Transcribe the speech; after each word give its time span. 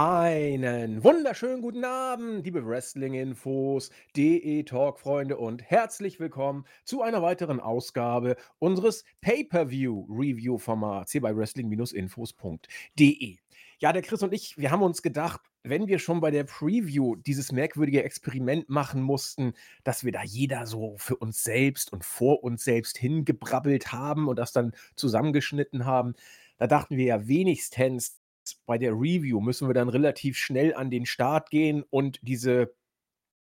Einen 0.00 1.02
wunderschönen 1.02 1.60
guten 1.60 1.84
Abend, 1.84 2.44
liebe 2.44 2.64
Wrestling-Infos, 2.64 3.90
DE-Talk-Freunde 4.16 5.36
und 5.36 5.68
herzlich 5.68 6.20
willkommen 6.20 6.66
zu 6.84 7.02
einer 7.02 7.20
weiteren 7.20 7.58
Ausgabe 7.58 8.36
unseres 8.60 9.04
Pay-Per-View-Review-Formats 9.22 11.10
hier 11.10 11.22
bei 11.22 11.36
Wrestling-Infos.de. 11.36 13.38
Ja, 13.80 13.92
der 13.92 14.02
Chris 14.02 14.22
und 14.22 14.32
ich, 14.32 14.56
wir 14.56 14.70
haben 14.70 14.82
uns 14.82 15.02
gedacht, 15.02 15.40
wenn 15.64 15.88
wir 15.88 15.98
schon 15.98 16.20
bei 16.20 16.30
der 16.30 16.44
Preview 16.44 17.16
dieses 17.16 17.50
merkwürdige 17.50 18.04
Experiment 18.04 18.68
machen 18.68 19.02
mussten, 19.02 19.52
dass 19.82 20.04
wir 20.04 20.12
da 20.12 20.22
jeder 20.22 20.68
so 20.68 20.94
für 20.98 21.16
uns 21.16 21.42
selbst 21.42 21.92
und 21.92 22.04
vor 22.04 22.44
uns 22.44 22.62
selbst 22.62 22.98
hingebrabbelt 22.98 23.90
haben 23.90 24.28
und 24.28 24.38
das 24.38 24.52
dann 24.52 24.76
zusammengeschnitten 24.94 25.86
haben, 25.86 26.14
da 26.58 26.68
dachten 26.68 26.96
wir 26.96 27.04
ja 27.04 27.26
wenigstens 27.26 28.17
bei 28.66 28.78
der 28.78 28.92
Review 28.92 29.40
müssen 29.40 29.68
wir 29.68 29.74
dann 29.74 29.88
relativ 29.88 30.36
schnell 30.36 30.74
an 30.74 30.90
den 30.90 31.06
Start 31.06 31.50
gehen 31.50 31.84
und 31.90 32.18
diese 32.22 32.74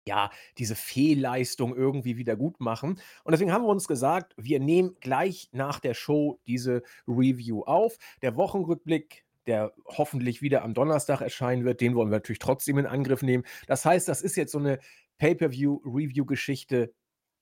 ja, 0.09 0.31
diese 0.57 0.77
Fehlleistung 0.77 1.75
irgendwie 1.75 2.17
wieder 2.17 2.37
gut 2.37 2.61
machen. 2.61 3.01
Und 3.25 3.33
deswegen 3.33 3.53
haben 3.53 3.65
wir 3.65 3.71
uns 3.71 3.89
gesagt, 3.89 4.35
wir 4.37 4.61
nehmen 4.61 4.95
gleich 5.01 5.49
nach 5.53 5.81
der 5.81 5.95
Show 5.95 6.39
diese 6.47 6.83
Review 7.09 7.63
auf. 7.63 7.97
Der 8.23 8.37
Wochenrückblick, 8.37 9.25
der 9.47 9.73
hoffentlich 9.87 10.43
wieder 10.43 10.63
am 10.63 10.75
Donnerstag 10.75 11.21
erscheinen 11.21 11.65
wird, 11.65 11.81
den 11.81 11.97
wollen 11.97 12.11
wir 12.11 12.19
natürlich 12.19 12.39
trotzdem 12.39 12.79
in 12.79 12.87
Angriff 12.87 13.23
nehmen. 13.23 13.45
Das 13.67 13.85
heißt, 13.85 14.09
das 14.09 14.23
ist 14.23 14.37
jetzt 14.37 14.53
so 14.53 14.59
eine 14.59 14.79
Pay-per-view-Review-Geschichte 15.19 16.95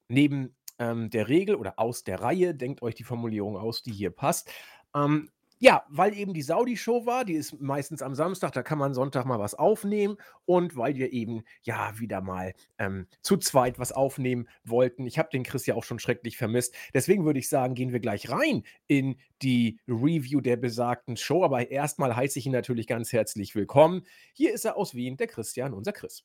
neben 0.08 0.56
ähm, 0.78 1.10
der 1.10 1.28
Regel 1.28 1.56
oder 1.56 1.78
aus 1.78 2.02
der 2.04 2.20
Reihe. 2.20 2.54
Denkt 2.54 2.82
euch 2.82 2.94
die 2.94 3.04
Formulierung 3.04 3.56
aus, 3.58 3.82
die 3.82 3.92
hier 3.92 4.10
passt. 4.10 4.50
Ähm, 4.94 5.30
ja, 5.64 5.82
weil 5.88 6.14
eben 6.14 6.34
die 6.34 6.42
Saudi-Show 6.42 7.06
war, 7.06 7.24
die 7.24 7.32
ist 7.32 7.58
meistens 7.58 8.02
am 8.02 8.14
Samstag, 8.14 8.52
da 8.52 8.62
kann 8.62 8.76
man 8.76 8.92
Sonntag 8.92 9.24
mal 9.24 9.38
was 9.38 9.54
aufnehmen 9.54 10.18
und 10.44 10.76
weil 10.76 10.94
wir 10.96 11.14
eben 11.14 11.42
ja 11.62 11.98
wieder 11.98 12.20
mal 12.20 12.52
ähm, 12.76 13.06
zu 13.22 13.38
zweit 13.38 13.78
was 13.78 13.90
aufnehmen 13.90 14.46
wollten. 14.62 15.06
Ich 15.06 15.18
habe 15.18 15.30
den 15.32 15.42
Chris 15.42 15.64
ja 15.64 15.74
auch 15.74 15.84
schon 15.84 15.98
schrecklich 15.98 16.36
vermisst. 16.36 16.74
Deswegen 16.92 17.24
würde 17.24 17.38
ich 17.38 17.48
sagen, 17.48 17.74
gehen 17.74 17.92
wir 17.92 18.00
gleich 18.00 18.28
rein 18.28 18.62
in 18.88 19.16
die 19.40 19.80
Review 19.88 20.42
der 20.42 20.58
besagten 20.58 21.16
Show. 21.16 21.42
Aber 21.42 21.70
erstmal 21.70 22.14
heiße 22.14 22.38
ich 22.38 22.44
ihn 22.44 22.52
natürlich 22.52 22.86
ganz 22.86 23.14
herzlich 23.14 23.54
willkommen. 23.54 24.02
Hier 24.34 24.52
ist 24.52 24.66
er 24.66 24.76
aus 24.76 24.94
Wien, 24.94 25.16
der 25.16 25.28
Christian, 25.28 25.72
unser 25.72 25.92
Chris. 25.92 26.24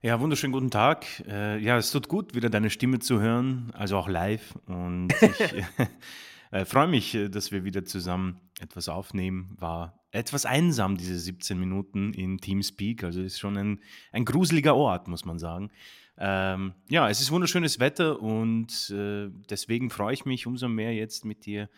Ja, 0.00 0.18
wunderschönen 0.18 0.52
guten 0.52 0.72
Tag. 0.72 1.06
Äh, 1.28 1.58
ja, 1.58 1.78
es 1.78 1.92
tut 1.92 2.08
gut, 2.08 2.34
wieder 2.34 2.50
deine 2.50 2.68
Stimme 2.68 2.98
zu 2.98 3.20
hören, 3.20 3.70
also 3.74 3.96
auch 3.96 4.08
live. 4.08 4.58
Und 4.66 5.14
ich 5.22 5.64
äh, 6.52 6.64
freue 6.64 6.86
mich, 6.86 7.14
äh, 7.14 7.28
dass 7.28 7.50
wir 7.50 7.64
wieder 7.64 7.84
zusammen 7.84 8.40
etwas 8.60 8.88
aufnehmen. 8.88 9.56
War 9.58 9.98
etwas 10.12 10.46
einsam, 10.46 10.96
diese 10.96 11.18
17 11.18 11.58
Minuten 11.58 12.12
in 12.12 12.38
Teamspeak. 12.38 13.02
Also 13.02 13.22
ist 13.22 13.40
schon 13.40 13.56
ein, 13.56 13.80
ein 14.12 14.24
gruseliger 14.24 14.76
Ort, 14.76 15.08
muss 15.08 15.24
man 15.24 15.38
sagen. 15.38 15.70
Ähm, 16.18 16.74
ja, 16.88 17.08
es 17.08 17.20
ist 17.20 17.30
wunderschönes 17.30 17.80
Wetter 17.80 18.20
und 18.20 18.90
äh, 18.90 19.30
deswegen 19.48 19.90
freue 19.90 20.12
ich 20.12 20.26
mich 20.26 20.46
umso 20.46 20.68
mehr 20.68 20.94
jetzt 20.94 21.24
mit 21.24 21.46
dir 21.46 21.70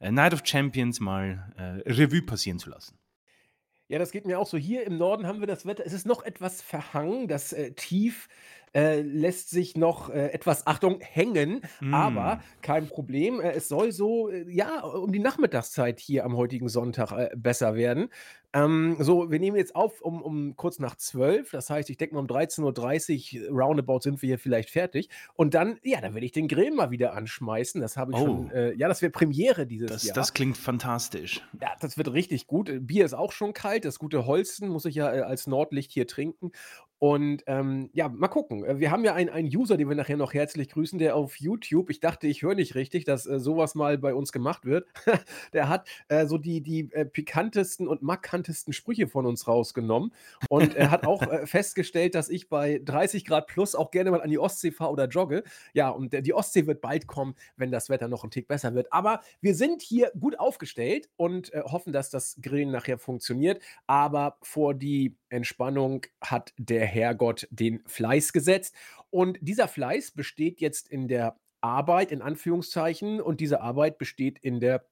äh, 0.00 0.10
Night 0.10 0.32
of 0.32 0.40
Champions 0.44 0.98
mal 0.98 1.52
äh, 1.56 1.90
Revue 1.90 2.22
passieren 2.22 2.58
zu 2.58 2.70
lassen. 2.70 2.98
Ja, 3.88 3.98
das 3.98 4.10
geht 4.10 4.24
mir 4.24 4.38
auch 4.38 4.46
so. 4.46 4.56
Hier 4.56 4.86
im 4.86 4.96
Norden 4.96 5.26
haben 5.26 5.40
wir 5.40 5.46
das 5.46 5.66
Wetter. 5.66 5.84
Es 5.84 5.92
ist 5.92 6.06
noch 6.06 6.22
etwas 6.22 6.62
verhangen. 6.62 7.28
Das 7.28 7.52
äh, 7.52 7.72
Tief 7.72 8.28
äh, 8.74 9.02
lässt 9.02 9.50
sich 9.50 9.76
noch 9.76 10.10
äh, 10.10 10.28
etwas, 10.28 10.66
Achtung, 10.66 11.00
hängen, 11.00 11.60
mm. 11.80 11.94
aber 11.94 12.40
kein 12.62 12.88
Problem. 12.88 13.40
Äh, 13.40 13.52
es 13.52 13.68
soll 13.68 13.92
so, 13.92 14.30
äh, 14.30 14.50
ja, 14.50 14.80
um 14.80 15.12
die 15.12 15.18
Nachmittagszeit 15.18 16.00
hier 16.00 16.24
am 16.24 16.36
heutigen 16.36 16.68
Sonntag 16.68 17.12
äh, 17.12 17.30
besser 17.36 17.74
werden. 17.74 18.08
Ähm, 18.54 18.96
so, 18.98 19.30
wir 19.30 19.38
nehmen 19.38 19.56
jetzt 19.56 19.74
auf 19.74 20.02
um, 20.02 20.20
um 20.20 20.56
kurz 20.56 20.78
nach 20.78 20.96
12. 20.96 21.50
Das 21.50 21.70
heißt, 21.70 21.88
ich 21.88 21.96
denke 21.96 22.14
mal 22.14 22.20
um 22.20 22.26
13.30 22.26 23.48
Uhr 23.48 23.58
roundabout 23.58 24.00
sind 24.00 24.20
wir 24.20 24.26
hier 24.26 24.38
vielleicht 24.38 24.68
fertig. 24.68 25.08
Und 25.34 25.54
dann, 25.54 25.78
ja, 25.82 26.00
dann 26.02 26.12
werde 26.12 26.26
ich 26.26 26.32
den 26.32 26.48
Grill 26.48 26.70
mal 26.70 26.90
wieder 26.90 27.14
anschmeißen. 27.14 27.80
Das 27.80 27.96
habe 27.96 28.12
ich 28.12 28.18
oh. 28.18 28.26
schon, 28.26 28.50
ja, 28.76 28.88
das 28.88 29.00
wäre 29.00 29.10
Premiere 29.10 29.66
dieses 29.66 29.90
das, 29.90 30.04
Jahr. 30.04 30.14
Das 30.14 30.34
klingt 30.34 30.58
fantastisch. 30.58 31.40
Ja, 31.62 31.70
das 31.80 31.96
wird 31.96 32.12
richtig 32.12 32.46
gut. 32.46 32.70
Bier 32.86 33.06
ist 33.06 33.14
auch 33.14 33.32
schon 33.32 33.54
kalt. 33.54 33.86
Das 33.86 33.98
gute 33.98 34.26
Holzen 34.26 34.68
muss 34.68 34.84
ich 34.84 34.96
ja 34.96 35.06
als 35.06 35.46
Nordlicht 35.46 35.90
hier 35.90 36.06
trinken. 36.06 36.52
Und 37.02 37.42
ähm, 37.48 37.90
ja, 37.94 38.08
mal 38.08 38.28
gucken. 38.28 38.64
Äh, 38.64 38.78
wir 38.78 38.92
haben 38.92 39.04
ja 39.04 39.12
einen, 39.12 39.28
einen 39.28 39.48
User, 39.48 39.76
den 39.76 39.88
wir 39.88 39.96
nachher 39.96 40.16
noch 40.16 40.34
herzlich 40.34 40.68
grüßen, 40.68 41.00
der 41.00 41.16
auf 41.16 41.40
YouTube, 41.40 41.90
ich 41.90 41.98
dachte, 41.98 42.28
ich 42.28 42.42
höre 42.42 42.54
nicht 42.54 42.76
richtig, 42.76 43.04
dass 43.04 43.26
äh, 43.26 43.40
sowas 43.40 43.74
mal 43.74 43.98
bei 43.98 44.14
uns 44.14 44.30
gemacht 44.30 44.64
wird. 44.64 44.86
der 45.52 45.68
hat 45.68 45.88
äh, 46.06 46.26
so 46.26 46.38
die, 46.38 46.60
die 46.60 46.92
äh, 46.92 47.04
pikantesten 47.04 47.88
und 47.88 48.02
markantesten 48.02 48.72
Sprüche 48.72 49.08
von 49.08 49.26
uns 49.26 49.48
rausgenommen. 49.48 50.14
Und 50.48 50.76
er 50.76 50.92
hat 50.92 51.04
auch 51.04 51.22
äh, 51.22 51.44
festgestellt, 51.44 52.14
dass 52.14 52.28
ich 52.28 52.48
bei 52.48 52.80
30 52.84 53.24
Grad 53.24 53.48
plus 53.48 53.74
auch 53.74 53.90
gerne 53.90 54.12
mal 54.12 54.22
an 54.22 54.30
die 54.30 54.38
Ostsee 54.38 54.70
fahre 54.70 54.92
oder 54.92 55.08
jogge. 55.08 55.42
Ja, 55.72 55.88
und 55.88 56.12
die 56.12 56.34
Ostsee 56.34 56.68
wird 56.68 56.80
bald 56.80 57.08
kommen, 57.08 57.34
wenn 57.56 57.72
das 57.72 57.90
Wetter 57.90 58.06
noch 58.06 58.22
ein 58.22 58.30
Tick 58.30 58.46
besser 58.46 58.76
wird. 58.76 58.92
Aber 58.92 59.22
wir 59.40 59.56
sind 59.56 59.82
hier 59.82 60.12
gut 60.20 60.38
aufgestellt 60.38 61.08
und 61.16 61.52
äh, 61.52 61.62
hoffen, 61.64 61.92
dass 61.92 62.10
das 62.10 62.38
Grillen 62.40 62.70
nachher 62.70 62.98
funktioniert. 62.98 63.60
Aber 63.88 64.38
vor 64.40 64.72
die 64.72 65.16
Entspannung 65.32 66.06
hat 66.20 66.52
der 66.58 66.86
Herrgott 66.86 67.48
den 67.50 67.82
Fleiß 67.86 68.32
gesetzt. 68.32 68.74
Und 69.10 69.38
dieser 69.40 69.68
Fleiß 69.68 70.12
besteht 70.12 70.60
jetzt 70.60 70.88
in 70.88 71.08
der 71.08 71.38
Arbeit, 71.60 72.12
in 72.12 72.22
Anführungszeichen, 72.22 73.20
und 73.20 73.40
diese 73.40 73.60
Arbeit 73.60 73.98
besteht 73.98 74.38
in 74.38 74.60
der 74.60 74.84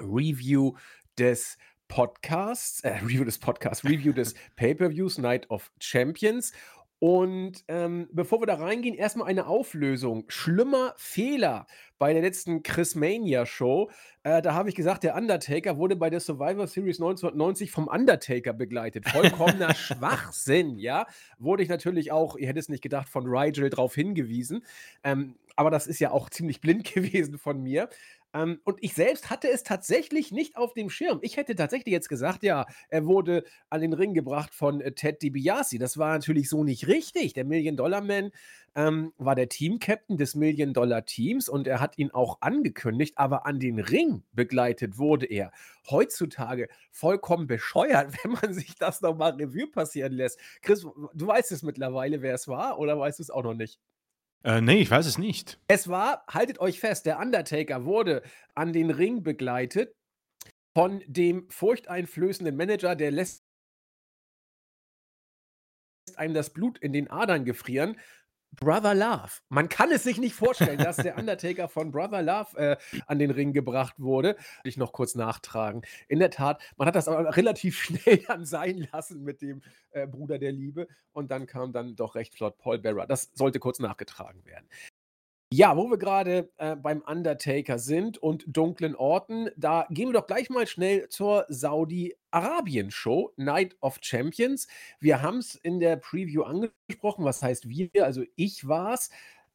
Review 0.00 0.74
des 1.18 1.58
Podcasts, 1.88 2.80
äh, 2.80 2.90
Review 2.98 3.24
des 3.24 3.38
Podcasts, 3.38 3.84
Review 3.84 4.12
des 4.12 4.34
Pay-Per-Views 4.56 5.18
Night 5.18 5.48
of 5.50 5.70
Champions. 5.80 6.52
Und 6.98 7.62
ähm, 7.68 8.08
bevor 8.10 8.40
wir 8.40 8.46
da 8.46 8.54
reingehen, 8.54 8.94
erstmal 8.94 9.28
eine 9.28 9.46
Auflösung. 9.46 10.24
Schlimmer 10.28 10.94
Fehler 10.96 11.66
bei 11.98 12.12
der 12.14 12.22
letzten 12.22 12.62
Chris 12.62 12.94
Mania 12.94 13.44
Show. 13.44 13.90
Äh, 14.22 14.40
da 14.40 14.54
habe 14.54 14.70
ich 14.70 14.74
gesagt, 14.74 15.02
der 15.02 15.14
Undertaker 15.14 15.76
wurde 15.76 15.96
bei 15.96 16.08
der 16.08 16.20
Survivor 16.20 16.66
Series 16.66 16.98
1990 16.98 17.70
vom 17.70 17.86
Undertaker 17.86 18.54
begleitet. 18.54 19.08
Vollkommener 19.08 19.74
Schwachsinn, 19.74 20.78
ja. 20.78 21.06
Wurde 21.38 21.62
ich 21.62 21.68
natürlich 21.68 22.12
auch, 22.12 22.36
ihr 22.36 22.48
hättet 22.48 22.62
es 22.62 22.68
nicht 22.70 22.82
gedacht, 22.82 23.08
von 23.10 23.26
Rigel 23.26 23.68
darauf 23.68 23.94
hingewiesen. 23.94 24.64
Ähm, 25.04 25.36
aber 25.54 25.70
das 25.70 25.86
ist 25.86 25.98
ja 26.00 26.10
auch 26.12 26.30
ziemlich 26.30 26.60
blind 26.60 26.84
gewesen 26.94 27.38
von 27.38 27.62
mir. 27.62 27.88
Ähm, 28.36 28.60
und 28.64 28.78
ich 28.82 28.92
selbst 28.92 29.30
hatte 29.30 29.48
es 29.48 29.62
tatsächlich 29.62 30.30
nicht 30.30 30.58
auf 30.58 30.74
dem 30.74 30.90
Schirm. 30.90 31.20
Ich 31.22 31.38
hätte 31.38 31.54
tatsächlich 31.54 31.92
jetzt 31.92 32.10
gesagt, 32.10 32.42
ja, 32.42 32.66
er 32.90 33.06
wurde 33.06 33.44
an 33.70 33.80
den 33.80 33.94
Ring 33.94 34.12
gebracht 34.12 34.54
von 34.54 34.82
äh, 34.82 34.92
Ted 34.92 35.22
DiBiase. 35.22 35.78
Das 35.78 35.96
war 35.96 36.12
natürlich 36.12 36.50
so 36.50 36.62
nicht 36.62 36.86
richtig. 36.86 37.32
Der 37.32 37.46
Million-Dollar-Man 37.46 38.32
ähm, 38.74 39.14
war 39.16 39.34
der 39.36 39.48
Team-Captain 39.48 40.18
des 40.18 40.34
Million-Dollar-Teams 40.34 41.48
und 41.48 41.66
er 41.66 41.80
hat 41.80 41.96
ihn 41.96 42.10
auch 42.10 42.42
angekündigt, 42.42 43.14
aber 43.16 43.46
an 43.46 43.58
den 43.58 43.78
Ring 43.78 44.22
begleitet 44.34 44.98
wurde 44.98 45.24
er. 45.24 45.50
Heutzutage 45.90 46.68
vollkommen 46.90 47.46
bescheuert, 47.46 48.12
wenn 48.22 48.32
man 48.32 48.52
sich 48.52 48.74
das 48.74 49.00
nochmal 49.00 49.32
Revue 49.32 49.68
passieren 49.68 50.12
lässt. 50.12 50.38
Chris, 50.60 50.86
du 51.14 51.26
weißt 51.26 51.52
es 51.52 51.62
mittlerweile, 51.62 52.20
wer 52.20 52.34
es 52.34 52.48
war, 52.48 52.78
oder 52.78 52.98
weißt 52.98 53.18
du 53.18 53.22
es 53.22 53.30
auch 53.30 53.44
noch 53.44 53.54
nicht? 53.54 53.80
Äh, 54.44 54.60
nee, 54.60 54.80
ich 54.80 54.90
weiß 54.90 55.06
es 55.06 55.18
nicht. 55.18 55.58
Es 55.68 55.88
war, 55.88 56.24
haltet 56.28 56.60
euch 56.60 56.80
fest, 56.80 57.06
der 57.06 57.18
Undertaker 57.18 57.84
wurde 57.84 58.22
an 58.54 58.72
den 58.72 58.90
Ring 58.90 59.22
begleitet 59.22 59.92
von 60.76 61.02
dem 61.06 61.48
furchteinflößenden 61.50 62.56
Manager, 62.56 62.94
der 62.94 63.10
lässt 63.10 63.42
einem 66.16 66.34
das 66.34 66.50
Blut 66.50 66.78
in 66.78 66.92
den 66.92 67.10
Adern 67.10 67.44
gefrieren. 67.44 67.98
Brother 68.56 68.94
Love. 68.94 69.30
Man 69.48 69.68
kann 69.68 69.90
es 69.92 70.02
sich 70.02 70.18
nicht 70.18 70.34
vorstellen, 70.34 70.78
dass 70.78 70.96
der 70.96 71.18
Undertaker 71.18 71.68
von 71.68 71.90
Brother 71.90 72.22
Love 72.22 72.58
äh, 72.58 72.76
an 73.06 73.18
den 73.18 73.30
Ring 73.30 73.52
gebracht 73.52 73.94
wurde. 73.98 74.36
Ich 74.64 74.76
noch 74.76 74.92
kurz 74.92 75.14
nachtragen. 75.14 75.82
In 76.08 76.18
der 76.18 76.30
Tat, 76.30 76.62
man 76.76 76.88
hat 76.88 76.96
das 76.96 77.08
aber 77.08 77.36
relativ 77.36 77.78
schnell 77.82 78.18
dann 78.26 78.44
sein 78.44 78.88
lassen 78.92 79.22
mit 79.22 79.42
dem 79.42 79.62
äh, 79.90 80.06
Bruder 80.06 80.38
der 80.38 80.52
Liebe 80.52 80.88
und 81.12 81.30
dann 81.30 81.46
kam 81.46 81.72
dann 81.72 81.96
doch 81.96 82.14
recht 82.14 82.34
flott 82.34 82.58
Paul 82.58 82.78
Bearer. 82.78 83.06
Das 83.06 83.30
sollte 83.34 83.58
kurz 83.58 83.78
nachgetragen 83.78 84.44
werden. 84.44 84.68
Ja, 85.52 85.76
wo 85.76 85.88
wir 85.88 85.96
gerade 85.96 86.50
äh, 86.56 86.74
beim 86.74 87.02
Undertaker 87.02 87.78
sind 87.78 88.18
und 88.18 88.44
dunklen 88.48 88.96
Orten, 88.96 89.48
da 89.56 89.86
gehen 89.90 90.08
wir 90.08 90.14
doch 90.14 90.26
gleich 90.26 90.50
mal 90.50 90.66
schnell 90.66 91.08
zur 91.08 91.46
Saudi-Arabien-Show, 91.48 93.32
Night 93.36 93.76
of 93.80 93.98
Champions. 94.00 94.66
Wir 94.98 95.22
haben 95.22 95.38
es 95.38 95.54
in 95.54 95.78
der 95.78 95.96
Preview 95.98 96.42
angesprochen, 96.42 97.24
was 97.24 97.44
heißt 97.44 97.68
wir, 97.68 97.90
also 98.04 98.24
ich 98.34 98.66
war's. 98.66 99.10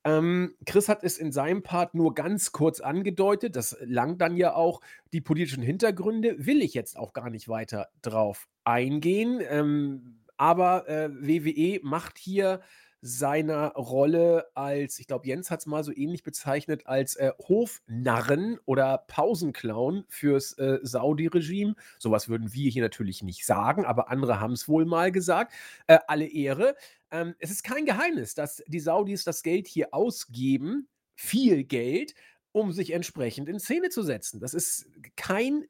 Ähm, 0.06 0.56
Chris 0.66 0.88
hat 0.88 1.04
es 1.04 1.18
in 1.18 1.34
seinem 1.34 1.62
Part 1.62 1.94
nur 1.94 2.16
ganz 2.16 2.54
kurz 2.54 2.80
angedeutet, 2.80 3.58
das 3.58 3.78
langt 3.82 4.22
dann 4.22 4.38
ja 4.38 4.56
auch. 4.56 4.80
Die 5.12 5.22
politischen 5.22 5.62
Hintergründe 5.62 6.46
will 6.46 6.62
ich 6.62 6.74
jetzt 6.74 6.98
auch 6.98 7.12
gar 7.12 7.30
nicht 7.30 7.50
weiter 7.50 7.90
drauf 8.02 8.48
eingehen. 8.64 9.42
Ähm, 9.48 10.22
aber 10.38 10.88
äh, 10.88 11.10
WWE 11.12 11.82
macht 11.84 12.18
hier 12.18 12.62
seiner 13.02 13.70
Rolle 13.74 14.46
als 14.54 15.00
ich 15.00 15.08
glaube, 15.08 15.28
Jens 15.28 15.50
hat's 15.50 15.66
mal 15.66 15.84
so 15.84 15.92
ähnlich 15.92 16.24
bezeichnet, 16.24 16.86
als, 16.86 17.16
äh, 17.16 17.32
Hofnarren 17.40 18.60
oder 18.66 19.00
Pausenclown 19.08 20.06
fürs, 20.08 20.54
äh, 20.60 20.80
Saudi-Regime. 20.84 21.76
So 22.00 22.12
was 22.12 22.30
würden 22.30 22.54
wir 22.54 22.70
hier 22.70 22.84
natürlich 22.84 23.24
nicht 23.24 23.46
sagen, 23.46 23.86
aber 23.86 24.10
andere 24.10 24.40
haben's 24.40 24.68
wohl 24.68 24.86
mal 24.86 25.12
gesagt. 25.12 25.54
Äh, 25.88 26.00
alle 26.08 26.28
Ehre. 26.28 26.76
Ähm, 27.12 27.36
es 27.40 27.52
ist 27.52 27.64
kein 27.64 27.86
Geheimnis, 27.86 28.36
dass 28.36 28.64
die 28.68 28.80
Saudis 28.80 29.24
das 29.24 29.44
Geld 29.44 29.68
hier 29.68 29.94
ausgeben, 29.94 30.88
viel 31.16 31.64
Geld, 31.64 32.14
um 32.52 32.72
sich 32.72 32.92
entsprechend 32.92 33.50
in 33.50 33.60
Szene 33.60 33.90
zu 33.90 34.04
setzen. 34.04 34.40
Das 34.40 34.54
ist 34.54 34.88
kein 35.16 35.66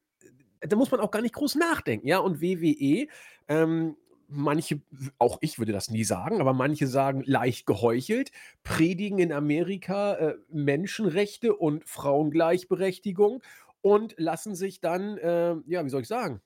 da 0.62 0.76
muss 0.76 0.92
man 0.92 1.00
auch 1.00 1.12
gar 1.12 1.22
nicht 1.22 1.34
groß 1.36 1.56
nachdenken, 1.56 2.08
ja? 2.08 2.20
Und 2.20 2.42
WWE, 2.42 3.08
ähm, 3.48 3.98
manche 4.32 4.82
auch 5.18 5.38
ich 5.42 5.60
würde 5.60 5.72
das 5.74 5.90
nie 5.90 6.04
sagen, 6.04 6.42
aber 6.42 6.54
manche 6.54 6.88
sagen 6.88 7.24
leicht 7.26 7.66
geheuchelt, 7.66 8.32
predigen 8.64 9.20
in 9.20 9.32
Amerika, 9.32 10.14
äh, 10.16 10.36
Menschenrechte 10.50 11.56
und 11.56 11.88
Frauengleichberechtigung 11.88 13.44
und 13.82 14.16
lassen 14.18 14.56
sich 14.56 14.80
dann, 14.80 15.18
äh, 15.18 15.56
ja, 15.68 15.86
wie 15.86 15.90
soll 15.90 16.02
ich 16.02 16.08
sagen, 16.08 16.42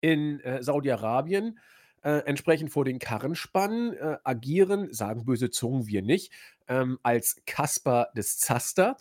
in, 0.00 0.40
äh, 0.40 0.62
Saudi-Arabien, 0.62 1.58
äh, 2.02 2.18
entsprechend 2.26 2.70
vor 2.70 2.84
den 2.84 2.98
Karren 2.98 3.34
spannen, 3.34 3.94
äh, 3.94 4.18
agieren, 4.22 4.92
sagen 4.92 5.24
böse 5.24 5.50
Zungen, 5.50 5.88
wir 5.88 6.02
nicht, 6.02 6.32
ähm, 6.68 6.98
als 7.02 7.42
Kasper 7.46 8.08
des 8.16 8.38
Zaster 8.38 8.96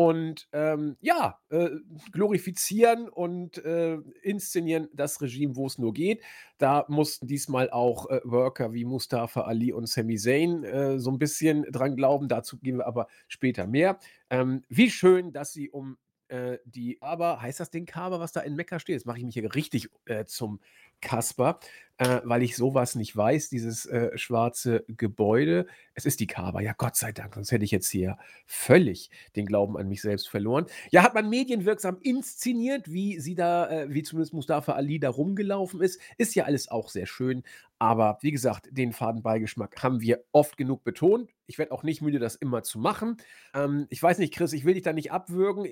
und, 0.00 0.48
ähm, 0.54 0.96
ja, 1.02 1.38
äh, 1.50 1.68
glorifizieren 2.10 3.06
und, 3.10 3.62
äh, 3.62 3.96
inszenieren 4.22 4.88
das 4.94 5.20
Regime, 5.20 5.56
wo 5.56 5.66
es 5.66 5.76
nur 5.76 5.92
geht. 5.92 6.22
Da 6.56 6.86
mussten 6.88 7.26
diesmal 7.26 7.68
auch, 7.68 8.08
äh, 8.08 8.20
Worker 8.24 8.72
wie 8.72 8.86
Mustafa 8.86 9.42
Ali 9.42 9.74
und 9.74 9.86
Sami 9.90 10.16
Zayn, 10.16 10.64
äh, 10.64 10.98
so 10.98 11.10
ein 11.10 11.18
bisschen 11.18 11.64
dran 11.70 11.96
glauben. 11.96 12.28
Dazu 12.28 12.56
gehen 12.58 12.78
wir 12.78 12.86
aber 12.86 13.08
später 13.28 13.66
mehr. 13.66 13.98
Ähm, 14.30 14.62
wie 14.70 14.88
schön, 14.90 15.34
dass 15.34 15.52
sie 15.52 15.68
um, 15.68 15.98
äh, 16.30 16.58
die 16.64 16.96
Kaaba 16.96 17.40
heißt 17.40 17.60
das 17.60 17.70
Ding 17.70 17.86
Kaaba, 17.86 18.20
was 18.20 18.32
da 18.32 18.40
in 18.40 18.56
Mekka 18.56 18.78
steht? 18.78 18.94
Jetzt 18.94 19.06
mache 19.06 19.18
ich 19.18 19.24
mich 19.24 19.34
hier 19.34 19.54
richtig, 19.54 19.88
äh, 20.06 20.24
zum 20.24 20.60
Kasper, 21.00 21.58
äh, 21.98 22.20
weil 22.24 22.42
ich 22.42 22.56
sowas 22.56 22.94
nicht 22.94 23.16
weiß, 23.16 23.48
dieses, 23.48 23.86
äh, 23.86 24.16
schwarze 24.16 24.84
Gebäude. 24.88 25.66
Es 25.94 26.06
ist 26.06 26.20
die 26.20 26.26
Kaaba, 26.26 26.60
ja, 26.60 26.72
Gott 26.76 26.96
sei 26.96 27.12
Dank, 27.12 27.34
sonst 27.34 27.52
hätte 27.52 27.64
ich 27.64 27.70
jetzt 27.70 27.88
hier 27.88 28.18
völlig 28.46 29.10
den 29.36 29.46
Glauben 29.46 29.76
an 29.76 29.88
mich 29.88 30.02
selbst 30.02 30.28
verloren. 30.28 30.66
Ja, 30.90 31.02
hat 31.02 31.14
man 31.14 31.28
medienwirksam 31.28 31.98
inszeniert, 32.00 32.92
wie 32.92 33.18
sie 33.20 33.34
da 33.34 33.68
äh, 33.70 33.92
wie 33.92 34.02
zumindest 34.02 34.34
Mustafa 34.34 34.72
Ali 34.72 34.98
da 35.00 35.10
rumgelaufen 35.10 35.80
ist. 35.80 36.00
Ist 36.18 36.34
ja 36.34 36.44
alles 36.44 36.70
auch 36.70 36.88
sehr 36.88 37.06
schön, 37.06 37.42
aber 37.78 38.18
wie 38.20 38.30
gesagt, 38.30 38.68
den 38.70 38.92
Fadenbeigeschmack 38.92 39.82
haben 39.82 40.00
wir 40.00 40.22
oft 40.32 40.56
genug 40.56 40.84
betont. 40.84 41.30
Ich 41.46 41.58
werde 41.58 41.72
auch 41.72 41.82
nicht 41.82 42.02
müde, 42.02 42.18
das 42.18 42.36
immer 42.36 42.62
zu 42.62 42.78
machen. 42.78 43.16
Ähm, 43.54 43.86
ich 43.88 44.02
weiß 44.02 44.18
nicht, 44.18 44.34
Chris, 44.34 44.52
ich 44.52 44.64
will 44.64 44.74
dich 44.74 44.82
da 44.82 44.92
nicht 44.92 45.12
abwürgen. 45.12 45.66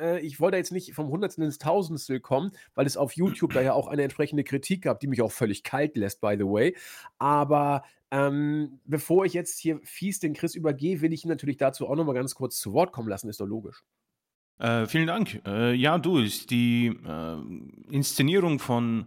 Äh, 0.00 0.20
ich 0.20 0.40
wollte 0.40 0.56
jetzt 0.56 0.72
nicht 0.72 0.94
vom 0.94 1.08
Hundertstel 1.08 1.44
ins 1.44 1.58
Tausendstel 1.58 2.20
kommen, 2.20 2.52
weil 2.74 2.86
es 2.86 2.96
auf 2.96 3.12
YouTube 3.12 3.52
da 3.52 3.60
ja 3.60 3.74
auch 3.74 3.88
eine 3.88 4.02
entsprechende 4.02 4.44
Kritik 4.44 4.82
gab, 4.82 5.00
die 5.00 5.06
mich 5.06 5.22
auch 5.22 5.32
völlig 5.32 5.62
kalt 5.62 5.96
lässt, 5.96 6.20
by 6.20 6.36
the 6.38 6.44
way. 6.44 6.76
Aber 7.18 7.84
ähm, 8.10 8.80
bevor 8.84 9.24
ich 9.24 9.34
jetzt 9.34 9.58
hier 9.58 9.80
fies 9.84 10.18
den 10.18 10.34
Chris 10.34 10.54
übergehe, 10.54 11.00
will 11.00 11.12
ich 11.12 11.24
ihn 11.24 11.28
natürlich 11.28 11.58
dazu 11.58 11.88
auch 11.88 11.94
noch 11.94 12.04
mal 12.04 12.14
ganz 12.14 12.34
kurz 12.34 12.58
zu 12.58 12.72
Wort 12.72 12.92
kommen 12.92 13.08
lassen, 13.08 13.28
ist 13.28 13.40
doch 13.40 13.46
logisch. 13.46 13.84
Äh, 14.58 14.86
vielen 14.86 15.06
Dank. 15.06 15.40
Äh, 15.46 15.74
ja, 15.74 15.98
du, 15.98 16.18
ist 16.18 16.50
die 16.50 16.88
äh, 16.88 17.36
Inszenierung 17.90 18.58
von 18.58 19.06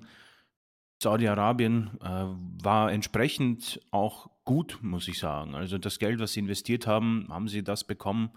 Saudi-Arabien 1.02 1.92
äh, 2.02 2.26
war 2.64 2.92
entsprechend 2.92 3.82
auch 3.92 4.30
gut, 4.46 4.80
muss 4.82 5.08
ich 5.08 5.20
sagen. 5.20 5.54
Also 5.54 5.78
das 5.78 6.00
Geld, 6.00 6.20
was 6.20 6.34
sie 6.34 6.40
investiert 6.40 6.88
haben, 6.88 7.28
haben 7.30 7.48
sie 7.50 7.64
das 7.64 7.84
bekommen, 7.84 8.32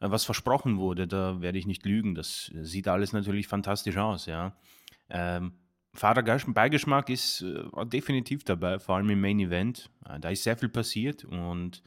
was 0.00 0.24
versprochen 0.24 0.78
wurde, 0.78 1.06
da 1.06 1.40
werde 1.40 1.58
ich 1.58 1.66
nicht 1.66 1.84
lügen. 1.84 2.14
Das 2.14 2.50
äh, 2.54 2.64
sieht 2.64 2.88
alles 2.88 3.12
natürlich 3.12 3.48
fantastisch 3.48 3.96
aus, 3.96 4.26
ja. 4.26 4.56
Ähm, 5.08 5.52
Beigeschmack 6.00 7.08
ist 7.08 7.42
äh, 7.42 7.86
definitiv 7.86 8.44
dabei, 8.44 8.78
vor 8.78 8.96
allem 8.96 9.10
im 9.10 9.20
Main 9.20 9.40
Event. 9.40 9.90
Äh, 10.08 10.18
da 10.20 10.30
ist 10.30 10.42
sehr 10.42 10.56
viel 10.56 10.68
passiert 10.68 11.24
und 11.24 11.82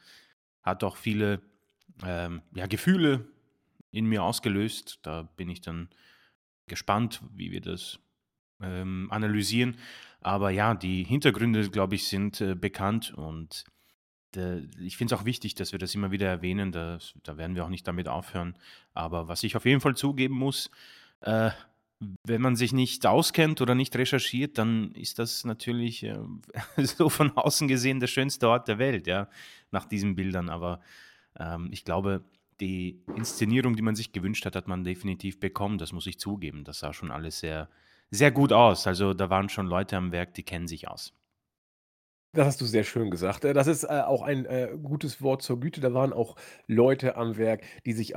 hat 0.64 0.84
auch 0.84 0.98
viele 0.98 1.42
ähm, 2.04 2.42
ja, 2.54 2.68
Gefühle 2.68 3.26
in 3.92 4.06
mir 4.06 4.24
ausgelöst. 4.24 5.00
Da 5.04 5.24
bin 5.24 5.50
ich 5.50 5.62
dann 5.62 5.90
gespannt, 6.68 7.22
wie 7.34 7.52
wir 7.52 7.62
das 7.62 8.00
ähm, 8.62 9.08
analysieren. 9.12 9.78
Aber 10.22 10.50
ja, 10.50 10.74
die 10.74 11.04
Hintergründe, 11.04 11.70
glaube 11.70 11.96
ich, 11.96 12.08
sind 12.08 12.42
äh, 12.42 12.56
bekannt 12.56 13.14
und 13.14 13.66
ich 14.36 14.98
finde 14.98 15.14
es 15.14 15.20
auch 15.20 15.26
wichtig, 15.26 15.56
dass 15.56 15.72
wir 15.72 15.80
das 15.80 15.96
immer 15.96 16.12
wieder 16.12 16.28
erwähnen. 16.28 16.72
Das, 16.72 17.14
da 17.24 17.38
werden 17.38 17.56
wir 17.56 17.66
auch 17.66 17.70
nicht 17.70 17.88
damit 17.88 18.08
aufhören. 18.08 18.58
Aber 18.94 19.28
was 19.28 19.44
ich 19.44 19.56
auf 19.56 19.66
jeden 19.66 19.82
Fall 19.82 19.96
zugeben 19.96 20.36
muss, 20.36 20.70
äh, 21.22 21.52
wenn 22.24 22.42
man 22.42 22.56
sich 22.56 22.74
nicht 22.74 23.06
auskennt 23.06 23.62
oder 23.62 23.74
nicht 23.74 23.96
recherchiert, 23.96 24.58
dann 24.58 24.92
ist 24.92 25.18
das 25.20 25.46
natürlich 25.46 26.04
äh, 26.04 26.20
so 26.78 27.10
von 27.10 27.32
außen 27.32 27.68
gesehen 27.68 28.00
der 28.00 28.08
schönste 28.08 28.50
Ort 28.50 28.68
der 28.68 28.78
Welt, 28.78 29.08
ja, 29.08 29.30
nach 29.72 29.86
diesen 29.86 30.16
Bildern. 30.16 30.50
Aber 30.50 30.82
ähm, 31.40 31.70
ich 31.72 31.86
glaube, 31.86 32.24
die 32.60 33.02
Inszenierung, 33.16 33.76
die 33.76 33.82
man 33.82 33.96
sich 33.96 34.12
gewünscht 34.12 34.46
hat, 34.46 34.56
hat 34.56 34.68
man 34.68 34.84
definitiv 34.84 35.40
bekommen. 35.40 35.78
Das 35.78 35.92
muss 35.92 36.08
ich 36.08 36.20
zugeben. 36.20 36.64
Das 36.64 36.80
sah 36.80 36.94
schon 36.94 37.12
alles 37.12 37.40
sehr, 37.40 37.70
sehr 38.12 38.32
gut 38.32 38.52
aus. 38.52 38.88
Also 38.88 39.14
da 39.14 39.30
waren 39.30 39.50
schon 39.50 39.68
Leute 39.68 39.98
am 39.98 40.12
Werk, 40.12 40.34
die 40.34 40.44
kennen 40.44 40.68
sich 40.68 40.88
aus. 40.88 41.14
Das 42.34 42.46
hast 42.48 42.62
du 42.62 42.66
sehr 42.66 42.84
schön 42.84 43.10
gesagt. 43.10 43.46
Äh, 43.46 43.54
das 43.54 43.68
ist, 43.68 43.84
äh, 43.84 44.02
auch 44.06 44.22
ein, 44.22 44.46
äh, 44.46 44.70
gutes 44.82 45.22
Wort 45.22 45.42
zur 45.42 45.60
Güte. 45.60 45.82
Da 45.82 45.94
waren 45.94 46.14
auch 46.14 46.36
Leute 46.68 47.16
am 47.16 47.38
Werk, 47.38 47.64
die 47.86 47.94
sich 47.94 48.14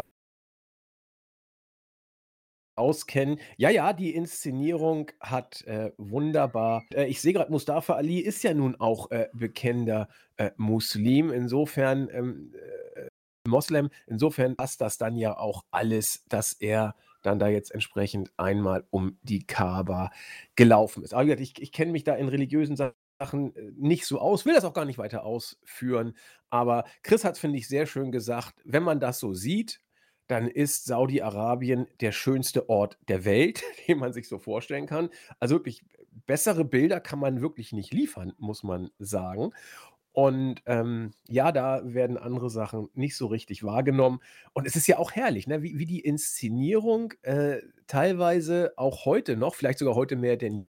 auskennen. 2.76 3.38
Ja, 3.56 3.68
ja, 3.70 3.92
die 3.92 4.14
Inszenierung 4.14 5.10
hat, 5.20 5.64
wunderbar 5.98 6.82
ich 6.96 7.20
sehe 7.20 7.32
gerade, 7.32 7.50
Mustafa 7.50 7.94
Ali 7.94 8.18
ist 8.20 8.42
ja 8.42 8.54
nun 8.54 8.76
auch, 8.76 9.10
äh, 9.10 9.28
bekennender, 9.34 10.08
Muslim. 10.56 11.30
Insofern, 11.30 12.08
ähm, 12.12 12.54
äh, 12.54 13.08
Moslem. 13.48 13.90
Insofern 14.06 14.56
passt 14.56 14.80
das 14.80 14.98
dann 14.98 15.16
ja 15.16 15.36
auch 15.38 15.64
alles, 15.70 16.24
dass 16.28 16.52
er 16.54 16.94
dann 17.22 17.38
da 17.38 17.48
jetzt 17.48 17.72
entsprechend 17.72 18.32
einmal 18.38 18.86
um 18.90 19.18
die 19.22 19.46
Kaaba 19.46 20.10
gelaufen 20.56 21.02
ist. 21.04 21.14
Aber 21.14 21.24
wie 21.24 21.26
gesagt, 21.28 21.42
ich 21.42 21.62
ich 21.62 21.72
kenne 21.72 21.92
mich 21.92 22.04
da 22.04 22.14
in 22.16 22.28
religiösen 22.28 22.76
Sachen 22.76 22.94
Sachen 23.20 23.54
äh, 23.54 23.72
nicht 23.76 24.06
so 24.06 24.18
aus, 24.18 24.46
will 24.46 24.54
das 24.54 24.64
auch 24.64 24.72
gar 24.72 24.86
nicht 24.86 24.98
weiter 24.98 25.24
ausführen. 25.24 26.16
Aber 26.48 26.84
Chris 27.02 27.24
hat 27.24 27.34
es, 27.34 27.40
finde 27.40 27.58
ich, 27.58 27.68
sehr 27.68 27.86
schön 27.86 28.10
gesagt, 28.10 28.54
wenn 28.64 28.82
man 28.82 28.98
das 28.98 29.20
so 29.20 29.34
sieht, 29.34 29.80
dann 30.26 30.48
ist 30.48 30.86
Saudi-Arabien 30.86 31.86
der 32.00 32.12
schönste 32.12 32.68
Ort 32.68 32.98
der 33.08 33.24
Welt, 33.24 33.62
den 33.88 33.98
man 33.98 34.12
sich 34.12 34.28
so 34.28 34.38
vorstellen 34.38 34.86
kann. 34.86 35.10
Also 35.38 35.56
wirklich, 35.56 35.84
bessere 36.26 36.64
Bilder 36.64 37.00
kann 37.00 37.18
man 37.18 37.40
wirklich 37.40 37.72
nicht 37.72 37.92
liefern, 37.92 38.32
muss 38.38 38.62
man 38.62 38.90
sagen. 38.98 39.52
Und 40.12 40.62
ähm, 40.66 41.12
ja, 41.28 41.52
da 41.52 41.82
werden 41.84 42.16
andere 42.16 42.50
Sachen 42.50 42.88
nicht 42.94 43.16
so 43.16 43.26
richtig 43.26 43.62
wahrgenommen. 43.62 44.20
Und 44.54 44.66
es 44.66 44.74
ist 44.74 44.88
ja 44.88 44.98
auch 44.98 45.12
herrlich, 45.12 45.46
ne? 45.46 45.62
wie, 45.62 45.78
wie 45.78 45.86
die 45.86 46.00
Inszenierung 46.00 47.14
äh, 47.22 47.58
teilweise 47.86 48.72
auch 48.76 49.04
heute 49.04 49.36
noch, 49.36 49.54
vielleicht 49.54 49.78
sogar 49.78 49.94
heute 49.94 50.16
mehr 50.16 50.36
denn 50.36 50.66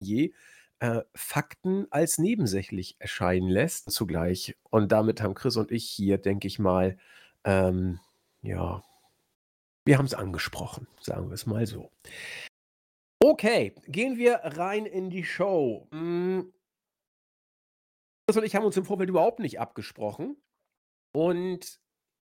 je, 0.00 0.32
äh, 0.80 1.02
Fakten 1.14 1.86
als 1.90 2.18
nebensächlich 2.18 2.96
erscheinen 2.98 3.48
lässt 3.48 3.90
zugleich. 3.90 4.56
Und 4.70 4.92
damit 4.92 5.22
haben 5.22 5.34
Chris 5.34 5.56
und 5.56 5.70
ich 5.70 5.88
hier, 5.88 6.18
denke 6.18 6.46
ich 6.46 6.58
mal, 6.58 6.98
ähm, 7.44 8.00
ja, 8.42 8.82
wir 9.84 9.98
haben 9.98 10.06
es 10.06 10.14
angesprochen, 10.14 10.86
sagen 11.00 11.28
wir 11.28 11.34
es 11.34 11.46
mal 11.46 11.66
so. 11.66 11.90
Okay, 13.18 13.74
gehen 13.86 14.18
wir 14.18 14.40
rein 14.42 14.84
in 14.84 15.10
die 15.10 15.24
Show. 15.24 15.88
Hm. 15.90 16.52
Chris 18.26 18.36
und 18.36 18.44
ich 18.44 18.54
haben 18.54 18.64
uns 18.64 18.76
im 18.76 18.84
Vorfeld 18.84 19.08
überhaupt 19.08 19.38
nicht 19.38 19.60
abgesprochen. 19.60 20.36
Und 21.12 21.80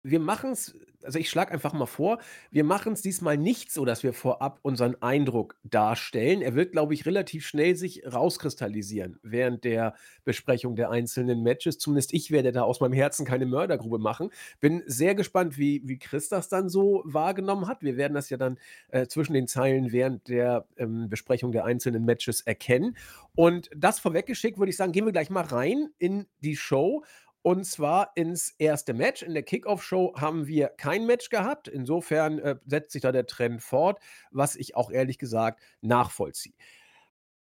wir 0.03 0.21
machen 0.21 0.51
es, 0.51 0.77
also 1.05 1.19
ich 1.19 1.31
schlage 1.31 1.53
einfach 1.53 1.73
mal 1.73 1.87
vor, 1.87 2.19
wir 2.51 2.65
machen 2.65 2.93
es 2.93 3.03
diesmal 3.03 3.37
nicht 3.37 3.73
so, 3.73 3.85
dass 3.85 4.03
wir 4.03 4.13
vorab 4.13 4.59
unseren 4.63 5.01
Eindruck 5.01 5.57
darstellen. 5.65 6.43
Er 6.43 6.55
wird, 6.55 6.73
glaube 6.73 6.95
ich, 6.95 7.07
relativ 7.07 7.47
schnell 7.47 7.77
sich 7.77 8.03
rauskristallisieren 8.07 9.19
während 9.23 9.65
der 9.65 9.95
Besprechung 10.25 10.77
der 10.77 10.91
einzelnen 10.91 11.43
Matches. 11.43 11.79
Zumindest 11.79 12.13
ich 12.15 12.31
werde 12.31 12.53
da 12.53 12.63
aus 12.63 12.81
meinem 12.81 12.93
Herzen 12.93 13.25
keine 13.25 13.47
Mördergrube 13.47 13.99
machen. 13.99 14.31
Bin 14.61 14.83
sehr 14.87 15.15
gespannt, 15.15 15.57
wie, 15.57 15.83
wie 15.85 15.99
Chris 15.99 16.29
das 16.29 16.49
dann 16.49 16.69
so 16.69 17.03
wahrgenommen 17.05 17.69
hat. 17.69 17.83
Wir 17.83 17.97
werden 17.97 18.15
das 18.15 18.31
ja 18.31 18.37
dann 18.37 18.59
äh, 18.89 19.07
zwischen 19.07 19.35
den 19.35 19.47
Zeilen 19.47 19.93
während 19.93 20.29
der 20.29 20.67
ähm, 20.77 21.09
Besprechung 21.09 21.53
der 21.53 21.65
einzelnen 21.65 22.05
Matches 22.05 22.41
erkennen. 22.41 22.97
Und 23.35 23.71
das 23.75 24.01
vorweggeschickt, 24.01 24.59
würde 24.59 24.71
ich 24.71 24.77
sagen, 24.77 24.93
gehen 24.93 25.07
wir 25.07 25.13
gleich 25.13 25.31
mal 25.31 25.45
rein 25.45 25.91
in 25.99 26.27
die 26.41 26.57
Show. 26.57 27.03
Und 27.43 27.65
zwar 27.65 28.13
ins 28.15 28.55
erste 28.59 28.95
Match. 28.95 29.23
In 29.23 29.35
der 29.35 29.43
Kickoff-Show 29.43 30.15
haben 30.17 30.47
wir 30.47 30.69
kein 30.69 31.07
Match 31.07 31.29
gehabt. 31.29 31.67
Insofern 31.67 32.39
äh, 32.39 32.57
setzt 32.67 32.93
sich 32.93 33.03
da 33.03 33.11
der 33.11 33.27
Trend 33.27 33.63
fort, 33.63 34.01
was 34.31 34.55
ich 34.55 34.77
auch 34.77 34.91
ehrlich 34.91 35.19
gesagt 35.19 35.61
nachvollziehe. 35.81 36.55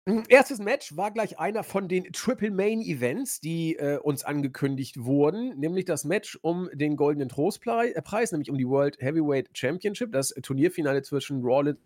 Hm, 0.08 0.24
1. 0.32 0.58
Match 0.58 0.98
war 0.98 1.12
gleich 1.12 1.38
einer 1.38 1.64
von 1.64 1.88
den 1.88 2.12
Triple 2.12 2.50
Main 2.50 2.82
Events, 2.82 3.40
die, 3.40 3.76
äh, 3.76 4.00
uns 4.00 4.24
angekündigt 4.24 5.04
wurden, 5.04 5.60
nämlich 5.60 5.86
das 5.86 6.06
Match 6.06 6.40
um 6.42 6.72
den 6.74 6.96
Goldenen 6.96 7.30
Trostplei 7.30 7.92
äh, 7.92 8.26
nämlich 8.32 8.50
um 8.50 8.58
die 8.58 8.68
World 8.68 9.00
Heavyweight 9.00 9.56
Championship, 9.56 10.12
das 10.12 10.30
Turnierfinale 10.30 11.04
zwischen 11.04 11.44
Rollins 11.44 11.78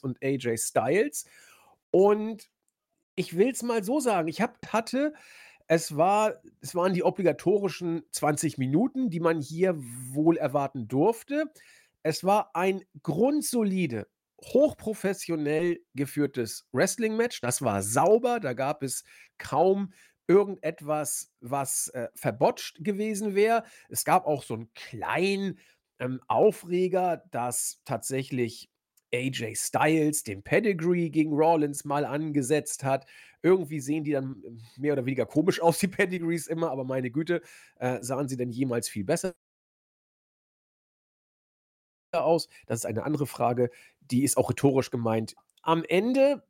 und 0.00 0.16
AJ 0.22 0.56
Styles. 0.56 1.26
Und 1.90 2.48
ich 3.16 3.36
will 3.36 3.50
es 3.50 3.62
mal 3.62 3.82
so 3.84 4.00
sagen, 4.00 4.28
ich 4.28 4.40
habe 4.40 4.54
hatte 4.68 5.14
es 5.68 5.96
war 5.96 6.36
es 6.60 6.74
waren 6.76 6.94
die 6.94 7.02
obligatorischen 7.04 8.04
20 8.12 8.58
Minuten, 8.58 9.10
die 9.10 9.20
man 9.20 9.40
hier 9.42 9.76
wohl 9.78 10.36
erwarten 10.36 10.88
durfte. 10.88 11.46
Es 12.04 12.22
war 12.24 12.50
ein 12.54 12.84
grundsolide, 13.02 14.06
hochprofessionell 14.42 15.80
geführtes 15.94 16.68
Wrestling-Match. 16.72 17.40
Das 17.40 17.62
war 17.62 17.82
sauber, 17.82 18.38
da 18.40 18.52
gab 18.54 18.82
es 18.84 19.04
kaum 19.38 19.92
irgendetwas, 20.28 21.32
was, 21.40 21.88
äh, 21.88 22.08
verbotscht 22.14 22.84
gewesen 22.84 23.34
wäre. 23.34 23.64
Es 23.88 24.04
gab 24.04 24.26
auch 24.26 24.42
so 24.44 24.54
'n 24.54 24.70
kleinen, 24.74 25.58
ähm, 26.00 26.20
Aufreger, 26.28 27.24
dass 27.32 27.80
tatsächlich 27.84 28.70
AJ 29.14 29.56
Styles 29.56 30.22
den 30.22 30.42
Pedigree 30.42 31.10
gegen 31.10 31.32
Rollins 31.32 31.84
mal 31.84 32.04
angesetzt 32.04 32.84
hat. 32.84 33.06
Irgendwie 33.42 33.80
sehen 33.80 34.04
die 34.04 34.12
dann 34.12 34.42
ähm, 34.46 34.60
mehr 34.76 34.92
oder 34.94 35.06
weniger 35.06 35.26
komisch 35.26 35.60
aus, 35.60 35.78
die 35.78 35.88
Pedigrees 35.88 36.46
immer, 36.46 36.70
aber 36.70 36.84
meine 36.84 37.10
Güte, 37.10 37.42
äh, 37.76 38.02
sahen 38.02 38.28
sie 38.28 38.36
denn 38.36 38.50
jemals 38.50 38.88
viel 38.88 39.04
besser 39.04 39.34
aus? 42.12 42.48
Das 42.66 42.80
ist 42.80 42.86
eine 42.86 43.04
andere 43.04 43.26
Frage, 43.26 43.70
die 44.00 44.24
ist 44.24 44.36
auch 44.36 44.50
rhetorisch 44.50 44.90
gemeint. 44.90 45.34
Am 45.62 45.84
Ende 45.84 46.42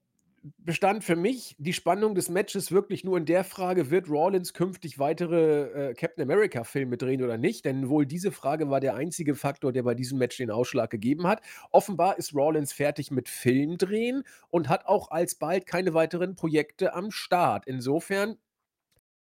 bestand 0.59 1.05
für 1.05 1.17
mich 1.17 1.57
die 1.59 1.73
Spannung 1.73 2.15
des 2.15 2.29
Matches 2.29 2.73
wirklich 2.73 3.05
nur 3.05 3.19
in 3.19 3.25
der 3.25 3.45
Frage: 3.45 3.91
Wird 3.91 4.09
Rollins 4.09 4.53
künftig 4.53 4.99
weitere, 4.99 5.91
äh, 5.91 5.95
Captain 5.95 6.23
America-Filme 6.23 6.97
drehen 6.97 7.23
oder 7.23 7.39
nicht? 7.39 7.65
Denn 7.65 7.89
wohl 7.89 8.07
diese 8.07 8.33
Frage 8.33 8.71
war 8.71 8.81
der 8.81 8.95
einzige 8.95 9.35
Faktor, 9.35 9.73
der 9.73 9.83
bei 9.83 9.95
diesem 9.95 10.19
Match 10.19 10.37
den 10.37 10.51
Ausschlag 10.51 10.91
gegeben 10.91 11.27
hat. 11.27 11.41
Offenbar 11.71 12.19
ist 12.19 12.35
Rollins 12.35 12.73
fertig 12.73 13.11
mit 13.11 13.29
Filmdrehen 13.29 14.23
und 14.49 14.69
hat 14.69 14.87
auch 14.87 15.11
alsbald 15.11 15.67
keine 15.67 15.95
weiteren 15.95 16.37
Projekte 16.37 16.95
am 16.95 17.11
Start. 17.11 17.67
Insofern 17.67 18.37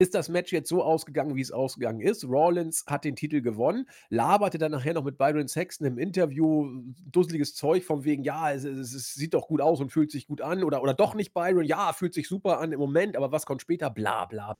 ist 0.01 0.15
das 0.15 0.29
Match 0.29 0.51
jetzt 0.51 0.67
so 0.67 0.83
ausgegangen, 0.83 1.35
wie 1.35 1.41
es 1.41 1.51
ausgegangen 1.51 2.01
ist. 2.01 2.23
Rollins 2.23 2.85
hat 2.87 3.05
den 3.05 3.15
Titel 3.15 3.39
gewonnen, 3.41 3.87
laberte 4.09 4.57
dann 4.57 4.71
nachher 4.71 4.95
noch 4.95 5.03
mit 5.03 5.19
Byron 5.19 5.47
Saxton 5.47 5.85
im 5.85 5.99
Interview 5.99 6.81
dusseliges 7.05 7.53
Zeug 7.53 7.83
von 7.83 8.03
wegen, 8.03 8.23
ja, 8.23 8.51
es, 8.51 8.63
es, 8.63 8.95
es 8.95 9.13
sieht 9.13 9.35
doch 9.35 9.47
gut 9.47 9.61
aus 9.61 9.79
und 9.79 9.91
fühlt 9.91 10.09
sich 10.09 10.25
gut 10.25 10.41
an 10.41 10.63
oder, 10.63 10.81
oder 10.81 10.95
doch 10.95 11.13
nicht 11.13 11.35
Byron, 11.35 11.65
ja, 11.65 11.93
fühlt 11.93 12.15
sich 12.15 12.27
super 12.27 12.59
an 12.59 12.71
im 12.71 12.79
Moment, 12.79 13.15
aber 13.15 13.31
was 13.31 13.45
kommt 13.45 13.61
später? 13.61 13.91
Bla 13.91 14.25
bla 14.25 14.57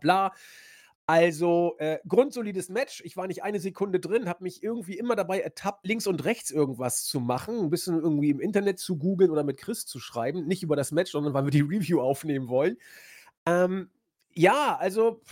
bla. 0.00 0.32
Also 1.06 1.76
äh, 1.78 1.98
grundsolides 2.08 2.70
Match. 2.70 3.02
Ich 3.04 3.18
war 3.18 3.26
nicht 3.26 3.42
eine 3.42 3.60
Sekunde 3.60 4.00
drin, 4.00 4.30
habe 4.30 4.44
mich 4.44 4.62
irgendwie 4.62 4.96
immer 4.96 5.14
dabei 5.14 5.40
ertappt, 5.40 5.86
links 5.86 6.06
und 6.06 6.24
rechts 6.24 6.50
irgendwas 6.50 7.04
zu 7.04 7.20
machen, 7.20 7.58
ein 7.60 7.70
bisschen 7.70 7.98
irgendwie 7.98 8.30
im 8.30 8.40
Internet 8.40 8.78
zu 8.78 8.96
googeln 8.96 9.30
oder 9.30 9.44
mit 9.44 9.58
Chris 9.58 9.84
zu 9.84 10.00
schreiben. 10.00 10.46
Nicht 10.46 10.62
über 10.62 10.76
das 10.76 10.90
Match, 10.90 11.12
sondern 11.12 11.34
weil 11.34 11.44
wir 11.44 11.50
die 11.50 11.60
Review 11.60 12.00
aufnehmen 12.00 12.48
wollen. 12.48 12.78
Ähm, 13.48 13.90
ja, 14.34 14.76
also 14.76 15.22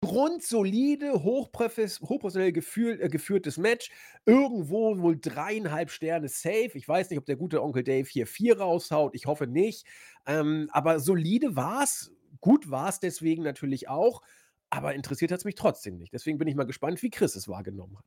grundsolide, 0.00 1.22
hochprofessionell 1.22 2.52
gefühl, 2.52 3.00
äh, 3.00 3.08
geführtes 3.08 3.56
Match. 3.56 3.90
Irgendwo 4.26 4.98
wohl 4.98 5.18
dreieinhalb 5.18 5.90
Sterne 5.90 6.28
safe. 6.28 6.70
Ich 6.74 6.86
weiß 6.86 7.10
nicht, 7.10 7.18
ob 7.18 7.26
der 7.26 7.36
gute 7.36 7.62
Onkel 7.62 7.84
Dave 7.84 8.06
hier 8.08 8.26
vier 8.26 8.58
raushaut. 8.58 9.14
Ich 9.14 9.26
hoffe 9.26 9.46
nicht. 9.46 9.86
Ähm, 10.26 10.68
aber 10.72 11.00
solide 11.00 11.56
war's. 11.56 12.12
Gut 12.40 12.70
war 12.70 12.88
es 12.90 13.00
deswegen 13.00 13.42
natürlich 13.42 13.88
auch. 13.88 14.22
Aber 14.70 14.94
interessiert 14.94 15.32
hat 15.32 15.38
es 15.38 15.44
mich 15.44 15.54
trotzdem 15.54 15.96
nicht. 15.96 16.12
Deswegen 16.12 16.38
bin 16.38 16.48
ich 16.48 16.54
mal 16.54 16.64
gespannt, 16.64 17.02
wie 17.02 17.10
Chris 17.10 17.36
es 17.36 17.48
wahrgenommen 17.48 17.96
hat. 17.96 18.06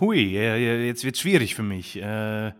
Hui, 0.00 0.20
jetzt 0.20 1.04
wird 1.04 1.16
es 1.16 1.20
schwierig 1.20 1.54
für 1.54 1.64
mich. 1.64 1.96
Äh, 1.96 2.52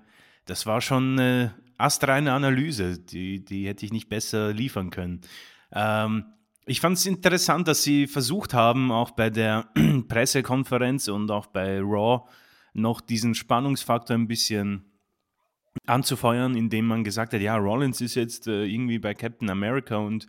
das 0.45 0.67
war 0.67 0.81
schon 0.81 1.19
eine 1.19 1.55
astreine 1.79 2.33
Analyse, 2.33 2.99
die, 2.99 3.45
die 3.45 3.67
hätte 3.67 3.87
ich 3.87 3.93
nicht 3.93 4.09
besser 4.09 4.53
liefern 4.53 4.91
können. 4.91 5.23
Ähm, 5.73 6.27
ich 6.67 6.81
fand 6.81 6.99
es 6.99 7.07
interessant, 7.07 7.67
dass 7.67 7.83
sie 7.83 8.07
versucht 8.07 8.53
haben, 8.53 8.93
auch 8.93 9.13
bei 9.13 9.31
der 9.31 9.71
Pressekonferenz 10.09 11.09
und 11.09 11.31
auch 11.31 11.47
bei 11.47 11.81
Raw 11.81 12.29
noch 12.75 13.01
diesen 13.01 13.35
Spannungsfaktor 13.35 14.17
ein 14.17 14.29
bisschen 14.29 14.85
anzufeuern, 15.87 16.57
indem 16.57 16.87
man 16.87 17.05
gesagt 17.05 17.33
hat, 17.33 17.41
ja, 17.41 17.57
Rollins 17.57 18.01
ist 18.01 18.15
jetzt 18.15 18.47
äh, 18.47 18.65
irgendwie 18.65 18.99
bei 18.99 19.15
Captain 19.15 19.49
America 19.49 19.97
und 19.97 20.27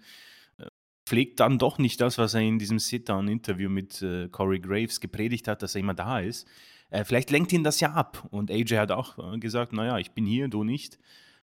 äh, 0.57 0.67
pflegt 1.05 1.39
dann 1.39 1.57
doch 1.57 1.77
nicht 1.77 1.99
das, 1.99 2.17
was 2.17 2.33
er 2.33 2.41
in 2.41 2.59
diesem 2.59 2.79
Sit-Down-Interview 2.79 3.69
mit 3.69 4.01
äh, 4.01 4.29
Corey 4.29 4.59
Graves 4.59 4.99
gepredigt 4.99 5.47
hat, 5.47 5.61
dass 5.61 5.75
er 5.75 5.81
immer 5.81 5.93
da 5.93 6.19
ist. 6.19 6.47
Äh, 6.89 7.03
vielleicht 7.03 7.31
lenkt 7.31 7.51
ihn 7.53 7.63
das 7.63 7.79
ja 7.79 7.91
ab. 7.91 8.27
Und 8.31 8.51
AJ 8.51 8.77
hat 8.77 8.91
auch 8.91 9.33
äh, 9.33 9.37
gesagt, 9.39 9.73
naja, 9.73 9.97
ich 9.97 10.11
bin 10.11 10.25
hier, 10.25 10.47
du 10.47 10.63
nicht. 10.63 10.99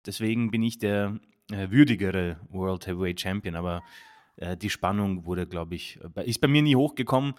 Deswegen 0.07 0.50
bin 0.50 0.62
ich 0.62 0.78
der 0.78 1.19
äh, 1.50 1.71
würdigere 1.71 2.38
World 2.49 2.87
Heavyweight 2.87 3.21
Champion. 3.21 3.54
Aber 3.54 3.83
äh, 4.37 4.57
die 4.57 4.71
Spannung 4.71 5.25
wurde, 5.26 5.47
glaube 5.47 5.75
ich, 5.75 5.99
ist 6.25 6.40
bei 6.40 6.49
mir 6.49 6.62
nie 6.62 6.76
hochgekommen. 6.76 7.35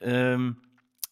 Ähm, 0.00 0.58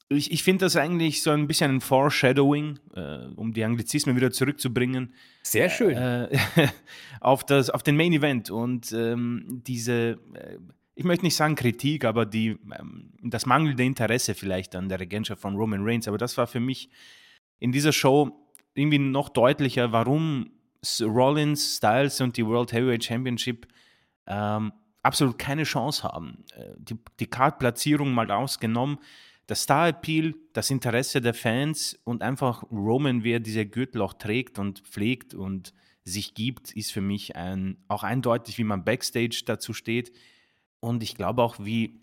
ich, 0.08 0.30
ich 0.30 0.42
finde 0.42 0.66
das 0.66 0.76
eigentlich 0.76 1.22
so 1.22 1.30
ein 1.30 1.46
bisschen 1.46 1.70
ein 1.70 1.80
Foreshadowing, 1.80 2.78
äh, 2.94 3.26
um 3.36 3.52
die 3.52 3.64
Anglizismen 3.64 4.16
wieder 4.16 4.30
zurückzubringen. 4.30 5.14
Sehr 5.42 5.70
schön. 5.70 5.96
Äh, 5.96 6.28
auf, 7.20 7.44
das, 7.44 7.70
auf 7.70 7.82
den 7.82 7.96
Main 7.96 8.12
Event 8.12 8.50
und 8.50 8.92
ähm, 8.92 9.62
diese 9.66 10.18
ich 10.94 11.04
möchte 11.04 11.24
nicht 11.24 11.34
sagen 11.34 11.54
Kritik, 11.54 12.04
aber 12.04 12.24
die, 12.26 12.58
ähm, 12.78 13.10
das 13.22 13.46
mangelnde 13.46 13.84
Interesse 13.84 14.34
vielleicht 14.34 14.76
an 14.76 14.88
der 14.88 15.00
Regentschaft 15.00 15.42
von 15.42 15.56
Roman 15.56 15.82
Reigns. 15.82 16.08
Aber 16.08 16.18
das 16.18 16.36
war 16.36 16.46
für 16.46 16.60
mich 16.60 16.88
in 17.58 17.72
dieser 17.72 17.92
Show 17.92 18.30
irgendwie 18.74 18.98
noch 18.98 19.28
deutlicher, 19.28 19.92
warum 19.92 20.50
Rollins, 21.00 21.76
Styles 21.76 22.20
und 22.20 22.36
die 22.36 22.46
World 22.46 22.72
Heavyweight 22.72 23.04
Championship 23.04 23.66
ähm, 24.26 24.72
absolut 25.02 25.38
keine 25.38 25.64
Chance 25.64 26.02
haben. 26.02 26.44
Äh, 26.56 26.74
die, 26.78 26.96
die 27.20 27.26
Card-Platzierung 27.26 28.12
mal 28.12 28.30
ausgenommen, 28.30 28.98
der 29.48 29.56
Star-Appeal, 29.56 30.34
das 30.52 30.70
Interesse 30.70 31.20
der 31.20 31.34
Fans 31.34 31.98
und 32.04 32.22
einfach 32.22 32.62
Roman, 32.70 33.24
wie 33.24 33.32
er 33.32 33.40
diese 33.40 33.66
Gürtel 33.66 34.00
auch 34.00 34.14
trägt 34.14 34.58
und 34.58 34.80
pflegt 34.80 35.34
und 35.34 35.74
sich 36.04 36.34
gibt, 36.34 36.72
ist 36.72 36.92
für 36.92 37.00
mich 37.00 37.36
ein, 37.36 37.78
auch 37.88 38.02
eindeutig, 38.02 38.58
wie 38.58 38.64
man 38.64 38.84
Backstage 38.84 39.42
dazu 39.44 39.72
steht. 39.72 40.12
Und 40.80 41.02
ich 41.02 41.14
glaube 41.14 41.42
auch, 41.42 41.56
wie 41.58 42.00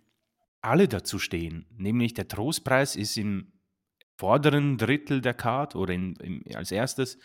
alle 0.62 0.88
dazu 0.88 1.20
stehen. 1.20 1.66
Nämlich 1.78 2.14
der 2.14 2.28
Trostpreis 2.28 2.96
ist 2.96 3.18
im 3.18 3.52
vorderen 4.18 4.78
Drittel 4.78 5.22
der 5.22 5.34
Card 5.34 5.76
oder 5.76 5.94
in, 5.94 6.16
in, 6.18 6.56
als 6.56 6.72
erstes. 6.72 7.18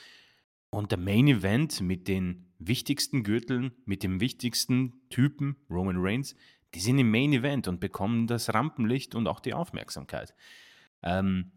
Und 0.71 0.91
der 0.91 0.99
Main 0.99 1.29
Event 1.29 1.81
mit 1.81 2.09
den 2.09 2.47
wichtigsten 2.59 3.23
Gürteln, 3.23 3.73
mit 3.85 4.03
dem 4.03 4.21
wichtigsten 4.21 5.09
Typen, 5.11 5.57
Roman 5.71 5.97
Reigns, 5.99 6.35
die 6.75 6.81
sind 6.81 6.99
im 6.99 7.11
Main 7.11 7.33
Event 7.33 7.69
und 7.69 7.81
bekommen 7.81 8.27
das 8.27 8.53
Rampenlicht 8.53 9.15
und 9.15 9.29
auch 9.29 9.41
die 9.41 9.55
Aufmerksamkeit. 9.55 10.35
Ähm, 11.03 11.53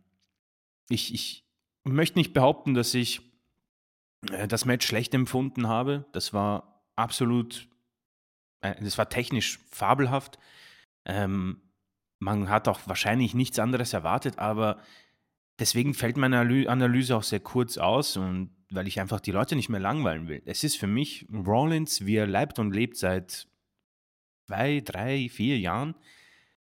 ich, 0.90 1.14
ich 1.14 1.46
möchte 1.84 2.20
nicht 2.20 2.34
behaupten, 2.34 2.74
dass 2.74 2.94
ich 2.94 3.22
äh, 4.32 4.48
das 4.48 4.66
Match 4.66 4.86
schlecht 4.86 5.14
empfunden 5.14 5.68
habe. 5.68 6.06
Das 6.12 6.34
war 6.34 6.86
absolut 6.96 7.70
es 8.62 8.98
war 8.98 9.10
technisch 9.10 9.60
fabelhaft. 9.70 10.38
Ähm, 11.06 11.62
man 12.20 12.50
hat 12.50 12.68
auch 12.68 12.80
wahrscheinlich 12.86 13.34
nichts 13.34 13.60
anderes 13.60 13.94
erwartet, 13.94 14.38
aber 14.38 14.80
deswegen 15.60 15.94
fällt 15.94 16.18
meine 16.18 16.40
Analyse 16.40 17.16
auch 17.16 17.24
sehr 17.24 17.40
kurz 17.40 17.78
aus 17.78 18.18
und 18.18 18.52
weil 18.72 18.88
ich 18.88 19.00
einfach 19.00 19.20
die 19.20 19.32
Leute 19.32 19.56
nicht 19.56 19.70
mehr 19.70 19.80
langweilen 19.80 20.28
will. 20.28 20.42
Es 20.46 20.64
ist 20.64 20.78
für 20.78 20.88
mich 20.88 21.26
Rollins, 21.34 22.06
wie 22.06 22.16
er 22.16 22.28
leibt 22.28 22.60
und 22.60 22.74
lebt 22.74 22.98
seit 22.98 23.48
zwei, 24.48 24.82
drei, 24.82 25.30
vier 25.30 25.58
Jahren. 25.60 25.96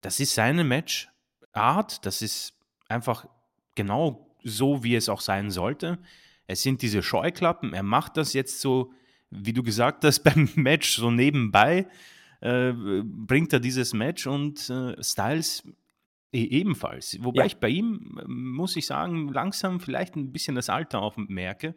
Das 0.00 0.20
ist 0.20 0.34
seine 0.34 0.64
Matchart. 0.64 2.04
Das 2.06 2.22
ist 2.22 2.54
einfach 2.88 3.26
genau 3.74 4.36
so, 4.42 4.82
wie 4.84 4.94
es 4.94 5.08
auch 5.08 5.20
sein 5.20 5.50
sollte. 5.50 5.98
Es 6.46 6.62
sind 6.62 6.82
diese 6.82 7.02
Scheuklappen. 7.02 7.74
Er 7.74 7.82
macht 7.82 8.16
das 8.16 8.32
jetzt 8.32 8.60
so 8.60 8.92
wie 9.30 9.52
du 9.52 9.62
gesagt 9.62 10.04
hast, 10.04 10.20
beim 10.24 10.48
Match 10.56 10.96
so 10.96 11.10
nebenbei 11.10 11.86
äh, 12.40 12.72
bringt 13.04 13.52
er 13.52 13.60
dieses 13.60 13.92
Match 13.92 14.26
und 14.26 14.68
äh, 14.70 15.02
Styles 15.02 15.62
ebenfalls. 16.32 17.18
Wobei 17.22 17.42
ja. 17.42 17.46
ich 17.46 17.56
bei 17.56 17.68
ihm, 17.68 18.20
muss 18.26 18.76
ich 18.76 18.86
sagen, 18.86 19.28
langsam 19.28 19.80
vielleicht 19.80 20.16
ein 20.16 20.32
bisschen 20.32 20.54
das 20.54 20.68
Alter 20.68 21.02
auf 21.02 21.16
merke. 21.16 21.74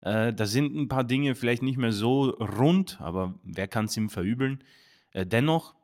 Äh, 0.00 0.32
da 0.32 0.46
sind 0.46 0.74
ein 0.74 0.88
paar 0.88 1.04
Dinge 1.04 1.34
vielleicht 1.34 1.62
nicht 1.62 1.78
mehr 1.78 1.92
so 1.92 2.30
rund, 2.30 3.00
aber 3.00 3.38
wer 3.42 3.68
kann 3.68 3.86
es 3.86 3.96
ihm 3.96 4.10
verübeln? 4.10 4.64
Äh, 5.12 5.26
dennoch, 5.26 5.74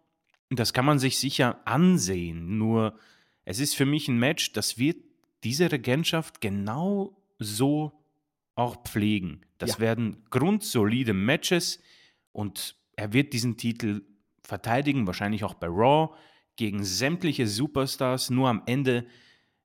das 0.50 0.72
kann 0.72 0.84
man 0.84 0.98
sich 0.98 1.18
sicher 1.18 1.60
ansehen. 1.66 2.58
Nur, 2.58 2.98
es 3.44 3.60
ist 3.60 3.74
für 3.76 3.86
mich 3.86 4.08
ein 4.08 4.18
Match, 4.18 4.52
das 4.52 4.78
wird 4.78 4.98
diese 5.44 5.70
Regentschaft 5.70 6.40
genau 6.40 7.16
so 7.38 7.92
auch 8.54 8.82
pflegen. 8.84 9.40
Das 9.58 9.72
Ja. 9.72 9.78
werden 9.80 10.24
grundsolide 10.30 11.14
Matches 11.14 11.80
und 12.32 12.76
er 12.96 13.12
wird 13.12 13.32
diesen 13.32 13.56
Titel 13.56 14.02
verteidigen, 14.42 15.06
wahrscheinlich 15.06 15.44
auch 15.44 15.54
bei 15.54 15.68
Raw 15.68 16.14
gegen 16.60 16.84
sämtliche 16.84 17.46
Superstars. 17.46 18.28
Nur 18.28 18.50
am 18.50 18.62
Ende 18.66 19.06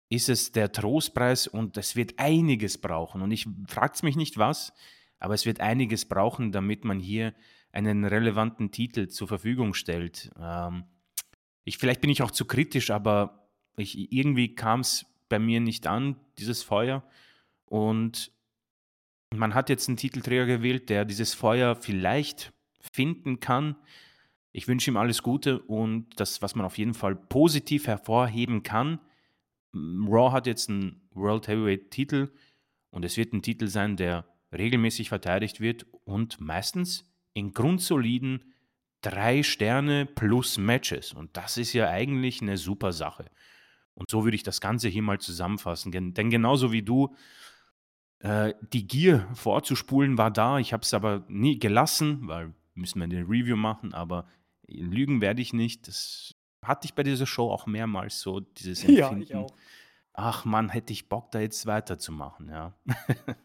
ist 0.09 0.31
es 0.31 0.53
der 0.53 0.73
Trostpreis 0.73 1.47
und 1.47 1.77
es 1.77 1.97
wird 1.97 2.19
einiges 2.19 2.79
brauchen. 2.79 3.21
Und 3.21 3.31
ich 3.31 3.47
frage 3.67 3.99
mich 4.05 4.17
nicht 4.17 4.39
was, 4.39 4.73
aber 5.19 5.35
es 5.35 5.45
wird 5.45 5.61
einiges 5.61 6.07
brauchen, 6.07 6.51
damit 6.51 6.87
man 6.87 6.99
hier 6.99 7.35
einen 7.73 8.07
relevanten 8.07 8.71
Titel 8.71 9.09
zur 9.09 9.29
Verfügung 9.29 9.75
stellt. 9.75 10.31
Ähm, 10.41 10.85
ich, 11.65 11.77
vielleicht 11.77 12.01
bin 12.01 12.09
ich 12.09 12.23
auch 12.23 12.31
zu 12.31 12.47
kritisch, 12.47 12.91
aber 12.91 13.51
ich, 13.77 14.11
irgendwie 14.11 14.55
kam 14.55 14.81
es 14.81 15.05
bei 15.29 15.39
mir 15.39 15.61
nicht 15.61 15.87
an, 15.87 16.17
dieses 16.39 16.63
Feuer. 16.63 17.05
Und 17.67 18.33
man 19.35 19.53
hat 19.53 19.69
jetzt 19.69 19.89
einen 19.89 19.99
Titelträger 19.99 20.47
gewählt, 20.47 20.89
der 20.89 21.05
dieses 21.05 21.35
Feuer 21.35 21.77
vielleicht 21.77 22.55
finden 22.81 23.41
kann. 23.41 23.77
Ich 24.59 24.67
wünsche 24.67 24.91
ihm 24.91 24.97
alles 24.97 25.23
Gute 25.23 25.61
und 25.61 26.19
das, 26.19 26.43
was 26.43 26.57
man 26.57 26.67
auf 26.67 26.79
jeden 26.79 26.93
Fall 26.93 27.15
positiv 27.15 27.87
hervorheben 27.87 28.65
kann. 28.65 28.99
Raw 29.73 30.33
hat 30.33 30.49
jetzt 30.49 30.69
einen 30.69 31.09
World 31.13 31.47
Heavyweight 31.47 31.93
Titel 31.93 32.33
und 32.91 33.05
es 33.05 33.17
wird 33.17 33.33
ein 33.33 33.41
Titel 33.41 33.69
sein, 33.69 33.97
der 33.97 34.25
regelmäßig 34.53 35.11
verteidigt 35.11 35.61
wird 35.61 35.87
und 36.03 36.41
meistens 36.41 37.09
in 37.35 37.53
grundsoliden 37.53 38.53
drei 39.01 39.45
Sterne 39.45 40.07
plus 40.07 40.59
Matches. 40.59 41.13
Und 41.13 41.37
das 41.37 41.57
ist 41.57 41.73
ja 41.73 41.89
eigentlich 41.89 42.43
eine 42.43 42.57
super 42.57 42.93
Sache. 42.93 43.31
Und 43.95 44.11
so 44.11 44.25
würde 44.25 44.35
ich 44.35 44.43
das 44.43 44.61
Ganze 44.61 44.89
hier 44.89 45.03
mal 45.03 45.21
zusammenfassen. 45.21 45.93
Denn 45.93 46.31
genauso 46.31 46.73
wie 46.73 46.83
du, 46.83 47.15
äh, 48.19 48.55
die 48.73 48.89
Gier 48.89 49.29
vorzuspulen 49.35 50.19
war 50.19 50.33
da. 50.33 50.59
Ich 50.59 50.73
habe 50.73 50.83
es 50.83 50.93
aber 50.95 51.25
nie 51.29 51.61
gelassen, 51.61 52.27
weil 52.27 52.55
müssen 52.75 52.99
wir 52.99 53.05
eine 53.05 53.23
Review 53.23 53.55
machen, 53.55 53.95
aber 53.95 54.27
lügen 54.69 55.21
werde 55.21 55.43
ich 55.43 55.53
nicht. 55.53 55.89
Das 55.89 56.35
hatte 56.63 56.87
ich 56.87 56.95
bei 56.95 57.03
dieser 57.03 57.27
Show 57.27 57.51
auch 57.51 57.67
mehrmals 57.67 58.21
so, 58.21 58.41
dieses 58.41 58.83
Ja, 58.87 59.09
Empfinden. 59.09 59.23
ich 59.23 59.35
auch. 59.35 59.51
Ach 60.13 60.45
Mann, 60.45 60.69
hätte 60.69 60.93
ich 60.93 61.09
Bock, 61.09 61.31
da 61.31 61.41
jetzt 61.41 61.67
weiterzumachen, 61.67 62.49
ja. 62.49 62.75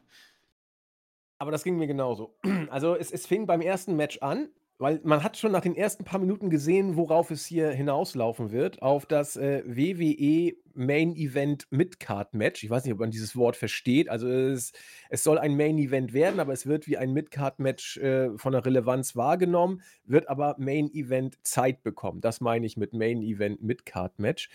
Aber 1.37 1.51
das 1.51 1.63
ging 1.63 1.77
mir 1.77 1.87
genauso. 1.87 2.37
Also, 2.69 2.95
es 2.95 3.11
es 3.11 3.27
fing 3.27 3.45
beim 3.45 3.61
ersten 3.61 3.95
Match 3.95 4.19
an, 4.19 4.49
weil 4.77 4.99
man 5.03 5.23
hat 5.23 5.37
schon 5.37 5.51
nach 5.51 5.61
den 5.61 5.75
ersten 5.75 6.03
paar 6.03 6.19
Minuten 6.19 6.49
gesehen, 6.49 6.95
worauf 6.95 7.31
es 7.31 7.45
hier 7.45 7.69
hinauslaufen 7.71 8.51
wird, 8.51 8.81
auf 8.81 9.05
das, 9.05 9.35
äh, 9.35 9.63
WWE 9.65 10.55
Main 10.75 11.15
Event 11.15 11.67
Midcard 11.69 12.33
Match. 12.33 12.63
Ich 12.63 12.69
weiß 12.69 12.83
nicht, 12.83 12.93
ob 12.93 12.99
man 12.99 13.11
dieses 13.11 13.35
Wort 13.35 13.55
versteht. 13.55 14.09
Also, 14.09 14.27
es 14.27 14.73
es 15.09 15.23
soll 15.23 15.37
ein 15.37 15.55
Main 15.55 15.77
Event 15.77 16.13
werden, 16.13 16.39
aber 16.39 16.53
es 16.53 16.65
wird 16.65 16.87
wie 16.87 16.97
ein 16.97 17.13
Midcard 17.13 17.59
Match, 17.59 17.97
äh, 17.97 18.35
von 18.37 18.53
der 18.53 18.65
Relevanz 18.65 19.15
wahrgenommen, 19.15 19.81
wird 20.05 20.27
aber 20.29 20.55
Main 20.57 20.91
Event 20.91 21.37
Zeit 21.45 21.83
bekommen. 21.83 22.21
Das 22.21 22.41
meine 22.41 22.65
ich 22.65 22.75
mit 22.75 22.93
Main 22.93 23.21
Event 23.21 23.61
Midcard 23.61 24.17
Match. 24.19 24.49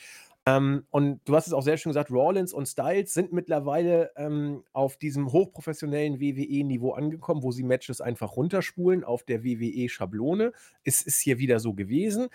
Ähm, 0.49 0.87
und 0.91 1.21
du 1.27 1.37
hast 1.37 1.47
es 1.47 1.53
auch 1.53 1.63
sehr 1.63 1.77
schön 1.77 1.91
gesagt, 1.91 2.11
Rollins 2.11 2.55
und 2.55 2.67
Styles 2.67 3.13
sind 3.13 3.33
mittlerweile 3.33 4.13
ähm, 4.17 4.65
auf 4.73 4.97
diesem 4.97 5.31
hochprofessionellen 5.31 6.21
WWE-Niveau 6.21 6.93
angekommen, 6.93 7.43
wo 7.43 7.53
sie 7.53 7.65
Matches 7.65 8.01
einfach 8.01 8.37
runterspulen 8.37 9.05
auf 9.05 9.25
der 9.25 9.45
WWE-Schablone. 9.45 10.53
Es 10.85 11.03
ist 11.03 11.21
hier 11.21 11.39
wieder 11.39 11.61
so 11.61 11.75
gewesen. 11.75 12.29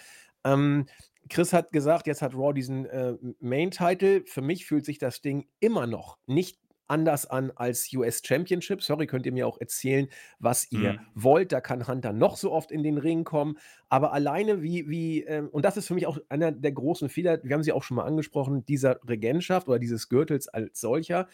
Ähm, 0.44 0.86
Chris 1.30 1.54
hat 1.54 1.72
gesagt, 1.72 2.06
jetzt 2.06 2.22
hat 2.22 2.36
Raw 2.36 2.54
diesen 2.54 2.86
äh, 2.86 3.16
Main-Title. 3.40 4.24
Für 4.28 4.42
mich 4.42 4.66
fühlt 4.66 4.86
sich 4.86 5.00
das 5.00 5.22
Ding 5.22 5.48
immer 5.60 5.88
noch 5.88 6.20
nicht 6.28 6.60
anders 6.88 7.26
an 7.26 7.52
als 7.56 7.92
US 7.94 8.22
Championship. 8.26 8.82
Sorry, 8.84 9.08
könnt 9.08 9.26
ihr 9.26 9.32
mir 9.32 9.48
auch 9.48 9.60
erzählen, 9.60 10.08
was 10.40 10.72
ihr 10.72 10.96
Mhm. 10.96 11.06
wollt. 11.14 11.52
Da 11.52 11.62
kann 11.62 11.88
Hunter 11.88 12.14
noch 12.14 12.38
so 12.38 12.52
oft 12.52 12.72
in 12.72 12.84
den 12.84 12.98
Ring 12.98 13.24
kommen. 13.24 13.58
Aber 13.90 14.14
alleine 14.14 14.62
wie, 14.62 14.90
wie 14.90 15.24
ähm, 15.24 15.50
und 15.50 15.66
das 15.66 15.78
ist 15.78 15.88
für 15.88 15.94
mich 15.94 16.08
auch 16.08 16.18
einer 16.30 16.52
der 16.52 16.72
großen 16.72 17.10
Fehler, 17.10 17.40
wir 17.44 17.54
haben 17.54 17.64
sie 17.64 17.72
auch 17.74 17.84
schon 17.84 17.96
mal 17.98 18.06
angesprochen, 18.06 18.66
dieser 18.66 19.00
Regentschaft 19.08 19.68
oder 19.68 19.80
dieses 19.80 20.10
Gürtels 20.10 20.48
als 20.48 20.80
solcher. 20.80 21.28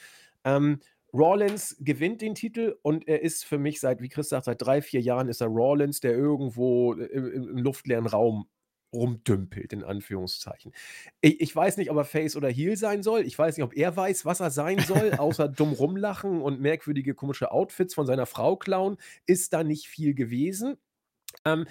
Ähm, 0.43 0.79
Rawlins 1.13 1.75
gewinnt 1.79 2.21
den 2.21 2.35
Titel 2.35 2.75
und 2.83 3.07
er 3.07 3.21
ist 3.23 3.43
für 3.43 3.57
mich 3.57 3.79
seit, 3.79 4.01
wie 4.01 4.09
Chris 4.09 4.29
sagt, 4.29 4.45
seit 4.45 4.61
drei, 4.61 4.81
vier 4.81 5.01
Jahren 5.01 5.27
ist 5.27 5.41
er 5.41 5.47
Rawlins, 5.47 6.01
der 6.01 6.11
irgendwo 6.13 6.93
im, 6.93 7.31
im, 7.31 7.49
im 7.49 7.57
luftleeren 7.57 8.05
Raum 8.05 8.47
rumdümpelt, 8.93 9.73
in 9.73 9.83
Anführungszeichen. 9.83 10.73
Ich, 11.21 11.41
ich 11.41 11.55
weiß 11.55 11.77
nicht, 11.77 11.91
ob 11.91 11.97
er 11.97 12.05
Face 12.05 12.35
oder 12.35 12.49
Heel 12.49 12.77
sein 12.77 13.03
soll. 13.03 13.21
Ich 13.21 13.37
weiß 13.37 13.57
nicht, 13.57 13.63
ob 13.63 13.75
er 13.75 13.95
weiß, 13.95 14.25
was 14.25 14.39
er 14.39 14.49
sein 14.51 14.79
soll, 14.79 15.11
außer 15.17 15.47
dumm 15.47 15.73
rumlachen 15.73 16.41
und 16.41 16.59
merkwürdige 16.59 17.13
komische 17.13 17.51
Outfits 17.51 17.93
von 17.93 18.05
seiner 18.05 18.25
Frau 18.25 18.55
klauen. 18.55 18.97
Ist 19.25 19.53
da 19.53 19.63
nicht 19.63 19.87
viel 19.87 20.13
gewesen. 20.13 20.77
Ähm, 21.45 21.65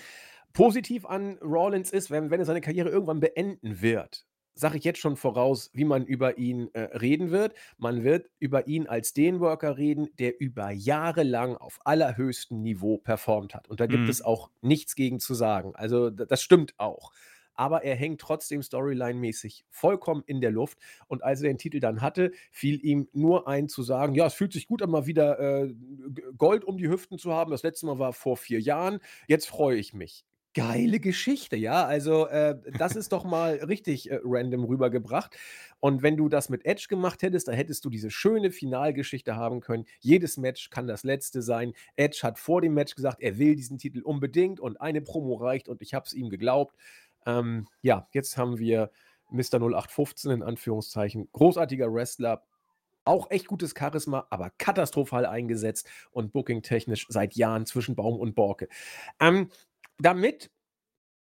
positiv 0.52 1.06
an 1.06 1.38
Rawlins 1.40 1.90
ist, 1.90 2.10
wenn, 2.10 2.30
wenn 2.30 2.40
er 2.40 2.46
seine 2.46 2.60
Karriere 2.60 2.88
irgendwann 2.88 3.20
beenden 3.20 3.80
wird, 3.80 4.26
sage 4.58 4.78
ich 4.78 4.84
jetzt 4.84 4.98
schon 4.98 5.16
voraus, 5.16 5.70
wie 5.72 5.84
man 5.84 6.04
über 6.04 6.36
ihn 6.38 6.68
äh, 6.74 6.80
reden 6.98 7.30
wird. 7.30 7.54
Man 7.76 8.02
wird 8.02 8.28
über 8.40 8.66
ihn 8.66 8.86
als 8.88 9.12
den 9.12 9.38
Worker 9.40 9.78
reden, 9.78 10.08
der 10.18 10.40
über 10.40 10.70
Jahre 10.70 11.22
lang 11.22 11.56
auf 11.56 11.78
allerhöchstem 11.84 12.60
Niveau 12.62 12.98
performt 12.98 13.54
hat. 13.54 13.68
Und 13.68 13.80
da 13.80 13.86
gibt 13.86 14.08
es 14.08 14.18
Mhm. 14.20 14.24
auch 14.26 14.50
nichts 14.60 14.96
gegen 14.96 15.20
zu 15.20 15.34
sagen. 15.34 15.74
Also 15.76 16.10
das 16.10 16.42
stimmt 16.42 16.74
auch. 16.78 17.12
Aber 17.54 17.82
er 17.82 17.96
hängt 17.96 18.20
trotzdem 18.20 18.60
storyline-mäßig 18.62 19.64
vollkommen 19.68 20.22
in 20.26 20.40
der 20.40 20.52
Luft. 20.52 20.78
Und 21.08 21.24
als 21.24 21.42
er 21.42 21.48
den 21.48 21.58
Titel 21.58 21.80
dann 21.80 22.00
hatte, 22.02 22.30
fiel 22.52 22.84
ihm 22.84 23.08
nur 23.12 23.48
ein 23.48 23.68
zu 23.68 23.82
sagen, 23.82 24.14
ja, 24.14 24.26
es 24.26 24.34
fühlt 24.34 24.52
sich 24.52 24.66
gut 24.68 24.80
an, 24.82 24.90
mal 24.90 25.06
wieder 25.06 25.38
äh, 25.40 25.74
Gold 26.36 26.64
um 26.64 26.78
die 26.78 26.88
Hüften 26.88 27.18
zu 27.18 27.32
haben. 27.32 27.50
Das 27.50 27.62
letzte 27.64 27.86
Mal 27.86 27.98
war 27.98 28.12
vor 28.12 28.36
vier 28.36 28.60
Jahren. 28.60 29.00
Jetzt 29.26 29.48
freue 29.48 29.76
ich 29.78 29.92
mich. 29.94 30.24
Geile 30.58 30.98
Geschichte, 30.98 31.56
ja. 31.56 31.84
Also, 31.84 32.26
äh, 32.26 32.58
das 32.76 32.96
ist 32.96 33.12
doch 33.12 33.22
mal 33.22 33.54
richtig 33.56 34.10
äh, 34.10 34.18
random 34.24 34.64
rübergebracht. 34.64 35.36
Und 35.78 36.02
wenn 36.02 36.16
du 36.16 36.28
das 36.28 36.48
mit 36.48 36.66
Edge 36.66 36.86
gemacht 36.88 37.22
hättest, 37.22 37.46
da 37.46 37.52
hättest 37.52 37.84
du 37.84 37.90
diese 37.90 38.10
schöne 38.10 38.50
Finalgeschichte 38.50 39.36
haben 39.36 39.60
können. 39.60 39.84
Jedes 40.00 40.36
Match 40.36 40.70
kann 40.70 40.88
das 40.88 41.04
letzte 41.04 41.42
sein. 41.42 41.74
Edge 41.94 42.18
hat 42.24 42.40
vor 42.40 42.60
dem 42.60 42.74
Match 42.74 42.96
gesagt, 42.96 43.20
er 43.20 43.38
will 43.38 43.54
diesen 43.54 43.78
Titel 43.78 44.02
unbedingt 44.02 44.58
und 44.58 44.80
eine 44.80 45.00
Promo 45.00 45.34
reicht 45.34 45.68
und 45.68 45.80
ich 45.80 45.94
habe 45.94 46.06
es 46.06 46.12
ihm 46.12 46.28
geglaubt. 46.28 46.74
Ähm, 47.24 47.68
ja, 47.80 48.08
jetzt 48.12 48.36
haben 48.36 48.58
wir 48.58 48.90
Mr. 49.30 49.60
0815 49.60 50.32
in 50.32 50.42
Anführungszeichen. 50.42 51.28
Großartiger 51.30 51.92
Wrestler, 51.94 52.42
auch 53.04 53.30
echt 53.30 53.46
gutes 53.46 53.74
Charisma, 53.78 54.26
aber 54.30 54.50
katastrophal 54.58 55.24
eingesetzt 55.24 55.88
und 56.10 56.32
booking-technisch 56.32 57.06
seit 57.08 57.36
Jahren 57.36 57.64
zwischen 57.64 57.94
Baum 57.94 58.18
und 58.18 58.34
Borke. 58.34 58.68
Ähm, 59.18 59.50
damit 59.98 60.50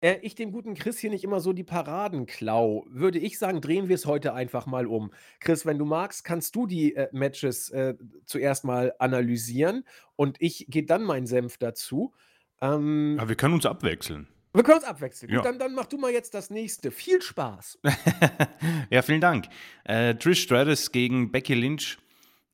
äh, 0.02 0.18
ich 0.22 0.36
dem 0.36 0.52
guten 0.52 0.76
Chris 0.76 1.00
hier 1.00 1.10
nicht 1.10 1.24
immer 1.24 1.40
so 1.40 1.54
die 1.54 1.64
Paraden 1.64 2.26
klau, 2.26 2.86
würde 2.90 3.20
ich 3.20 3.38
sagen, 3.38 3.62
drehen 3.62 3.90
wir 3.90 3.96
es 3.96 4.06
heute 4.06 4.34
einfach 4.34 4.66
mal 4.66 4.88
um. 4.88 5.12
Chris, 5.40 5.66
wenn 5.66 5.78
du 5.78 5.86
magst, 5.86 6.24
kannst 6.24 6.56
du 6.56 6.68
die 6.68 6.96
äh, 6.96 7.10
Matches 7.12 7.70
äh, 7.70 7.96
zuerst 8.26 8.64
mal 8.64 8.94
analysieren 9.00 9.84
und 10.16 10.38
ich 10.40 10.68
gehe 10.70 10.84
dann 10.84 11.04
meinen 11.04 11.28
Senf 11.28 11.58
dazu. 11.58 12.14
Ähm, 12.62 13.18
Aber 13.20 13.30
wir 13.30 13.36
können 13.36 13.56
uns 13.56 13.66
abwechseln. 13.66 14.28
wir 14.54 14.64
können 14.64 14.80
uns 14.80 14.88
abwechseln. 14.88 15.32
Ja. 15.32 15.42
dann, 15.42 15.60
dann 15.60 15.74
mach 15.74 15.86
du 15.86 15.98
mal 15.98 16.12
jetzt 16.12 16.34
das 16.34 16.50
nächste. 16.50 16.92
Viel 16.92 17.22
Spaß. 17.22 17.80
ja, 18.90 19.02
vielen 19.02 19.22
Dank. 19.22 19.48
Äh, 19.84 20.16
Trish 20.16 20.42
Stratus 20.42 20.92
gegen 20.92 21.32
Becky 21.32 21.56
Lynch. 21.56 21.98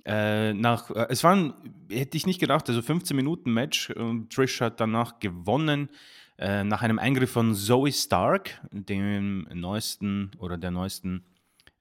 Äh, 0.05 0.53
nach, 0.53 0.91
äh, 0.91 1.07
es 1.09 1.23
waren, 1.23 1.53
hätte 1.89 2.15
ich 2.15 2.27
nicht 2.27 2.39
gedacht, 2.39 2.69
also 2.69 2.81
15 2.81 3.15
Minuten 3.15 3.51
Match. 3.51 3.89
Und 3.89 4.31
Trish 4.31 4.61
hat 4.61 4.79
danach 4.79 5.19
gewonnen 5.19 5.89
äh, 6.37 6.63
nach 6.63 6.83
einem 6.83 6.99
Eingriff 6.99 7.31
von 7.31 7.55
Zoe 7.55 7.91
Stark, 7.91 8.61
dem 8.71 9.47
neuesten 9.53 10.31
oder 10.37 10.57
der 10.57 10.71
neuesten, 10.71 11.25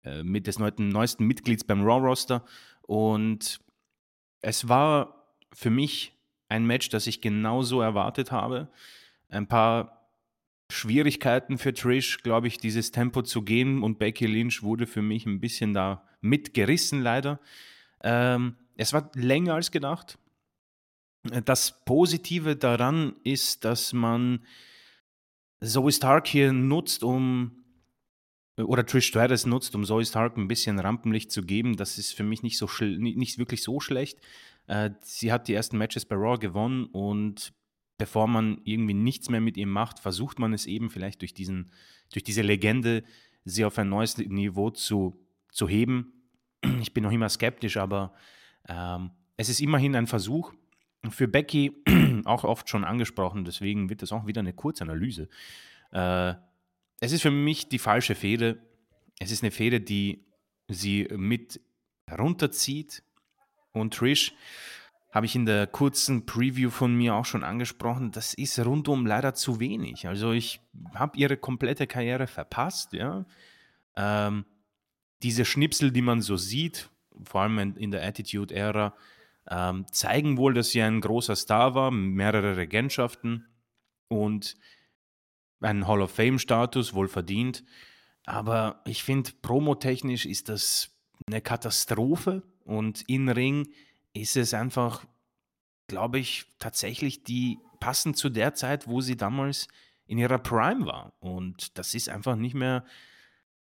äh, 0.04 0.22
mit 0.22 0.46
des 0.46 0.58
neuesten, 0.58 0.88
neuesten 0.88 1.26
Mitglieds 1.26 1.64
beim 1.64 1.82
Raw 1.82 2.06
Roster. 2.06 2.44
Und 2.82 3.60
es 4.40 4.68
war 4.68 5.26
für 5.52 5.70
mich 5.70 6.12
ein 6.48 6.66
Match, 6.66 6.88
das 6.88 7.06
ich 7.06 7.20
genauso 7.20 7.80
erwartet 7.80 8.32
habe. 8.32 8.68
Ein 9.28 9.48
paar 9.48 10.08
Schwierigkeiten 10.70 11.58
für 11.58 11.74
Trish, 11.74 12.22
glaube 12.22 12.46
ich, 12.46 12.58
dieses 12.58 12.90
Tempo 12.90 13.22
zu 13.22 13.42
gehen 13.42 13.82
und 13.82 13.98
Becky 13.98 14.26
Lynch 14.26 14.62
wurde 14.62 14.87
für 14.87 15.02
mich 15.02 15.26
ein 15.26 15.40
bisschen 15.40 15.74
da 15.74 16.04
mitgerissen, 16.20 17.02
leider. 17.02 17.38
Ähm, 18.04 18.54
es 18.76 18.92
war 18.92 19.10
länger 19.14 19.54
als 19.54 19.70
gedacht. 19.70 20.18
Das 21.44 21.84
Positive 21.84 22.54
daran 22.54 23.16
ist, 23.24 23.64
dass 23.64 23.92
man 23.92 24.44
Zoe 25.60 25.90
Stark 25.90 26.28
hier 26.28 26.52
nutzt, 26.52 27.02
um 27.02 27.64
oder 28.56 28.86
Trish 28.86 29.06
Stratus 29.06 29.46
nutzt, 29.46 29.74
um 29.74 29.84
Zoe 29.84 30.04
Stark 30.04 30.36
ein 30.36 30.46
bisschen 30.48 30.78
Rampenlicht 30.78 31.32
zu 31.32 31.42
geben. 31.42 31.76
Das 31.76 31.98
ist 31.98 32.12
für 32.12 32.22
mich 32.22 32.42
nicht, 32.42 32.58
so 32.58 32.68
nicht 32.78 33.38
wirklich 33.38 33.62
so 33.62 33.80
schlecht. 33.80 34.20
Äh, 34.66 34.90
sie 35.00 35.32
hat 35.32 35.48
die 35.48 35.54
ersten 35.54 35.78
Matches 35.78 36.04
bei 36.04 36.14
Raw 36.14 36.38
gewonnen 36.38 36.84
und 36.86 37.52
bevor 37.98 38.28
man 38.28 38.60
irgendwie 38.64 38.94
nichts 38.94 39.30
mehr 39.30 39.40
mit 39.40 39.56
ihr 39.56 39.66
macht, 39.66 39.98
versucht 39.98 40.38
man 40.38 40.52
es 40.52 40.66
eben 40.66 40.90
vielleicht 40.90 41.22
durch, 41.22 41.34
diesen, 41.34 41.70
durch 42.12 42.22
diese 42.22 42.42
Legende, 42.42 43.02
sie 43.44 43.64
auf 43.64 43.78
ein 43.78 43.88
neues 43.88 44.18
Niveau 44.18 44.70
zu, 44.70 45.20
zu 45.50 45.68
heben. 45.68 46.12
Ich 46.81 46.94
bin 46.94 47.05
noch 47.05 47.12
immer 47.12 47.29
skeptisch, 47.29 47.77
aber 47.77 48.12
ähm, 48.68 49.11
es 49.37 49.48
ist 49.48 49.61
immerhin 49.61 49.96
ein 49.96 50.07
Versuch. 50.07 50.53
Für 51.11 51.29
Becky 51.29 51.72
auch 52.24 52.44
oft 52.44 52.68
schon 52.68 52.85
angesprochen, 52.85 53.44
deswegen 53.44 53.90
wird 53.90 54.03
das 54.03 54.12
auch 54.12 54.27
wieder 54.27 54.40
eine 54.40 54.53
Kurzanalyse. 54.53 55.29
Äh, 55.92 56.35
es 57.00 57.12
ist 57.12 57.22
für 57.22 57.31
mich 57.31 57.68
die 57.68 57.79
falsche 57.79 58.14
Fehde. 58.14 58.59
Es 59.18 59.31
ist 59.31 59.42
eine 59.42 59.50
Fehde, 59.50 59.81
die 59.81 60.24
sie 60.68 61.09
mit 61.14 61.61
runterzieht. 62.11 63.03
Und 63.72 63.94
Trish, 63.94 64.33
habe 65.14 65.27
ich 65.27 65.37
in 65.37 65.46
der 65.46 65.68
kurzen 65.68 66.27
Preview 66.27 66.70
von 66.70 66.92
mir 66.92 67.14
auch 67.14 67.24
schon 67.24 67.44
angesprochen, 67.44 68.11
das 68.11 68.35
ist 68.35 68.59
rundum 68.59 69.07
leider 69.07 69.33
zu 69.33 69.61
wenig. 69.61 70.09
Also 70.09 70.33
ich 70.33 70.61
habe 70.92 71.16
ihre 71.16 71.37
komplette 71.37 71.87
Karriere 71.87 72.27
verpasst, 72.27 72.92
ja. 72.94 73.24
Ähm, 73.96 74.44
diese 75.22 75.44
Schnipsel, 75.44 75.90
die 75.90 76.03
man 76.03 76.20
so 76.20 76.37
sieht, 76.37 76.90
vor 77.24 77.42
allem 77.42 77.77
in 77.77 77.90
der 77.90 78.05
Attitude-Ära, 78.05 78.94
ähm, 79.48 79.87
zeigen 79.90 80.37
wohl, 80.37 80.55
dass 80.55 80.70
sie 80.70 80.83
ein 80.83 81.00
großer 81.00 81.37
Star 81.37 81.74
war, 81.74 81.90
mehrere 81.90 82.57
Regentschaften 82.57 83.46
und 84.09 84.57
einen 85.61 85.87
Hall 85.87 86.03
of 86.03 86.11
Fame-Status, 86.11 86.94
wohl 86.94 87.09
verdient. 87.09 87.64
Aber 88.27 88.83
ich 88.87 89.03
finde, 89.03 89.31
promotechnisch 89.42 90.27
ist 90.27 90.48
das 90.48 90.90
eine 91.27 91.40
Katastrophe 91.40 92.42
und 92.64 93.03
in 93.03 93.29
Ring 93.29 93.68
ist 94.14 94.37
es 94.37 94.55
einfach, 94.55 95.05
glaube 95.88 96.18
ich, 96.18 96.46
tatsächlich 96.59 97.24
die 97.24 97.59
passend 97.81 98.16
zu 98.16 98.31
der 98.31 98.55
Zeit, 98.55 98.87
wo 98.87 99.00
sie 99.00 99.16
damals 99.16 99.68
in 100.07 100.18
ihrer 100.18 100.38
Prime 100.38 100.87
war. 100.87 101.12
Und 101.20 101.77
das 101.79 101.94
ist 101.94 102.09
einfach 102.09 102.37
nicht 102.37 102.55
mehr 102.55 102.85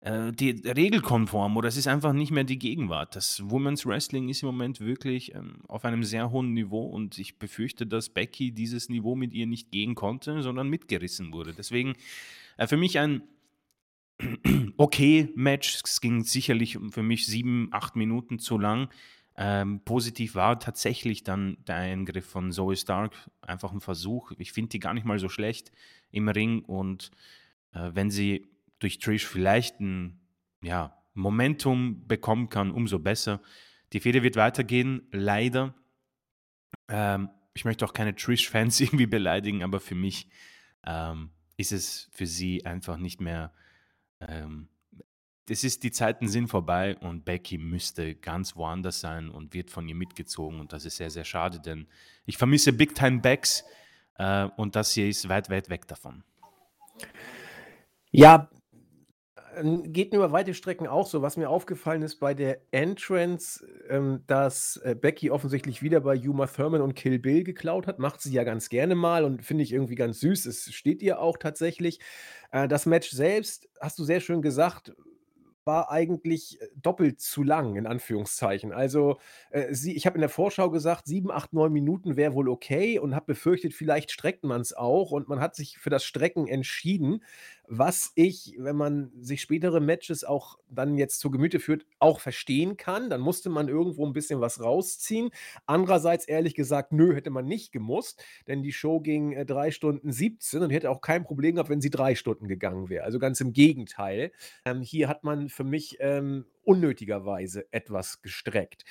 äh, 0.05 0.33
die 0.33 0.51
regelkonform 0.51 1.57
oder 1.57 1.69
es 1.69 1.79
ist 1.79 1.87
einfach 1.87 2.13
nicht 2.13 2.31
mehr 2.31 2.45
die 2.45 2.59
Gegenwart. 2.59 3.17
Das 3.17 3.43
Women's 3.49 3.87
Wrestling 3.87 4.29
ist 4.29 4.43
im 4.43 4.49
Moment 4.49 4.81
wirklich 4.81 5.35
ähm, 5.35 5.63
auf 5.67 5.87
einem 5.87 6.05
sehr 6.05 6.31
hohen 6.31 6.53
Niveau 6.53 6.85
und 6.85 7.19
ich 7.19 7.39
befürchte, 7.39 7.87
dass 7.87 8.11
Becky 8.11 8.53
dieses 8.53 8.91
Niveau 8.91 9.17
mit 9.17 9.33
ihr 9.33 9.47
nicht 9.47 9.71
gehen 9.71 9.95
konnte, 9.95 10.43
sondern 10.43 10.69
mitgerissen 10.69 11.33
wurde. 11.33 11.55
Deswegen 11.55 11.95
äh, 12.59 12.67
für 12.67 12.77
mich 12.77 12.99
ein 12.99 13.23
okay 14.77 15.31
Match. 15.37 15.81
Es 15.83 16.03
ging 16.03 16.23
sicherlich 16.23 16.79
für 16.91 17.03
mich 17.03 17.25
sieben, 17.27 17.69
acht 17.73 17.97
Minuten 17.97 18.39
zu 18.39 18.59
lang. 18.59 18.91
Ähm, 19.39 19.81
positiv 19.87 20.35
war 20.35 20.61
tatsächlich 20.61 21.25
dann 21.25 21.57
der 21.67 21.77
Eingriff 21.77 22.27
von 22.27 22.53
Zoe 22.53 22.77
Stark, 22.77 23.31
einfach 23.41 23.73
ein 23.73 23.81
Versuch. 23.81 24.33
Ich 24.37 24.53
finde 24.53 24.69
die 24.69 24.81
gar 24.81 24.93
nicht 24.93 25.07
mal 25.07 25.19
so 25.19 25.31
schlecht 25.31 25.73
im 26.11 26.29
Ring 26.29 26.61
und 26.61 27.11
äh, 27.73 27.91
wenn 27.95 28.11
sie 28.11 28.54
durch 28.85 28.99
Trish 28.99 29.27
vielleicht 29.27 29.81
ein 29.81 30.21
ja, 30.63 30.95
Momentum 31.15 32.07
bekommen 32.07 32.51
kann, 32.51 32.71
umso 32.71 32.99
besser. 32.99 33.41
Die 33.95 34.01
Fehde 34.01 34.23
wird 34.23 34.37
weitergehen, 34.37 35.09
leider. 35.11 35.75
Ähm, 36.89 37.31
ich 37.55 37.65
möchte 37.65 37.85
auch 37.87 37.95
keine 37.95 38.15
Trish-Fans 38.15 38.81
irgendwie 38.81 39.07
beleidigen, 39.07 39.63
aber 39.63 39.81
für 39.81 39.95
mich 39.95 40.29
ähm, 40.87 41.31
ist 41.57 41.73
es 41.73 42.11
für 42.13 42.27
sie 42.27 42.67
einfach 42.67 42.99
nicht 42.99 43.23
mehr. 43.23 43.55
Ähm, 44.21 44.69
das 45.47 45.65
ist, 45.65 45.83
die 45.83 45.91
Zeiten 45.91 46.29
sind 46.29 46.49
vorbei 46.49 46.97
und 46.99 47.25
Becky 47.25 47.57
müsste 47.57 48.15
ganz 48.15 48.55
woanders 48.55 49.01
sein 49.01 49.31
und 49.31 49.55
wird 49.55 49.71
von 49.71 49.89
ihr 49.89 49.95
mitgezogen 49.95 50.61
und 50.61 50.73
das 50.73 50.85
ist 50.85 50.97
sehr, 50.97 51.11
sehr 51.11 51.25
schade, 51.25 51.61
denn 51.61 51.87
ich 52.27 52.37
vermisse 52.39 52.73
Big 52.73 52.95
Time 52.95 53.21
Backs 53.21 53.65
äh, 54.17 54.45
und 54.57 54.77
das 54.77 54.93
hier 54.93 55.09
ist 55.09 55.29
weit, 55.29 55.49
weit 55.49 55.71
weg 55.71 55.87
davon. 55.87 56.23
Ja, 58.11 58.49
geht 59.85 60.13
mir 60.13 60.19
über 60.19 60.33
weite 60.33 60.55
Strecken 60.55 60.87
auch 60.87 61.07
so. 61.07 61.23
Was 61.23 61.37
mir 61.37 61.49
aufgefallen 61.49 62.03
ist 62.03 62.17
bei 62.17 62.35
der 62.35 62.61
Entrance, 62.71 63.67
ähm, 63.89 64.23
dass 64.27 64.77
äh, 64.79 64.95
Becky 64.95 65.31
offensichtlich 65.31 65.83
wieder 65.83 66.01
bei 66.01 66.17
Uma 66.19 66.47
Thurman 66.47 66.81
und 66.81 66.95
Kill 66.95 67.19
Bill 67.19 67.45
geklaut 67.45 67.87
hat. 67.87 67.99
Macht 67.99 68.21
sie 68.21 68.33
ja 68.33 68.45
ganz 68.45 68.69
gerne 68.69 68.95
mal 68.95 69.25
und 69.25 69.45
finde 69.45 69.63
ich 69.63 69.73
irgendwie 69.73 69.95
ganz 69.95 70.21
süß. 70.21 70.47
Es 70.47 70.73
steht 70.73 71.03
ihr 71.03 71.21
auch 71.21 71.37
tatsächlich. 71.37 72.01
Äh, 72.53 72.69
das 72.69 72.87
Match 72.87 73.11
selbst, 73.11 73.69
hast 73.81 73.99
du 73.99 74.05
sehr 74.05 74.21
schön 74.21 74.43
gesagt, 74.43 74.93
war 75.65 75.91
eigentlich 75.91 76.61
äh, 76.61 76.69
doppelt 76.77 77.21
zu 77.21 77.43
lang, 77.43 77.77
in 77.77 77.87
Anführungszeichen. 77.87 78.73
Also, 78.73 79.19
äh, 79.51 79.75
sie 79.75 79.97
ich 79.97 80.07
habe 80.07 80.17
in 80.17 80.21
der 80.21 80.29
Vorschau 80.29 80.71
gesagt, 80.71 81.07
7, 81.07 81.31
8, 81.31 81.53
9 81.53 81.73
Minuten 81.73 82.17
wäre 82.17 82.35
wohl 82.35 82.49
okay 82.49 82.99
und 82.99 83.15
habe 83.15 83.27
befürchtet, 83.27 83.75
vielleicht 83.75 84.11
streckt 84.11 84.45
man 84.45 84.61
es 84.61 84.73
auch 84.75 85.11
und 85.11 85.29
man 85.29 85.41
hat 85.41 85.55
sich 85.55 85.79
für 85.79 85.91
das 85.91 86.05
Strecken 86.05 86.47
entschieden 86.47 87.23
was 87.67 88.13
ich, 88.15 88.55
wenn 88.59 88.77
man 88.77 89.11
sich 89.21 89.41
spätere 89.41 89.81
Matches 89.81 90.25
auch 90.25 90.59
dann 90.69 90.99
jetzt 90.99 91.21
zu 91.21 91.31
Gemüte 91.31 91.61
führt, 91.61 91.87
auch 91.99 92.21
verstehen 92.21 92.77
kann. 92.77 93.09
Dann 93.09 93.21
musste 93.21 93.49
man 93.49 93.69
irgendwo 93.69 94.07
ein 94.07 94.13
bisschen 94.13 94.41
was 94.41 94.63
rausziehen. 94.63 95.31
Andererseits, 95.67 96.27
ehrlich 96.27 96.55
gesagt, 96.55 96.93
nö, 96.93 97.15
hätte 97.15 97.31
man 97.31 97.47
nicht 97.47 97.73
gemusst, 97.73 98.23
denn 98.47 98.63
die 98.63 98.73
Show 98.73 99.01
ging 99.01 99.33
äh, 99.33 99.47
3 99.47 99.71
Stunden 99.71 100.13
17 100.13 100.63
und 100.63 100.71
hätte 100.71 100.91
auch 100.91 101.01
kein 101.01 101.25
Problem 101.25 101.55
gehabt, 101.55 101.71
wenn 101.71 101.81
sie 101.81 101.91
drei 101.91 102.15
Stunden 102.15 102.49
gegangen 102.49 102.89
wäre. 102.89 103.05
Also 103.05 103.19
ganz 103.19 103.41
im 103.41 103.53
Gegenteil. 103.53 104.33
Ähm, 104.65 104.83
hier 104.83 105.09
hat 105.09 105.25
man 105.25 105.49
für 105.49 105.65
mich 105.65 105.97
ähm, 106.01 106.47
unnötigerweise 106.65 107.67
etwas 107.73 108.21
gestreckt, 108.21 108.85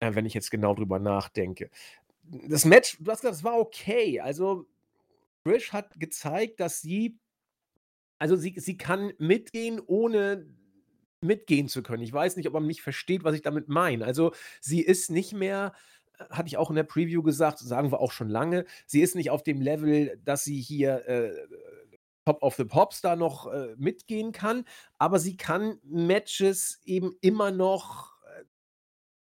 äh, 0.00 0.14
wenn 0.14 0.26
ich 0.26 0.34
jetzt 0.34 0.50
genau 0.50 0.74
drüber 0.74 0.98
nachdenke. 0.98 1.70
Das 2.22 2.64
Match, 2.64 2.98
du 3.00 3.10
hast 3.10 3.20
gesagt, 3.20 3.36
es 3.36 3.44
war 3.44 3.58
okay. 3.58 4.20
Also 4.20 4.66
Trish 5.44 5.72
hat 5.72 5.98
gezeigt, 5.98 6.60
dass 6.60 6.82
sie 6.82 7.18
also, 8.18 8.36
sie 8.36 8.54
sie 8.58 8.76
kann 8.76 9.12
mitgehen, 9.18 9.80
ohne 9.84 10.46
mitgehen 11.20 11.68
zu 11.68 11.82
können. 11.82 12.02
Ich 12.02 12.12
weiß 12.12 12.36
nicht, 12.36 12.46
ob 12.46 12.54
man 12.54 12.66
mich 12.66 12.82
versteht, 12.82 13.24
was 13.24 13.34
ich 13.34 13.42
damit 13.42 13.68
meine. 13.68 14.04
Also, 14.04 14.32
sie 14.60 14.80
ist 14.80 15.10
nicht 15.10 15.32
mehr 15.32 15.72
äh, 16.18 16.24
hatte 16.30 16.48
ich 16.48 16.56
auch 16.56 16.70
in 16.70 16.76
der 16.76 16.84
Preview 16.84 17.22
gesagt, 17.22 17.58
sagen 17.58 17.92
wir 17.92 18.00
auch 18.00 18.12
schon 18.12 18.28
lange, 18.28 18.64
sie 18.86 19.00
ist 19.02 19.14
nicht 19.14 19.30
auf 19.30 19.42
dem 19.42 19.60
Level, 19.60 20.20
dass 20.24 20.44
sie 20.44 20.60
hier, 20.60 21.06
äh, 21.08 21.32
Top 22.26 22.42
of 22.42 22.56
the 22.56 22.64
Pops 22.64 23.00
da 23.00 23.16
noch, 23.16 23.46
äh, 23.50 23.74
mitgehen 23.78 24.32
kann, 24.32 24.64
aber 24.98 25.18
sie 25.18 25.36
kann 25.36 25.78
Matches 25.82 26.78
eben 26.84 27.14
immer 27.22 27.50
noch, 27.50 28.16
äh, 28.24 28.44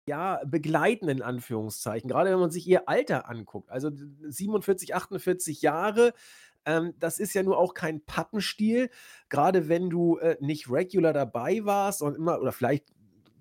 ja, 0.09 0.41
begleiten 0.45 1.09
in 1.09 1.21
Anführungszeichen. 1.23 2.09
Gerade 2.09 2.29
wenn 2.31 2.39
man 2.39 2.51
sich 2.51 2.67
ihr 2.67 2.87
Alter 2.89 3.29
anguckt. 3.29 3.69
Also, 3.71 3.89
47, 4.21 4.93
48 4.95 5.61
Jahre, 5.61 6.13
ähm, 6.65 6.93
das 6.99 7.19
ist 7.19 7.33
ja 7.33 7.43
nur 7.43 7.57
auch 7.57 7.73
kein 7.73 8.03
Pappenstiel, 8.05 8.89
gerade 9.29 9.69
wenn 9.69 9.89
du, 9.89 10.17
äh, 10.17 10.37
nicht 10.39 10.69
regular 10.69 11.13
dabei 11.13 11.65
warst 11.65 12.01
und 12.01 12.15
immer 12.15 12.39
oder 12.39 12.51
vielleicht 12.51 12.85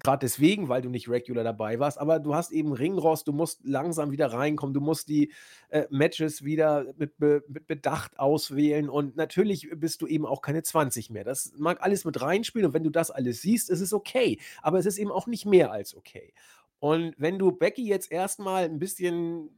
gerade 0.03 0.21
deswegen, 0.21 0.69
weil 0.69 0.83
du 0.83 0.89
nicht 0.89 1.09
regular 1.09 1.45
dabei 1.45 1.79
warst, 1.79 1.99
aber 1.99 2.19
du 2.19 2.35
hast 2.35 2.51
eben 2.51 2.73
Ringrost, 2.73 3.29
du 3.29 3.33
musst 3.33 3.61
langsam 3.65 4.11
wieder 4.11 4.33
reinkommen, 4.33 4.75
du 4.75 4.81
musst 4.81 5.09
die, 5.09 5.33
äh, 5.69 5.87
Matches 5.91 6.45
wieder 6.45 6.87
mit 6.97 7.17
Be 7.19 7.45
mit 7.49 7.67
Bedacht 7.67 8.19
auswählen 8.19 8.89
und 8.89 9.17
natürlich 9.17 9.69
bist 9.77 10.03
du 10.03 10.07
eben 10.07 10.27
auch 10.27 10.43
keine 10.43 10.63
20 10.63 11.11
mehr. 11.11 11.25
Das 11.25 11.53
mag 11.57 11.83
alles 11.83 12.05
mit 12.05 12.21
reinspielen 12.21 12.67
und 12.67 12.75
wenn 12.75 12.85
du 12.85 12.91
das 12.91 13.11
alles 13.11 13.43
siehst, 13.43 13.71
ist 13.71 13.81
es 13.81 13.93
okay, 13.93 14.39
aber 14.61 14.79
es 14.79 14.87
ist 14.87 14.99
eben 14.99 15.13
auch 15.13 15.27
nicht 15.27 15.47
mehr 15.47 15.71
als 15.71 15.97
okay. 15.97 16.33
Und 16.81 17.15
wenn 17.17 17.39
du 17.39 17.53
Becky 17.53 17.87
jetzt 17.87 18.11
erstmal 18.11 18.65
ein 18.65 18.81
bisschen 18.81 19.51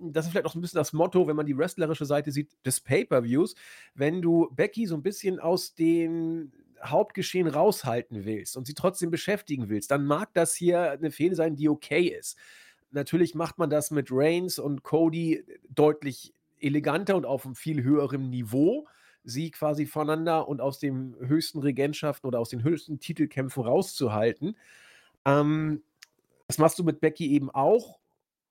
das 0.00 0.26
ist 0.26 0.32
vielleicht 0.32 0.46
auch 0.46 0.54
ein 0.54 0.60
bisschen 0.60 0.78
das 0.78 0.92
Motto, 0.92 1.26
wenn 1.26 1.36
man 1.36 1.46
die 1.46 1.56
wrestlerische 1.56 2.06
Seite 2.06 2.30
sieht, 2.30 2.50
des 2.64 2.80
Pay-per-Views. 2.80 3.54
Wenn 3.94 4.22
du 4.22 4.48
Becky 4.54 4.86
so 4.86 4.94
ein 4.94 5.02
bisschen 5.02 5.40
aus 5.40 5.74
dem 5.74 6.52
Hauptgeschehen 6.84 7.48
raushalten 7.48 8.24
willst 8.24 8.56
und 8.56 8.66
sie 8.66 8.74
trotzdem 8.74 9.10
beschäftigen 9.10 9.68
willst, 9.68 9.90
dann 9.90 10.04
mag 10.04 10.32
das 10.34 10.54
hier 10.54 10.90
eine 10.90 11.10
Fehde 11.10 11.34
sein, 11.34 11.56
die 11.56 11.68
okay 11.68 12.08
ist. 12.08 12.36
Natürlich 12.90 13.34
macht 13.34 13.58
man 13.58 13.70
das 13.70 13.90
mit 13.90 14.08
Reigns 14.10 14.58
und 14.58 14.82
Cody 14.82 15.44
deutlich 15.68 16.32
eleganter 16.60 17.16
und 17.16 17.26
auf 17.26 17.44
einem 17.44 17.54
viel 17.54 17.82
höheren 17.82 18.30
Niveau, 18.30 18.86
sie 19.24 19.50
quasi 19.50 19.86
voneinander 19.86 20.48
und 20.48 20.60
aus 20.60 20.78
den 20.78 21.16
höchsten 21.18 21.58
Regentschaften 21.58 22.28
oder 22.28 22.38
aus 22.38 22.50
den 22.50 22.62
höchsten 22.62 23.00
Titelkämpfen 23.00 23.64
rauszuhalten. 23.64 24.56
Ähm, 25.24 25.82
das 26.46 26.58
machst 26.58 26.78
du 26.78 26.84
mit 26.84 27.00
Becky 27.00 27.32
eben 27.32 27.50
auch 27.50 27.98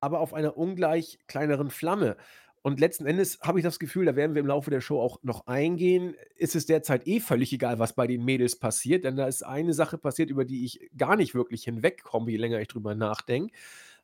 aber 0.05 0.19
auf 0.19 0.35
einer 0.35 0.55
ungleich 0.55 1.17
kleineren 1.25 1.71
Flamme. 1.71 2.15
Und 2.61 2.79
letzten 2.79 3.07
Endes 3.07 3.39
habe 3.41 3.59
ich 3.59 3.63
das 3.63 3.79
Gefühl, 3.79 4.05
da 4.05 4.15
werden 4.15 4.35
wir 4.35 4.39
im 4.39 4.47
Laufe 4.47 4.69
der 4.69 4.81
Show 4.81 5.01
auch 5.01 5.17
noch 5.23 5.47
eingehen, 5.47 6.15
ist 6.35 6.55
es 6.55 6.67
derzeit 6.67 7.07
eh 7.07 7.19
völlig 7.19 7.51
egal, 7.51 7.79
was 7.79 7.93
bei 7.93 8.05
den 8.05 8.23
Mädels 8.23 8.55
passiert, 8.55 9.03
denn 9.03 9.15
da 9.15 9.27
ist 9.27 9.43
eine 9.43 9.73
Sache 9.73 9.97
passiert, 9.97 10.29
über 10.29 10.45
die 10.45 10.63
ich 10.63 10.91
gar 10.95 11.15
nicht 11.15 11.33
wirklich 11.33 11.63
hinwegkomme, 11.63 12.29
je 12.29 12.37
länger 12.37 12.59
ich 12.59 12.67
drüber 12.67 12.93
nachdenke. 12.93 13.51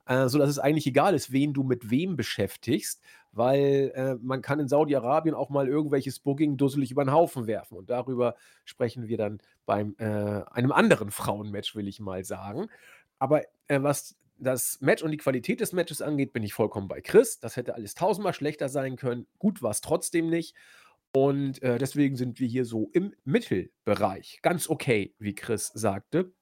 Äh, 0.07 0.27
so 0.27 0.39
dass 0.39 0.49
es 0.49 0.57
eigentlich 0.57 0.87
egal 0.87 1.13
ist, 1.13 1.31
wen 1.31 1.53
du 1.53 1.61
mit 1.61 1.91
wem 1.91 2.15
beschäftigst, 2.15 3.03
weil 3.31 3.91
äh, 3.93 4.15
man 4.15 4.41
kann 4.41 4.59
in 4.59 4.67
Saudi-Arabien 4.67 5.35
auch 5.35 5.51
mal 5.51 5.67
irgendwelches 5.67 6.19
Booking 6.19 6.57
dusselig 6.57 6.89
über 6.89 7.05
den 7.05 7.13
Haufen 7.13 7.45
werfen. 7.45 7.77
Und 7.77 7.91
darüber 7.91 8.35
sprechen 8.65 9.07
wir 9.07 9.17
dann 9.17 9.39
beim 9.67 9.95
äh, 9.99 10.05
einem 10.05 10.71
anderen 10.71 11.11
Frauenmatch, 11.11 11.75
will 11.75 11.87
ich 11.87 11.99
mal 11.99 12.25
sagen. 12.25 12.67
Aber 13.19 13.43
äh, 13.67 13.83
was 13.83 14.17
das 14.41 14.79
Match 14.81 15.03
und 15.03 15.11
die 15.11 15.17
Qualität 15.17 15.61
des 15.61 15.71
Matches 15.71 16.01
angeht, 16.01 16.33
bin 16.33 16.43
ich 16.43 16.53
vollkommen 16.53 16.87
bei 16.87 17.01
Chris. 17.01 17.39
Das 17.39 17.55
hätte 17.55 17.75
alles 17.75 17.93
tausendmal 17.93 18.33
schlechter 18.33 18.69
sein 18.69 18.95
können. 18.95 19.27
Gut 19.39 19.61
war 19.61 19.71
es 19.71 19.81
trotzdem 19.81 20.29
nicht. 20.29 20.55
Und 21.13 21.61
äh, 21.61 21.77
deswegen 21.77 22.15
sind 22.15 22.39
wir 22.39 22.47
hier 22.47 22.65
so 22.65 22.89
im 22.93 23.13
Mittelbereich. 23.23 24.39
Ganz 24.41 24.69
okay, 24.69 25.13
wie 25.19 25.35
Chris 25.35 25.67
sagte. 25.73 26.33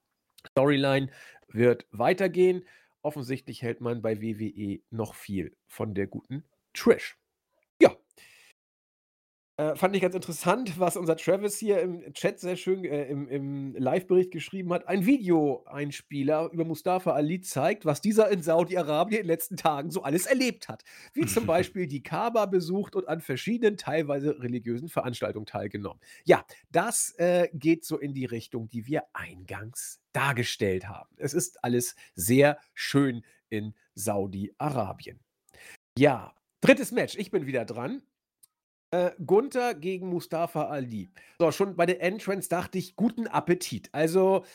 Storyline 0.49 1.09
wird 1.47 1.87
weitergehen. 1.91 2.65
offensichtlich 3.01 3.61
hält 3.61 3.81
man 3.81 4.01
bei 4.01 4.21
WWE 4.21 4.79
noch 4.89 5.15
viel 5.15 5.55
von 5.67 5.95
der 5.95 6.07
guten 6.07 6.43
Trish. 6.73 7.17
Äh, 9.59 9.75
fand 9.75 9.93
ich 9.93 10.01
ganz 10.01 10.15
interessant, 10.15 10.79
was 10.79 10.95
unser 10.95 11.17
Travis 11.17 11.57
hier 11.57 11.81
im 11.81 12.13
Chat 12.13 12.39
sehr 12.39 12.55
schön 12.55 12.85
äh, 12.85 13.07
im, 13.07 13.27
im 13.27 13.75
Live-Bericht 13.75 14.31
geschrieben 14.31 14.71
hat. 14.71 14.87
Ein 14.87 15.05
Videoeinspieler 15.05 16.49
über 16.53 16.63
Mustafa 16.63 17.11
Ali 17.11 17.41
zeigt, 17.41 17.83
was 17.83 17.99
dieser 17.99 18.29
in 18.29 18.41
Saudi-Arabien 18.41 19.19
in 19.19 19.23
den 19.25 19.27
letzten 19.27 19.57
Tagen 19.57 19.91
so 19.91 20.01
alles 20.03 20.27
erlebt 20.27 20.69
hat. 20.69 20.83
Wie 21.11 21.25
zum 21.25 21.45
Beispiel 21.45 21.87
die 21.87 22.01
Kaaba 22.01 22.45
besucht 22.45 22.95
und 22.95 23.09
an 23.09 23.19
verschiedenen, 23.19 23.75
teilweise 23.75 24.41
religiösen 24.41 24.87
Veranstaltungen 24.87 25.45
teilgenommen. 25.45 25.99
Ja, 26.23 26.45
das 26.71 27.13
äh, 27.17 27.49
geht 27.51 27.83
so 27.83 27.97
in 27.97 28.13
die 28.13 28.23
Richtung, 28.23 28.69
die 28.69 28.87
wir 28.87 29.03
eingangs 29.11 29.99
dargestellt 30.13 30.87
haben. 30.87 31.09
Es 31.17 31.33
ist 31.33 31.65
alles 31.65 31.97
sehr 32.15 32.59
schön 32.73 33.25
in 33.49 33.75
Saudi-Arabien. 33.93 35.19
Ja, 35.97 36.33
drittes 36.61 36.93
Match. 36.93 37.17
Ich 37.17 37.29
bin 37.29 37.45
wieder 37.45 37.65
dran. 37.65 38.03
Äh, 38.91 39.11
Gunther 39.23 39.75
gegen 39.75 40.07
Mustafa 40.09 40.65
Ali. 40.65 41.09
So, 41.37 41.51
schon 41.51 41.75
bei 41.75 41.85
der 41.85 42.01
Entrance 42.01 42.49
dachte 42.49 42.77
ich, 42.77 42.95
guten 42.95 43.27
Appetit. 43.27 43.89
Also, 43.91 44.45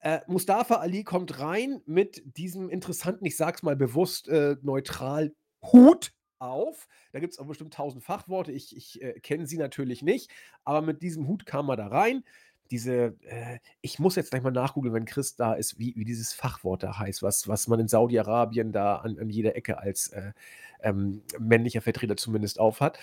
äh, 0.00 0.20
Mustafa 0.26 0.76
Ali 0.76 1.04
kommt 1.04 1.40
rein 1.40 1.80
mit 1.86 2.22
diesem 2.36 2.68
interessanten, 2.68 3.24
ich 3.24 3.36
sag's 3.36 3.62
mal 3.62 3.76
bewusst 3.76 4.28
äh, 4.28 4.56
neutral, 4.62 5.34
Hut 5.62 6.12
auf. 6.38 6.86
Da 7.12 7.20
gibt 7.20 7.32
es 7.32 7.38
auch 7.38 7.46
bestimmt 7.46 7.74
tausend 7.74 8.04
Fachworte. 8.04 8.52
Ich, 8.52 8.76
ich 8.76 9.02
äh, 9.02 9.18
kenne 9.20 9.46
sie 9.46 9.56
natürlich 9.56 10.02
nicht, 10.02 10.30
aber 10.64 10.82
mit 10.82 11.02
diesem 11.02 11.26
Hut 11.26 11.46
kam 11.46 11.68
er 11.68 11.76
da 11.76 11.88
rein. 11.88 12.24
Diese, 12.70 13.16
äh, 13.22 13.58
ich 13.80 13.98
muss 13.98 14.16
jetzt 14.16 14.30
gleich 14.30 14.42
mal 14.42 14.50
nachgoogeln, 14.50 14.94
wenn 14.94 15.06
Chris 15.06 15.34
da 15.34 15.54
ist, 15.54 15.78
wie, 15.78 15.94
wie 15.96 16.04
dieses 16.04 16.34
Fachwort 16.34 16.82
da 16.82 16.98
heißt, 16.98 17.22
was, 17.22 17.48
was 17.48 17.66
man 17.66 17.80
in 17.80 17.88
Saudi-Arabien 17.88 18.72
da 18.72 18.96
an, 18.96 19.18
an 19.18 19.30
jeder 19.30 19.56
Ecke 19.56 19.78
als 19.78 20.08
äh, 20.08 20.32
ähm, 20.82 21.22
männlicher 21.38 21.80
Vertreter 21.80 22.16
zumindest 22.16 22.60
aufhat. 22.60 22.98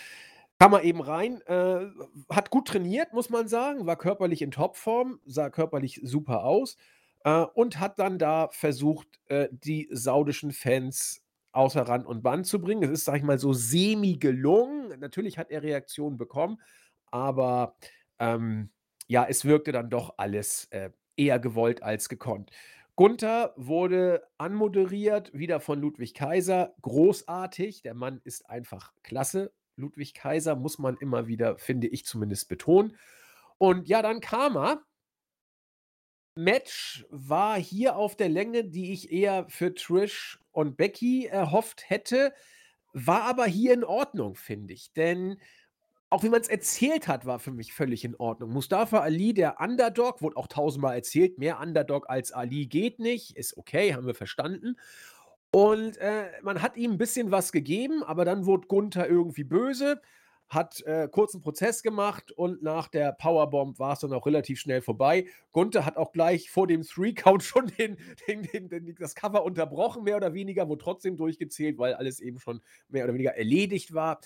Kam 0.60 0.74
er 0.74 0.84
eben 0.84 1.02
rein, 1.02 1.42
äh, 1.48 1.86
hat 2.30 2.50
gut 2.50 2.70
trainiert, 2.70 3.14
muss 3.14 3.30
man 3.30 3.48
sagen, 3.48 3.86
war 3.86 3.98
körperlich 3.98 4.42
in 4.42 4.52
Topform, 4.52 5.20
sah 5.26 5.50
körperlich 5.50 6.00
super 6.04 6.46
aus 6.46 6.78
äh, 7.26 7.42
und 7.42 7.80
hat 7.80 8.00
dann 8.00 8.18
da 8.18 8.48
versucht, 8.52 9.08
äh, 9.28 9.50
die 9.52 9.90
saudischen 9.92 10.54
Fans 10.54 11.22
außer 11.52 11.82
Rand 11.82 12.06
und 12.06 12.22
Band 12.24 12.48
zu 12.48 12.62
bringen. 12.62 12.84
Es 12.84 12.90
ist, 12.90 13.06
sag 13.06 13.18
ich 13.18 13.24
mal, 13.24 13.40
so 13.40 13.54
semi 13.54 14.18
gelungen. 14.18 14.98
Natürlich 15.00 15.38
hat 15.38 15.52
er 15.52 15.64
Reaktionen 15.64 16.18
bekommen, 16.18 16.62
aber 17.12 17.76
ähm, 18.20 18.70
ja, 19.08 19.26
es 19.28 19.46
wirkte 19.46 19.72
dann 19.72 19.90
doch 19.90 20.16
alles 20.18 20.66
äh, 20.72 20.90
eher 21.18 21.40
gewollt 21.40 21.84
als 21.84 22.10
gekonnt. 22.10 22.52
Gunther 22.96 23.54
wurde 23.58 24.26
anmoderiert, 24.38 25.34
wieder 25.34 25.60
von 25.60 25.82
Ludwig 25.82 26.14
Kaiser. 26.14 26.74
Großartig. 26.82 27.82
Der 27.82 27.94
Mann 27.94 28.22
ist 28.24 28.50
einfach 28.50 28.94
klasse. 29.04 29.52
Ludwig 29.78 30.14
Kaiser 30.14 30.56
muss 30.56 30.80
man 30.80 30.98
immer 30.98 31.28
wieder, 31.28 31.58
finde 31.58 31.88
ich 31.88 32.06
zumindest, 32.06 32.50
betonen. 32.50 32.98
Und 33.58 33.88
ja, 33.88 34.02
dann 34.02 34.20
kam 34.20 34.58
er. 34.58 34.84
Match 36.38 37.06
war 37.10 37.58
hier 37.58 37.96
auf 37.96 38.18
der 38.18 38.28
Länge, 38.28 38.66
die 38.66 38.92
ich 38.92 39.12
eher 39.12 39.48
für 39.48 39.74
Trish 39.74 40.40
und 40.52 40.76
Becky 40.76 41.28
erhofft 41.28 41.90
hätte, 41.90 42.34
war 42.92 43.24
aber 43.24 43.46
hier 43.46 43.74
in 43.74 43.86
Ordnung, 43.86 44.36
finde 44.36 44.74
ich. 44.74 44.92
Denn 44.94 45.38
auch 46.10 46.24
wie 46.24 46.30
man 46.30 46.42
es 46.42 46.48
erzählt 46.48 47.08
hat, 47.08 47.26
war 47.26 47.40
für 47.40 47.52
mich 47.52 47.74
völlig 47.74 48.06
in 48.06 48.16
Ordnung. 48.16 48.52
Mustafa 48.52 49.00
Ali, 49.00 49.34
der 49.34 49.60
Underdog, 49.60 50.22
wurde 50.22 50.38
auch 50.38 50.48
tausendmal 50.48 50.96
erzählt, 50.96 51.38
mehr 51.38 51.60
Underdog 51.60 52.10
als 52.10 52.32
Ali 52.32 52.68
geht 52.68 53.00
nicht, 53.00 53.36
ist 53.36 53.58
okay, 53.58 53.94
haben 53.94 54.08
wir 54.08 54.16
verstanden. 54.16 54.78
Und 55.56 55.96
äh, 56.00 56.32
man 56.42 56.62
hat 56.62 56.76
ihm 56.76 56.92
ein 56.92 56.98
bisschen 56.98 57.32
was 57.32 57.54
gegeben, 57.54 58.04
aber 58.04 58.26
dann 58.26 58.46
wurde 58.46 58.68
Gunther 58.68 59.08
irgendwie 59.08 59.46
böse, 59.46 60.02
hat 60.50 60.82
äh, 60.82 61.08
kurzen 61.08 61.40
Prozess 61.40 61.82
gemacht 61.82 62.34
und 62.34 62.62
nach 62.62 62.90
der 62.90 63.14
Powerbomb 63.14 63.80
war 63.80 63.94
es 63.94 64.00
dann 64.00 64.12
auch 64.12 64.26
relativ 64.26 64.60
schnell 64.60 64.82
vorbei. 64.82 65.28
Gunther 65.54 65.86
hat 65.86 65.96
auch 65.96 66.12
gleich 66.12 66.50
vor 66.52 66.68
dem 66.68 66.82
Three-Count 66.82 67.42
schon 67.44 67.68
den, 67.80 67.96
den, 68.28 68.68
den, 68.68 68.96
das 69.00 69.16
Cover 69.16 69.46
unterbrochen, 69.46 70.04
mehr 70.04 70.18
oder 70.18 70.34
weniger, 70.34 70.68
wurde 70.68 70.84
trotzdem 70.84 71.16
durchgezählt, 71.16 71.78
weil 71.78 71.94
alles 71.94 72.20
eben 72.20 72.42
schon 72.42 72.60
mehr 72.90 73.06
oder 73.06 73.14
weniger 73.14 73.38
erledigt 73.38 73.94
war. 73.94 74.20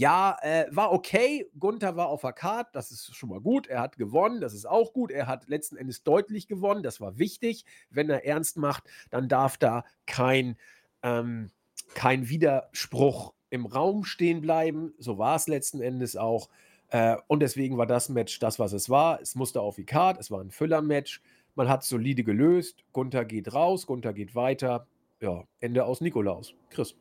Ja, 0.00 0.36
äh, 0.42 0.66
war 0.70 0.92
okay. 0.92 1.50
Gunther 1.58 1.96
war 1.96 2.06
auf 2.06 2.20
der 2.20 2.32
Karte, 2.32 2.70
das 2.72 2.92
ist 2.92 3.16
schon 3.16 3.30
mal 3.30 3.40
gut. 3.40 3.66
Er 3.66 3.80
hat 3.80 3.96
gewonnen, 3.96 4.40
das 4.40 4.54
ist 4.54 4.64
auch 4.64 4.92
gut. 4.92 5.10
Er 5.10 5.26
hat 5.26 5.48
letzten 5.48 5.76
Endes 5.76 6.04
deutlich 6.04 6.46
gewonnen, 6.46 6.84
das 6.84 7.00
war 7.00 7.18
wichtig. 7.18 7.64
Wenn 7.90 8.08
er 8.08 8.24
ernst 8.24 8.56
macht, 8.56 8.84
dann 9.10 9.28
darf 9.28 9.56
da 9.56 9.84
kein, 10.06 10.56
ähm, 11.02 11.50
kein 11.94 12.28
Widerspruch 12.28 13.34
im 13.50 13.66
Raum 13.66 14.04
stehen 14.04 14.40
bleiben. 14.40 14.94
So 14.98 15.18
war 15.18 15.34
es 15.34 15.48
letzten 15.48 15.80
Endes 15.80 16.16
auch. 16.16 16.48
Äh, 16.90 17.16
und 17.26 17.40
deswegen 17.40 17.76
war 17.76 17.86
das 17.86 18.08
Match 18.08 18.38
das, 18.38 18.60
was 18.60 18.72
es 18.72 18.88
war. 18.88 19.20
Es 19.20 19.34
musste 19.34 19.60
auf 19.60 19.74
die 19.74 19.84
Karte, 19.84 20.20
es 20.20 20.30
war 20.30 20.40
ein 20.40 20.52
Füller-Match. 20.52 21.20
Man 21.56 21.68
hat 21.68 21.82
solide 21.82 22.22
gelöst. 22.22 22.84
Gunther 22.92 23.24
geht 23.24 23.52
raus, 23.52 23.84
Gunther 23.84 24.12
geht 24.12 24.36
weiter. 24.36 24.86
Ja, 25.20 25.42
Ende 25.58 25.84
aus 25.84 26.00
Nikolaus. 26.00 26.54
Chris. 26.70 26.94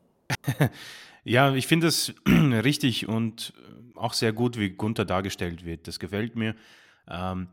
Ja, 1.30 1.54
ich 1.54 1.68
finde 1.68 1.88
es 1.88 2.16
richtig 2.26 3.10
und 3.10 3.54
äh, 3.58 3.98
auch 3.98 4.14
sehr 4.14 4.32
gut, 4.32 4.58
wie 4.58 4.70
Gunther 4.70 5.04
dargestellt 5.04 5.66
wird. 5.66 5.86
Das 5.86 6.00
gefällt 6.00 6.38
mir. 6.38 6.56
Ähm, 7.06 7.50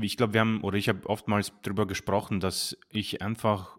ich 0.00 0.16
glaube, 0.16 0.34
wir 0.34 0.42
haben, 0.42 0.60
oder 0.60 0.78
ich 0.78 0.88
habe 0.88 1.08
oftmals 1.08 1.52
darüber 1.62 1.88
gesprochen, 1.88 2.38
dass 2.38 2.78
ich 2.88 3.22
einfach 3.22 3.78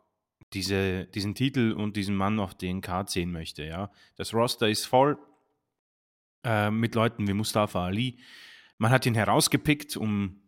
diese, 0.52 1.06
diesen 1.06 1.34
Titel 1.34 1.72
und 1.72 1.96
diesen 1.96 2.18
Mann 2.18 2.42
auf 2.42 2.56
den 2.56 2.82
Card 2.82 3.10
sehen 3.10 3.32
möchte. 3.32 3.64
Ja? 3.64 3.90
Das 4.18 4.34
Roster 4.34 4.68
ist 4.68 4.86
voll 4.86 5.18
äh, 6.44 6.70
mit 6.70 6.94
Leuten 6.94 7.26
wie 7.26 7.34
Mustafa 7.34 7.86
Ali. 7.86 8.20
Man 8.78 8.92
hat 8.92 9.06
ihn 9.06 9.16
herausgepickt, 9.16 9.96
um 9.96 10.42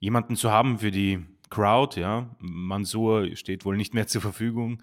jemanden 0.00 0.34
zu 0.34 0.50
haben 0.50 0.80
für 0.80 0.90
die 0.90 1.24
Crowd. 1.50 2.00
Ja? 2.00 2.34
Mansur 2.40 3.36
steht 3.36 3.64
wohl 3.64 3.76
nicht 3.76 3.94
mehr 3.94 4.08
zur 4.08 4.22
Verfügung. 4.22 4.82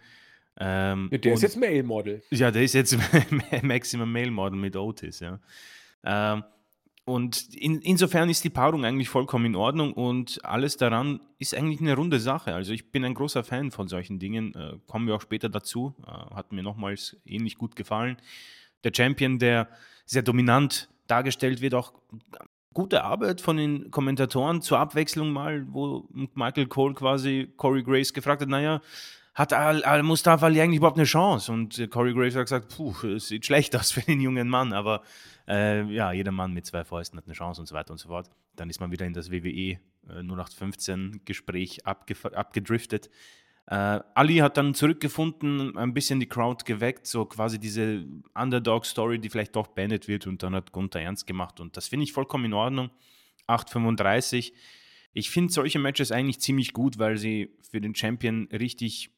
Ähm, 0.60 1.10
der 1.12 1.34
ist 1.34 1.42
jetzt 1.42 1.58
Male 1.58 1.84
Model. 1.84 2.22
Ja, 2.30 2.52
der 2.52 2.64
ist 2.64 2.74
jetzt 2.74 2.98
Maximum 3.62 4.12
Male 4.12 4.32
Model 4.32 4.60
mit 4.60 4.76
Otis, 4.76 5.20
ja. 5.20 5.40
Ähm, 6.04 6.44
und 7.04 7.54
in, 7.56 7.82
insofern 7.82 8.30
ist 8.30 8.44
die 8.44 8.50
Paarung 8.50 8.86
eigentlich 8.86 9.10
vollkommen 9.10 9.46
in 9.46 9.56
Ordnung 9.56 9.94
und 9.94 10.44
alles 10.46 10.78
daran 10.78 11.20
ist 11.40 11.56
eigentlich 11.56 11.82
eine 11.82 11.96
runde 11.96 12.20
Sache. 12.20 12.54
Also 12.54 12.74
ich 12.74 12.92
bin 12.92 13.04
ein 13.04 13.16
großer 13.16 13.44
Fan 13.44 13.72
von 13.72 13.88
solchen 13.88 14.20
Dingen. 14.20 14.54
Äh, 14.54 14.78
kommen 14.88 15.08
wir 15.08 15.16
auch 15.16 15.22
später 15.22 15.50
dazu. 15.50 15.96
Äh, 16.06 16.36
hat 16.36 16.52
mir 16.52 16.62
nochmals 16.62 17.18
ähnlich 17.26 17.58
gut 17.58 17.76
gefallen. 17.76 18.18
Der 18.84 18.92
Champion, 18.96 19.40
der 19.40 19.68
sehr 20.06 20.22
dominant 20.22 20.90
dargestellt 21.08 21.62
wird, 21.62 21.74
auch 21.74 21.94
gute 22.74 23.04
Arbeit 23.04 23.42
von 23.42 23.58
den 23.58 23.92
Kommentatoren 23.92 24.62
zur 24.62 24.80
Abwechslung 24.80 25.32
mal, 25.32 25.66
wo 25.70 26.08
Michael 26.36 26.68
Cole 26.68 26.94
quasi 26.94 27.52
Corey 27.58 27.84
Grace 27.84 28.14
gefragt 28.14 28.42
hat, 28.42 28.50
naja, 28.50 28.82
hat 29.34 29.54
Al, 29.54 29.84
Al 29.84 30.04
Mustafa 30.04 30.48
Ali 30.48 30.62
eigentlich 30.62 30.78
überhaupt 30.78 30.98
eine 30.98 31.06
Chance? 31.06 31.52
Und 31.52 31.80
äh, 31.80 31.88
Corey 31.88 32.14
Graves 32.14 32.36
hat 32.36 32.44
gesagt, 32.44 32.76
puh, 32.76 32.94
es 33.08 33.28
sieht 33.28 33.46
schlecht 33.46 33.76
aus 33.76 33.92
für 33.92 34.02
den 34.02 34.20
jungen 34.20 34.50
Mann, 34.50 34.74
aber 34.74 35.04
äh, 35.48 35.84
ja, 35.86 36.12
jeder 36.12 36.32
Mann 36.32 36.54
mit 36.54 36.66
zwei 36.66 36.84
Fäusten 36.84 37.18
hat 37.18 37.26
eine 37.26 37.34
Chance 37.34 37.62
und 37.62 37.68
so 37.68 37.76
weiter 37.76 37.92
und 37.92 37.98
so 37.98 38.10
fort. 38.10 38.30
Dann 38.56 38.70
ist 38.70 38.80
man 38.80 38.92
wieder 38.92 39.06
in 39.06 39.14
das 39.14 39.32
WWE 39.32 39.42
äh, 39.42 39.80
0815 40.08 41.22
Gespräch 41.26 41.86
abgedriftet. 41.86 43.10
Äh, 43.68 44.02
Ali 44.16 44.38
hat 44.38 44.58
dann 44.58 44.74
zurückgefunden, 44.74 45.78
ein 45.78 45.94
bisschen 45.94 46.20
die 46.20 46.28
Crowd 46.28 46.66
geweckt, 46.66 47.08
so 47.08 47.26
quasi 47.26 47.58
diese 47.60 48.06
Underdog-Story, 48.34 49.20
die 49.20 49.30
vielleicht 49.30 49.56
doch 49.56 49.68
beendet 49.68 50.08
wird 50.08 50.28
und 50.28 50.44
dann 50.44 50.56
hat 50.56 50.72
Gunther 50.72 51.02
ernst 51.02 51.26
gemacht 51.26 51.60
und 51.60 51.78
das 51.78 51.88
finde 51.88 52.04
ich 52.04 52.12
vollkommen 52.12 52.46
in 52.46 52.54
Ordnung. 52.54 52.90
8,35. 53.48 54.54
Ich 55.14 55.30
finde 55.30 55.52
solche 55.52 55.80
Matches 55.80 56.12
eigentlich 56.12 56.40
ziemlich 56.40 56.74
gut, 56.74 56.98
weil 56.98 57.18
sie 57.18 57.56
für 57.70 57.82
den 57.82 57.96
Champion 57.96 58.48
richtig 58.52 59.12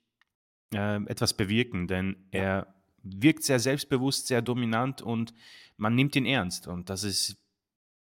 äh, 0.74 0.98
etwas 1.06 1.34
bewirken, 1.34 1.88
denn 1.88 2.16
er 2.32 2.74
wirkt 3.04 3.44
sehr 3.44 3.60
selbstbewusst, 3.60 4.28
sehr 4.28 4.42
dominant 4.42 5.02
und 5.02 5.34
man 5.78 5.96
nimmt 5.96 6.16
ihn 6.16 6.26
ernst. 6.26 6.68
Und 6.68 6.90
das 6.90 7.04
ist 7.04 7.38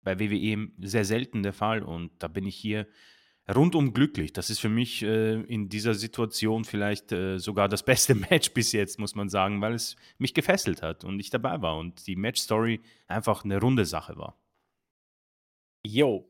bei 0.02 0.18
WWE 0.20 0.68
sehr 0.80 1.04
selten 1.04 1.42
der 1.42 1.52
Fall. 1.52 1.82
Und 1.82 2.12
da 2.20 2.28
bin 2.28 2.46
ich 2.46 2.56
hier 2.56 2.86
rundum 3.52 3.92
glücklich. 3.92 4.32
Das 4.32 4.50
ist 4.50 4.60
für 4.60 4.68
mich 4.68 5.02
äh, 5.02 5.40
in 5.42 5.68
dieser 5.68 5.94
Situation 5.94 6.64
vielleicht 6.64 7.12
äh, 7.12 7.38
sogar 7.38 7.68
das 7.68 7.82
beste 7.82 8.14
Match 8.30 8.52
bis 8.52 8.72
jetzt, 8.72 8.98
muss 8.98 9.14
man 9.14 9.28
sagen, 9.28 9.60
weil 9.60 9.74
es 9.74 9.96
mich 10.18 10.34
gefesselt 10.34 10.82
hat 10.82 11.04
und 11.04 11.20
ich 11.20 11.30
dabei 11.30 11.60
war 11.60 11.76
und 11.76 12.06
die 12.06 12.16
Match-Story 12.16 12.80
einfach 13.08 13.44
eine 13.44 13.60
runde 13.60 13.84
Sache 13.84 14.16
war. 14.16 14.38
Jo. 15.84 16.28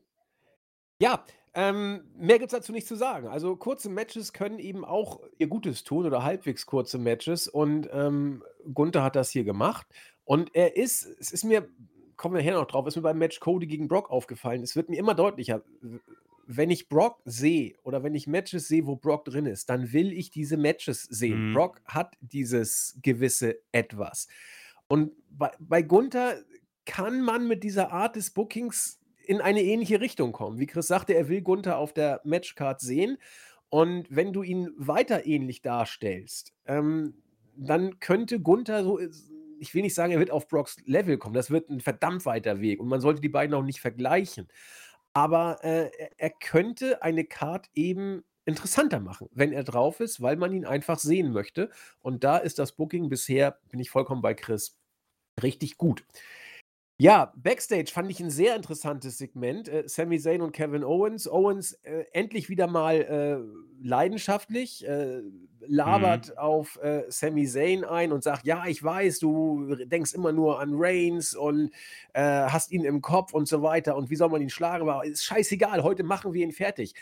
Ja, 0.99 1.23
ähm, 1.59 2.01
mehr 2.15 2.37
gibt 2.37 2.53
es 2.53 2.59
dazu 2.59 2.71
nicht 2.71 2.85
zu 2.85 2.95
sagen. 2.95 3.27
Also 3.27 3.55
kurze 3.55 3.89
Matches 3.89 4.31
können 4.31 4.59
eben 4.59 4.85
auch 4.85 5.19
ihr 5.39 5.47
Gutes 5.47 5.83
tun 5.83 6.05
oder 6.05 6.23
halbwegs 6.23 6.67
kurze 6.67 6.99
Matches. 6.99 7.47
Und 7.47 7.89
ähm, 7.91 8.43
Gunther 8.75 9.01
hat 9.01 9.15
das 9.15 9.31
hier 9.31 9.43
gemacht. 9.43 9.87
Und 10.23 10.53
er 10.53 10.77
ist, 10.77 11.07
es 11.19 11.31
ist 11.31 11.43
mir, 11.43 11.67
kommen 12.15 12.35
wir 12.35 12.43
her 12.43 12.53
noch 12.53 12.67
drauf, 12.67 12.85
ist 12.85 12.95
mir 12.95 13.01
beim 13.01 13.17
Match 13.17 13.39
Cody 13.39 13.65
gegen 13.65 13.87
Brock 13.87 14.11
aufgefallen. 14.11 14.61
Es 14.61 14.75
wird 14.75 14.89
mir 14.89 14.99
immer 14.99 15.15
deutlicher, 15.15 15.63
wenn 16.45 16.69
ich 16.69 16.89
Brock 16.89 17.21
sehe 17.25 17.73
oder 17.81 18.03
wenn 18.03 18.13
ich 18.13 18.27
Matches 18.27 18.67
sehe, 18.67 18.85
wo 18.85 18.95
Brock 18.95 19.25
drin 19.25 19.47
ist, 19.47 19.67
dann 19.71 19.91
will 19.93 20.13
ich 20.13 20.29
diese 20.29 20.57
Matches 20.57 21.01
sehen. 21.05 21.49
Mhm. 21.49 21.53
Brock 21.55 21.81
hat 21.85 22.17
dieses 22.21 22.99
gewisse 23.01 23.57
Etwas. 23.71 24.27
Und 24.87 25.11
bei, 25.31 25.49
bei 25.57 25.81
Gunther 25.81 26.37
kann 26.85 27.19
man 27.21 27.47
mit 27.47 27.63
dieser 27.63 27.91
Art 27.91 28.15
des 28.15 28.29
Bookings 28.29 28.99
in 29.27 29.41
eine 29.41 29.61
ähnliche 29.61 29.99
Richtung 30.01 30.31
kommen. 30.31 30.59
Wie 30.59 30.67
Chris 30.67 30.87
sagte, 30.87 31.13
er 31.13 31.27
will 31.27 31.41
Gunther 31.41 31.77
auf 31.77 31.93
der 31.93 32.21
Matchcard 32.23 32.79
sehen. 32.81 33.17
Und 33.69 34.07
wenn 34.09 34.31
du 34.33 34.43
ihn 34.43 34.71
weiter 34.77 35.25
ähnlich 35.25 35.61
darstellst, 35.61 36.53
ähm, 36.65 37.15
dann 37.55 37.99
könnte 37.99 38.39
Gunther 38.39 38.83
so, 38.83 38.99
ich 39.59 39.73
will 39.73 39.81
nicht 39.81 39.95
sagen, 39.95 40.13
er 40.13 40.19
wird 40.19 40.31
auf 40.31 40.47
Brocks 40.47 40.77
Level 40.85 41.17
kommen. 41.17 41.33
Das 41.33 41.51
wird 41.51 41.69
ein 41.69 41.81
verdammt 41.81 42.25
weiter 42.25 42.61
Weg. 42.61 42.79
Und 42.79 42.87
man 42.87 43.01
sollte 43.01 43.21
die 43.21 43.29
beiden 43.29 43.53
auch 43.55 43.63
nicht 43.63 43.81
vergleichen. 43.81 44.47
Aber 45.13 45.59
äh, 45.63 45.89
er- 45.97 46.11
er 46.17 46.29
könnte 46.29 47.01
eine 47.01 47.25
Card 47.25 47.67
eben 47.73 48.23
interessanter 48.45 49.01
machen, 49.01 49.27
wenn 49.33 49.51
er 49.51 49.63
drauf 49.65 49.99
ist, 49.99 50.21
weil 50.21 50.37
man 50.37 50.53
ihn 50.53 50.63
einfach 50.65 50.99
sehen 50.99 51.33
möchte. 51.33 51.69
Und 51.99 52.23
da 52.23 52.37
ist 52.37 52.59
das 52.59 52.71
Booking 52.71 53.09
bisher, 53.09 53.59
bin 53.69 53.79
ich 53.81 53.89
vollkommen 53.89 54.21
bei 54.21 54.33
Chris, 54.33 54.77
richtig 55.43 55.77
gut. 55.77 56.05
Ja, 56.99 57.31
Backstage 57.35 57.91
fand 57.91 58.09
ich 58.09 58.19
ein 58.19 58.31
sehr 58.31 58.55
interessantes 58.55 59.19
Segment. 59.19 59.67
Äh, 59.69 59.83
Sami 59.87 60.19
Zayn 60.19 60.41
und 60.41 60.51
Kevin 60.51 60.83
Owens. 60.83 61.27
Owens 61.29 61.73
äh, 61.83 62.05
endlich 62.11 62.49
wieder 62.49 62.65
mal 62.65 62.95
äh, 62.95 63.85
leidenschaftlich, 63.85 64.83
äh, 64.87 65.21
labert 65.59 66.29
Mhm. 66.29 66.37
auf 66.37 66.79
äh, 66.81 67.03
Sami 67.09 67.45
Zayn 67.45 67.83
ein 67.85 68.11
und 68.11 68.23
sagt, 68.23 68.47
ja, 68.47 68.65
ich 68.65 68.83
weiß, 68.83 69.19
du 69.19 69.75
denkst 69.85 70.13
immer 70.15 70.31
nur 70.31 70.59
an 70.59 70.71
Reigns 70.73 71.35
und 71.35 71.69
äh, 72.13 72.21
hast 72.23 72.71
ihn 72.71 72.83
im 72.83 73.01
Kopf 73.01 73.31
und 73.33 73.47
so 73.47 73.61
weiter 73.61 73.95
und 73.95 74.09
wie 74.09 74.15
soll 74.15 74.29
man 74.29 74.41
ihn 74.41 74.49
schlagen, 74.49 74.89
aber 74.89 75.05
ist 75.05 75.23
scheißegal, 75.23 75.83
heute 75.83 76.03
machen 76.03 76.33
wir 76.33 76.43
ihn 76.43 76.51
fertig. 76.51 76.95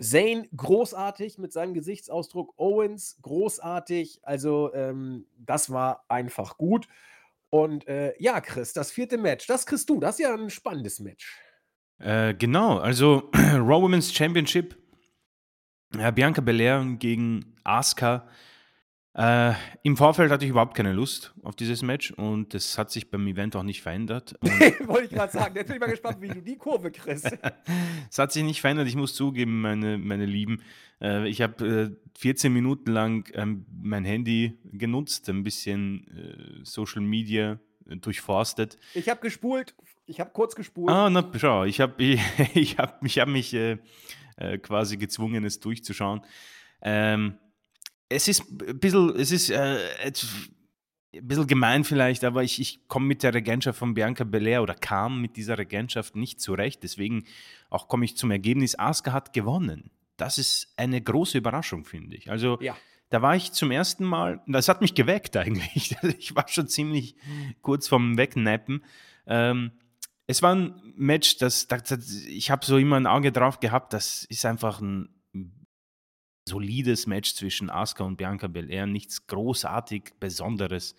Zayn 0.00 0.48
großartig 0.56 1.36
mit 1.38 1.52
seinem 1.52 1.74
Gesichtsausdruck, 1.74 2.54
Owens 2.56 3.18
großartig, 3.20 4.20
also 4.22 4.72
ähm, 4.72 5.26
das 5.36 5.70
war 5.70 6.04
einfach 6.08 6.56
gut. 6.56 6.88
Und 7.50 7.86
äh, 7.88 8.14
ja, 8.18 8.40
Chris, 8.40 8.72
das 8.72 8.92
vierte 8.92 9.18
Match, 9.18 9.46
das 9.46 9.66
kriegst 9.66 9.90
du, 9.90 9.98
das 10.00 10.18
ist 10.18 10.24
ja 10.24 10.34
ein 10.34 10.50
spannendes 10.50 11.00
Match. 11.00 11.38
Äh, 11.98 12.34
genau, 12.34 12.78
also 12.78 13.30
Raw 13.34 13.82
Women's 13.82 14.12
Championship. 14.12 14.76
Ja, 15.96 16.12
Bianca 16.12 16.40
Belair 16.40 16.84
gegen 16.98 17.56
Asuka. 17.64 18.28
Äh, 19.12 19.54
Im 19.82 19.96
Vorfeld 19.96 20.30
hatte 20.30 20.44
ich 20.44 20.50
überhaupt 20.50 20.76
keine 20.76 20.92
Lust 20.92 21.34
auf 21.42 21.56
dieses 21.56 21.82
Match 21.82 22.12
und 22.12 22.54
das 22.54 22.78
hat 22.78 22.92
sich 22.92 23.10
beim 23.10 23.26
Event 23.26 23.56
auch 23.56 23.64
nicht 23.64 23.82
verändert. 23.82 24.36
Wollte 24.86 25.06
ich 25.06 25.10
gerade 25.10 25.32
sagen, 25.32 25.56
jetzt 25.56 25.66
bin 25.66 25.76
ich 25.76 25.80
mal 25.80 25.90
gespannt, 25.90 26.18
wie 26.20 26.28
du 26.28 26.40
die 26.40 26.56
Kurve 26.56 26.92
kriegst. 26.92 27.26
es 28.10 28.18
hat 28.18 28.30
sich 28.30 28.44
nicht 28.44 28.60
verändert, 28.60 28.86
ich 28.86 28.94
muss 28.94 29.14
zugeben, 29.14 29.62
meine, 29.62 29.98
meine 29.98 30.26
Lieben. 30.26 30.62
Äh, 31.02 31.28
ich 31.28 31.42
habe 31.42 31.92
äh, 31.92 32.18
14 32.18 32.52
Minuten 32.52 32.92
lang 32.92 33.28
ähm, 33.34 33.66
mein 33.82 34.04
Handy 34.04 34.58
genutzt, 34.64 35.28
ein 35.28 35.42
bisschen 35.42 36.06
äh, 36.16 36.64
Social 36.64 37.02
Media 37.02 37.58
äh, 37.88 37.96
durchforstet. 37.96 38.78
Ich 38.94 39.08
habe 39.08 39.20
gespult, 39.20 39.74
ich 40.06 40.20
habe 40.20 40.30
kurz 40.30 40.54
gespult. 40.54 40.88
Ah, 40.88 41.10
na, 41.10 41.28
schau, 41.36 41.64
ich 41.64 41.80
habe 41.80 42.00
ich, 42.04 42.20
ich 42.54 42.78
hab, 42.78 43.04
ich 43.04 43.18
hab 43.18 43.28
mich 43.28 43.54
äh, 43.54 43.78
quasi 44.62 44.98
gezwungen, 44.98 45.44
es 45.44 45.58
durchzuschauen. 45.58 46.20
Ähm, 46.80 47.34
es 48.10 48.28
ist 48.28 48.42
ein 48.50 48.78
bisschen, 48.78 49.16
es 49.16 49.30
ist 49.30 49.48
äh, 49.50 49.78
ein 51.14 51.26
bisschen 51.26 51.46
gemein 51.46 51.84
vielleicht, 51.84 52.22
aber 52.24 52.42
ich, 52.42 52.60
ich 52.60 52.86
komme 52.88 53.06
mit 53.06 53.22
der 53.22 53.32
Regentschaft 53.32 53.78
von 53.78 53.94
Bianca 53.94 54.24
Belair 54.24 54.62
oder 54.62 54.74
kam 54.74 55.20
mit 55.22 55.36
dieser 55.36 55.56
Regentschaft 55.58 56.14
nicht 56.16 56.40
zurecht. 56.40 56.82
Deswegen 56.82 57.24
auch 57.70 57.88
komme 57.88 58.04
ich 58.04 58.16
zum 58.16 58.30
Ergebnis, 58.30 58.78
Asuka 58.78 59.12
hat 59.12 59.32
gewonnen. 59.32 59.90
Das 60.16 60.38
ist 60.38 60.72
eine 60.76 61.00
große 61.00 61.38
Überraschung, 61.38 61.84
finde 61.84 62.16
ich. 62.16 62.30
Also 62.30 62.58
Ja. 62.60 62.76
da 63.08 63.22
war 63.22 63.34
ich 63.34 63.52
zum 63.52 63.70
ersten 63.70 64.04
Mal, 64.04 64.42
das 64.46 64.68
hat 64.68 64.80
mich 64.82 64.94
geweckt 64.94 65.36
eigentlich. 65.36 65.96
Ich 66.18 66.34
war 66.36 66.46
schon 66.48 66.68
ziemlich 66.68 67.16
kurz 67.62 67.88
vorm 67.88 68.16
Wegnappen. 68.18 68.84
Ähm, 69.26 69.70
es 70.26 70.42
war 70.42 70.54
ein 70.54 70.74
Match, 70.96 71.38
das, 71.38 71.66
das, 71.66 71.84
das 71.84 72.10
ich 72.26 72.50
habe 72.50 72.64
so 72.64 72.76
immer 72.76 72.96
ein 72.96 73.06
Auge 73.06 73.32
drauf 73.32 73.58
gehabt, 73.58 73.92
das 73.92 74.24
ist 74.24 74.44
einfach 74.44 74.80
ein 74.80 75.08
solides 76.48 77.06
Match 77.06 77.34
zwischen 77.34 77.70
Asuka 77.70 78.04
und 78.04 78.16
Bianca 78.16 78.48
Belair, 78.48 78.86
nichts 78.86 79.26
großartig 79.26 80.14
Besonderes. 80.18 80.94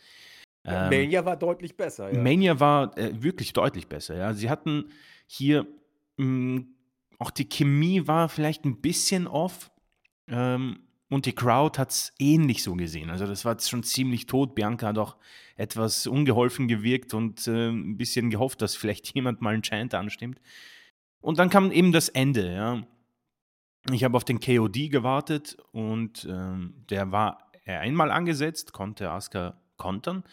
Ähm, 0.63 0.89
Mania 0.89 1.25
war 1.25 1.37
deutlich 1.37 1.75
besser. 1.75 2.13
Ja. 2.13 2.19
Mania 2.19 2.59
war 2.59 2.97
äh, 2.97 3.11
wirklich 3.21 3.53
deutlich 3.53 3.87
besser. 3.87 4.15
Ja. 4.15 4.33
Sie 4.33 4.49
hatten 4.49 4.89
hier 5.25 5.65
mh, 6.17 6.63
auch 7.21 7.31
die 7.31 7.47
Chemie 7.47 8.07
war 8.07 8.29
vielleicht 8.29 8.65
ein 8.65 8.81
bisschen 8.81 9.27
off 9.27 9.71
ähm, 10.27 10.79
und 11.09 11.25
die 11.25 11.33
Crowd 11.33 11.77
hat 11.77 11.91
es 11.91 12.13
ähnlich 12.17 12.63
so 12.63 12.73
gesehen. 12.73 13.09
Also 13.09 13.27
das 13.27 13.45
war 13.45 13.59
schon 13.59 13.83
ziemlich 13.83 14.25
tot. 14.25 14.55
Bianca 14.55 14.87
hat 14.87 14.97
auch 14.97 15.17
etwas 15.55 16.07
ungeholfen 16.07 16.67
gewirkt 16.67 17.13
und 17.13 17.47
äh, 17.47 17.69
ein 17.69 17.97
bisschen 17.97 18.31
gehofft, 18.31 18.61
dass 18.61 18.75
vielleicht 18.75 19.07
jemand 19.15 19.41
mal 19.41 19.53
einen 19.53 19.61
Chant 19.61 19.93
anstimmt. 19.93 20.41
Und 21.21 21.37
dann 21.37 21.49
kam 21.49 21.71
eben 21.71 21.91
das 21.91 22.09
Ende. 22.09 22.53
Ja. 22.53 22.87
Ich 23.89 24.03
habe 24.03 24.15
auf 24.15 24.23
den 24.25 24.39
KOD 24.39 24.91
gewartet 24.91 25.57
und 25.71 26.27
ähm, 26.29 26.75
der 26.89 27.11
war 27.11 27.51
einmal 27.65 28.11
angesetzt, 28.11 28.73
konnte 28.73 29.09
Asuka 29.09 29.59
kontern. 29.77 30.23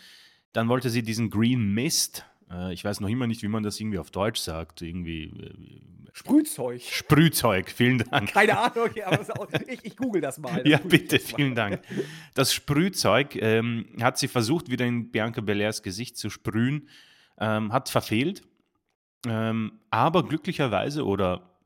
Dann 0.52 0.68
wollte 0.68 0.90
sie 0.90 1.02
diesen 1.02 1.30
Green 1.30 1.72
Mist, 1.72 2.24
äh, 2.50 2.72
ich 2.72 2.84
weiß 2.84 3.00
noch 3.00 3.08
immer 3.08 3.26
nicht, 3.26 3.42
wie 3.42 3.48
man 3.48 3.62
das 3.62 3.80
irgendwie 3.80 3.98
auf 3.98 4.10
Deutsch 4.10 4.40
sagt, 4.40 4.82
irgendwie 4.82 5.24
äh, 5.24 6.08
Sprühzeug. 6.12 6.82
Sprühzeug, 6.82 7.70
vielen 7.70 7.98
Dank. 7.98 8.32
Keine 8.32 8.58
Ahnung, 8.58 8.90
auch, 9.30 9.48
ich, 9.68 9.84
ich 9.84 9.96
google 9.96 10.20
das 10.20 10.38
mal. 10.38 10.66
Ja, 10.66 10.78
Das 10.78 10.88
bitte, 10.88 11.16
jetzt 11.16 11.32
mal. 11.32 11.36
vielen 11.36 11.54
Dank. 11.54 11.80
Das 12.34 12.52
Sprühzeug 12.52 13.36
ähm, 13.36 13.86
hat 14.00 14.18
sie 14.18 14.28
versucht, 14.28 14.70
wieder 14.70 14.84
in 14.84 15.10
Bianca 15.10 15.40
Belairs 15.40 15.82
Gesicht 15.82 16.16
zu 16.16 16.28
sprühen, 16.30 16.88
ähm, 17.38 17.72
hat 17.72 17.88
verfehlt. 17.88 18.42
Ähm, 19.26 19.72
aber 19.90 20.26
glücklicherweise, 20.26 21.04
oder 21.04 21.57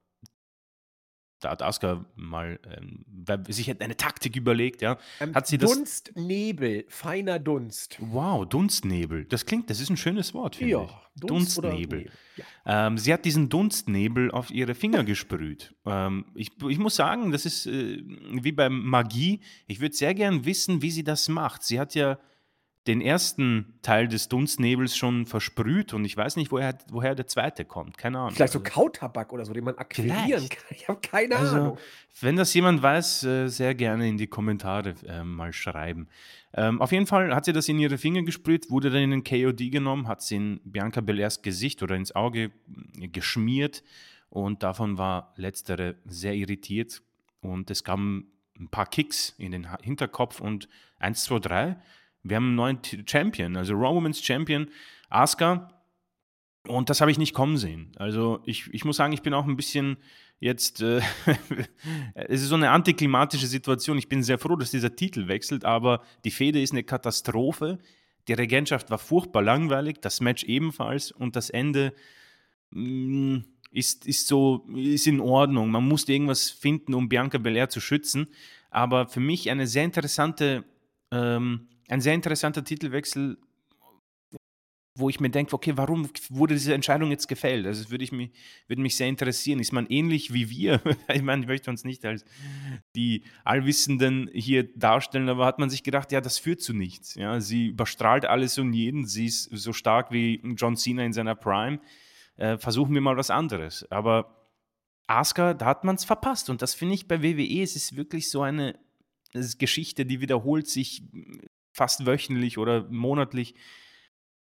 da 1.42 1.50
hat 1.50 1.62
Asuka 1.62 2.04
mal 2.16 2.58
ähm, 2.76 3.04
sich 3.48 3.70
eine 3.80 3.96
Taktik 3.96 4.36
überlegt, 4.36 4.80
ja. 4.82 4.96
Ähm, 5.20 5.34
Hat 5.34 5.46
sie 5.46 5.58
das- 5.58 5.72
Dunstnebel, 5.72 6.84
feiner 6.88 7.38
Dunst. 7.38 7.96
Wow, 8.00 8.46
Dunstnebel. 8.48 9.24
Das 9.26 9.44
klingt, 9.46 9.68
das 9.70 9.80
ist 9.80 9.90
ein 9.90 9.96
schönes 9.96 10.34
Wort, 10.34 10.56
finde 10.56 10.72
Ja, 10.72 10.84
ich. 10.84 10.90
Dunst 11.20 11.58
Dunstnebel. 11.58 11.98
Nebel. 12.00 12.12
Ja. 12.64 12.86
Ähm, 12.86 12.96
sie 12.98 13.12
hat 13.12 13.24
diesen 13.24 13.48
Dunstnebel 13.48 14.30
auf 14.30 14.50
ihre 14.50 14.74
Finger 14.74 15.04
gesprüht. 15.04 15.74
Ähm, 15.84 16.24
ich, 16.34 16.50
ich 16.68 16.78
muss 16.78 16.96
sagen, 16.96 17.32
das 17.32 17.44
ist 17.44 17.66
äh, 17.66 18.02
wie 18.40 18.52
bei 18.52 18.68
Magie. 18.70 19.40
Ich 19.66 19.80
würde 19.80 19.94
sehr 19.94 20.14
gern 20.14 20.44
wissen, 20.46 20.80
wie 20.80 20.90
sie 20.90 21.04
das 21.04 21.28
macht. 21.28 21.62
Sie 21.64 21.78
hat 21.78 21.94
ja 21.94 22.18
den 22.88 23.00
ersten 23.00 23.74
Teil 23.82 24.08
des 24.08 24.28
Dunstnebels 24.28 24.96
schon 24.96 25.24
versprüht 25.24 25.94
und 25.94 26.04
ich 26.04 26.16
weiß 26.16 26.34
nicht, 26.34 26.50
woher, 26.50 26.76
woher 26.90 27.14
der 27.14 27.28
zweite 27.28 27.64
kommt. 27.64 27.96
Keine 27.96 28.18
Ahnung. 28.18 28.32
Vielleicht 28.34 28.52
so 28.54 28.58
Also- 28.58 28.72
Kautabak 28.72 29.32
oder 29.32 29.44
so, 29.44 29.52
den 29.52 29.62
man 29.64 29.76
akquirieren 29.78 30.24
Vielleicht. 30.24 30.50
kann. 30.56 30.66
Ich 30.76 30.88
habe 30.88 31.00
keine 31.00 31.36
Also, 31.36 31.56
Ahnung. 31.56 31.78
wenn 32.20 32.34
das 32.34 32.52
jemand 32.54 32.82
weiß, 32.82 33.22
äh, 33.24 33.46
sehr 33.48 33.74
gerne 33.76 34.08
in 34.08 34.16
die 34.18 34.26
Kommentare 34.26 34.94
äh, 35.06 35.22
mal 35.22 35.52
schreiben. 35.52 36.08
Ähm, 36.54 36.82
auf 36.82 36.90
jeden 36.90 37.06
Fall 37.06 37.32
hat 37.34 37.44
sie 37.44 37.52
das 37.52 37.68
in 37.68 37.78
ihre 37.78 37.98
Finger 37.98 38.22
gesprüht, 38.22 38.68
wurde 38.68 38.90
dann 38.90 39.02
in 39.02 39.10
den 39.12 39.24
KOD 39.24 39.70
genommen, 39.70 40.08
hat 40.08 40.20
sie 40.22 40.36
in 40.36 40.60
Bianca 40.64 41.00
Belairs 41.00 41.40
Gesicht 41.42 41.82
oder 41.84 41.94
ins 41.94 42.14
Auge 42.16 42.50
äh, 43.00 43.06
geschmiert 43.08 43.84
und 44.28 44.62
davon 44.64 44.98
war 44.98 45.32
letztere 45.36 45.94
sehr 46.04 46.34
irritiert 46.34 47.00
und 47.42 47.70
es 47.70 47.84
kamen 47.84 48.26
ein 48.58 48.68
paar 48.68 48.86
Kicks 48.86 49.34
in 49.38 49.52
den 49.52 49.68
Hinterkopf 49.82 50.40
und 50.40 50.68
1, 50.98 51.24
2, 51.24 51.38
3. 51.38 51.76
Wir 52.22 52.36
haben 52.36 52.46
einen 52.46 52.54
neuen 52.54 52.78
Champion, 53.06 53.56
also 53.56 53.74
Raw 53.74 53.94
Women's 53.96 54.22
Champion, 54.22 54.68
Asuka. 55.08 55.68
Und 56.68 56.90
das 56.90 57.00
habe 57.00 57.10
ich 57.10 57.18
nicht 57.18 57.34
kommen 57.34 57.56
sehen. 57.56 57.92
Also 57.96 58.40
ich, 58.46 58.72
ich 58.72 58.84
muss 58.84 58.96
sagen, 58.96 59.12
ich 59.12 59.22
bin 59.22 59.34
auch 59.34 59.46
ein 59.46 59.56
bisschen 59.56 59.96
jetzt, 60.38 60.80
äh, 60.80 61.00
es 62.14 62.42
ist 62.42 62.48
so 62.48 62.54
eine 62.54 62.70
antiklimatische 62.70 63.46
Situation. 63.46 63.98
Ich 63.98 64.08
bin 64.08 64.22
sehr 64.22 64.38
froh, 64.38 64.56
dass 64.56 64.70
dieser 64.70 64.94
Titel 64.94 65.28
wechselt, 65.28 65.64
aber 65.64 66.02
die 66.24 66.30
Fehde 66.30 66.60
ist 66.60 66.72
eine 66.72 66.84
Katastrophe. 66.84 67.78
Die 68.28 68.32
Regentschaft 68.32 68.90
war 68.90 68.98
furchtbar 68.98 69.42
langweilig, 69.42 70.00
das 70.00 70.20
Match 70.20 70.44
ebenfalls 70.44 71.10
und 71.10 71.34
das 71.34 71.50
Ende 71.50 71.92
mh, 72.70 73.42
ist, 73.72 74.06
ist 74.06 74.28
so, 74.28 74.66
ist 74.74 75.06
in 75.06 75.20
Ordnung. 75.20 75.70
Man 75.70 75.86
musste 75.88 76.12
irgendwas 76.12 76.50
finden, 76.50 76.94
um 76.94 77.08
Bianca 77.08 77.38
Belair 77.38 77.68
zu 77.68 77.80
schützen. 77.80 78.28
Aber 78.70 79.08
für 79.08 79.20
mich 79.20 79.50
eine 79.50 79.66
sehr 79.66 79.84
interessante, 79.84 80.64
ähm, 81.10 81.68
ein 81.88 82.00
sehr 82.00 82.14
interessanter 82.14 82.64
Titelwechsel, 82.64 83.38
wo 84.94 85.08
ich 85.08 85.20
mir 85.20 85.30
denke, 85.30 85.54
okay, 85.54 85.72
warum 85.76 86.08
wurde 86.28 86.54
diese 86.54 86.74
Entscheidung 86.74 87.10
jetzt 87.10 87.26
gefällt? 87.26 87.66
Also 87.66 87.82
das 87.82 87.90
würde, 87.90 88.04
ich 88.04 88.12
mich, 88.12 88.30
würde 88.66 88.82
mich 88.82 88.96
sehr 88.96 89.08
interessieren. 89.08 89.58
Ist 89.58 89.72
man 89.72 89.86
ähnlich 89.86 90.34
wie 90.34 90.50
wir? 90.50 90.82
ich 91.12 91.22
meine, 91.22 91.42
ich 91.42 91.48
möchte 91.48 91.70
uns 91.70 91.84
nicht 91.84 92.04
als 92.04 92.24
die 92.94 93.24
Allwissenden 93.44 94.28
hier 94.32 94.64
darstellen, 94.76 95.28
aber 95.30 95.46
hat 95.46 95.58
man 95.58 95.70
sich 95.70 95.82
gedacht, 95.82 96.12
ja, 96.12 96.20
das 96.20 96.38
führt 96.38 96.60
zu 96.60 96.74
nichts. 96.74 97.14
Ja, 97.14 97.40
sie 97.40 97.68
überstrahlt 97.68 98.26
alles 98.26 98.58
und 98.58 98.74
jeden. 98.74 99.06
Sie 99.06 99.26
ist 99.26 99.44
so 99.44 99.72
stark 99.72 100.12
wie 100.12 100.40
John 100.56 100.76
Cena 100.76 101.04
in 101.04 101.14
seiner 101.14 101.34
Prime. 101.34 101.80
Äh, 102.36 102.58
versuchen 102.58 102.92
wir 102.92 103.00
mal 103.00 103.16
was 103.16 103.30
anderes. 103.30 103.90
Aber 103.90 104.42
Asuka, 105.06 105.54
da 105.54 105.66
hat 105.66 105.84
man 105.84 105.96
es 105.96 106.04
verpasst. 106.04 106.50
Und 106.50 106.60
das 106.60 106.74
finde 106.74 106.94
ich 106.94 107.08
bei 107.08 107.22
WWE, 107.22 107.62
es 107.62 107.76
ist 107.76 107.96
wirklich 107.96 108.30
so 108.30 108.42
eine 108.42 108.78
Geschichte, 109.58 110.04
die 110.04 110.20
wiederholt 110.20 110.68
sich 110.68 111.02
fast 111.72 112.06
wöchentlich 112.06 112.58
oder 112.58 112.88
monatlich. 112.90 113.54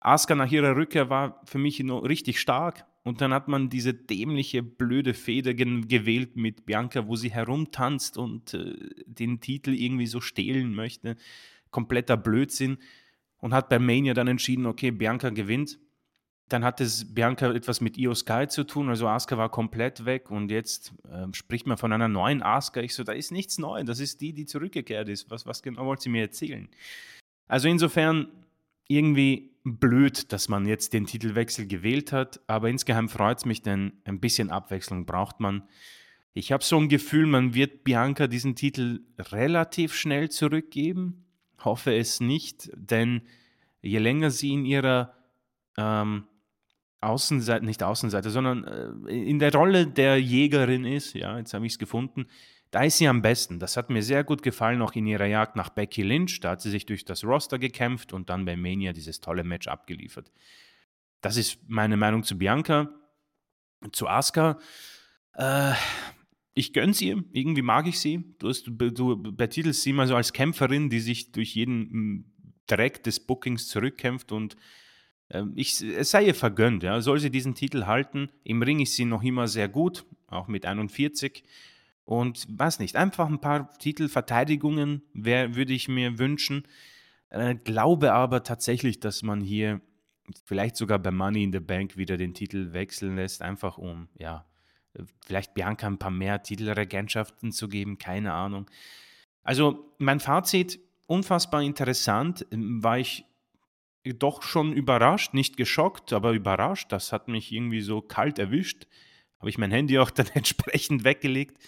Asuka 0.00 0.34
nach 0.34 0.50
ihrer 0.50 0.76
Rückkehr 0.76 1.10
war 1.10 1.42
für 1.44 1.58
mich 1.58 1.80
richtig 1.80 2.40
stark. 2.40 2.86
Und 3.02 3.20
dann 3.20 3.32
hat 3.32 3.46
man 3.46 3.70
diese 3.70 3.94
dämliche, 3.94 4.64
blöde 4.64 5.14
Feder 5.14 5.54
gewählt 5.54 6.34
mit 6.34 6.66
Bianca, 6.66 7.06
wo 7.06 7.14
sie 7.14 7.30
herumtanzt 7.30 8.18
und 8.18 8.52
äh, 8.54 8.74
den 9.06 9.40
Titel 9.40 9.74
irgendwie 9.74 10.08
so 10.08 10.20
stehlen 10.20 10.74
möchte. 10.74 11.14
Kompletter 11.70 12.16
Blödsinn. 12.16 12.78
Und 13.38 13.54
hat 13.54 13.68
bei 13.68 13.78
Mania 13.78 14.12
dann 14.12 14.26
entschieden, 14.26 14.66
okay, 14.66 14.90
Bianca 14.90 15.30
gewinnt. 15.30 15.78
Dann 16.48 16.64
hat 16.64 16.80
es 16.80 17.14
Bianca 17.14 17.52
etwas 17.52 17.80
mit 17.80 17.96
Io 17.96 18.14
Sky 18.14 18.46
zu 18.48 18.64
tun, 18.64 18.88
also 18.88 19.08
Asuka 19.08 19.36
war 19.36 19.50
komplett 19.50 20.04
weg 20.04 20.30
und 20.30 20.50
jetzt 20.50 20.92
äh, 21.10 21.26
spricht 21.32 21.66
man 21.66 21.76
von 21.76 21.92
einer 21.92 22.06
neuen 22.06 22.40
Asuka. 22.40 22.80
Ich 22.80 22.94
so, 22.94 23.02
da 23.02 23.12
ist 23.12 23.32
nichts 23.32 23.58
Neues, 23.58 23.84
das 23.84 23.98
ist 23.98 24.20
die, 24.20 24.32
die 24.32 24.46
zurückgekehrt 24.46 25.08
ist. 25.08 25.28
Was, 25.28 25.44
was 25.44 25.62
genau 25.62 25.86
wollt 25.86 26.00
sie 26.00 26.08
mir 26.08 26.22
erzählen? 26.22 26.68
Also 27.46 27.68
insofern 27.68 28.28
irgendwie 28.88 29.56
blöd, 29.64 30.32
dass 30.32 30.48
man 30.48 30.66
jetzt 30.66 30.92
den 30.92 31.06
Titelwechsel 31.06 31.66
gewählt 31.66 32.12
hat, 32.12 32.40
aber 32.46 32.68
insgeheim 32.68 33.08
freut 33.08 33.38
es 33.38 33.44
mich, 33.44 33.62
denn 33.62 33.92
ein 34.04 34.20
bisschen 34.20 34.50
Abwechslung 34.50 35.06
braucht 35.06 35.40
man. 35.40 35.64
Ich 36.34 36.52
habe 36.52 36.62
so 36.62 36.78
ein 36.78 36.88
Gefühl, 36.88 37.26
man 37.26 37.54
wird 37.54 37.82
Bianca 37.82 38.26
diesen 38.26 38.54
Titel 38.54 39.00
relativ 39.18 39.94
schnell 39.94 40.30
zurückgeben. 40.30 41.24
Hoffe 41.64 41.96
es 41.96 42.20
nicht, 42.20 42.70
denn 42.74 43.22
je 43.80 43.98
länger 43.98 44.30
sie 44.30 44.52
in 44.52 44.64
ihrer 44.64 45.14
ähm, 45.78 46.24
Außenseite, 47.00 47.64
nicht 47.64 47.82
Außenseite, 47.82 48.30
sondern 48.30 48.64
äh, 48.64 49.10
in 49.10 49.38
der 49.38 49.52
Rolle 49.52 49.86
der 49.86 50.20
Jägerin 50.20 50.84
ist, 50.84 51.14
ja, 51.14 51.38
jetzt 51.38 51.54
habe 51.54 51.66
ich 51.66 51.72
es 51.72 51.78
gefunden, 51.78 52.26
da 52.76 52.82
ist 52.82 52.98
sie 52.98 53.08
am 53.08 53.22
besten. 53.22 53.58
Das 53.58 53.78
hat 53.78 53.88
mir 53.88 54.02
sehr 54.02 54.22
gut 54.22 54.42
gefallen, 54.42 54.82
auch 54.82 54.92
in 54.92 55.06
ihrer 55.06 55.24
Jagd 55.24 55.56
nach 55.56 55.70
Becky 55.70 56.02
Lynch. 56.02 56.40
Da 56.40 56.50
hat 56.50 56.60
sie 56.60 56.68
sich 56.68 56.84
durch 56.84 57.06
das 57.06 57.24
Roster 57.24 57.58
gekämpft 57.58 58.12
und 58.12 58.28
dann 58.28 58.44
bei 58.44 58.54
Mania 58.54 58.92
dieses 58.92 59.22
tolle 59.22 59.44
Match 59.44 59.66
abgeliefert. 59.66 60.30
Das 61.22 61.38
ist 61.38 61.58
meine 61.66 61.96
Meinung 61.96 62.22
zu 62.22 62.36
Bianca. 62.36 62.90
Zu 63.92 64.08
Asuka. 64.08 64.58
Äh, 65.32 65.72
ich 66.52 66.74
gönne 66.74 66.92
sie, 66.92 67.16
irgendwie 67.32 67.62
mag 67.62 67.86
ich 67.86 67.98
sie. 67.98 68.36
Du, 68.40 68.50
hast, 68.50 68.66
du 68.66 69.22
betitelst 69.22 69.80
sie 69.80 69.94
mal 69.94 70.06
so 70.06 70.14
als 70.14 70.34
Kämpferin, 70.34 70.90
die 70.90 71.00
sich 71.00 71.32
durch 71.32 71.54
jeden 71.54 72.30
Dreck 72.66 73.02
des 73.04 73.20
Bookings 73.20 73.68
zurückkämpft 73.68 74.32
und 74.32 74.54
ähm, 75.30 75.54
ich, 75.56 75.80
es 75.80 76.10
sei 76.10 76.26
ihr 76.26 76.34
vergönnt, 76.34 76.82
ja. 76.82 77.00
Soll 77.00 77.20
sie 77.20 77.30
diesen 77.30 77.54
Titel 77.54 77.86
halten? 77.86 78.28
Im 78.44 78.60
Ring 78.60 78.80
ist 78.80 78.96
sie 78.96 79.06
noch 79.06 79.22
immer 79.22 79.48
sehr 79.48 79.70
gut, 79.70 80.04
auch 80.26 80.46
mit 80.46 80.66
41. 80.66 81.42
Und 82.06 82.46
weiß 82.48 82.78
nicht, 82.78 82.96
einfach 82.96 83.28
ein 83.28 83.40
paar 83.40 83.76
Titelverteidigungen 83.78 85.02
würde 85.12 85.72
ich 85.72 85.88
mir 85.88 86.18
wünschen. 86.18 86.66
Äh, 87.30 87.56
glaube 87.56 88.12
aber 88.12 88.44
tatsächlich, 88.44 89.00
dass 89.00 89.22
man 89.22 89.40
hier 89.40 89.80
vielleicht 90.44 90.76
sogar 90.76 91.00
bei 91.00 91.10
Money 91.10 91.42
in 91.42 91.52
the 91.52 91.60
Bank 91.60 91.96
wieder 91.96 92.16
den 92.16 92.32
Titel 92.32 92.72
wechseln 92.72 93.16
lässt, 93.16 93.42
einfach 93.42 93.76
um, 93.76 94.08
ja, 94.18 94.46
vielleicht 95.24 95.54
Bianca 95.54 95.86
ein 95.86 95.98
paar 95.98 96.12
mehr 96.12 96.42
Titelregentschaften 96.42 97.50
zu 97.50 97.68
geben, 97.68 97.98
keine 97.98 98.32
Ahnung. 98.32 98.70
Also 99.42 99.92
mein 99.98 100.20
Fazit, 100.20 100.78
unfassbar 101.06 101.62
interessant, 101.62 102.46
war 102.50 102.98
ich 102.98 103.24
doch 104.04 104.42
schon 104.42 104.72
überrascht, 104.72 105.34
nicht 105.34 105.56
geschockt, 105.56 106.12
aber 106.12 106.32
überrascht. 106.32 106.92
Das 106.92 107.12
hat 107.12 107.26
mich 107.26 107.50
irgendwie 107.50 107.80
so 107.80 108.00
kalt 108.00 108.38
erwischt. 108.38 108.86
Habe 109.40 109.50
ich 109.50 109.58
mein 109.58 109.72
Handy 109.72 109.98
auch 109.98 110.10
dann 110.12 110.28
entsprechend 110.34 111.04
weggelegt. 111.04 111.58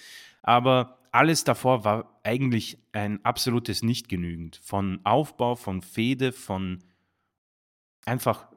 Aber 0.49 0.99
alles 1.13 1.45
davor 1.45 1.85
war 1.85 2.21
eigentlich 2.25 2.79
ein 2.93 3.23
absolutes 3.23 3.83
Nicht-Genügend. 3.83 4.59
Von 4.65 5.05
Aufbau, 5.05 5.57
von 5.57 5.83
Fehde, 5.83 6.33
von 6.33 6.83
einfach 8.07 8.49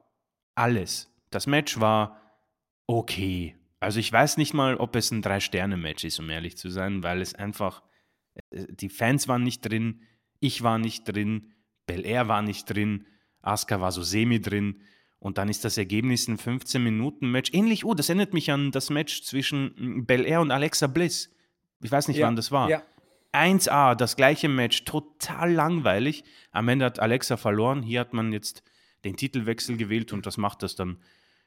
alles. 0.54 1.14
Das 1.28 1.46
Match 1.46 1.80
war 1.80 2.18
okay. 2.86 3.58
Also 3.78 4.00
ich 4.00 4.10
weiß 4.10 4.38
nicht 4.38 4.54
mal, 4.54 4.76
ob 4.76 4.96
es 4.96 5.10
ein 5.10 5.20
Drei-Sterne-Match 5.20 6.04
ist, 6.04 6.18
um 6.18 6.30
ehrlich 6.30 6.56
zu 6.56 6.70
sein, 6.70 7.02
weil 7.02 7.20
es 7.20 7.34
einfach, 7.34 7.82
äh, 8.48 8.64
die 8.70 8.88
Fans 8.88 9.28
waren 9.28 9.42
nicht 9.42 9.60
drin, 9.60 10.00
ich 10.40 10.62
war 10.62 10.78
nicht 10.78 11.04
drin, 11.04 11.52
Bel 11.84 12.06
Air 12.06 12.26
war 12.26 12.40
nicht 12.40 12.64
drin, 12.64 13.06
Asuka 13.42 13.82
war 13.82 13.92
so 13.92 14.02
semi 14.02 14.40
drin 14.40 14.80
und 15.18 15.36
dann 15.36 15.50
ist 15.50 15.62
das 15.66 15.76
Ergebnis 15.76 16.26
ein 16.26 16.38
15-Minuten-Match. 16.38 17.50
Ähnlich, 17.52 17.84
oh, 17.84 17.92
das 17.92 18.08
erinnert 18.08 18.32
mich 18.32 18.50
an 18.50 18.70
das 18.70 18.88
Match 18.88 19.24
zwischen 19.24 19.74
mm, 19.76 20.06
Bel 20.06 20.24
Air 20.24 20.40
und 20.40 20.52
Alexa 20.52 20.86
Bliss. 20.86 21.28
Ich 21.82 21.90
weiß 21.90 22.08
nicht, 22.08 22.18
ja, 22.18 22.26
wann 22.26 22.36
das 22.36 22.50
war. 22.50 22.68
Ja. 22.68 22.82
1A, 23.32 23.94
das 23.94 24.16
gleiche 24.16 24.48
Match, 24.48 24.84
total 24.84 25.52
langweilig. 25.52 26.24
Am 26.50 26.68
Ende 26.68 26.84
hat 26.84 27.00
Alexa 27.00 27.36
verloren. 27.36 27.82
Hier 27.82 28.00
hat 28.00 28.12
man 28.12 28.32
jetzt 28.32 28.62
den 29.04 29.16
Titelwechsel 29.16 29.76
gewählt 29.76 30.12
und 30.12 30.26
das 30.26 30.36
macht 30.36 30.62
das 30.62 30.76
dann 30.76 30.98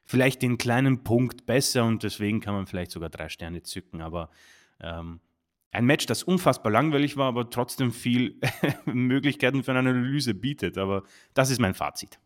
vielleicht 0.04 0.42
den 0.42 0.58
kleinen 0.58 1.04
Punkt 1.04 1.46
besser 1.46 1.86
und 1.86 2.04
deswegen 2.04 2.42
kann 2.42 2.54
man 2.54 2.68
vielleicht 2.68 2.92
sogar 2.92 3.10
drei 3.10 3.30
Sterne 3.30 3.64
zücken. 3.64 4.02
Aber 4.02 4.30
ähm, 4.82 5.20
ein 5.72 5.86
Match, 5.86 6.06
das 6.06 6.24
unfassbar 6.24 6.72
langweilig 6.72 7.18
war, 7.18 7.28
aber 7.28 7.50
trotzdem 7.50 7.92
viel 7.92 8.40
Möglichkeiten 8.86 9.64
für 9.64 9.72
eine 9.72 9.80
Analyse 9.80 10.34
bietet. 10.34 10.78
Aber 10.78 11.04
das 11.34 11.50
ist 11.50 11.60
mein 11.60 11.74
Fazit. 11.74 12.20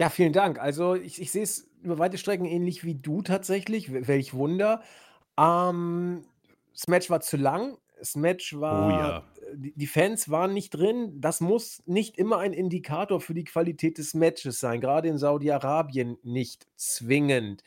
Ja, 0.00 0.08
vielen 0.08 0.32
Dank. 0.32 0.58
Also 0.58 0.94
ich, 0.94 1.20
ich 1.20 1.30
sehe 1.30 1.42
es 1.42 1.70
über 1.82 1.98
weite 1.98 2.16
Strecken 2.16 2.46
ähnlich 2.46 2.84
wie 2.84 2.94
du 2.94 3.22
tatsächlich. 3.22 3.92
Welch 3.92 4.32
Wunder. 4.34 4.82
Ähm, 5.38 6.24
das 6.74 6.88
Match 6.88 7.10
war 7.10 7.20
zu 7.20 7.36
lang. 7.36 7.78
Das 7.98 8.16
Match 8.16 8.54
Oh 8.70 8.88
war 8.88 8.90
ja. 8.90 9.24
die 9.54 9.74
die 9.76 9.86
Fans 9.86 10.30
waren 10.30 10.54
nicht 10.54 10.70
drin. 10.70 11.20
Das 11.20 11.40
muss 11.40 11.82
nicht 11.86 12.16
immer 12.18 12.38
ein 12.38 12.52
Indikator 12.54 13.20
für 13.20 13.34
die 13.34 13.44
Qualität 13.44 13.98
des 13.98 14.14
Matches 14.14 14.60
sein, 14.60 14.80
Gerade 14.80 15.08
in 15.08 15.18
Saudi-Arabien 15.18 16.18
nicht 16.22 16.66
zwingend. 16.76 17.62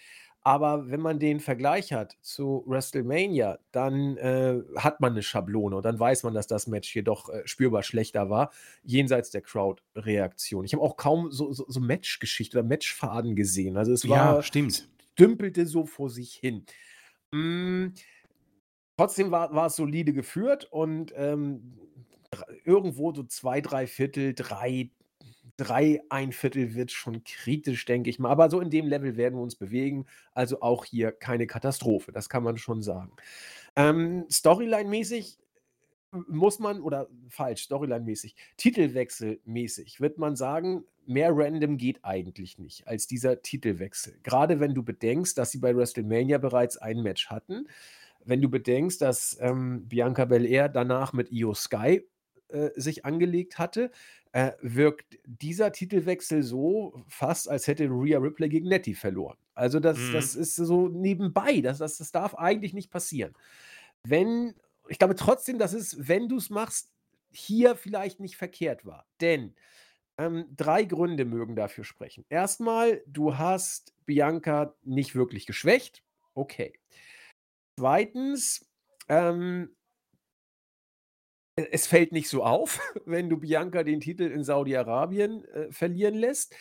Aber 0.45 0.89
wenn 0.91 0.99
man 0.99 1.19
den 1.19 1.39
Vergleich 1.39 1.93
hat 1.93 2.17
zu 2.21 2.63
WrestleMania, 2.67 3.59
dann, 3.71 4.17
äh, 4.17 4.61
hat 4.75 4.99
man 4.99 5.13
eine 5.13 5.23
Schablone 5.23 5.77
und 5.77 5.85
dann 5.85 5.97
weiß 5.99 6.23
man, 6.23 6.33
dass 6.33 6.47
das 6.47 6.67
Match 6.67 6.89
hier 6.91 7.03
doch, 7.03 7.29
äh, 7.29 7.43
spürbar 7.45 7.81
schlechter 7.83 8.29
war, 8.29 8.51
jenseits 8.83 9.29
der 9.31 9.41
Crowd-Reaktion. 9.41 10.65
Ich 10.65 10.73
habe 10.73 10.83
auch 10.83 10.97
kaum 10.97 11.31
so 11.31 11.53
so 11.53 11.65
so 11.69 11.79
Matchgeschichte 11.79 12.57
oder 12.59 12.67
Matchfaden 12.67 13.35
gesehen. 13.35 13.77
Also, 13.77 13.93
es 13.93 14.03
Ja, 14.03 14.09
war 14.09 14.41
stimmt. 14.41 14.89
dümpelte 15.19 15.65
so 15.65 15.85
vor 15.85 16.09
sich 16.09 16.33
hin. 16.35 16.65
Hm, 17.33 17.93
trotzdem 18.97 19.31
war 19.31 19.53
war 19.53 19.67
es 19.67 19.75
solide 19.75 20.13
geführt 20.13 20.65
und, 20.71 21.13
ähm, 21.15 21.73
irgendwo 22.65 23.13
so 23.13 23.23
2, 23.23 23.61
3/4, 23.61 24.33
3 24.33 24.91
3 25.57 26.01
1/4 26.09 26.73
wird 26.75 26.91
schon 26.91 27.23
kritisch, 27.23 27.85
denke 27.85 28.09
ich 28.09 28.19
mal. 28.19 28.29
Aber 28.31 28.49
so 28.49 28.59
in 28.61 28.69
dem 28.71 28.87
Level 28.87 29.17
werden 29.17 29.35
wir 29.35 29.43
uns 29.43 29.55
bewegen. 29.55 30.05
Also 30.33 30.61
auch 30.61 30.85
hier 30.85 31.11
keine 31.11 31.47
Katastrophe, 31.47 32.11
das 32.11 32.29
kann 32.29 32.43
man 32.43 32.57
schon 32.57 32.81
sagen. 32.81 33.11
Ähm, 33.75 34.25
Storyline-mäßig 34.31 35.39
muss 36.11 36.59
man 36.59 36.81
oder 36.81 37.09
falsch, 37.29 37.63
Storyline-mäßig, 37.63 38.35
Titelwechselmäßig 38.57 39.99
wird 40.01 40.17
man 40.19 40.35
sagen, 40.35 40.85
mehr 41.07 41.31
random 41.35 41.77
geht 41.77 42.05
eigentlich 42.05 42.59
nicht 42.59 42.87
als 42.87 43.07
dieser 43.07 43.41
Titelwechsel. 43.41 44.19
Gerade 44.23 44.59
wenn 44.59 44.75
du 44.75 44.83
bedenkst, 44.83 45.37
dass 45.37 45.51
sie 45.51 45.59
bei 45.59 45.75
WrestleMania 45.75 46.37
bereits 46.37 46.77
ein 46.77 47.01
Match 47.01 47.29
hatten. 47.29 47.67
Wenn 48.25 48.41
du 48.41 48.49
bedenkst, 48.49 49.01
dass, 49.01 49.37
ähm, 49.41 49.87
Bianca 49.87 50.25
Belair 50.25 50.69
danach 50.69 51.13
mit 51.13 51.31
Io 51.31 51.53
Sky, 51.53 52.07
äh, 52.49 52.69
sich 52.75 53.05
angelegt 53.05 53.57
hatte 53.59 53.91
äh, 54.31 54.51
wirkt 54.61 55.17
dieser 55.25 55.71
Titelwechsel 55.71 56.43
so 56.43 57.03
fast, 57.07 57.49
als 57.49 57.67
hätte 57.67 57.85
Rhea 57.85 58.17
Ripley 58.19 58.49
gegen 58.49 58.67
Nettie 58.67 58.95
verloren. 58.95 59.37
Also, 59.55 59.79
das 59.79 60.09
Mhm. 60.09 60.09
das 60.09 60.35
ist 60.35 60.55
so 60.55 60.87
nebenbei. 60.87 61.61
Das 61.61 61.77
das 61.79 61.97
das 61.97 62.11
darf 62.11 62.35
eigentlich 62.35 62.73
nicht 62.73 62.91
passieren. 62.91 63.33
Wenn 64.03 64.55
ich 64.89 64.99
glaube 64.99 65.15
trotzdem, 65.15 65.59
dass 65.59 65.73
es, 65.73 66.07
wenn 66.09 66.27
du 66.29 66.37
es 66.37 66.49
machst, 66.49 66.91
hier 67.31 67.75
vielleicht 67.75 68.19
nicht 68.19 68.35
verkehrt 68.37 68.85
war. 68.85 69.07
Denn, 69.21 69.55
ähm, 70.17 70.47
3 70.55 70.83
Gründe 70.85 71.25
mögen 71.25 71.55
dafür 71.55 71.83
sprechen. 71.85 72.25
Erstmal, 72.29 73.03
du 73.07 73.37
hast 73.37 73.95
Bianca 74.05 74.75
nicht 74.83 75.15
wirklich 75.15 75.45
geschwächt. 75.47 76.03
Okay. 76.35 76.73
Zweitens, 77.77 78.65
ähm 79.09 79.75
äh, 81.55 81.65
es 81.71 81.87
fällt 81.87 82.11
nicht 82.11 82.29
so 82.29 82.43
auf, 82.43 82.79
wenn 83.05 83.29
du 83.29 83.37
Bianca 83.37 83.83
den 83.83 83.99
Titel 83.99 84.23
in 84.23 84.43
Saudi-Arabien, 84.43 85.45
äh, 85.45 85.71
verlieren 85.71 86.15
lässt. 86.15 86.55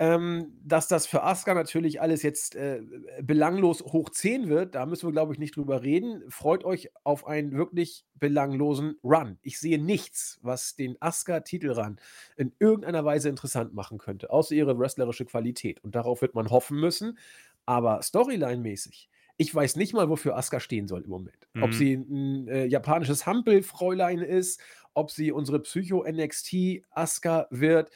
Ähm, 0.00 0.58
dass 0.64 0.88
das 0.88 1.06
für 1.06 1.22
Asuka 1.22 1.54
natürlich 1.54 2.00
alles 2.00 2.24
jetzt, 2.24 2.56
äh, 2.56 2.82
belanglos 3.22 3.80
hoch 3.80 4.10
10 4.10 4.48
wird, 4.48 4.74
da 4.74 4.86
müssen 4.86 5.06
wir, 5.06 5.12
glaube 5.12 5.32
ich, 5.32 5.38
nicht 5.38 5.54
drüber 5.54 5.84
reden. 5.84 6.24
Freut 6.30 6.64
euch 6.64 6.90
auf 7.04 7.28
einen 7.28 7.52
wirklich 7.52 8.04
belanglosen 8.14 8.96
Run. 9.04 9.38
Ich 9.42 9.60
sehe 9.60 9.78
nichts, 9.80 10.40
was 10.42 10.74
den 10.74 11.00
Asuka-Titelrun 11.00 12.00
in 12.36 12.52
irgendeiner 12.58 13.04
Weise 13.04 13.28
interessant 13.28 13.72
machen 13.72 13.98
könnte, 13.98 14.30
außer 14.30 14.56
ihre 14.56 14.76
wrestlerische 14.76 15.26
Qualität. 15.26 15.82
Und 15.84 15.94
darauf 15.94 16.22
wird 16.22 16.34
man 16.34 16.50
hoffen 16.50 16.80
müssen. 16.80 17.16
Aber 17.64 18.00
storyline-mäßig 18.02 19.08
Ich 19.40 19.52
weiß 19.52 19.76
nicht 19.76 19.92
mal, 19.94 20.08
wofür 20.08 20.36
Asuka 20.36 20.60
stehen 20.60 20.86
soll 20.86 21.02
im 21.02 21.10
Moment. 21.10 21.48
Ob 21.58 21.74
Mhm. 21.74 21.74
sie 21.74 21.92
'n, 21.94 22.46
äh, 22.48 22.66
japanisches 22.66 23.26
Hampelfräulein 23.26 24.20
ist, 24.20 24.60
ob 24.94 25.10
sie 25.10 25.32
unsere 25.32 25.60
Psycho-NXT-Asuka 25.60 27.48
wird. 27.50 27.90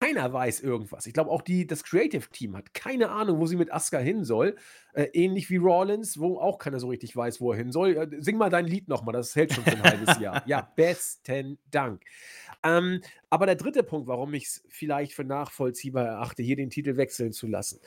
Keiner 0.00 0.32
weiß 0.32 0.60
irgendwas. 0.60 1.06
Ich 1.06 1.14
glaube 1.14 1.30
auch 1.30 1.42
die 1.42 1.66
das 1.66 1.84
Creative 1.84 2.28
Team 2.30 2.56
hat 2.56 2.74
keine 2.74 3.10
Ahnung, 3.10 3.40
wo 3.40 3.46
sie 3.46 3.56
mit 3.56 3.72
Asuka 3.72 3.98
hin 3.98 4.24
soll. 4.24 4.56
Äh, 4.94 5.04
ähnlich 5.14 5.50
wie 5.50 5.56
Rollins, 5.56 6.20
wo 6.20 6.38
auch 6.40 6.58
keiner 6.58 6.80
so 6.80 6.88
richtig 6.88 7.16
weiß, 7.16 7.40
wo 7.40 7.52
er 7.52 7.58
hin 7.58 7.72
soll. 7.72 7.96
Äh, 7.96 8.22
sing 8.22 8.36
mal 8.38 8.50
dein 8.50 8.66
Lied 8.66 8.88
noch 8.88 9.02
mal, 9.04 9.12
das 9.12 9.36
hält 9.36 9.52
schon 9.52 9.66
für 9.66 9.74
'n 9.76 9.84
halbes 9.84 10.16
Jahr. 10.18 10.40
Ja, 10.44 10.62
besten 10.76 11.58
Dank. 11.70 12.04
Ähm, 12.64 13.02
aber 13.30 13.46
der 13.46 13.56
3. 13.56 13.82
Punkt, 13.84 14.08
warum 14.08 14.34
ich's 14.34 14.64
vielleicht 14.68 15.14
für 15.14 15.24
nachvollziehbar 15.24 16.06
erachte, 16.06 16.42
hier 16.44 16.56
den 16.56 16.70
Titel 16.70 16.96
wechseln 16.96 17.32
zu 17.32 17.46
lassen, 17.48 17.80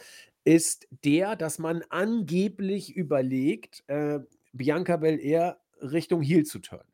ist 0.44 0.88
der, 1.04 1.36
dass 1.36 1.60
man 1.60 1.84
angeblich 1.90 2.96
überlegt, 2.96 3.84
äh, 3.88 4.20
Bianca 4.54 4.98
Belair 4.98 5.60
Richtung 5.82 6.22
Heel 6.22 6.46
zu 6.46 6.60
turnen. 6.60 6.88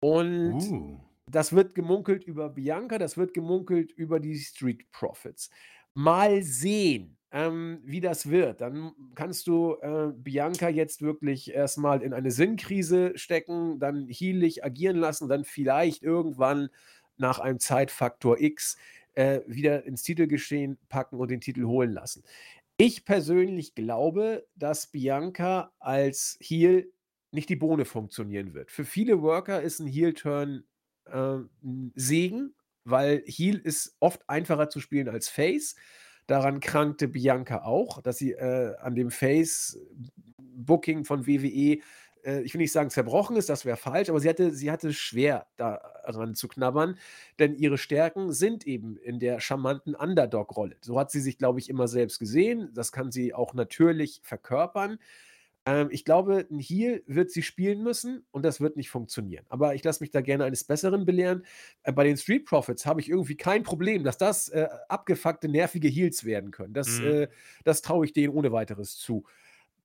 Und 0.00 0.60
Uh. 0.60 1.00
das 1.26 1.52
wird 1.52 1.74
gemunkelt 1.74 2.24
über 2.24 2.48
Bianca, 2.48 2.98
das 2.98 3.16
wird 3.16 3.34
gemunkelt 3.34 3.92
über 3.92 4.20
die 4.20 4.36
Street 4.38 4.90
Profits. 4.92 5.50
Mal 5.94 6.42
sehen, 6.42 7.18
ähm, 7.32 7.80
wie 7.84 8.00
das 8.00 8.30
wird. 8.30 8.60
Dann 8.60 8.92
kannst 9.14 9.46
du, 9.46 9.76
äh, 9.82 10.12
Bianca 10.14 10.68
jetzt 10.68 11.02
wirklich 11.02 11.52
erst 11.52 11.78
mal 11.78 12.02
in 12.02 12.12
eine 12.12 12.30
Sinnkrise 12.30 13.12
stecken, 13.16 13.78
dann 13.78 14.08
heelig 14.08 14.64
agieren 14.64 14.96
lassen, 14.96 15.28
dann 15.28 15.44
vielleicht 15.44 16.02
irgendwann 16.02 16.70
nach 17.16 17.38
einem 17.38 17.58
Zeitfaktor 17.58 18.40
X, 18.40 18.76
äh, 19.14 19.40
wieder 19.46 19.84
ins 19.84 20.02
Titelgeschehen 20.02 20.78
packen 20.88 21.16
und 21.18 21.30
den 21.30 21.40
Titel 21.40 21.64
holen 21.64 21.92
lassen. 21.92 22.22
Ich 22.82 23.04
persönlich 23.04 23.74
glaube, 23.74 24.46
dass 24.54 24.86
Bianca 24.86 25.70
als 25.80 26.38
Heel 26.40 26.90
nicht 27.30 27.50
die 27.50 27.56
Bohne 27.56 27.84
funktionieren 27.84 28.54
wird. 28.54 28.70
Für 28.72 28.86
viele 28.86 29.20
Worker 29.20 29.60
ist 29.60 29.80
'n 29.80 29.86
Heel-Turn, 29.86 30.64
äh, 31.04 31.12
'n 31.62 31.92
Segen, 31.94 32.54
weil 32.84 33.22
Heel 33.26 33.56
ist 33.58 33.96
oft 34.00 34.26
einfacher 34.30 34.70
zu 34.70 34.80
spielen 34.80 35.10
als 35.10 35.28
Face. 35.28 35.74
Daran 36.26 36.60
krankte 36.60 37.06
Bianca 37.08 37.64
auch, 37.64 38.00
dass 38.00 38.16
sie, 38.16 38.32
äh, 38.32 38.74
an 38.78 38.94
dem 38.94 39.10
Face-Booking 39.10 41.04
von 41.04 41.26
WWE, 41.26 41.82
äh, 42.24 42.42
ich 42.42 42.54
will 42.54 42.60
nicht 42.60 42.72
sagen 42.72 42.90
zerbrochen 42.90 43.36
ist, 43.36 43.48
das 43.48 43.64
wäre 43.64 43.76
falsch, 43.76 44.08
aber 44.10 44.20
sie 44.20 44.28
hatte 44.28 44.52
sie 44.52 44.70
hatte 44.70 44.92
schwer 44.92 45.46
daran 45.56 46.34
zu 46.34 46.48
knabbern, 46.48 46.96
denn 47.38 47.54
ihre 47.54 47.78
Stärken 47.78 48.32
sind 48.32 48.66
eben 48.66 48.96
in 48.96 49.18
der 49.20 49.40
charmanten 49.40 49.94
Underdog-Rolle. 49.94 50.76
So 50.82 50.98
hat 50.98 51.10
sie 51.10 51.20
sich, 51.20 51.38
glaube 51.38 51.58
ich, 51.60 51.68
immer 51.68 51.88
selbst 51.88 52.18
gesehen. 52.18 52.70
Das 52.74 52.92
kann 52.92 53.10
sie 53.12 53.34
auch 53.34 53.54
natürlich 53.54 54.20
verkörpern. 54.24 54.98
Ähm, 55.66 55.88
ich 55.90 56.04
glaube, 56.04 56.46
'n 56.50 56.58
Heel 56.58 57.02
wird 57.06 57.30
sie 57.30 57.42
spielen 57.42 57.82
müssen 57.82 58.24
und 58.30 58.44
das 58.44 58.60
wird 58.60 58.76
nicht 58.76 58.90
funktionieren. 58.90 59.44
Aber 59.48 59.74
ich 59.74 59.84
lasse 59.84 60.02
mich 60.02 60.10
da 60.10 60.20
gerne 60.22 60.44
eines 60.44 60.64
Besseren 60.64 61.04
belehren. 61.04 61.44
Äh, 61.82 61.92
bei 61.92 62.04
den 62.04 62.16
Street 62.16 62.46
Profits 62.46 62.86
habe 62.86 63.00
ich 63.00 63.10
irgendwie 63.10 63.36
kein 63.36 63.62
Problem, 63.62 64.02
dass 64.04 64.16
das, 64.18 64.48
äh, 64.48 64.68
abgefuckte, 64.88 65.48
nervige 65.48 65.88
Heels 65.88 66.24
werden 66.24 66.50
können. 66.50 66.72
Das, 66.74 66.98
Mhm. 66.98 67.00
äh 67.00 67.28
das 67.64 67.82
traue 67.82 68.06
ich 68.06 68.12
denen 68.14 68.32
ohne 68.34 68.52
Weiteres 68.52 68.96
zu. 68.96 69.24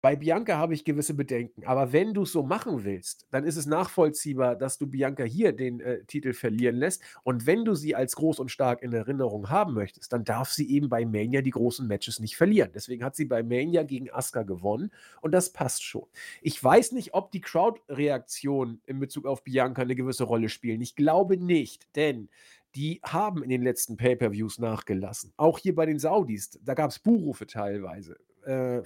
Bei 0.01 0.15
Bianca 0.15 0.57
habe 0.57 0.73
ich 0.73 0.83
gewisse 0.85 1.13
Bedenken, 1.15 1.63
aber 1.65 1.91
wenn 1.91 2.13
du's 2.13 2.31
so 2.31 2.43
machen 2.43 2.83
willst, 2.83 3.25
dann 3.31 3.43
ist 3.43 3.55
es 3.55 3.65
nachvollziehbar, 3.65 4.55
dass 4.55 4.77
du 4.77 4.87
Bianca 4.87 5.23
hier 5.23 5.51
den, 5.51 5.79
äh, 5.79 6.03
Titel 6.05 6.33
verlieren 6.33 6.75
lässt. 6.75 7.01
Und 7.23 7.45
wenn 7.47 7.65
du 7.65 7.73
sie 7.73 7.95
als 7.95 8.15
groß 8.15 8.39
und 8.39 8.51
stark 8.51 8.83
in 8.83 8.93
Erinnerung 8.93 9.49
haben 9.49 9.73
möchtest, 9.73 10.13
dann 10.13 10.23
darf 10.23 10.51
sie 10.51 10.69
eben 10.69 10.89
bei 10.89 11.05
Mania 11.05 11.41
die 11.41 11.49
großen 11.51 11.87
Matches 11.87 12.19
nicht 12.19 12.37
verlieren. 12.37 12.71
Deswegen 12.73 13.03
hat 13.03 13.15
sie 13.15 13.25
bei 13.25 13.41
Mania 13.41 13.83
gegen 13.83 14.11
Asuka 14.11 14.43
gewonnen 14.43 14.91
und 15.21 15.31
das 15.31 15.51
passt 15.51 15.83
schon. 15.83 16.05
Ich 16.41 16.63
weiß 16.63 16.91
nicht, 16.91 17.13
ob 17.13 17.31
die 17.31 17.41
Crowd-Reaktionen 17.41 18.81
in 18.85 18.99
Bezug 18.99 19.25
auf 19.25 19.43
Bianca 19.43 19.83
'ne 19.85 19.95
gewisse 19.95 20.23
Rolle 20.25 20.49
spielen. 20.49 20.81
Ich 20.81 20.95
glaube 20.95 21.37
nicht, 21.37 21.87
denn 21.95 22.29
die 22.75 22.99
haben 23.03 23.41
in 23.43 23.49
den 23.49 23.63
letzten 23.63 23.95
Pay-per-Views 23.97 24.59
nachgelassen. 24.59 25.31
Auch 25.37 25.59
hier 25.59 25.73
bei 25.73 25.85
den 25.85 25.97
Saudis, 25.97 26.59
da 26.63 26.73
gab's 26.73 26.99
Buhrufe 26.99 27.47
teilweise, 27.47 28.17
äh, 28.45 28.81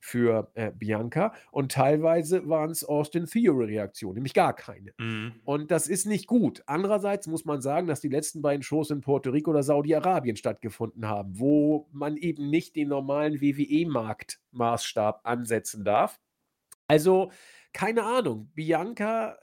für, 0.00 0.50
äh, 0.54 0.72
Bianca 0.72 1.32
und 1.50 1.72
teilweise 1.72 2.48
waren's 2.48 2.84
Austin 2.84 3.26
Theory-Reaktionen, 3.26 4.14
nämlich 4.16 4.34
gar 4.34 4.54
keine. 4.54 4.92
Mhm. 4.98 5.34
Und 5.44 5.70
das 5.70 5.88
ist 5.88 6.06
nicht 6.06 6.26
gut. 6.26 6.62
Andererseits 6.66 7.26
muss 7.26 7.44
man 7.44 7.60
sagen, 7.60 7.86
dass 7.86 8.00
die 8.00 8.08
letzten 8.08 8.42
beiden 8.42 8.62
Shows 8.62 8.90
in 8.90 9.00
Puerto 9.00 9.30
Rico 9.30 9.50
oder 9.50 9.62
Saudi-Arabien 9.62 10.36
stattgefunden 10.36 11.06
haben, 11.06 11.38
wo 11.38 11.88
man 11.92 12.16
eben 12.16 12.50
nicht 12.50 12.76
den 12.76 12.88
normalen 12.88 13.40
WWE-Marktmaßstab 13.40 15.20
ansetzen 15.24 15.84
darf. 15.84 16.18
Also, 16.88 17.30
keine 17.72 18.04
Ahnung. 18.04 18.50
Bianca, 18.54 19.32
äh, 19.32 19.36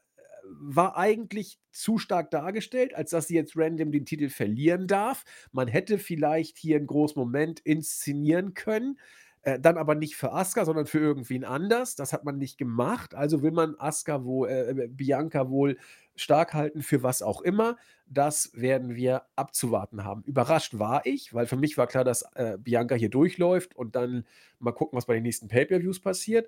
war 0.46 0.98
eigentlich 0.98 1.60
zu 1.72 1.98
stark 1.98 2.32
dargestellt, 2.32 2.94
als 2.96 3.12
dass 3.12 3.28
sie 3.28 3.36
jetzt 3.36 3.56
random 3.58 3.92
den 3.92 4.06
Titel 4.06 4.30
verlieren 4.30 4.88
darf. 4.88 5.24
Man 5.52 5.68
hätte 5.68 5.98
vielleicht 5.98 6.58
hier 6.58 6.78
'n 6.78 6.88
großen 6.88 7.20
Moment 7.20 7.60
inszenieren 7.62 8.54
können, 8.54 9.00
äh, 9.44 9.60
dann 9.60 9.78
aber 9.78 9.96
nicht 9.96 10.16
für 10.16 10.32
Asuka, 10.32 10.66
sondern 10.66 10.86
für 10.86 11.00
irgendwen 11.00 11.44
anders. 11.44 11.96
Das 11.96 12.14
hat 12.14 12.24
man 12.24 12.38
nicht 12.38 12.58
gemacht. 12.58 13.14
Also 13.14 13.44
will 13.44 13.52
man 13.52 13.76
Asuka 13.78 14.24
wohl 14.24 14.50
äh, 14.50 14.70
äh, 14.72 14.88
Bianca 14.88 15.50
wohl 15.50 15.78
stark 16.16 16.54
halten 16.54 16.82
für 16.82 17.04
was 17.04 17.22
auch 17.22 17.42
immer. 17.42 17.78
Das 18.08 18.52
werden 18.54 18.96
wir 18.96 19.24
abzuwarten 19.36 20.04
haben. 20.04 20.24
Überrascht 20.24 20.80
war 20.80 21.06
ich, 21.06 21.34
weil 21.34 21.48
für 21.48 21.58
mich 21.58 21.78
war 21.78 21.88
klar, 21.88 22.04
dass, 22.04 22.24
äh, 22.36 22.58
Bianca 22.58 22.96
hier 22.96 23.10
durchläuft 23.10 23.76
und 23.76 23.96
dann 23.96 24.26
mal 24.60 24.72
gucken, 24.72 24.96
was 24.98 25.08
bei 25.08 25.16
den 25.16 25.24
nächsten 25.24 25.48
Pay-per-Views 25.48 26.00
passiert. 26.00 26.48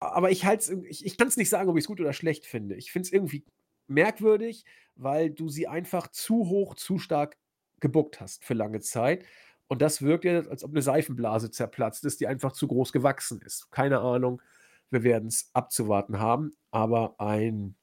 Aber 0.00 0.30
ich 0.30 0.44
es 0.44 0.68
ich 0.70 1.06
ich 1.06 1.16
kann's 1.16 1.36
nicht 1.36 1.48
sagen, 1.48 1.68
ob 1.68 1.76
ich's 1.76 1.86
gut 1.86 2.00
oder 2.00 2.12
schlecht 2.12 2.46
finde. 2.46 2.74
Ich 2.76 2.92
finde 2.92 3.06
es 3.06 3.12
irgendwie 3.12 3.44
merkwürdig, 3.88 4.64
weil 4.96 5.30
du 5.30 5.48
sie 5.48 5.68
einfach 5.68 6.08
zu 6.08 6.48
hoch, 6.48 6.74
zu 6.74 6.98
stark 6.98 7.36
gebookt 7.80 8.20
hast 8.20 8.44
für 8.44 8.54
lange 8.54 8.80
Zeit. 8.80 9.24
Und 9.68 9.82
das 9.82 10.02
wirkt 10.02 10.24
ja, 10.24 10.40
als 10.40 10.62
ob 10.64 10.72
'ne 10.72 10.82
Seifenblase 10.82 11.50
zerplatzt 11.50 12.04
ist, 12.04 12.20
die 12.20 12.26
einfach 12.26 12.52
zu 12.52 12.68
groß 12.68 12.92
gewachsen 12.92 13.40
ist. 13.42 13.70
Keine 13.70 14.00
Ahnung. 14.00 14.40
Wir 14.90 15.02
werden's 15.02 15.50
abzuwarten 15.52 16.20
haben, 16.20 16.56
aber 16.70 17.18
ein 17.20 17.76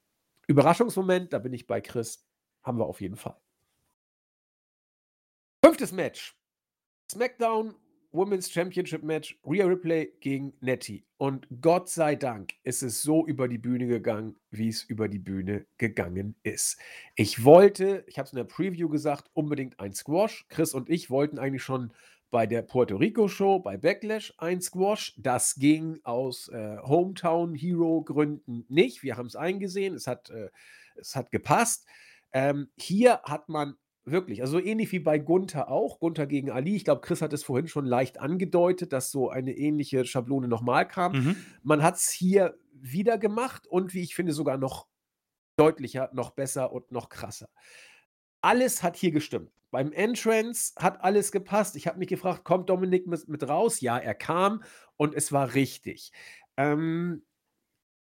Überraschungsmoment, 0.47 1.33
da 1.33 1.39
bin 1.39 1.53
ich 1.53 1.67
bei 1.67 1.81
Chris, 1.81 2.25
haben 2.63 2.77
wir 2.79 2.85
auf 2.85 3.01
jeden 3.01 3.17
Fall. 3.17 3.35
5. 5.63 5.91
Match. 5.93 6.37
SmackDown 7.11 7.75
Women's 8.13 8.49
Championship 8.49 9.03
Match, 9.03 9.37
Rhea 9.45 9.65
Ripley 9.65 10.13
gegen 10.21 10.53
Nettie. 10.61 11.03
Und 11.17 11.47
Gott 11.61 11.89
sei 11.89 12.15
Dank 12.15 12.53
ist 12.63 12.83
es 12.83 13.01
so 13.01 13.25
über 13.25 13.47
die 13.47 13.57
Bühne 13.57 13.87
gegangen, 13.87 14.35
wie's 14.51 14.83
über 14.83 15.07
die 15.09 15.19
Bühne 15.19 15.65
gegangen 15.77 16.35
ist. 16.43 16.77
Ich 17.15 17.43
wollte, 17.43 18.03
ich 18.07 18.17
habe 18.17 18.27
es 18.27 18.33
in 18.33 18.37
der 18.37 18.43
Preview 18.43 18.87
gesagt, 18.87 19.29
unbedingt 19.33 19.79
ein 19.79 19.93
Squash. 19.93 20.45
Chris 20.49 20.73
und 20.73 20.89
ich 20.89 21.09
wollten 21.09 21.39
eigentlich 21.39 21.63
schon 21.63 21.91
bei 22.29 22.45
der 22.47 22.61
Puerto 22.61 22.95
Rico 22.95 23.27
Show 23.27 23.59
bei 23.59 23.77
Backlash 23.77 24.33
ein 24.37 24.61
Squash. 24.61 25.13
Das 25.17 25.55
ging 25.55 25.99
aus, 26.03 26.47
äh, 26.49 26.77
Hometown-Hero-Gründen 26.77 28.65
nicht. 28.69 29.03
Wir 29.03 29.17
haben's 29.17 29.35
eingesehen. 29.35 29.95
Es 29.95 30.07
hat, 30.07 30.29
äh 30.29 30.49
es 30.95 31.15
hat 31.15 31.31
gepasst. 31.31 31.87
Ähm, 32.31 32.69
hier 32.77 33.21
hat 33.23 33.49
man 33.49 33.75
wirklich 34.05 34.41
also, 34.41 34.59
ähnlich 34.59 34.91
wie 34.91 34.99
bei 34.99 35.19
Gunther 35.19 35.69
auch, 35.69 35.99
Gunther 35.99 36.27
gegen 36.27 36.51
Ali. 36.51 36.75
Ich 36.75 36.85
glaube, 36.85 37.01
Chris 37.01 37.21
hat 37.21 37.33
es 37.33 37.43
vorhin 37.43 37.67
schon 37.67 37.85
leicht 37.85 38.19
angedeutet, 38.19 38.93
dass 38.93 39.11
so 39.11 39.29
eine 39.29 39.53
ähnliche 39.55 40.05
Schablone 40.05 40.47
noch 40.47 40.61
mal 40.61 40.85
kam. 40.85 41.11
Mhm. 41.13 41.35
Man 41.63 41.83
hat's 41.83 42.09
hier 42.11 42.57
wieder 42.73 43.17
gemacht 43.17 43.67
und 43.67 43.93
wie 43.93 44.01
ich 44.01 44.15
finde, 44.15 44.33
sogar 44.33 44.57
noch 44.57 44.87
deutlicher, 45.57 46.09
noch 46.13 46.31
besser 46.31 46.71
und 46.71 46.91
noch 46.91 47.09
krasser. 47.09 47.49
Alles 48.41 48.83
hat 48.83 48.95
hier 48.97 49.11
gestimmt. 49.11 49.51
Beim 49.71 49.91
Entrance 49.91 50.73
hat 50.77 51.03
alles 51.03 51.31
gepasst. 51.31 51.75
Ich 51.75 51.87
habe 51.87 51.97
mich 51.99 52.09
gefragt: 52.09 52.43
„Kommt 52.43 52.69
Dominik 52.69 53.07
mis 53.07 53.27
mit 53.27 53.47
raus?“ 53.47 53.81
Ja, 53.81 53.97
er 53.97 54.13
kam 54.15 54.63
und 54.97 55.15
es 55.15 55.31
war 55.31 55.55
richtig. 55.55 56.11
Ähm, 56.57 57.23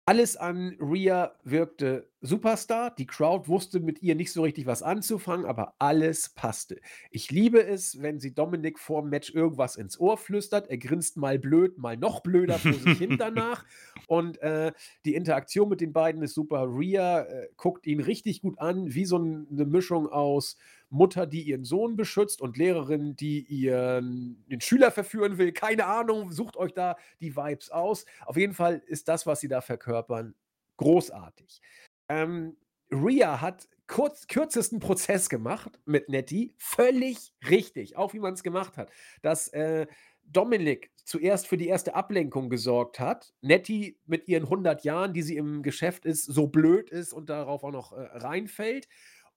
alles 0.09 0.37
an 0.37 0.75
Rhea 0.79 1.35
wirkte 1.43 2.09
Superstar. 2.21 2.95
Die 2.95 3.05
Crowd 3.05 3.47
wusste 3.47 3.79
mit 3.79 4.01
ihr 4.01 4.15
nicht 4.15 4.33
so 4.33 4.41
richtig 4.41 4.65
was 4.65 4.81
anzufangen, 4.81 5.45
aber 5.45 5.75
alles 5.77 6.29
passte. 6.29 6.79
Ich 7.11 7.29
liebe 7.29 7.63
es, 7.63 8.01
wenn 8.01 8.19
sie 8.19 8.33
Dominik 8.33 8.79
vorm 8.79 9.09
Match 9.09 9.31
irgendwas 9.31 9.75
ins 9.75 9.99
Ohr 9.99 10.17
flüstert. 10.17 10.67
Er 10.67 10.79
grinst 10.79 11.15
mal 11.15 11.37
blöd, 11.37 11.77
mal 11.77 11.95
noch 11.95 12.21
blöder 12.21 12.57
vor 12.57 12.73
sich 12.73 12.97
hin 12.97 13.17
danach. 13.19 13.63
Und, 14.07 14.41
äh, 14.41 14.71
die 15.05 15.13
Interaktion 15.13 15.69
mit 15.69 15.79
den 15.79 15.93
beiden 15.93 16.23
ist 16.23 16.33
super. 16.33 16.65
Rhea, 16.67 17.21
äh, 17.21 17.49
guckt 17.55 17.85
ihn 17.85 17.99
richtig 17.99 18.41
gut 18.41 18.57
an, 18.57 18.91
wie 18.91 19.05
so 19.05 19.17
'n 19.19 19.45
'ne 19.51 19.65
Mischung 19.65 20.07
aus 20.07 20.57
Mutter, 20.89 21.27
die 21.27 21.43
ihren 21.43 21.63
Sohn 21.63 21.95
beschützt 21.95 22.41
und 22.41 22.57
Lehrerin, 22.57 23.15
die 23.15 23.41
ihren 23.41 24.45
den 24.47 24.61
Schüler 24.61 24.91
verführen 24.91 25.37
will. 25.37 25.51
Keine 25.51 25.85
Ahnung, 25.85 26.31
sucht 26.31 26.57
euch 26.57 26.73
da 26.73 26.97
die 27.21 27.35
Vibes 27.35 27.69
aus. 27.69 28.05
Auf 28.25 28.37
jeden 28.37 28.53
Fall 28.53 28.81
ist 28.87 29.07
das, 29.07 29.25
was 29.25 29.39
sie 29.39 29.47
da 29.47 29.61
verkörpern, 29.61 30.35
großartig. 30.77 31.61
Ähm, 32.09 32.57
Rhea 32.91 33.41
hat 33.41 33.67
kurz 33.87 34.27
kürzesten 34.27 34.79
Prozess 34.79 35.29
gemacht 35.29 35.79
mit 35.85 36.09
Nettie. 36.09 36.53
Völlig 36.57 37.33
richtig, 37.49 37.97
auch 37.97 38.13
wie 38.13 38.19
man's 38.19 38.43
gemacht 38.43 38.77
hat. 38.77 38.89
Dass, 39.21 39.47
äh, 39.49 39.87
Dominik 40.31 40.91
zuerst 41.05 41.47
für 41.47 41.57
die 41.57 41.67
erste 41.67 41.95
Ablenkung 41.95 42.49
gesorgt 42.49 42.99
hat, 42.99 43.33
Nettie 43.41 43.97
mit 44.05 44.27
ihren 44.27 44.43
100 44.43 44.83
Jahren, 44.83 45.13
die 45.13 45.23
sie 45.23 45.37
im 45.37 45.63
Geschäft 45.63 46.05
ist, 46.05 46.25
so 46.25 46.47
blöd 46.47 46.89
ist 46.91 47.13
und 47.13 47.29
darauf 47.29 47.63
auch 47.63 47.71
noch 47.71 47.93
äh, 47.93 48.01
reinfällt 48.01 48.87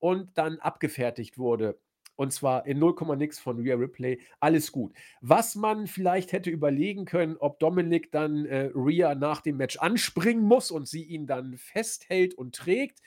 und 0.02 0.36
dann 0.36 0.58
abgefertigt 0.58 1.38
wurde. 1.38 1.78
Und 2.16 2.32
zwar 2.32 2.66
in 2.66 2.80
0, 2.80 3.16
nix 3.16 3.38
von 3.38 3.60
Rhea 3.60 3.76
Ripley. 3.76 4.20
Alles 4.40 4.72
gut. 4.72 4.92
Was 5.20 5.54
man 5.54 5.86
vielleicht 5.86 6.32
hätte 6.32 6.50
überlegen 6.50 7.04
können, 7.04 7.36
ob 7.38 7.60
Dominik 7.60 8.10
dann 8.10 8.44
äh, 8.44 8.70
Rhea 8.74 9.14
nach 9.14 9.42
dem 9.42 9.58
Match 9.58 9.78
anspringen 9.78 10.42
muss 10.42 10.72
und 10.72 10.88
sie 10.88 11.04
ihn 11.04 11.28
dann 11.28 11.56
festhält 11.56 12.34
und 12.34 12.56
trägt. 12.56 12.98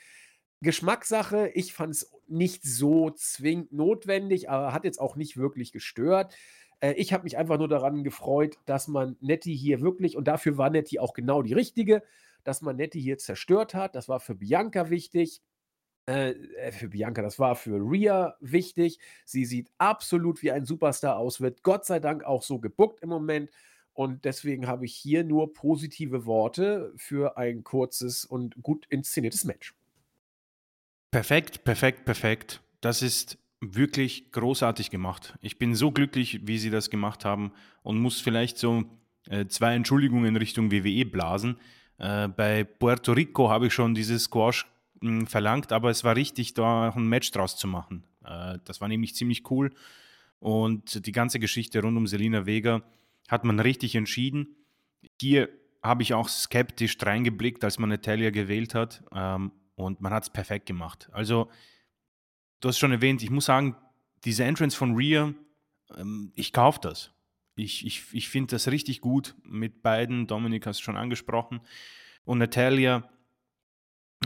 Geschmackssache. 0.62 1.50
Ich 1.52 1.74
fand 1.74 1.92
es 1.92 2.12
nicht 2.28 2.64
so 2.64 3.10
zwingend 3.10 3.72
notwendig, 3.72 4.48
aber 4.48 4.72
hat 4.72 4.84
jetzt 4.84 4.98
auch 4.98 5.16
nicht 5.16 5.36
wirklich 5.36 5.72
gestört. 5.72 6.34
Äh, 6.80 6.92
ich 6.92 7.12
habe 7.12 7.24
mich 7.24 7.36
einfach 7.36 7.58
nur 7.58 7.68
daran 7.68 8.04
gefreut, 8.04 8.56
dass 8.64 8.88
man 8.88 9.16
Nettie 9.20 9.54
hier 9.54 9.82
wirklich, 9.82 10.16
und 10.16 10.28
dafür 10.28 10.56
war 10.56 10.70
Nettie 10.70 10.98
auch 10.98 11.12
genau 11.12 11.42
die 11.42 11.52
richtige, 11.52 12.02
dass 12.42 12.62
man 12.62 12.76
Nettie 12.76 13.00
hier 13.00 13.18
zerstört 13.18 13.74
hat. 13.74 13.94
Das 13.94 14.08
war 14.08 14.18
für 14.18 14.34
Bianca 14.34 14.88
wichtig. 14.88 15.42
Äh, 16.08 16.30
äh, 16.30 16.72
für 16.72 16.88
Bianca, 16.88 17.20
das 17.20 17.38
war 17.38 17.56
für 17.56 17.78
Rhea 17.80 18.36
wichtig. 18.40 19.00
Sie 19.24 19.44
sieht 19.44 19.70
absolut 19.78 20.40
wie 20.42 20.52
ein 20.52 20.64
Superstar 20.64 21.16
aus, 21.16 21.40
wird 21.40 21.62
Gott 21.64 21.84
sei 21.84 21.98
Dank 21.98 22.22
auch 22.24 22.42
so 22.42 22.60
gebuckt 22.60 23.00
im 23.02 23.08
Moment. 23.08 23.50
Und 23.92 24.24
deswegen 24.24 24.66
habe 24.66 24.84
ich 24.84 24.94
hier 24.94 25.24
nur 25.24 25.52
positive 25.52 26.26
Worte 26.26 26.92
für 26.96 27.36
ein 27.38 27.64
kurzes 27.64 28.24
und 28.24 28.62
gut 28.62 28.86
inszeniertes 28.88 29.44
Match. 29.44 29.74
Perfekt, 31.10 31.64
perfekt, 31.64 32.04
perfekt. 32.04 32.60
Das 32.82 33.02
ist 33.02 33.38
wirklich 33.60 34.30
großartig 34.32 34.90
gemacht. 34.90 35.34
Ich 35.40 35.58
bin 35.58 35.74
so 35.74 35.90
glücklich, 35.90 36.46
wie 36.46 36.58
sie 36.58 36.70
das 36.70 36.90
gemacht 36.90 37.24
haben 37.24 37.52
und 37.82 37.98
muss 37.98 38.20
vielleicht 38.20 38.58
so 38.58 38.84
äh, 39.28 39.46
zwei 39.46 39.74
Entschuldigungen 39.74 40.36
Richtung 40.36 40.70
WWE 40.70 41.06
blasen. 41.06 41.56
Äh, 41.98 42.28
bei 42.28 42.64
Puerto 42.64 43.12
Rico 43.12 43.48
habe 43.48 43.68
ich 43.68 43.72
schon 43.72 43.94
dieses 43.94 44.24
Squash 44.24 44.66
verlangt, 45.26 45.72
aber 45.72 45.90
es 45.90 46.04
war 46.04 46.16
richtig, 46.16 46.54
da 46.54 46.90
ein 46.90 47.08
Match 47.08 47.30
draus 47.30 47.56
zu 47.56 47.68
machen. 47.68 48.04
Äh, 48.24 48.58
das 48.64 48.80
war 48.80 48.88
nämlich 48.88 49.14
ziemlich 49.14 49.50
cool 49.50 49.70
und 50.38 51.06
die 51.06 51.12
ganze 51.12 51.38
Geschichte 51.38 51.80
rund 51.82 51.96
um 51.96 52.06
Selina 52.06 52.46
Vega 52.46 52.82
hat 53.28 53.44
man 53.44 53.58
richtig 53.60 53.94
entschieden. 53.94 54.56
Hier 55.20 55.48
habe 55.82 56.02
ich 56.02 56.14
auch 56.14 56.28
skeptisch 56.28 56.96
reingeblickt, 57.00 57.64
als 57.64 57.78
man 57.78 57.88
Natalia 57.88 58.30
gewählt 58.30 58.74
hat 58.74 59.02
ähm, 59.12 59.52
und 59.74 60.00
man 60.00 60.12
hat 60.12 60.24
es 60.24 60.30
perfekt 60.30 60.66
gemacht. 60.66 61.08
Also 61.12 61.50
du 62.60 62.68
hast 62.68 62.78
schon 62.78 62.92
erwähnt, 62.92 63.22
ich 63.22 63.30
muss 63.30 63.46
sagen, 63.46 63.76
diese 64.24 64.44
Entrance 64.44 64.76
von 64.76 64.94
Rhea, 64.94 65.32
ähm, 65.96 66.32
ich 66.34 66.52
kaufe 66.52 66.80
das. 66.82 67.12
Ich, 67.54 67.86
ich, 67.86 68.04
ich 68.12 68.28
finde 68.28 68.54
das 68.54 68.68
richtig 68.68 69.00
gut 69.00 69.34
mit 69.42 69.82
beiden. 69.82 70.26
Dominik 70.26 70.66
hast 70.66 70.80
du 70.80 70.84
schon 70.84 70.96
angesprochen. 70.96 71.60
Und 72.24 72.38
Natalia, 72.38 73.08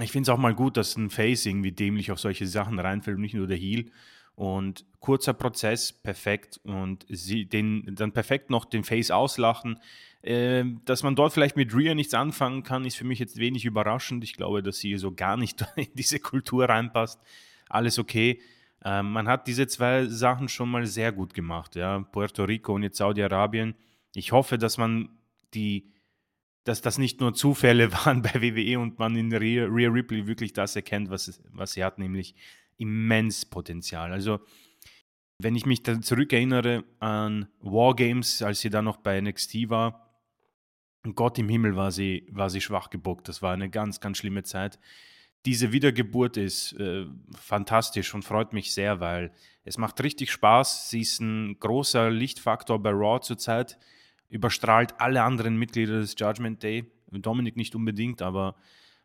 ich 0.00 0.12
finde 0.12 0.30
es 0.30 0.34
auch 0.34 0.38
mal 0.38 0.54
gut, 0.54 0.76
dass 0.76 0.96
ein 0.96 1.10
Face 1.10 1.46
irgendwie 1.46 1.72
dämlich 1.72 2.12
auf 2.12 2.20
solche 2.20 2.46
Sachen 2.46 2.78
reinfällt 2.78 3.16
und 3.16 3.22
nicht 3.22 3.34
nur 3.34 3.46
der 3.46 3.56
Heel. 3.56 3.90
Und 4.34 4.86
kurzer 5.00 5.34
Prozess, 5.34 5.92
perfekt. 5.92 6.60
Und 6.64 7.04
sie 7.08 7.46
den 7.46 7.94
dann 7.94 8.12
perfekt 8.12 8.50
noch 8.50 8.64
den 8.64 8.84
Face 8.84 9.10
auslachen. 9.10 9.80
Äh, 10.22 10.64
dass 10.84 11.02
man 11.02 11.16
dort 11.16 11.32
vielleicht 11.32 11.56
mit 11.56 11.74
Rhea 11.74 11.94
nichts 11.94 12.14
anfangen 12.14 12.62
kann, 12.62 12.84
ist 12.84 12.96
für 12.96 13.04
mich 13.04 13.18
jetzt 13.18 13.38
wenig 13.38 13.64
überraschend. 13.64 14.22
Ich 14.24 14.34
glaube, 14.34 14.62
dass 14.62 14.78
sie 14.78 14.96
so 14.96 15.12
gar 15.12 15.36
nicht 15.36 15.64
in 15.76 15.88
diese 15.94 16.20
Kultur 16.20 16.68
reinpasst 16.68 17.20
alles 17.70 17.98
okay. 17.98 18.40
Ähm, 18.84 19.12
man 19.12 19.28
hat 19.28 19.46
diese 19.46 19.66
zwei 19.66 20.06
Sachen 20.06 20.48
schon 20.48 20.70
mal 20.70 20.86
sehr 20.86 21.12
gut 21.12 21.32
gemacht, 21.32 21.76
ja, 21.76 22.00
Puerto 22.00 22.44
Rico 22.44 22.74
und 22.74 22.82
jetzt 22.82 22.98
Saudi-Arabien. 22.98 23.74
Ich 24.14 24.32
hoffe, 24.32 24.58
dass 24.58 24.76
man 24.76 25.08
die, 25.54 25.90
dass 26.70 26.80
das 26.80 26.98
nicht 26.98 27.20
nur 27.20 27.34
Zufälle 27.34 27.92
waren 28.04 28.22
bei 28.22 28.34
WWE 28.40 28.78
und 28.78 28.98
man 28.98 29.16
in 29.16 29.32
Rhea, 29.34 29.66
Ripley 29.66 30.26
wirklich 30.26 30.52
das 30.52 30.76
erkennt, 30.76 31.10
was, 31.10 31.42
was 31.52 31.72
sie 31.72 31.84
hat, 31.84 31.98
nämlich 31.98 32.34
immens 32.78 33.44
Potenzial. 33.44 34.12
Also, 34.12 34.40
wenn 35.38 35.56
ich 35.56 35.66
mich 35.66 35.82
dann 35.82 36.02
zurückerinnere 36.02 36.84
an 36.98 37.48
Wargames, 37.60 38.42
als 38.42 38.60
sie 38.60 38.70
da 38.70 38.82
noch 38.82 38.98
bei 38.98 39.20
NXT 39.20 39.68
war, 39.68 40.06
Gott 41.14 41.38
im 41.38 41.48
Himmel 41.48 41.76
war 41.76 41.90
sie, 41.90 42.26
war 42.30 42.50
sie 42.50 42.60
schwach 42.60 42.90
gebuckt. 42.90 43.26
Das 43.28 43.40
war 43.40 43.54
eine 43.54 43.70
ganz, 43.70 44.00
ganz 44.00 44.18
schlimme 44.18 44.42
Zeit 44.42 44.78
diese 45.46 45.72
Wiedergeburt 45.72 46.36
ist 46.36 46.72
äh, 46.74 47.06
fantastisch 47.34 48.14
und 48.14 48.24
freut 48.24 48.52
mich 48.52 48.74
sehr, 48.74 49.00
weil 49.00 49.32
es 49.64 49.78
macht 49.78 50.02
richtig 50.02 50.30
Spaß. 50.30 50.90
Sie 50.90 51.00
ist 51.00 51.20
ein 51.20 51.58
großer 51.58 52.10
Lichtfaktor 52.10 52.82
bei 52.82 52.90
Raw 52.90 53.20
zurzeit, 53.20 53.78
überstrahlt 54.30 54.98
alle 54.98 55.22
anderen 55.22 55.56
Mitglieder 55.56 56.00
des 56.00 56.14
Judgment 56.18 56.62
Day. 56.62 56.90
Dominik 57.10 57.56
nicht 57.56 57.74
unbedingt, 57.74 58.22
aber 58.22 58.54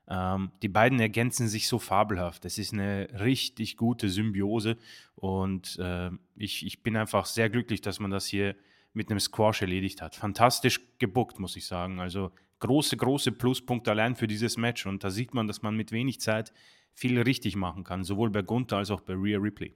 ähm, 0.07 0.51
die 0.61 0.69
beiden 0.69 0.99
ergänzen 0.99 1.47
sich 1.47 1.67
so 1.67 1.79
fabelhaft. 1.79 2.45
Es 2.45 2.57
ist 2.57 2.73
eine 2.73 3.07
richtig 3.19 3.77
gute 3.77 4.09
Symbiose 4.09 4.77
und 5.15 5.77
äh, 5.79 6.11
ich, 6.35 6.65
ich 6.65 6.83
bin 6.83 6.95
einfach 6.95 7.25
sehr 7.25 7.49
glücklich, 7.49 7.81
dass 7.81 7.99
man 7.99 8.11
das 8.11 8.27
hier 8.27 8.55
mit 8.93 9.09
einem 9.09 9.19
Squash 9.19 9.61
erledigt 9.61 10.01
hat. 10.01 10.15
Fantastisch 10.15 10.79
gebuckt, 10.99 11.39
muss 11.39 11.55
ich 11.55 11.65
sagen. 11.65 11.99
Also 11.99 12.31
große, 12.59 12.95
große 12.95 13.31
Pluspunkte 13.31 13.91
allein 13.91 14.15
für 14.15 14.27
dieses 14.27 14.57
Match. 14.57 14.85
Und 14.85 15.03
da 15.03 15.09
sieht 15.09 15.33
man, 15.33 15.47
dass 15.47 15.63
man 15.63 15.75
mit 15.75 15.91
wenig 15.91 16.21
Zeit 16.21 16.53
viel 16.93 17.19
richtig 17.19 17.55
machen 17.55 17.83
kann, 17.83 18.03
sowohl 18.03 18.29
bei 18.29 18.41
Gunther 18.41 18.77
als 18.77 18.91
auch 18.91 19.01
bei 19.01 19.13
Rhea 19.13 19.37
Ripley. 19.37 19.75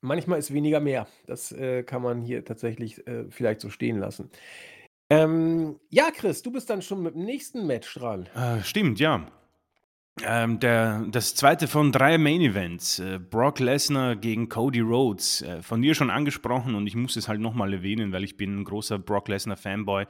Manchmal 0.00 0.38
ist 0.38 0.52
weniger 0.52 0.80
mehr. 0.80 1.06
Das 1.26 1.52
äh, 1.52 1.82
kann 1.82 2.02
man 2.02 2.22
hier 2.22 2.44
tatsächlich 2.44 3.06
äh, 3.06 3.24
vielleicht 3.30 3.60
so 3.60 3.70
stehen 3.70 3.98
lassen. 3.98 4.30
Ähm, 5.08 5.78
ja, 5.88 6.10
Chris, 6.10 6.42
du 6.42 6.50
bist 6.50 6.68
dann 6.68 6.82
schon 6.82 7.02
mit 7.02 7.14
dem 7.14 7.24
nächsten 7.24 7.66
Match 7.66 7.94
dran. 7.94 8.26
Äh, 8.34 8.62
stimmt, 8.62 8.98
ja. 8.98 9.26
Ähm, 10.22 10.58
der, 10.60 11.04
das 11.10 11.34
zweite 11.34 11.68
von 11.68 11.92
drei 11.92 12.16
Main 12.16 12.40
Events, 12.40 12.98
äh, 12.98 13.18
Brock 13.18 13.58
Lesnar 13.58 14.16
gegen 14.16 14.48
Cody 14.48 14.80
Rhodes, 14.80 15.42
äh, 15.42 15.62
von 15.62 15.82
dir 15.82 15.94
schon 15.94 16.08
angesprochen 16.08 16.74
und 16.74 16.86
ich 16.86 16.96
muss 16.96 17.16
es 17.16 17.28
halt 17.28 17.40
nochmal 17.40 17.74
erwähnen, 17.74 18.12
weil 18.12 18.24
ich 18.24 18.38
bin 18.38 18.60
ein 18.60 18.64
großer 18.64 18.98
Brock 18.98 19.28
Lesnar 19.28 19.58
Fanboy. 19.58 20.06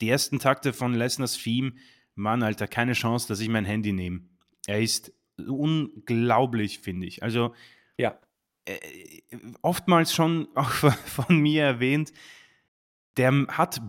Die 0.00 0.08
ersten 0.08 0.38
Takte 0.38 0.72
von 0.72 0.94
Lesners 0.94 1.36
Theme, 1.36 1.72
Mann, 2.14 2.44
Alter, 2.44 2.68
keine 2.68 2.92
Chance, 2.92 3.26
dass 3.26 3.40
ich 3.40 3.48
mein 3.48 3.64
Handy 3.64 3.92
nehme. 3.92 4.20
Er 4.66 4.80
ist 4.80 5.12
unglaublich, 5.36 6.78
finde 6.78 7.06
ich. 7.06 7.24
Also, 7.24 7.52
ja. 7.96 8.16
Äh, 8.68 9.22
oftmals 9.62 10.14
schon 10.14 10.48
auch 10.54 10.70
von 11.06 11.38
mir 11.38 11.64
erwähnt, 11.64 12.12
der 13.16 13.46
hat 13.48 13.80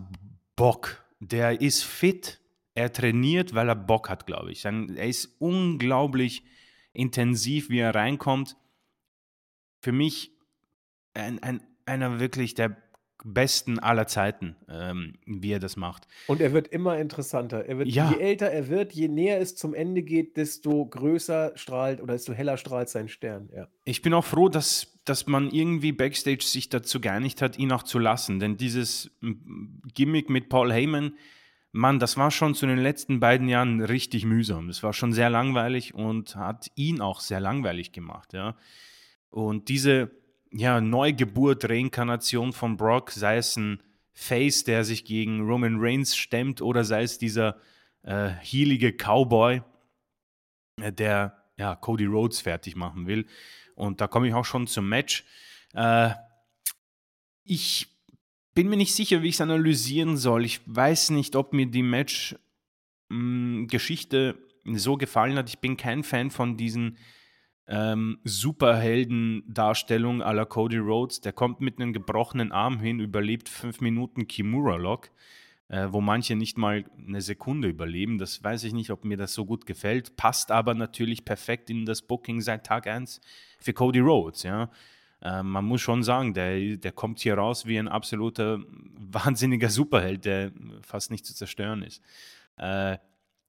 Bock, 0.56 1.04
der 1.20 1.60
ist 1.60 1.84
fit, 1.84 2.40
er 2.74 2.92
trainiert, 2.92 3.54
weil 3.54 3.68
er 3.68 3.76
Bock 3.76 4.08
hat, 4.08 4.26
glaube 4.26 4.52
ich. 4.52 4.64
Er 4.64 5.06
ist 5.06 5.36
unglaublich 5.38 6.44
intensiv, 6.92 7.68
wie 7.68 7.78
er 7.78 7.94
reinkommt. 7.94 8.56
Für 9.80 9.92
mich 9.92 10.32
ein, 11.14 11.42
ein, 11.42 11.62
einer 11.84 12.20
wirklich 12.20 12.54
der 12.54 12.76
besten 13.24 13.78
aller 13.78 14.06
Zeiten, 14.06 14.56
ähm, 14.68 15.14
wie 15.26 15.52
er 15.52 15.58
das 15.58 15.76
macht. 15.76 16.06
Und 16.26 16.40
er 16.40 16.52
wird 16.52 16.68
immer 16.68 16.98
interessanter. 16.98 17.64
Er 17.66 17.78
wird, 17.78 17.88
Ja. 17.88 18.10
Je 18.10 18.18
älter 18.18 18.46
er 18.46 18.68
wird, 18.68 18.92
je 18.92 19.08
näher 19.08 19.40
es 19.40 19.56
zum 19.56 19.74
Ende 19.74 20.02
geht, 20.02 20.36
desto 20.36 20.86
größer 20.86 21.52
strahlt 21.54 22.00
oder 22.00 22.14
desto 22.14 22.32
heller 22.32 22.56
strahlt 22.56 22.88
sein 22.88 23.08
Stern. 23.08 23.48
Ja. 23.54 23.68
Ich 23.84 24.02
bin 24.02 24.14
auch 24.14 24.24
froh, 24.24 24.48
dass, 24.48 24.98
dass 25.04 25.26
man 25.26 25.50
irgendwie 25.50 25.92
backstage 25.92 26.44
sich 26.44 26.68
dazu 26.68 27.00
geeinigt 27.00 27.42
hat, 27.42 27.58
ihn 27.58 27.72
auch 27.72 27.82
zu 27.82 27.98
lassen. 27.98 28.40
Denn 28.40 28.56
dieses 28.56 29.10
Gimmick 29.94 30.30
mit 30.30 30.48
Paul 30.48 30.72
Heyman, 30.72 31.14
Mann, 31.72 32.00
das 32.00 32.16
war 32.16 32.30
schon 32.30 32.54
zu 32.54 32.66
den 32.66 32.78
letzten 32.78 33.20
beiden 33.20 33.48
Jahren 33.48 33.80
richtig 33.80 34.24
mühsam. 34.24 34.66
Das 34.66 34.82
war 34.82 34.92
schon 34.92 35.12
sehr 35.12 35.30
langweilig 35.30 35.94
und 35.94 36.34
hat 36.34 36.70
ihn 36.74 37.00
auch 37.00 37.20
sehr 37.20 37.38
langweilig 37.40 37.92
gemacht. 37.92 38.32
Ja. 38.32 38.56
Und 39.30 39.68
diese 39.68 40.10
ja, 40.52 40.80
Neugeburt, 40.80 41.68
Reinkarnation 41.68 42.52
von 42.52 42.76
Brock, 42.76 43.12
sei 43.12 43.36
es 43.36 43.56
ein 43.56 43.80
Face, 44.12 44.64
der 44.64 44.84
sich 44.84 45.04
gegen 45.04 45.42
Roman 45.42 45.76
Reigns 45.78 46.16
stemmt, 46.16 46.60
oder 46.60 46.84
sei 46.84 47.02
es 47.02 47.18
dieser 47.18 47.56
äh, 48.02 48.28
heelige 48.28 48.92
Cowboy, 48.92 49.62
äh, 50.80 50.92
der 50.92 51.36
ja, 51.56 51.76
Cody 51.76 52.06
Rhodes 52.06 52.40
fertig 52.40 52.74
machen 52.76 53.06
will. 53.06 53.26
Und 53.74 54.00
da 54.00 54.08
komme 54.08 54.28
ich 54.28 54.34
auch 54.34 54.44
schon 54.44 54.66
zum 54.66 54.88
Match. 54.88 55.24
Äh, 55.74 56.10
ich 57.44 57.86
bin 58.54 58.68
mir 58.68 58.76
nicht 58.76 58.94
sicher, 58.94 59.22
wie 59.22 59.28
ich 59.28 59.36
es 59.36 59.40
analysieren 59.40 60.16
soll. 60.16 60.44
Ich 60.44 60.60
weiß 60.66 61.10
nicht, 61.10 61.36
ob 61.36 61.52
mir 61.52 61.66
die 61.66 61.82
Match-Geschichte 61.82 64.38
hm, 64.64 64.78
so 64.78 64.96
gefallen 64.96 65.36
hat. 65.36 65.48
Ich 65.48 65.60
bin 65.60 65.76
kein 65.76 66.02
Fan 66.02 66.30
von 66.30 66.56
diesen 66.56 66.96
ähm, 67.70 68.18
Superhelden-Darstellung 68.24 70.22
à 70.22 70.32
la 70.34 70.44
Cody 70.44 70.78
Rhodes. 70.78 71.20
Der 71.20 71.32
kommt 71.32 71.60
mit 71.60 71.80
einem 71.80 71.92
gebrochenen 71.92 72.50
Arm 72.50 72.80
hin, 72.80 72.98
überlebt 72.98 73.48
fünf 73.48 73.80
Minuten 73.80 74.26
Kimura-Lock, 74.26 75.10
äh, 75.68 75.86
wo 75.90 76.00
manche 76.00 76.34
nicht 76.34 76.58
mal 76.58 76.84
eine 77.06 77.20
Sekunde 77.20 77.68
überleben. 77.68 78.18
Das 78.18 78.42
weiß 78.42 78.64
ich 78.64 78.72
nicht, 78.72 78.90
ob 78.90 79.04
mir 79.04 79.16
das 79.16 79.34
so 79.34 79.46
gut 79.46 79.66
gefällt. 79.66 80.16
Passt 80.16 80.50
aber 80.50 80.74
natürlich 80.74 81.24
perfekt 81.24 81.70
in 81.70 81.86
das 81.86 82.02
Booking 82.02 82.40
seit 82.40 82.66
Tag 82.66 82.88
1 82.88 83.20
für 83.60 83.72
Cody 83.72 84.00
Rhodes. 84.00 84.42
Ja? 84.42 84.68
Äh, 85.22 85.44
man 85.44 85.64
muss 85.64 85.80
schon 85.80 86.02
sagen, 86.02 86.34
der, 86.34 86.76
der 86.76 86.90
kommt 86.90 87.20
hier 87.20 87.34
raus 87.34 87.66
wie 87.66 87.78
ein 87.78 87.86
absoluter 87.86 88.58
wahnsinniger 88.98 89.70
Superheld, 89.70 90.24
der 90.24 90.50
fast 90.82 91.12
nicht 91.12 91.24
zu 91.24 91.36
zerstören 91.36 91.82
ist. 91.82 92.02
Äh, 92.56 92.98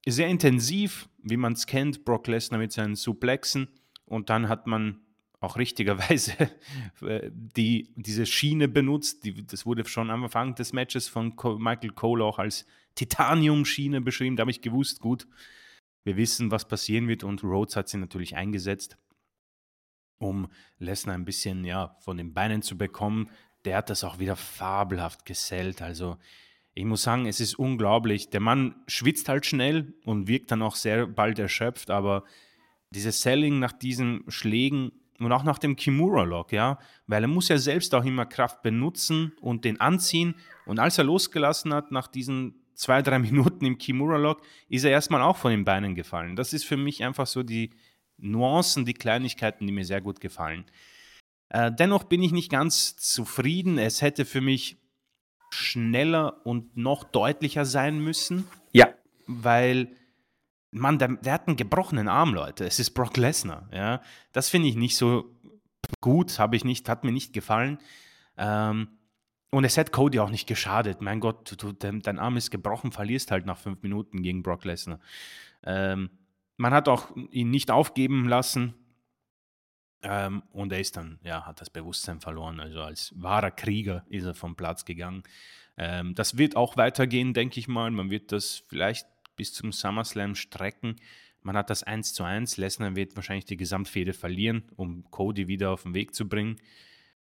sehr 0.06 0.28
intensiv, 0.28 1.08
wie 1.24 1.36
man 1.36 1.54
es 1.54 1.66
kennt, 1.66 2.04
Brock 2.04 2.28
Lesnar 2.28 2.60
mit 2.60 2.70
seinen 2.70 2.94
Suplexen. 2.94 3.66
Und 4.12 4.28
dann 4.28 4.50
hat 4.50 4.66
man 4.66 5.00
auch 5.40 5.56
richtigerweise 5.56 6.32
äh, 7.00 7.30
die, 7.32 7.88
diese 7.96 8.26
Schiene 8.26 8.68
benutzt. 8.68 9.24
Die, 9.24 9.46
das 9.46 9.64
wurde 9.64 9.88
schon 9.88 10.10
am 10.10 10.24
Anfang 10.24 10.54
des 10.54 10.74
Matches 10.74 11.08
von 11.08 11.34
Michael 11.58 11.92
Cole 11.92 12.22
auch 12.22 12.38
als 12.38 12.66
Titanium-Schiene 12.94 14.02
beschrieben. 14.02 14.36
Da 14.36 14.42
habe 14.42 14.50
ich 14.50 14.60
gewusst, 14.60 15.00
gut, 15.00 15.26
wir 16.04 16.18
wissen, 16.18 16.50
was 16.50 16.68
passieren 16.68 17.08
wird. 17.08 17.24
Und 17.24 17.42
Rhodes 17.42 17.74
hat 17.74 17.88
sie 17.88 17.96
natürlich 17.96 18.36
eingesetzt, 18.36 18.98
um 20.18 20.48
Lesnar 20.78 21.14
ein 21.14 21.24
bisschen 21.24 21.64
ja, 21.64 21.96
von 22.00 22.18
den 22.18 22.34
Beinen 22.34 22.60
zu 22.60 22.76
bekommen. 22.76 23.30
Der 23.64 23.78
hat 23.78 23.88
das 23.88 24.04
auch 24.04 24.18
wieder 24.18 24.36
fabelhaft 24.36 25.24
gesellt. 25.24 25.80
Also 25.80 26.18
ich 26.74 26.84
muss 26.84 27.02
sagen, 27.02 27.24
es 27.24 27.40
ist 27.40 27.54
unglaublich. 27.54 28.28
Der 28.28 28.40
Mann 28.40 28.74
schwitzt 28.88 29.30
halt 29.30 29.46
schnell 29.46 29.94
und 30.04 30.28
wirkt 30.28 30.50
dann 30.50 30.60
auch 30.60 30.76
sehr 30.76 31.06
bald 31.06 31.38
erschöpft, 31.38 31.90
aber 31.90 32.24
dieses 32.92 33.22
Selling 33.22 33.58
nach 33.58 33.72
diesen 33.72 34.24
Schlägen 34.28 34.92
und 35.18 35.32
auch 35.32 35.44
nach 35.44 35.58
dem 35.58 35.76
Kimura-Lock, 35.76 36.52
ja, 36.52 36.78
weil 37.06 37.22
er 37.22 37.28
muss 37.28 37.48
ja 37.48 37.58
selbst 37.58 37.94
auch 37.94 38.04
immer 38.04 38.26
Kraft 38.26 38.62
benutzen 38.62 39.32
und 39.40 39.64
den 39.64 39.80
anziehen. 39.80 40.34
Und 40.66 40.78
als 40.78 40.98
er 40.98 41.04
losgelassen 41.04 41.72
hat 41.72 41.92
nach 41.92 42.08
diesen 42.08 42.54
zwei, 42.74 43.02
drei 43.02 43.18
Minuten 43.20 43.64
im 43.64 43.78
Kimura-Lock, 43.78 44.42
ist 44.68 44.84
er 44.84 44.90
erstmal 44.90 45.22
auch 45.22 45.36
von 45.36 45.50
den 45.50 45.64
Beinen 45.64 45.94
gefallen. 45.94 46.36
Das 46.36 46.52
ist 46.52 46.64
für 46.64 46.76
mich 46.76 47.04
einfach 47.04 47.26
so 47.26 47.42
die 47.42 47.70
Nuancen, 48.18 48.84
die 48.84 48.94
Kleinigkeiten, 48.94 49.66
die 49.66 49.72
mir 49.72 49.84
sehr 49.84 50.00
gut 50.00 50.20
gefallen. 50.20 50.64
Äh, 51.48 51.72
dennoch 51.72 52.04
bin 52.04 52.22
ich 52.22 52.32
nicht 52.32 52.50
ganz 52.50 52.96
zufrieden. 52.96 53.78
Es 53.78 54.02
hätte 54.02 54.24
für 54.24 54.40
mich 54.40 54.78
schneller 55.50 56.44
und 56.46 56.76
noch 56.76 57.04
deutlicher 57.04 57.64
sein 57.64 58.00
müssen. 58.00 58.46
Ja. 58.72 58.88
Weil 59.26 59.94
Mann, 60.72 60.98
der, 60.98 61.08
der, 61.08 61.34
hat 61.34 61.46
einen 61.46 61.56
gebrochenen 61.56 62.08
Arm, 62.08 62.34
Leute. 62.34 62.64
Es 62.64 62.80
ist 62.80 62.90
Brock 62.90 63.16
Lesnar. 63.16 63.68
Ja? 63.72 64.02
Das 64.32 64.48
finde 64.48 64.68
ich 64.68 64.74
nicht 64.74 64.96
so 64.96 65.36
gut, 66.00 66.38
habe 66.38 66.56
ich 66.56 66.64
nicht, 66.64 66.88
hat 66.88 67.04
mir 67.04 67.12
nicht 67.12 67.32
gefallen. 67.32 67.78
Ähm, 68.38 68.88
und 69.50 69.64
es 69.64 69.76
hat 69.76 69.92
Cody 69.92 70.18
auch 70.18 70.30
nicht 70.30 70.46
geschadet. 70.46 71.02
Mein 71.02 71.20
Gott, 71.20 71.60
du, 71.62 71.72
dein, 71.72 72.00
dein, 72.00 72.18
Arm 72.18 72.38
ist 72.38 72.50
gebrochen, 72.50 72.90
verlierst 72.90 73.30
halt 73.30 73.44
nach 73.44 73.58
fünf 73.58 73.82
Minuten 73.82 74.22
gegen 74.22 74.42
Brock 74.42 74.64
Lesnar. 74.64 74.98
Ähm, 75.62 76.08
man 76.56 76.72
hat 76.72 76.88
auch 76.88 77.14
ihn 77.30 77.50
nicht 77.50 77.70
aufgeben 77.70 78.26
lassen. 78.26 78.74
Ähm, 80.02 80.42
und 80.52 80.72
er 80.72 80.80
ist 80.80 80.96
dann, 80.96 81.20
ja, 81.22 81.44
hat 81.44 81.60
das 81.60 81.68
Bewusstsein 81.68 82.20
verloren. 82.20 82.60
Also 82.60 82.80
als 82.80 83.12
wahrer 83.14 83.50
Krieger 83.50 84.04
ist 84.08 84.24
er 84.24 84.34
vom 84.34 84.56
Platz 84.56 84.86
gegangen. 84.86 85.22
Ähm, 85.76 86.14
das 86.14 86.38
wird 86.38 86.56
auch 86.56 86.78
weitergehen, 86.78 87.34
denke 87.34 87.60
ich 87.60 87.68
mal. 87.68 87.90
Man 87.90 88.10
wird 88.10 88.32
das 88.32 88.62
vielleicht 88.68 89.06
bis 89.36 89.52
zum 89.52 89.72
SummerSlam 89.72 90.34
strecken. 90.34 90.96
Man 91.42 91.56
hat 91.56 91.70
das 91.70 91.82
1 91.82 92.14
zu 92.14 92.24
1. 92.24 92.56
Lesnar 92.56 92.94
wird 92.94 93.16
wahrscheinlich 93.16 93.44
die 93.44 93.56
Gesamtfehde 93.56 94.12
verlieren, 94.12 94.62
um 94.76 95.04
Cody 95.10 95.48
wieder 95.48 95.70
auf 95.70 95.82
den 95.82 95.94
Weg 95.94 96.14
zu 96.14 96.28
bringen. 96.28 96.56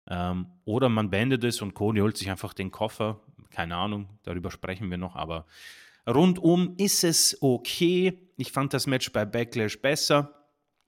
Ähm, 0.08 0.46
oder 0.64 0.88
man 0.88 1.10
beendet 1.10 1.44
es 1.44 1.62
und 1.62 1.74
Cody 1.74 2.00
holt 2.00 2.16
sich 2.16 2.30
einfach 2.30 2.54
den 2.54 2.70
Koffer. 2.70 3.20
Keine 3.50 3.76
Ahnung, 3.76 4.08
darüber 4.22 4.50
sprechen 4.50 4.90
wir 4.90 4.98
noch. 4.98 5.16
Aber 5.16 5.46
rundum 6.06 6.74
ist 6.76 7.04
es 7.04 7.38
okay. 7.40 8.18
Ich 8.36 8.52
fand 8.52 8.72
das 8.72 8.86
Match 8.86 9.10
bei 9.12 9.24
Backlash 9.24 9.80
besser, 9.80 10.46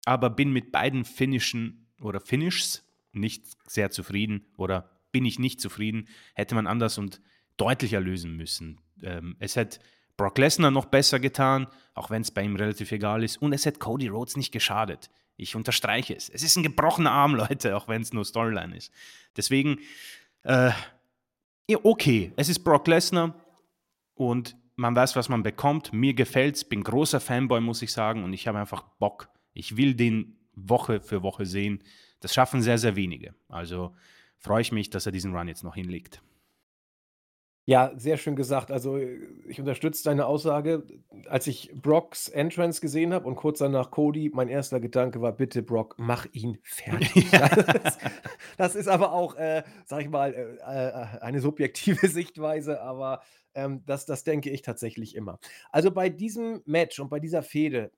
aber 0.04 0.30
bin 0.30 0.52
mit 0.52 0.72
beiden 0.72 1.04
Finishen 1.04 1.86
oder 2.00 2.20
Finishs 2.20 2.84
nicht 3.12 3.44
sehr 3.70 3.90
zufrieden 3.90 4.46
oder 4.56 4.90
bin 5.12 5.24
ich 5.24 5.38
nicht 5.38 5.60
zufrieden. 5.60 6.08
Hätte 6.34 6.54
man 6.54 6.66
anders 6.66 6.98
und 6.98 7.20
deutlicher 7.56 8.00
lösen 8.00 8.36
müssen. 8.36 8.80
Ähm, 9.02 9.36
es 9.38 9.56
hätte 9.56 9.80
Brock 10.16 10.38
Lesnar 10.38 10.70
noch 10.70 10.86
besser 10.86 11.20
getan, 11.20 11.66
auch 11.94 12.10
wenn 12.10 12.22
es 12.22 12.30
bei 12.30 12.42
ihm 12.42 12.56
relativ 12.56 12.92
egal 12.92 13.24
ist. 13.24 13.40
Und 13.40 13.52
es 13.52 13.66
hat 13.66 13.80
Cody 13.80 14.08
Rhodes 14.08 14.36
nicht 14.36 14.52
geschadet. 14.52 15.10
Ich 15.36 15.56
unterstreiche 15.56 16.14
es. 16.14 16.28
Es 16.28 16.42
ist 16.42 16.56
ein 16.56 16.62
gebrochener 16.62 17.10
Arm, 17.10 17.34
Leute, 17.36 17.76
auch 17.76 17.88
wenn 17.88 18.02
es 18.02 18.12
nur 18.12 18.24
Storyline 18.24 18.76
ist. 18.76 18.92
Deswegen, 19.36 19.78
äh, 20.42 20.70
okay, 21.82 22.32
es 22.36 22.48
ist 22.48 22.60
Brock 22.60 22.86
Lesnar 22.86 23.34
und 24.14 24.56
man 24.76 24.94
weiß, 24.94 25.16
was 25.16 25.28
man 25.28 25.42
bekommt. 25.42 25.92
Mir 25.92 26.14
gefällt 26.14 26.56
es, 26.56 26.64
bin 26.64 26.82
großer 26.82 27.20
Fanboy, 27.20 27.60
muss 27.60 27.82
ich 27.82 27.92
sagen, 27.92 28.24
und 28.24 28.32
ich 28.32 28.48
habe 28.48 28.58
einfach 28.58 28.82
Bock. 28.98 29.28
Ich 29.52 29.76
will 29.76 29.94
den 29.94 30.36
Woche 30.54 31.00
für 31.00 31.22
Woche 31.22 31.46
sehen. 31.46 31.82
Das 32.20 32.34
schaffen 32.34 32.62
sehr, 32.62 32.78
sehr 32.78 32.96
wenige. 32.96 33.34
Also 33.48 33.94
freue 34.38 34.62
ich 34.62 34.72
mich, 34.72 34.90
dass 34.90 35.06
er 35.06 35.12
diesen 35.12 35.34
Run 35.34 35.48
jetzt 35.48 35.64
noch 35.64 35.74
hinlegt. 35.74 36.22
Ja, 37.68 37.92
sehr 37.96 38.16
schön 38.16 38.34
gesagt. 38.34 38.72
Also, 38.72 38.96
ich 38.98 39.60
unterstütze 39.60 40.02
deine 40.02 40.26
Aussage. 40.26 40.82
Als 41.28 41.46
ich 41.46 41.70
Brocks 41.80 42.28
Entrance 42.28 42.80
gesehen 42.80 43.14
habe 43.14 43.28
und 43.28 43.36
kurz 43.36 43.60
danach 43.60 43.92
Cody, 43.92 44.30
mein 44.34 44.48
erster 44.48 44.80
Gedanke 44.80 45.20
war: 45.22 45.30
„Bitte 45.32 45.62
Brock, 45.62 45.94
mach 45.96 46.26
ihn 46.32 46.58
fertig.“ 46.64 47.30
Ja. 47.32 47.48
Das 47.82 47.98
das 48.56 48.74
ist 48.74 48.88
aber 48.88 49.12
auch, 49.12 49.36
äh, 49.36 49.62
sage 49.86 50.02
ich 50.04 50.08
mal, 50.10 50.34
äh, 50.34 51.18
äh, 51.18 51.20
eine 51.20 51.40
subjektive 51.40 52.08
Sichtweise, 52.08 52.80
aber, 52.82 53.22
ähm, 53.54 53.82
das 53.86 54.06
das 54.06 54.24
denke 54.24 54.50
ich 54.50 54.62
tatsächlich 54.62 55.14
immer. 55.14 55.38
Also, 55.70 55.92
bei 55.92 56.08
diesem 56.08 56.62
Match 56.66 56.98
und 56.98 57.10
bei 57.10 57.20
dieser 57.20 57.42
Fehde 57.44 57.92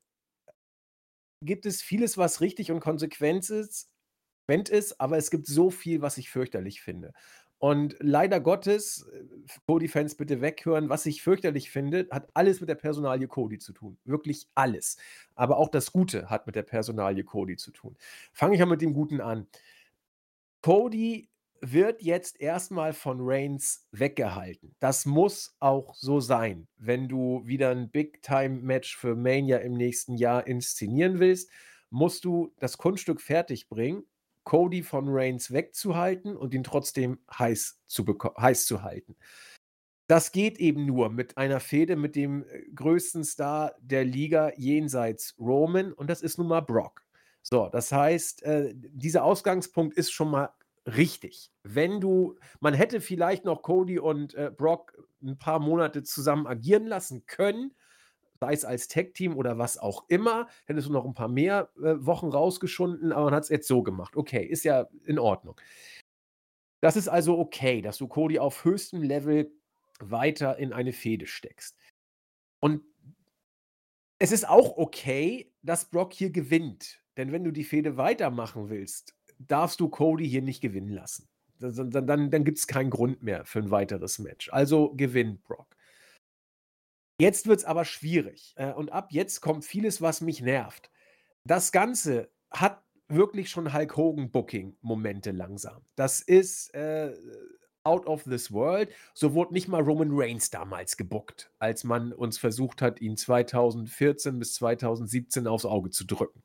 gibt 1.42 1.66
es 1.66 1.82
vieles, 1.82 2.16
was 2.18 2.40
richtig 2.40 2.70
und 2.70 2.80
konsequent 2.80 3.48
ist 3.50 3.90
ist, 4.70 5.00
aber 5.00 5.16
es 5.18 5.30
gibt 5.30 5.46
so 5.46 5.70
viel, 5.70 6.02
was 6.02 6.18
ich 6.18 6.30
fürchterlich 6.30 6.82
finde. 6.82 7.12
Und 7.64 7.96
leider 7.98 8.40
Gottes, 8.40 9.08
äh, 9.10 9.24
Cody-Fans 9.66 10.16
bitte 10.16 10.42
weghören, 10.42 10.90
was 10.90 11.06
ich 11.06 11.22
fürchterlich 11.22 11.70
finde, 11.70 12.06
hat 12.10 12.28
alles 12.34 12.60
mit 12.60 12.68
der 12.68 12.74
Personalie 12.74 13.26
Cody 13.26 13.58
zu 13.58 13.72
tun. 13.72 13.96
Wirklich 14.04 14.48
alles. 14.54 14.98
Aber 15.34 15.56
auch 15.56 15.70
das 15.70 15.90
Gute 15.90 16.28
hat 16.28 16.46
mit 16.46 16.56
der 16.56 16.62
Personalie 16.62 17.24
Cody 17.24 17.56
zu 17.56 17.70
tun. 17.70 17.96
Fange 18.34 18.56
ich 18.56 18.60
mal 18.60 18.66
mit 18.66 18.82
dem 18.82 18.92
Guten 18.92 19.22
an. 19.22 19.46
Cody 20.60 21.30
wird 21.62 22.02
jetzt 22.02 22.38
erstmal 22.38 22.92
von 22.92 23.16
Reigns 23.22 23.88
weggehalten. 23.92 24.74
Das 24.78 25.06
muss 25.06 25.56
auch 25.58 25.94
so 25.94 26.20
sein, 26.20 26.68
wenn 26.76 27.08
du 27.08 27.46
wieder 27.46 27.70
ein 27.70 27.88
Big-Time-Match 27.88 28.94
für 28.94 29.16
Mania 29.16 29.56
im 29.56 29.72
nächsten 29.72 30.16
Jahr 30.18 30.46
inszenieren 30.46 31.18
willst, 31.18 31.48
musst 31.88 32.26
du 32.26 32.52
das 32.58 32.76
Kunststück 32.76 33.22
fertig 33.22 33.70
bringen 33.70 34.04
Cody 34.44 34.82
von 34.82 35.06
Reigns 35.08 35.52
wegzuhalten 35.52 36.36
und 36.36 36.54
ihn 36.54 36.64
trotzdem 36.64 37.18
heiß 37.36 37.80
zu, 37.86 38.04
heiß 38.38 38.66
zu 38.66 38.82
halten. 38.82 39.16
Das 40.06 40.32
geht 40.32 40.58
eben 40.58 40.84
nur 40.84 41.08
mit 41.08 41.38
einer 41.38 41.60
Fehde 41.60 41.96
mit 41.96 42.14
dem 42.14 42.44
äh, 42.44 42.64
größten 42.74 43.24
Star 43.24 43.74
der 43.80 44.04
Liga 44.04 44.52
jenseits 44.56 45.34
Roman 45.38 45.92
und 45.92 46.10
das 46.10 46.22
ist 46.22 46.38
nun 46.38 46.48
mal 46.48 46.60
Brock. 46.60 47.02
So, 47.42 47.68
das 47.70 47.90
heißt, 47.90 48.42
äh, 48.42 48.72
dieser 48.74 49.24
Ausgangspunkt 49.24 49.96
ist 49.96 50.12
schon 50.12 50.30
mal 50.30 50.50
richtig. 50.86 51.50
Wenn 51.62 52.00
du, 52.00 52.36
man 52.60 52.74
hätte 52.74 53.00
vielleicht 53.00 53.44
noch 53.44 53.62
Cody 53.62 53.98
und 53.98 54.34
äh, 54.34 54.50
Brock 54.54 54.96
ein 55.22 55.38
paar 55.38 55.58
Monate 55.58 56.02
zusammen 56.02 56.46
agieren 56.46 56.86
lassen 56.86 57.24
können, 57.26 57.74
sei 58.40 58.52
es 58.52 58.64
als 58.64 58.88
Tech-Team 58.88 59.36
oder 59.36 59.58
was 59.58 59.78
auch 59.78 60.04
immer, 60.08 60.48
hättest 60.66 60.88
du 60.88 60.92
noch 60.92 61.04
ein 61.04 61.14
paar 61.14 61.28
mehr 61.28 61.70
äh, 61.78 61.94
Wochen 62.04 62.28
rausgeschunden, 62.28 63.12
aber 63.12 63.26
man 63.26 63.34
hat 63.34 63.44
es 63.44 63.48
jetzt 63.48 63.68
so 63.68 63.82
gemacht. 63.82 64.16
Okay, 64.16 64.44
ist 64.44 64.64
ja 64.64 64.88
in 65.04 65.18
Ordnung. 65.18 65.60
Das 66.80 66.96
ist 66.96 67.08
also 67.08 67.38
okay, 67.38 67.80
dass 67.80 67.96
du 67.96 68.08
Cody 68.08 68.38
auf 68.38 68.64
höchstem 68.64 69.02
Level 69.02 69.50
weiter 70.00 70.58
in 70.58 70.72
eine 70.72 70.92
Fehde 70.92 71.26
steckst. 71.26 71.78
Und 72.60 72.82
es 74.18 74.32
ist 74.32 74.48
auch 74.48 74.76
okay, 74.76 75.52
dass 75.62 75.90
Brock 75.90 76.12
hier 76.12 76.30
gewinnt. 76.30 77.00
Denn 77.16 77.32
wenn 77.32 77.44
du 77.44 77.52
die 77.52 77.64
Fehde 77.64 77.96
weitermachen 77.96 78.68
willst, 78.68 79.14
darfst 79.38 79.80
du 79.80 79.88
Cody 79.88 80.28
hier 80.28 80.42
nicht 80.42 80.60
gewinnen 80.60 80.90
lassen. 80.90 81.28
Dann, 81.58 81.90
dann, 81.90 82.30
dann 82.30 82.44
gibt 82.44 82.58
es 82.58 82.66
keinen 82.66 82.90
Grund 82.90 83.22
mehr 83.22 83.44
für 83.44 83.60
ein 83.60 83.70
weiteres 83.70 84.18
Match. 84.18 84.50
Also 84.52 84.92
gewinnt 84.94 85.42
Brock. 85.44 85.73
Jetzt 87.20 87.46
wird 87.46 87.60
es 87.60 87.64
aber 87.64 87.84
schwierig. 87.84 88.54
Äh, 88.56 88.72
und 88.72 88.90
ab 88.90 89.08
jetzt 89.10 89.40
kommt 89.40 89.64
vieles, 89.64 90.02
was 90.02 90.20
mich 90.20 90.40
nervt. 90.40 90.90
Das 91.44 91.72
Ganze 91.72 92.30
hat 92.50 92.82
wirklich 93.08 93.50
schon 93.50 93.72
Hulk 93.72 93.96
Hogan-Booking-Momente 93.96 95.30
langsam. 95.30 95.84
Das 95.94 96.20
ist 96.20 96.74
äh, 96.74 97.12
out 97.84 98.06
of 98.06 98.24
this 98.24 98.50
world. 98.50 98.90
So 99.12 99.34
wurde 99.34 99.52
nicht 99.52 99.68
mal 99.68 99.82
Roman 99.82 100.10
Reigns 100.10 100.50
damals 100.50 100.96
gebuckt, 100.96 101.50
als 101.58 101.84
man 101.84 102.12
uns 102.12 102.38
versucht 102.38 102.82
hat, 102.82 103.00
ihn 103.00 103.16
2014 103.16 104.38
bis 104.38 104.54
2017 104.54 105.46
aufs 105.46 105.66
Auge 105.66 105.90
zu 105.90 106.04
drücken. 106.04 106.42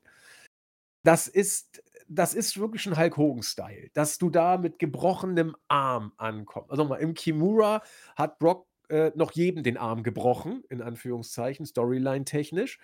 Das 1.02 1.28
ist, 1.28 1.82
das 2.08 2.34
ist 2.34 2.58
wirklich 2.58 2.86
ein 2.86 2.96
Hulk 2.96 3.16
Hogan-Style, 3.16 3.88
dass 3.94 4.18
du 4.18 4.28
da 4.28 4.58
mit 4.58 4.78
gebrochenem 4.78 5.56
Arm 5.68 6.12
ankommst. 6.18 6.70
Also 6.70 6.84
mal, 6.84 6.96
im 6.96 7.14
Kimura 7.14 7.82
hat 8.16 8.38
Brock 8.38 8.69
äh, 8.90 9.12
noch 9.14 9.32
jedem 9.32 9.62
den 9.62 9.76
Arm 9.76 10.02
gebrochen, 10.02 10.62
in 10.68 10.82
Anführungszeichen, 10.82 11.66
Storyline-technisch. 11.66 12.78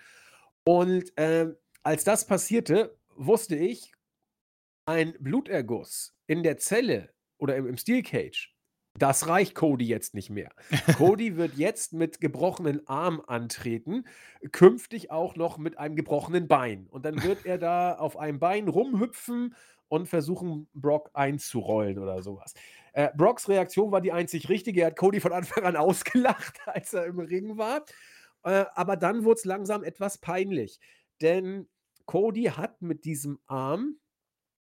Und 0.64 1.16
äh, 1.18 1.54
als 1.82 2.04
das 2.04 2.26
passierte, 2.26 2.96
wusste 3.14 3.56
ich, 3.56 3.92
ein 4.86 5.14
Bluterguss 5.18 6.16
in 6.26 6.42
der 6.42 6.58
Zelle 6.58 7.10
oder 7.38 7.56
im 7.56 7.66
im 7.66 7.76
Steel 7.76 8.02
Cage, 8.02 8.56
das 8.98 9.28
reicht 9.28 9.54
Cody 9.54 9.86
jetzt 9.86 10.14
nicht 10.14 10.30
mehr. 10.30 10.50
Cody 10.96 11.36
wird 11.36 11.54
jetzt 11.56 11.92
mit 11.92 12.20
gebrochenen 12.20 12.86
Arm 12.86 13.22
antreten, 13.26 14.06
künftig 14.52 15.10
auch 15.10 15.36
noch 15.36 15.58
mit 15.58 15.78
einem 15.78 15.96
gebrochenen 15.96 16.48
Bein. 16.48 16.86
Und 16.88 17.04
dann 17.04 17.22
wird 17.22 17.44
er 17.44 17.58
da 17.58 17.94
auf 17.94 18.16
einem 18.16 18.38
Bein 18.38 18.68
rumhüpfen 18.68 19.54
und 19.88 20.08
versuchen, 20.08 20.68
Brock 20.74 21.10
einzurollen 21.14 21.98
oder 21.98 22.22
sowas. 22.22 22.54
Äh, 22.96 23.10
Brocks 23.14 23.46
Reaktion 23.50 23.92
war 23.92 24.00
die 24.00 24.10
einzig 24.10 24.48
richtige. 24.48 24.80
Er 24.80 24.86
hat 24.86 24.96
Cody 24.96 25.20
von 25.20 25.32
Anfang 25.32 25.64
an 25.64 25.76
ausgelacht, 25.76 26.58
als 26.64 26.94
er 26.94 27.04
im 27.04 27.18
Ring 27.20 27.58
war. 27.58 27.84
Äh, 28.42 28.64
aber 28.74 28.96
dann 28.96 29.24
wurde 29.24 29.38
es 29.38 29.44
langsam 29.44 29.84
etwas 29.84 30.16
peinlich, 30.16 30.80
denn 31.20 31.68
Cody 32.06 32.44
hat 32.44 32.80
mit 32.80 33.04
diesem 33.04 33.38
Arm 33.46 33.98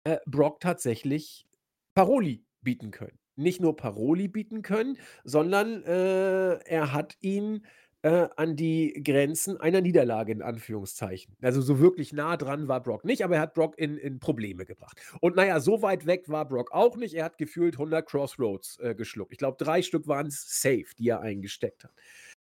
äh, 0.02 0.18
Brock 0.26 0.58
tatsächlich 0.58 1.46
Paroli 1.94 2.44
bieten 2.62 2.90
können. 2.90 3.18
Nicht 3.36 3.60
nur 3.60 3.76
Paroli 3.76 4.26
bieten 4.26 4.62
können, 4.62 4.98
sondern 5.22 5.84
äh, 5.84 6.54
er 6.64 6.92
hat 6.92 7.16
ihn 7.20 7.64
äh, 8.06 8.28
an 8.36 8.54
die 8.54 9.02
Grenzen 9.04 9.56
einer 9.56 9.80
Niederlage 9.80 10.30
in 10.30 10.40
Anführungszeichen. 10.40 11.36
Also 11.42 11.60
so 11.60 11.80
wirklich 11.80 12.12
nah 12.12 12.36
dran 12.36 12.68
war 12.68 12.80
Brock 12.80 13.04
nicht, 13.04 13.24
aber 13.24 13.34
er 13.34 13.40
hat 13.40 13.54
Brock 13.54 13.76
in, 13.78 13.96
in 13.98 14.20
Probleme 14.20 14.64
gebracht. 14.64 15.00
Und 15.20 15.34
naja, 15.34 15.58
so 15.58 15.82
weit 15.82 16.06
weg 16.06 16.28
war 16.28 16.46
Brock 16.46 16.70
auch 16.70 16.96
nicht. 16.96 17.14
Er 17.14 17.24
hat 17.24 17.36
gefühlt 17.36 17.74
100 17.74 18.08
Crossroads 18.08 18.78
äh, 18.78 18.94
geschluckt. 18.94 19.32
Ich 19.32 19.38
glaube, 19.38 19.56
drei 19.58 19.82
Stück 19.82 20.06
waren 20.06 20.28
es 20.28 20.60
safe, 20.62 20.86
die 20.96 21.08
er 21.08 21.20
eingesteckt 21.20 21.82
hat. 21.82 21.92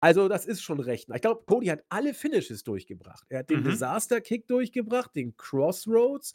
Also, 0.01 0.27
das 0.27 0.45
ist 0.45 0.61
schon 0.61 0.79
recht. 0.81 1.07
Ich 1.13 1.21
glaube, 1.21 1.43
Cody 1.47 1.67
hat 1.67 1.83
alle 1.89 2.13
Finishes 2.13 2.63
durchgebracht. 2.63 3.23
Er 3.29 3.39
hat 3.39 3.49
den 3.49 3.61
Mhm. 3.61 3.69
Disaster 3.71 4.19
Kick 4.21 4.47
durchgebracht, 4.47 5.15
den 5.15 5.35
Crossroads 5.37 6.33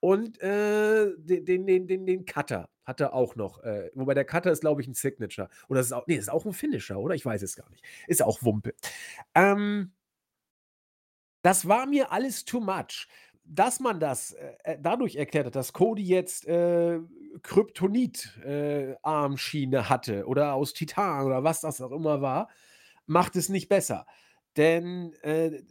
und 0.00 0.40
äh, 0.40 1.12
den, 1.16 1.66
den, 1.66 1.86
den, 1.86 2.06
den, 2.06 2.24
Cutter 2.26 2.68
hat 2.84 3.00
er 3.00 3.14
auch 3.14 3.34
noch. 3.34 3.62
Äh, 3.62 3.90
wobei 3.94 4.14
der 4.14 4.24
Cutter 4.24 4.52
ist, 4.52 4.60
glaube 4.60 4.80
ich, 4.80 4.88
ein 4.88 4.94
Signature. 4.94 5.48
Oder 5.68 5.80
ist 5.80 5.92
auch, 5.92 6.06
nee, 6.06 6.16
ist 6.16 6.30
auch 6.30 6.44
ein 6.44 6.52
Finisher, 6.52 6.98
oder? 6.98 7.14
Ich 7.14 7.24
weiß 7.24 7.42
es 7.42 7.56
gar 7.56 7.70
nicht. 7.70 7.84
Ist 8.06 8.22
auch 8.22 8.42
Wumpe. 8.42 8.74
Ähm, 9.34 9.92
das 11.42 11.68
war 11.68 11.86
mir 11.86 12.12
alles 12.12 12.44
too 12.44 12.60
much. 12.60 13.08
Dass 13.44 13.78
man 13.78 14.00
das 14.00 14.32
äh, 14.32 14.54
äh, 14.64 14.76
dadurch 14.80 15.16
erklärt 15.16 15.46
hat, 15.46 15.54
dass 15.54 15.72
Cody 15.72 16.02
jetzt 16.02 16.48
äh, 16.48 16.98
Kryptonit-Armschiene 17.42 19.88
hatte 19.88 20.26
oder 20.26 20.54
aus 20.54 20.72
Titan 20.72 21.26
oder 21.26 21.44
was 21.44 21.60
das 21.60 21.80
auch 21.80 21.92
immer 21.92 22.20
war, 22.20 22.48
macht 23.06 23.36
es 23.36 23.48
nicht 23.48 23.68
besser. 23.68 24.04
Denn 24.56 25.12
äh, 25.22 25.62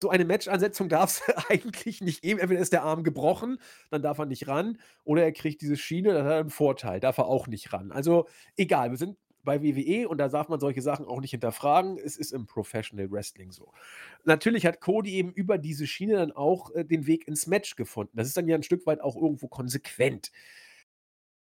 so 0.00 0.10
eine 0.10 0.24
Match-Ansetzung 0.24 0.88
darf 0.88 1.10
es 1.10 1.34
eigentlich 1.48 2.00
nicht 2.00 2.22
geben. 2.22 2.40
Entweder 2.40 2.60
ist 2.60 2.72
der 2.72 2.82
Arm 2.82 3.04
gebrochen, 3.04 3.58
dann 3.90 4.02
darf 4.02 4.18
er 4.18 4.26
nicht 4.26 4.48
ran, 4.48 4.78
oder 5.04 5.24
er 5.24 5.32
kriegt 5.32 5.62
diese 5.62 5.76
Schiene, 5.76 6.12
dann 6.12 6.24
hat 6.24 6.32
er 6.32 6.40
einen 6.40 6.50
Vorteil, 6.50 7.00
darf 7.00 7.18
er 7.18 7.26
auch 7.26 7.46
nicht 7.46 7.72
ran. 7.72 7.92
Also 7.92 8.26
egal, 8.56 8.90
wir 8.90 8.98
sind 8.98 9.16
bei 9.44 9.62
WWE 9.62 10.08
und 10.08 10.18
da 10.18 10.28
darf 10.28 10.48
man 10.48 10.58
solche 10.58 10.82
Sachen 10.82 11.06
auch 11.06 11.20
nicht 11.20 11.30
hinterfragen. 11.30 11.98
Es 11.98 12.16
ist 12.16 12.32
im 12.32 12.46
Professional 12.46 13.10
Wrestling 13.10 13.52
so. 13.52 13.72
Natürlich 14.24 14.66
hat 14.66 14.80
Cody 14.80 15.14
eben 15.14 15.32
über 15.32 15.58
diese 15.58 15.86
Schiene 15.86 16.14
dann 16.14 16.32
auch 16.32 16.74
äh, 16.74 16.84
den 16.84 17.06
Weg 17.06 17.28
ins 17.28 17.46
Match 17.46 17.76
gefunden. 17.76 18.16
Das 18.16 18.26
ist 18.26 18.36
dann 18.36 18.48
ja 18.48 18.56
ein 18.56 18.62
Stück 18.62 18.86
weit 18.86 19.00
auch 19.00 19.16
irgendwo 19.16 19.48
konsequent. 19.48 20.32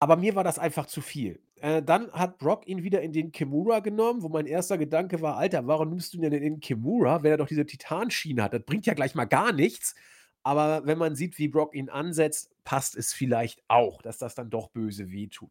Aber 0.00 0.16
mir 0.16 0.34
war 0.34 0.44
das 0.44 0.58
einfach 0.58 0.86
zu 0.86 1.00
viel. 1.00 1.40
Äh, 1.56 1.82
dann 1.82 2.12
hat 2.12 2.38
Brock 2.38 2.66
ihn 2.66 2.82
wieder 2.82 3.00
in 3.00 3.12
den 3.12 3.32
Kimura 3.32 3.80
genommen, 3.80 4.22
wo 4.22 4.28
mein 4.28 4.46
erster 4.46 4.76
Gedanke 4.78 5.22
war: 5.22 5.36
„Alter, 5.38 5.66
warum 5.66 5.88
nimmst 5.90 6.12
du 6.12 6.18
ihn 6.18 6.22
denn 6.22 6.32
in 6.32 6.42
den 6.42 6.60
Kimura, 6.60 7.22
wenn 7.22 7.30
er 7.32 7.38
doch 7.38 7.48
diese 7.48 7.66
Titanschiene 7.66 8.42
hat? 8.42 8.52
Das 8.52 8.62
bringt 8.64 8.86
ja 8.86 8.94
gleich 8.94 9.14
mal 9.14 9.24
gar 9.24 9.52
nichts.“ 9.52 9.94
Aber 10.42 10.86
wenn 10.86 10.98
man 10.98 11.16
sieht, 11.16 11.38
wie 11.38 11.48
Brock 11.48 11.74
ihn 11.74 11.88
ansetzt, 11.88 12.54
passt 12.64 12.96
es 12.96 13.12
vielleicht 13.12 13.62
auch, 13.68 14.00
dass 14.02 14.18
das 14.18 14.34
dann 14.34 14.50
doch 14.50 14.68
böse 14.68 15.10
wehtut. 15.10 15.50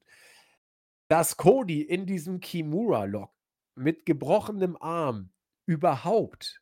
Dass 1.08 1.38
Cody 1.38 1.82
in 1.82 2.06
diesem 2.06 2.40
Kimura-Lock 2.40 3.32
mit 3.76 4.06
gebrochenem 4.06 4.76
Arm 4.78 5.30
überhaupt, 5.66 6.62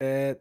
äh, 0.00 0.36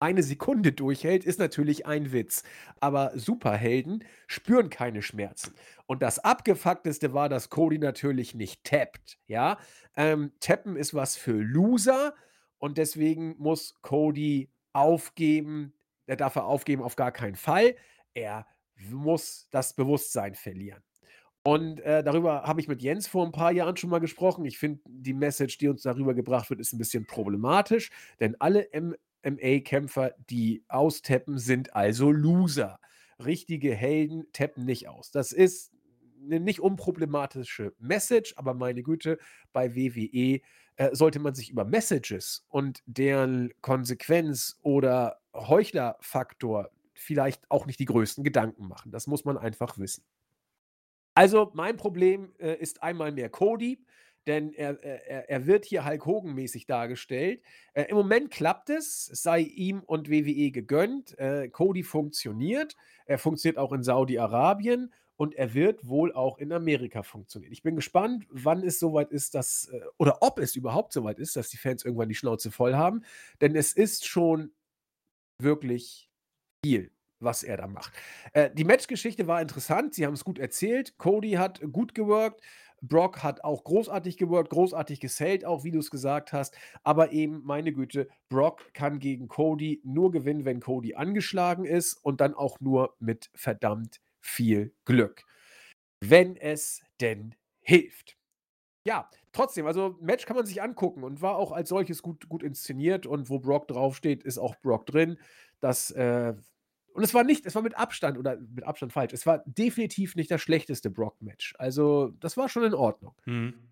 eine 0.00 0.22
Sekunde 0.22 0.72
durchhält, 0.72 1.24
ist 1.24 1.38
natürlich 1.38 1.86
ein 1.86 2.12
Witz. 2.12 2.42
Aber 2.80 3.12
Superhelden 3.14 4.04
spüren 4.26 4.70
keine 4.70 5.02
Schmerzen. 5.02 5.54
Und 5.86 6.02
das 6.02 6.18
Abgefuckteste 6.18 7.12
war, 7.14 7.28
dass 7.28 7.50
Cody 7.50 7.78
natürlich 7.78 8.34
nicht 8.34 8.64
tappt, 8.64 9.18
ja? 9.26 9.58
Ähm, 9.96 10.32
tappen 10.40 10.76
ist 10.76 10.94
was 10.94 11.16
für 11.16 11.32
Loser 11.40 12.14
und 12.58 12.78
deswegen 12.78 13.36
muss 13.38 13.74
Cody 13.82 14.50
aufgeben. 14.72 15.74
Er 16.06 16.16
darf 16.16 16.36
er 16.36 16.44
aufgeben 16.46 16.82
auf 16.82 16.96
gar 16.96 17.12
keinen 17.12 17.36
Fall. 17.36 17.76
Er 18.14 18.46
muss 18.90 19.48
das 19.50 19.74
Bewusstsein 19.74 20.34
verlieren. 20.34 20.82
Und 21.46 21.80
äh, 21.80 22.02
darüber 22.02 22.44
habe 22.44 22.60
ich 22.60 22.68
mit 22.68 22.80
Jens 22.80 23.06
vor 23.06 23.24
ein 23.26 23.32
paar 23.32 23.52
Jahren 23.52 23.76
schon 23.76 23.90
mal 23.90 23.98
gesprochen. 24.00 24.46
Ich 24.46 24.58
finde, 24.58 24.80
die 24.86 25.12
Message, 25.12 25.58
die 25.58 25.68
uns 25.68 25.82
darüber 25.82 26.14
gebracht 26.14 26.48
wird, 26.48 26.58
ist 26.58 26.72
ein 26.72 26.78
bisschen 26.78 27.06
problematisch, 27.06 27.90
denn 28.18 28.34
alle 28.40 28.72
MMA-Kämpfer, 29.24 30.14
die 30.30 30.64
austappen, 30.68 31.38
sind 31.38 31.74
also 31.74 32.10
Loser. 32.10 32.78
Richtige 33.18 33.74
Helden 33.74 34.24
tappen 34.32 34.64
nicht 34.64 34.88
aus. 34.88 35.10
Das 35.10 35.32
ist 35.32 35.72
eine 36.24 36.40
nicht 36.40 36.60
unproblematische 36.60 37.74
Message, 37.78 38.34
aber 38.36 38.54
meine 38.54 38.82
Güte, 38.82 39.18
bei 39.52 39.74
WWE 39.74 40.40
äh, 40.76 40.94
sollte 40.94 41.20
man 41.20 41.34
sich 41.34 41.50
über 41.50 41.64
Messages 41.64 42.44
und 42.48 42.82
deren 42.86 43.52
Konsequenz 43.60 44.58
oder 44.62 45.20
Heuchlerfaktor 45.34 46.70
vielleicht 46.94 47.50
auch 47.50 47.66
nicht 47.66 47.78
die 47.80 47.84
größten 47.84 48.24
Gedanken 48.24 48.66
machen. 48.66 48.90
Das 48.90 49.06
muss 49.06 49.24
man 49.24 49.36
einfach 49.36 49.78
wissen. 49.78 50.04
Also, 51.14 51.52
mein 51.54 51.76
Problem, 51.76 52.32
äh, 52.38 52.54
ist 52.54 52.82
einmal 52.82 53.12
mehr 53.12 53.28
Cody, 53.28 53.84
denn 54.26 54.52
er 54.52 54.82
er 54.82 55.28
er 55.28 55.46
wird 55.46 55.64
hier 55.64 55.84
Hulk 55.84 56.06
Hogan-mäßig 56.06 56.66
dargestellt. 56.66 57.42
Äh, 57.72 57.84
im 57.84 57.96
Moment 57.96 58.30
klappt 58.30 58.70
es, 58.70 59.08
es 59.12 59.22
sei 59.22 59.40
ihm 59.40 59.80
und 59.80 60.10
WWE 60.10 60.50
gegönnt. 60.50 61.18
Äh, 61.18 61.48
Cody 61.48 61.82
funktioniert. 61.82 62.76
Er 63.06 63.18
funktioniert 63.18 63.58
auch 63.58 63.72
in 63.72 63.82
Saudi-Arabien 63.82 64.92
und 65.16 65.34
er 65.34 65.54
wird 65.54 65.86
wohl 65.86 66.12
auch 66.12 66.38
in 66.38 66.52
Amerika 66.52 67.02
funktionieren. 67.02 67.52
Ich 67.52 67.62
bin 67.62 67.76
gespannt, 67.76 68.26
wann 68.30 68.62
es 68.62 68.78
soweit 68.78 69.10
ist, 69.12 69.34
dass 69.34 69.68
äh, 69.68 69.80
oder 69.98 70.18
ob 70.22 70.38
es 70.38 70.56
überhaupt 70.56 70.92
soweit 70.92 71.18
ist, 71.18 71.36
dass 71.36 71.50
die 71.50 71.56
Fans 71.56 71.84
irgendwann 71.84 72.08
die 72.08 72.14
Schnauze 72.14 72.50
voll 72.50 72.74
haben, 72.74 73.04
denn 73.40 73.54
es 73.54 73.72
ist 73.72 74.06
schon 74.06 74.52
wirklich 75.40 76.10
viel, 76.64 76.90
was 77.20 77.42
er 77.42 77.56
da 77.56 77.66
macht. 77.66 77.92
Äh, 78.32 78.50
die 78.54 78.64
Matchgeschichte 78.64 79.26
war 79.26 79.40
interessant, 79.40 79.94
sie 79.94 80.06
haben 80.06 80.14
es 80.14 80.24
gut 80.24 80.38
erzählt. 80.38 80.98
Cody 80.98 81.32
hat 81.32 81.60
gut 81.72 81.94
geworkt, 81.94 82.40
Brock 82.88 83.22
hat 83.22 83.44
auch 83.44 83.64
großartig 83.64 84.16
geworkt, 84.16 84.50
großartig 84.50 85.00
gesellt 85.00 85.44
auch, 85.44 85.64
wie 85.64 85.70
du 85.70 85.78
es 85.78 85.90
gesagt 85.90 86.32
hast. 86.32 86.56
Aber 86.82 87.12
eben, 87.12 87.42
meine 87.44 87.72
Güte, 87.72 88.08
Brock 88.28 88.72
kann 88.74 88.98
gegen 88.98 89.28
Cody 89.28 89.80
nur 89.84 90.10
gewinnen, 90.10 90.44
wenn 90.44 90.60
Cody 90.60 90.94
angeschlagen 90.94 91.64
ist 91.64 91.94
und 91.94 92.20
dann 92.20 92.34
auch 92.34 92.60
nur 92.60 92.94
mit 92.98 93.30
verdammt 93.34 94.00
viel 94.20 94.74
Glück. 94.84 95.24
Wenn 96.00 96.36
es 96.36 96.82
denn 97.00 97.34
hilft. 97.60 98.16
Ja, 98.86 99.08
trotzdem, 99.32 99.66
also 99.66 99.96
Match 100.00 100.26
kann 100.26 100.36
man 100.36 100.44
sich 100.44 100.62
angucken 100.62 101.04
und 101.04 101.22
war 101.22 101.36
auch 101.36 101.52
als 101.52 101.70
solches 101.70 102.02
gut, 102.02 102.28
gut 102.28 102.42
inszeniert 102.42 103.06
und 103.06 103.30
wo 103.30 103.38
Brock 103.38 103.68
draufsteht, 103.68 104.22
ist 104.22 104.38
auch 104.38 104.56
Brock 104.56 104.84
drin. 104.84 105.18
Das, 105.60 105.90
äh, 105.92 106.34
und 106.94 107.02
es 107.02 107.12
war 107.12 107.24
nicht, 107.24 107.44
es 107.44 107.56
war 107.56 107.62
mit 107.62 107.76
Abstand 107.76 108.16
oder 108.18 108.36
mit 108.36 108.62
Abstand 108.62 108.92
falsch. 108.92 109.12
Es 109.12 109.26
war 109.26 109.42
definitiv 109.46 110.14
nicht 110.14 110.30
das 110.30 110.40
schlechteste 110.40 110.90
Brock-Match. 110.90 111.56
Also, 111.58 112.12
das 112.20 112.36
war 112.36 112.48
schon 112.48 112.62
in 112.62 112.72
Ordnung. 112.72 113.16
Mhm. 113.26 113.68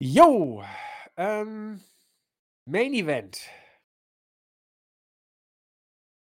Jo, 0.00 0.64
ähm, 1.18 1.80
Main 2.64 2.94
Event. 2.94 3.42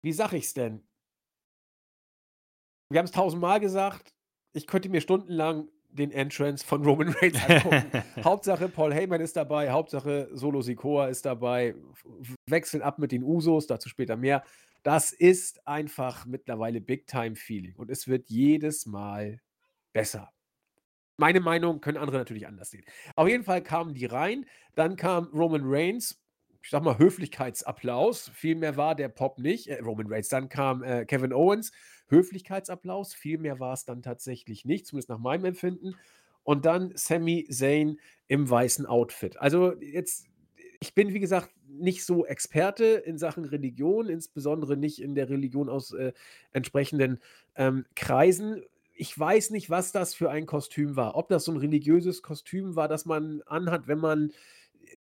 Wie 0.03 0.13
sag 0.13 0.35
ich's 0.35 0.53
denn? 0.53 0.87
Wir 2.91 2.99
haben 2.99 3.07
es 3.07 3.13
tausendmal 3.13 3.59
gesagt. 3.59 4.15
Ich 4.53 4.67
könnte 4.67 4.91
mir 4.91 5.01
stundenlang 5.01 5.69
den 5.89 6.11
Entrance 6.11 6.67
von 6.67 6.85
Roman 6.85 7.09
Reigns 7.09 7.43
angucken. 7.49 8.03
Hauptsache 8.25 8.69
Paul 8.69 8.93
Heyman 8.93 9.23
ist 9.23 9.37
dabei, 9.37 9.71
Hauptsache 9.71 10.29
Solo 10.33 10.61
Sikoa 10.61 11.09
ist 11.09 11.25
dabei. 11.25 11.75
Wechseln 12.47 12.83
ab 12.83 12.99
mit 12.99 13.13
den 13.13 13.23
Usos, 13.23 13.67
dazu 13.67 13.89
später 13.89 14.19
mehr. 14.19 14.45
Das 14.83 15.13
ist 15.13 15.67
einfach 15.67 16.27
mittlerweile 16.27 16.81
Big-Time-Feeling 16.81 17.77
und 17.77 17.91
es 17.91 18.09
wird 18.09 18.31
jedes 18.31 18.87
Mal 18.87 19.41
besser. 19.93 20.33
Meine 21.17 21.41
Meinung 21.41 21.81
können 21.81 21.99
andere 21.99 22.19
natürlich 22.19 22.47
anders 22.47 22.71
sehen. 22.71 22.85
Auf 23.17 23.29
jeden 23.29 23.45
Fall 23.45 23.63
kamen 23.63 23.95
die 23.95 24.07
rein, 24.07 24.47
dann 24.75 24.97
kam 24.97 25.27
Roman 25.27 25.63
Reigns, 25.65 26.21
ich 26.63 26.71
sage 26.71 26.85
mal 26.85 26.99
Höflichkeitsapplaus, 26.99 28.31
viel 28.31 28.57
mehr 28.57 28.77
war 28.77 28.95
der 28.95 29.09
Pop 29.09 29.39
nicht, 29.39 29.69
äh, 29.69 29.81
Roman 29.81 30.07
Reigns. 30.09 30.29
Dann 30.29 30.49
kam, 30.49 30.83
äh, 30.83 31.05
Kevin 31.05 31.33
Owens, 31.33 31.73
Höflichkeitsapplaus, 32.09 33.15
viel 33.15 33.39
mehr 33.39 33.61
war 33.61 33.75
es 33.75 33.85
dann 33.85 34.03
tatsächlich 34.03 34.65
nicht, 34.65 34.87
zumindest 34.87 35.09
nach 35.11 35.19
meinem 35.19 35.45
Empfinden. 35.45 35.97
Und 36.45 36.65
dann 36.65 36.93
Sami 36.97 37.47
Zayn 37.51 38.01
im 38.27 38.49
weißen 38.49 38.87
Outfit. 38.87 39.37
Also, 39.39 39.75
jetzt 39.81 40.27
ich 40.83 40.95
bin, 40.95 41.15
wie 41.15 41.21
gesagt, 41.21 41.51
nicht 41.69 42.05
so 42.05 42.27
Experte 42.27 42.85
in 42.85 43.19
Sachen 43.19 43.47
Religion, 43.47 44.09
insbesondere 44.11 44.77
nicht 44.77 45.01
in 45.03 45.15
der 45.15 45.31
Religion 45.31 45.69
aus, 45.71 45.93
äh, 45.93 46.13
entsprechenden, 46.53 47.21
ähm, 47.57 47.87
Kreisen. 47.97 48.63
Ich 48.95 49.19
weiß 49.19 49.51
nicht, 49.51 49.71
was 49.71 49.93
das 49.93 50.15
für 50.15 50.31
ein 50.31 50.47
Kostüm 50.47 50.97
war. 50.97 51.17
Ob 51.17 51.29
das 51.29 51.45
so 51.47 51.53
'n 51.53 51.59
religiöses 51.59 52.23
Kostüm 52.23 52.77
war, 52.77 52.89
das 52.89 53.07
man 53.07 53.43
anhat, 53.47 53.89
wenn 53.89 53.99
man 53.99 54.33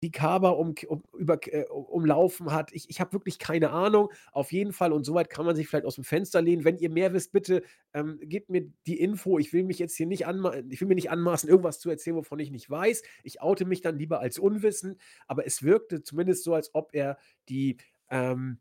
die 0.03 0.11
Kaaba 0.11 0.49
umk 0.51 0.85
um 0.87 1.03
über 1.17 1.39
äh, 1.47 1.65
umlaufen 1.69 2.51
hat. 2.51 2.71
Ich 2.73 2.89
ich 2.89 2.99
habe 3.01 3.13
wirklich 3.13 3.39
keine 3.39 3.71
Ahnung. 3.71 4.09
Auf 4.31 4.51
jeden 4.51 4.73
Fall 4.73 4.91
und 4.93 5.03
so 5.05 5.13
weit 5.15 5.29
kann 5.29 5.45
man 5.45 5.55
sich 5.55 5.67
vielleicht 5.67 5.85
aus'm 5.85 6.03
Fenster 6.03 6.41
lehnen. 6.41 6.63
Wenn 6.65 6.77
ihr 6.77 6.89
mehr 6.89 7.13
wisst, 7.13 7.31
bitte, 7.31 7.63
ähm, 7.93 8.19
gebt 8.21 8.49
mir 8.49 8.67
die 8.85 8.99
Info. 8.99 9.39
Ich 9.39 9.53
will 9.53 9.63
mich 9.63 9.79
jetzt 9.79 9.95
hier 9.97 10.05
nicht 10.07 10.27
anma 10.27 10.53
ich 10.69 10.81
will 10.81 10.87
mir 10.87 10.95
nicht 10.95 11.11
anmaßen, 11.11 11.49
irgendwas 11.49 11.79
zu 11.79 11.89
erzählen, 11.89 12.15
wovon 12.17 12.39
ich 12.39 12.51
nicht 12.51 12.69
weiß. 12.69 13.03
Ich 13.23 13.41
oute 13.41 13.65
mich 13.65 13.81
dann 13.81 13.97
lieber 13.97 14.19
als 14.19 14.39
unwissend, 14.39 14.97
aber 15.27 15.45
es 15.47 15.63
wirkte 15.63 16.03
zumindest 16.03 16.43
so, 16.43 16.53
als 16.53 16.73
ob 16.75 16.93
er 16.93 17.17
die, 17.49 17.77
ähm 18.09 18.59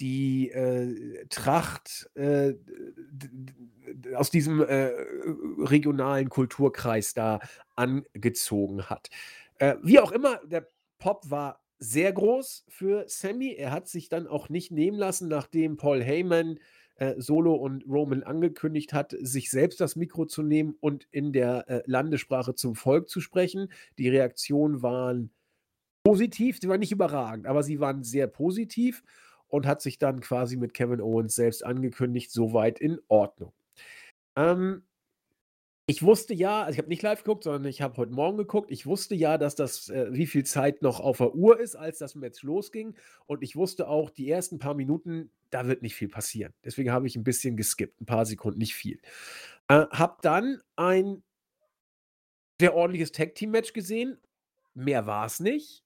die, 0.00 0.50
äh, 0.50 1.26
Tracht, 1.28 2.10
äh, 2.14 2.54
aus 4.14 4.30
diesem, 4.30 4.60
äh, 4.62 4.90
regionalen 5.58 6.28
Kulturkreis 6.28 7.14
da 7.14 7.40
angezogen 7.76 8.84
hat. 8.90 9.10
Äh, 9.62 9.76
wie 9.80 10.00
auch 10.00 10.10
immer, 10.10 10.40
der 10.44 10.68
Pop 10.98 11.30
war 11.30 11.64
sehr 11.78 12.12
groß 12.12 12.64
für 12.68 13.04
Sammy. 13.06 13.54
Er 13.54 13.70
hat 13.70 13.86
sich 13.86 14.08
dann 14.08 14.26
auch 14.26 14.48
nicht 14.48 14.72
nehmen 14.72 14.98
lassen, 14.98 15.28
nachdem 15.28 15.76
Paul 15.76 16.02
Heyman, 16.02 16.58
äh, 16.96 17.14
Solo 17.18 17.54
und 17.54 17.84
Roman 17.86 18.24
angekündigt 18.24 18.92
hat, 18.92 19.14
sich 19.20 19.52
selbst 19.52 19.80
das 19.80 19.94
Mikro 19.94 20.26
zu 20.26 20.42
nehmen 20.42 20.74
und 20.80 21.06
in 21.12 21.32
der, 21.32 21.68
äh, 21.70 21.82
Landessprache 21.86 22.56
zum 22.56 22.74
Volk 22.74 23.08
zu 23.08 23.20
sprechen. 23.20 23.70
Die 23.98 24.08
Reaktionen 24.08 24.82
waren 24.82 25.30
positiv, 26.04 26.58
sie 26.60 26.68
waren 26.68 26.80
nicht 26.80 26.90
überragend, 26.90 27.46
aber 27.46 27.62
sie 27.62 27.78
waren 27.78 28.02
sehr 28.02 28.26
positiv 28.26 29.04
und 29.46 29.64
hat 29.64 29.80
sich 29.80 29.98
dann 29.98 30.18
quasi 30.18 30.56
mit 30.56 30.74
Kevin 30.74 31.00
Owens 31.00 31.36
selbst 31.36 31.64
angekündigt, 31.64 32.32
so 32.32 32.52
weit 32.52 32.80
in 32.80 32.98
Ordnung. 33.06 33.52
Ähm 34.36 34.82
ich 35.86 36.02
wusste 36.02 36.32
ja 36.34 36.62
also, 36.62 36.72
ich 36.74 36.78
habe 36.78 36.88
nicht 36.88 37.02
live 37.02 37.24
geguckt, 37.24 37.44
sondern 37.44 37.64
ich 37.66 37.82
habe 37.82 37.96
heute 37.96 38.12
Morgen 38.12 38.38
geguckt. 38.38 38.70
Ich 38.70 38.86
wusste 38.86 39.14
ja, 39.16 39.36
dass 39.38 39.54
das 39.56 39.88
äh, 39.88 40.08
wie 40.12 40.26
viel 40.26 40.44
Zeit 40.44 40.80
noch 40.82 41.00
auf 41.00 41.18
der 41.18 41.34
Uhr 41.34 41.58
ist, 41.60 41.74
als 41.76 41.98
das 41.98 42.14
Match 42.14 42.42
losging. 42.42 42.94
Und 43.26 43.42
ich 43.42 43.56
wusste 43.56 43.88
auch, 43.88 44.10
die 44.10 44.30
ersten 44.30 44.58
paar 44.58 44.74
Minuten, 44.74 45.30
da 45.50 45.66
wird 45.66 45.82
nicht 45.82 45.94
viel 45.96 46.08
passieren. 46.08 46.52
Deswegen 46.64 46.92
habe 46.92 47.06
ich 47.08 47.16
'n 47.16 47.24
bisschen 47.24 47.56
geskippt, 47.56 48.00
'n 48.00 48.06
paar 48.06 48.26
Sekunden, 48.26 48.58
nicht 48.58 48.74
viel. 48.74 49.00
Äh, 49.68 49.86
habe 49.92 50.18
dann 50.22 50.60
ein 50.76 51.22
sehr 52.60 52.74
ordentliches 52.74 53.12
Tag-Team-Match 53.12 53.72
gesehen. 53.72 54.18
Mehr 54.74 55.06
war's 55.06 55.40
nicht. 55.40 55.84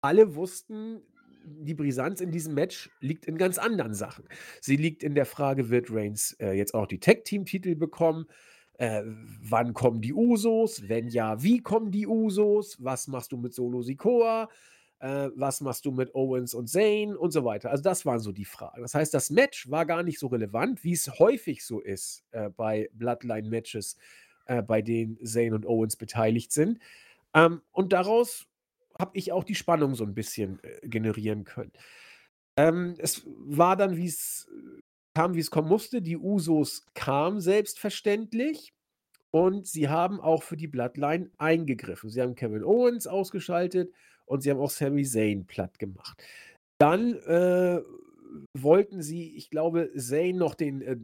Alle 0.00 0.34
wussten, 0.34 1.00
die 1.44 1.74
Brisanz 1.74 2.20
in 2.20 2.30
diesem 2.30 2.54
Match 2.54 2.90
liegt 3.00 3.26
in 3.26 3.38
ganz 3.38 3.58
anderen 3.58 3.94
Sachen. 3.94 4.24
Sie 4.60 4.76
liegt 4.76 5.02
in 5.02 5.14
der 5.14 5.26
Frage, 5.26 5.70
wird 5.70 5.90
Reigns, 5.90 6.32
äh, 6.40 6.52
jetzt 6.52 6.74
auch 6.74 6.86
die 6.86 7.00
Tag-Team-Titel 7.00 7.74
bekommen? 7.74 8.26
Äh, 8.80 9.02
wann 9.42 9.74
kommen 9.74 10.00
die 10.00 10.14
Usos? 10.14 10.88
Wenn 10.88 11.08
ja, 11.08 11.42
wie 11.42 11.58
kommen 11.60 11.90
die 11.90 12.06
Usos? 12.06 12.76
Was 12.82 13.08
machst 13.08 13.32
du 13.32 13.36
mit 13.36 13.52
Solo 13.52 13.82
Sikoa? 13.82 14.48
Äh, 15.00 15.30
was 15.34 15.60
machst 15.60 15.84
du 15.84 15.90
mit 15.90 16.14
Owens 16.14 16.54
und 16.54 16.68
Zayn 16.68 17.16
und 17.16 17.32
so 17.32 17.44
weiter? 17.44 17.70
Also, 17.70 17.82
das 17.82 18.06
waren 18.06 18.20
so 18.20 18.30
die 18.30 18.44
Fragen. 18.44 18.82
Das 18.82 18.94
heißt, 18.94 19.12
das 19.12 19.30
Match 19.30 19.68
war 19.68 19.84
gar 19.84 20.04
nicht 20.04 20.20
so 20.20 20.28
relevant, 20.28 20.84
wie's 20.84 21.08
häufig 21.18 21.64
so 21.64 21.80
ist, 21.80 22.22
äh, 22.30 22.50
bei 22.50 22.88
Bloodline-Matches, 22.94 23.96
äh, 24.46 24.62
bei 24.62 24.80
denen 24.80 25.18
Zayn 25.26 25.54
und 25.54 25.66
Owens 25.66 25.96
beteiligt 25.96 26.52
sind. 26.52 26.78
Ähm, 27.34 27.62
und 27.72 27.92
daraus 27.92 28.46
habe 28.98 29.12
ich 29.18 29.32
auch 29.32 29.44
die 29.44 29.54
Spannung 29.56 29.94
so 29.96 30.04
'n 30.04 30.14
bisschen, 30.14 30.60
äh, 30.64 30.88
generieren 30.88 31.44
können. 31.44 31.72
Ähm, 32.56 32.96
es 32.98 33.22
war 33.26 33.76
dann, 33.76 33.96
wie's 33.96 34.48
kam, 35.18 35.34
wie's 35.34 35.50
kommen 35.50 35.68
musste. 35.68 36.00
Die 36.00 36.16
Usos 36.16 36.86
kamen 36.94 37.40
selbstverständlich 37.40 38.72
und 39.32 39.66
sie 39.66 39.88
haben 39.88 40.20
auch 40.20 40.44
für 40.44 40.56
die 40.56 40.68
Bloodline 40.68 41.32
eingegriffen. 41.38 42.08
Sie 42.08 42.22
haben 42.22 42.36
Kevin 42.36 42.62
Owens 42.62 43.08
ausgeschaltet 43.08 43.92
und 44.26 44.42
sie 44.42 44.50
haben 44.52 44.60
auch 44.60 44.70
Sami 44.70 45.04
Zayn 45.04 45.44
plattgemacht. 45.44 46.22
Dann, 46.80 47.14
äh, 47.14 47.80
wollten 48.56 49.02
sie, 49.02 49.36
ich 49.36 49.50
glaube, 49.50 49.90
Zayn 49.96 50.36
noch 50.36 50.54
den, 50.54 50.82
äh 50.82 50.96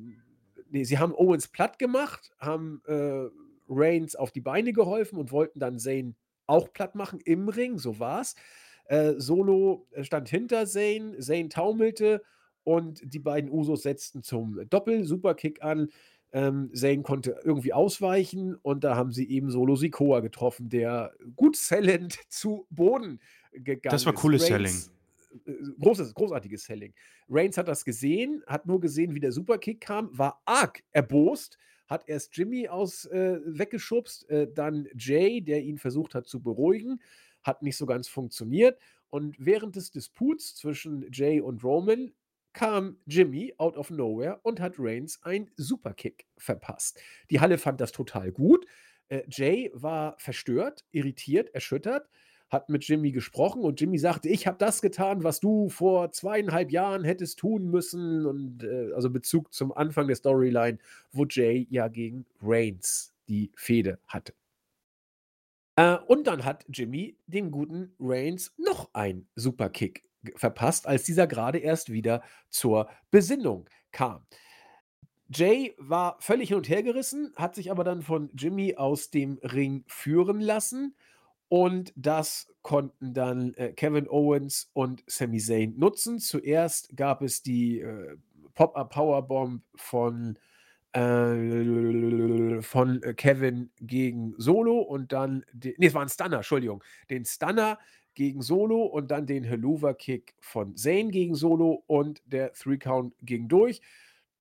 ne, 0.71 0.85
sie 0.85 0.99
haben 1.01 1.13
Owens 1.13 1.49
plattgemacht, 1.49 2.31
haben, 2.39 2.83
äh, 2.87 3.25
Reigns 3.69 4.15
auf 4.15 4.31
die 4.31 4.43
Beine 4.43 4.73
geholfen 4.73 5.19
und 5.19 5.33
wollten 5.33 5.59
dann 5.59 5.81
Zayn 5.81 6.15
auch 6.47 6.73
plattmachen 6.73 7.19
im 7.19 7.49
Ring, 7.49 7.79
so 7.79 7.99
war's. 7.99 8.37
Äh, 8.85 9.15
Solo, 9.17 9.89
stand 10.03 10.29
hinter 10.29 10.67
Zayn, 10.67 11.21
Zayn 11.21 11.51
taumelte 11.51 12.23
und 12.65 13.01
die 13.05 13.19
beiden 13.19 13.51
Usos 13.51 13.83
setzten 13.83 14.23
zum 14.23 14.69
Doppel-Superkick 14.69 15.63
an. 15.63 15.91
Ähm, 16.33 16.71
Zayn 16.75 17.05
konnte 17.05 17.39
irgendwie 17.45 17.73
ausweichen 17.73 18.57
und 18.57 18.83
da 18.83 18.97
haben 18.97 19.13
sie 19.13 19.31
eben 19.31 19.51
Solo 19.51 19.77
Sikoa 19.77 20.19
getroffen, 20.19 20.69
der 20.69 21.13
gut 21.37 21.55
sellend 21.55 22.19
zu 22.29 22.67
Boden 22.71 23.21
Das 23.53 23.63
gegangen 23.63 24.05
war 24.05 24.15
ist. 24.15 24.21
cooles 24.21 24.47
Selling. 24.47 24.75
Äh, 25.47 25.53
großes 25.81 26.13
großartiges 26.15 26.65
Selling. 26.65 26.93
Reigns 27.29 27.57
hat 27.57 27.69
das 27.69 27.85
gesehen, 27.85 28.43
hat 28.47 28.67
nur 28.67 28.81
gesehen, 28.81 29.15
wie 29.15 29.21
der 29.21 29.31
Superkick 29.33 29.81
kam, 29.81 30.17
war 30.17 30.43
arg 30.45 30.83
erbost, 30.91 31.57
hat 31.87 32.09
erst 32.09 32.37
Jimmy 32.37 32.67
aus 32.67 33.05
äh, 33.07 33.39
weggeschubst, 33.45 34.29
äh, 34.31 34.49
dann 34.53 34.89
Jay, 34.97 35.41
der 35.41 35.63
ihn 35.63 35.79
versucht 35.79 36.15
hat 36.15 36.27
zu 36.27 36.43
beruhigen, 36.43 37.01
hat 37.43 37.63
nicht 37.63 37.77
so 37.77 37.87
ganz 37.87 38.09
funktioniert. 38.09 38.79
Und 39.11 39.37
während 39.39 39.77
des 39.77 39.93
Disputs 39.93 40.57
zwischen 40.57 41.07
Jay 41.13 41.41
und 41.41 41.63
Roman 41.63 42.13
kam 42.55 42.97
Jimmy 43.07 43.55
out 43.59 43.77
of 43.77 43.91
nowhere 43.91 44.41
und 44.43 44.61
hat 44.61 44.75
Reigns 44.79 45.23
einen 45.23 45.51
Superkick 45.57 46.27
verpasst. 46.39 47.01
Die 47.31 47.41
Halle 47.41 47.59
fand 47.59 47.81
das 47.81 47.93
total 47.93 48.33
gut. 48.33 48.67
Äh, 49.09 49.23
Jay 49.29 49.71
war 49.75 50.17
verstört, 50.19 50.85
irritiert, 50.93 51.51
erschüttert, 51.55 52.09
hat 52.51 52.69
mit 52.71 52.85
Jimmy 52.87 53.11
gesprochen 53.13 53.63
und 53.63 53.81
Jimmy 53.81 53.99
sagte: 53.99 54.29
„Ich 54.29 54.47
habe 54.47 54.59
das 54.59 54.81
getan, 54.83 55.25
was 55.25 55.41
du 55.41 55.69
vor 55.69 56.13
2,5 56.13 56.71
Jahren 56.71 57.05
hättest 57.05 57.39
tun 57.39 57.71
müssen“ 57.71 58.27
und, 58.27 58.65
äh, 58.65 58.93
also 58.95 59.11
Bezug 59.11 59.53
zum 59.53 59.73
Anfang 59.73 60.07
der 60.07 60.17
Storyline, 60.17 60.79
wo 61.13 61.27
Jay 61.29 61.67
ja 61.71 61.89
gegen 61.89 62.27
Reigns 62.43 63.13
die 63.29 63.51
Fehde 63.57 63.99
hatte. 64.07 64.35
Äh, 65.77 65.97
und 66.07 66.27
dann 66.27 66.45
hat 66.45 66.65
Jimmy 66.69 67.17
dem 67.27 67.51
guten 67.51 67.95
Reigns 67.99 68.53
noch 68.57 68.91
einen 68.95 69.29
Superkick 69.35 70.05
verpasst, 70.37 70.87
als 70.87 71.05
dieser 71.05 71.27
grade 71.27 71.59
erst 71.59 71.93
wieder 71.93 72.23
zur 72.51 72.89
Besinnung 73.11 73.69
kam. 73.93 74.27
Jay 75.33 75.75
war 75.79 76.17
völlig 76.21 76.49
hin 76.49 76.59
und 76.59 76.69
hergerissen, 76.69 77.33
hat 77.37 77.55
sich 77.55 77.71
aber 77.71 77.83
dann 77.85 78.03
von 78.03 78.31
Jimmy 78.37 78.77
aus 78.77 79.11
dem 79.11 79.39
Ring 79.43 79.85
führen 79.89 80.41
lassen 80.41 80.97
und 81.49 81.93
das 81.97 82.49
konnten 82.63 83.15
dann, 83.15 83.55
äh, 83.55 83.73
Kevin 83.73 84.09
Owens 84.09 84.71
und 84.75 85.03
Sami 85.07 85.39
Zayn 85.41 85.79
nutzen. 85.79 86.19
Zuerst 86.19 86.97
gab 86.97 87.23
es 87.23 87.43
die, 87.43 87.81
äh, 87.81 88.17
Pop-Up 88.55 88.91
Powerbomb 88.93 89.63
von, 89.77 90.39
äh 90.95 92.63
von, 92.63 93.03
äh, 93.03 93.15
Kevin 93.15 93.71
gegen 93.81 94.35
Solo 94.39 94.79
und 94.81 95.13
dann 95.13 95.45
de 95.53 95.75
ne, 95.79 95.87
es 95.89 95.95
war 95.95 96.03
'n 96.03 96.09
Stunner, 96.09 96.39
Entschuldigung. 96.39 96.85
Den 97.11 97.25
Stunner 97.25 97.79
gegen 98.15 98.43
Solo 98.43 98.85
und 98.85 99.11
dann 99.11 99.27
den 99.27 99.45
Helluva-Kick 99.45 100.35
von 100.41 100.77
Zayn 100.77 101.11
gegen 101.11 101.35
Solo 101.35 101.83
und 101.87 102.23
der 102.27 102.53
Three 102.53 102.79
Count 102.79 103.15
ging 103.23 103.49
durch. 103.49 103.81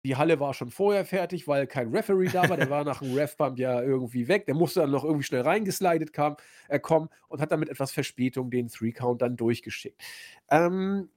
Die 0.06 0.18
Halle 0.18 0.40
war 0.42 0.54
schon 0.54 0.70
vorher 0.70 1.06
fertig, 1.06 1.48
weil 1.48 1.66
kein 1.66 1.90
Referee 1.90 2.28
da 2.28 2.50
war. 2.50 2.58
Der 2.58 2.70
war 2.70 2.84
nach 2.84 3.02
'm 3.02 3.14
Ref-Bump 3.16 3.58
ja 3.58 3.82
irgendwie 3.82 4.28
weg. 4.28 4.46
Der 4.46 4.56
musste 4.56 4.82
dann 4.82 4.92
noch 4.92 5.06
irgendwie 5.06 5.24
schnell 5.24 5.42
reingeslidet 5.42 6.12
kam 6.14 6.36
äh, 6.68 6.80
kommen 6.80 7.10
und 7.30 7.40
hat 7.42 7.52
dann 7.52 7.60
mit 7.62 7.70
etwas 7.70 7.92
Verspätung 7.92 8.52
den 8.52 8.68
Three 8.68 8.92
Count 8.92 9.22
dann 9.22 9.38
durchgeschickt. 9.38 10.02
Ähm, 10.50 11.10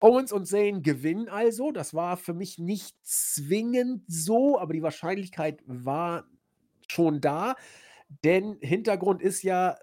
Owens 0.00 0.32
und 0.32 0.46
Zayn 0.46 0.82
gewinnen 0.82 1.28
also. 1.28 1.72
Das 1.72 1.94
war 1.94 2.16
für 2.16 2.34
mich 2.34 2.58
nicht 2.58 2.96
zwingend 3.02 4.04
so, 4.08 4.58
aber 4.58 4.72
die 4.72 4.82
Wahrscheinlichkeit 4.82 5.62
war 5.66 6.24
schon 6.88 7.20
da, 7.20 7.56
denn 8.24 8.58
Hintergrund 8.60 9.22
ist 9.22 9.42
ja, 9.42 9.76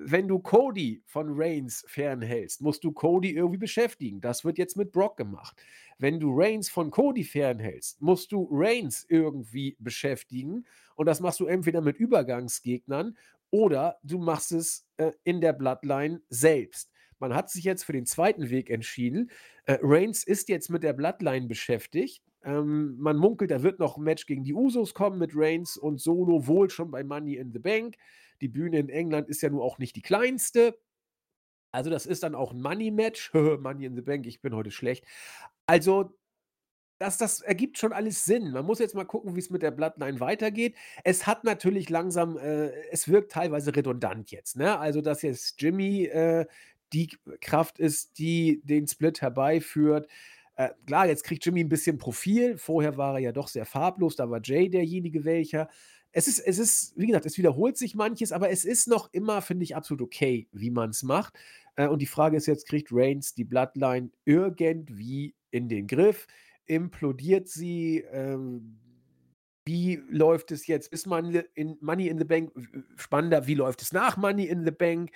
wenn 0.00 0.28
du 0.28 0.38
Cody 0.38 1.02
von 1.06 1.28
Reigns 1.30 1.84
fernhältst, 1.86 2.60
musst 2.60 2.84
du 2.84 2.92
Cody 2.92 3.30
irgendwie 3.30 3.58
beschäftigen. 3.58 4.20
Das 4.20 4.44
wird 4.44 4.58
jetzt 4.58 4.76
mit 4.76 4.92
Brock 4.92 5.16
gemacht. 5.16 5.62
Wenn 5.98 6.18
du 6.18 6.32
Reigns 6.34 6.68
von 6.68 6.90
Cody 6.90 7.24
fernhältst, 7.24 8.00
musst 8.02 8.32
du 8.32 8.48
Reigns 8.50 9.06
irgendwie 9.08 9.76
beschäftigen 9.78 10.66
und 10.96 11.06
das 11.06 11.20
machst 11.20 11.40
du 11.40 11.46
entweder 11.46 11.80
mit 11.80 11.96
Übergangsgegnern 11.96 13.16
oder 13.50 13.98
du 14.02 14.18
machst 14.18 14.52
es, 14.52 14.86
äh, 14.96 15.12
in 15.22 15.40
der 15.40 15.52
Bloodline 15.52 16.20
selbst. 16.28 16.90
Man 17.18 17.34
hat 17.34 17.50
sich 17.50 17.64
jetzt 17.64 17.84
für 17.84 17.92
den 17.92 18.06
zweiten 18.06 18.50
Weg 18.50 18.70
entschieden. 18.70 19.30
Äh, 19.66 19.78
Reigns 19.80 20.24
ist 20.24 20.48
jetzt 20.48 20.70
mit 20.70 20.82
der 20.82 20.92
Bloodline 20.92 21.46
beschäftigt. 21.46 22.22
Ähm, 22.44 22.96
man 22.98 23.16
munkelt, 23.16 23.50
da 23.50 23.62
wird 23.62 23.78
noch 23.78 23.96
'n 23.98 24.04
Match 24.04 24.26
gegen 24.26 24.44
die 24.44 24.54
Usos 24.54 24.94
kommen 24.94 25.18
mit 25.18 25.32
Reigns 25.34 25.76
und 25.76 26.00
Solo, 26.00 26.46
wohl 26.46 26.70
schon 26.70 26.90
bei 26.90 27.04
Money 27.04 27.36
in 27.36 27.52
the 27.52 27.58
Bank. 27.58 27.96
Die 28.40 28.48
Bühne 28.48 28.78
in 28.78 28.88
England 28.88 29.28
ist 29.28 29.42
ja 29.42 29.50
nun 29.50 29.60
auch 29.60 29.78
nicht 29.78 29.96
die 29.96 30.02
kleinste. 30.02 30.78
Also, 31.72 31.90
das 31.90 32.06
ist 32.06 32.22
dann 32.22 32.34
auch 32.36 32.52
'n 32.54 32.62
Money-Match. 32.62 33.32
Money 33.60 33.86
in 33.86 33.96
the 33.96 34.02
Bank, 34.02 34.26
ich 34.26 34.40
bin 34.42 34.54
heute 34.54 34.70
schlecht. 34.70 35.04
Also, 35.66 36.16
das 37.00 37.18
das 37.18 37.40
ergibt 37.42 37.78
schon 37.78 37.92
alles 37.92 38.24
Sinn. 38.24 38.52
Man 38.52 38.66
muss 38.66 38.78
jetzt 38.80 38.94
mal 38.94 39.04
gucken, 39.04 39.36
wie's 39.36 39.50
mit 39.50 39.62
der 39.62 39.72
Bloodline 39.72 40.20
weitergeht. 40.20 40.76
Es 41.04 41.26
hat 41.26 41.44
natürlich 41.44 41.90
langsam 41.90 42.38
äh, 42.38 42.70
es 42.92 43.08
wirkt 43.08 43.32
teilweise 43.32 43.74
redundant 43.76 44.30
jetzt, 44.32 44.56
ne? 44.56 44.78
Also, 44.78 45.00
dass 45.02 45.22
jetzt 45.22 45.60
Jimmy, 45.62 46.04
äh, 46.06 46.46
die 46.92 47.08
Kraft 47.40 47.78
ist, 47.80 48.18
die 48.18 48.62
den 48.64 48.86
Split 48.88 49.22
herbeiführt. 49.22 50.08
Äh, 50.58 50.70
klar, 50.86 51.06
jetzt 51.06 51.24
kriegt 51.24 51.44
Jimmy 51.44 51.60
'n 51.62 51.68
bisschen 51.68 51.98
Profil. 51.98 52.56
Vorher 52.58 52.96
war 52.96 53.14
er 53.14 53.18
ja 53.20 53.32
doch 53.32 53.48
sehr 53.48 53.66
farblos, 53.66 54.16
da 54.16 54.30
war 54.30 54.40
Jay 54.42 54.68
derjenige 54.68 55.24
welcher. 55.24 55.68
Es 56.12 56.28
ist 56.28 56.38
es 56.38 56.58
ist 56.58 56.92
wie 56.96 57.06
gesagt, 57.08 57.26
es 57.26 57.36
wiederholt 57.38 57.76
sich 57.76 57.96
manches, 57.96 58.30
aber 58.30 58.50
es 58.50 58.64
ist 58.64 58.86
noch 58.86 59.12
immer, 59.12 59.42
finde 59.42 59.64
ich, 59.64 59.74
absolut 59.74 60.02
okay, 60.02 60.46
wie 60.52 60.70
man's 60.70 61.02
macht. 61.02 61.34
Äh, 61.76 61.88
und 61.88 62.00
die 62.02 62.06
Frage 62.06 62.36
ist 62.36 62.46
jetzt, 62.46 62.68
kriegt 62.68 62.88
Reigns 62.92 63.34
die 63.34 63.44
Bloodline 63.44 64.10
irgendwie 64.24 65.34
in 65.50 65.68
den 65.68 65.86
Griff? 65.88 66.26
Implodiert 66.66 67.48
sie? 67.48 68.04
Ähm, 68.12 68.78
wie 69.66 69.96
läuft 70.10 70.52
es 70.52 70.66
jetzt? 70.68 70.92
Ist 70.92 71.06
man 71.06 71.34
in 71.54 71.78
Money 71.80 72.08
in 72.08 72.18
the 72.18 72.24
Bank 72.24 72.52
spannender, 72.96 73.46
wie 73.48 73.54
läuft 73.54 73.82
es 73.82 73.92
nach 73.92 74.16
Money 74.16 74.46
in 74.46 74.64
the 74.64 74.70
Bank, 74.72 75.10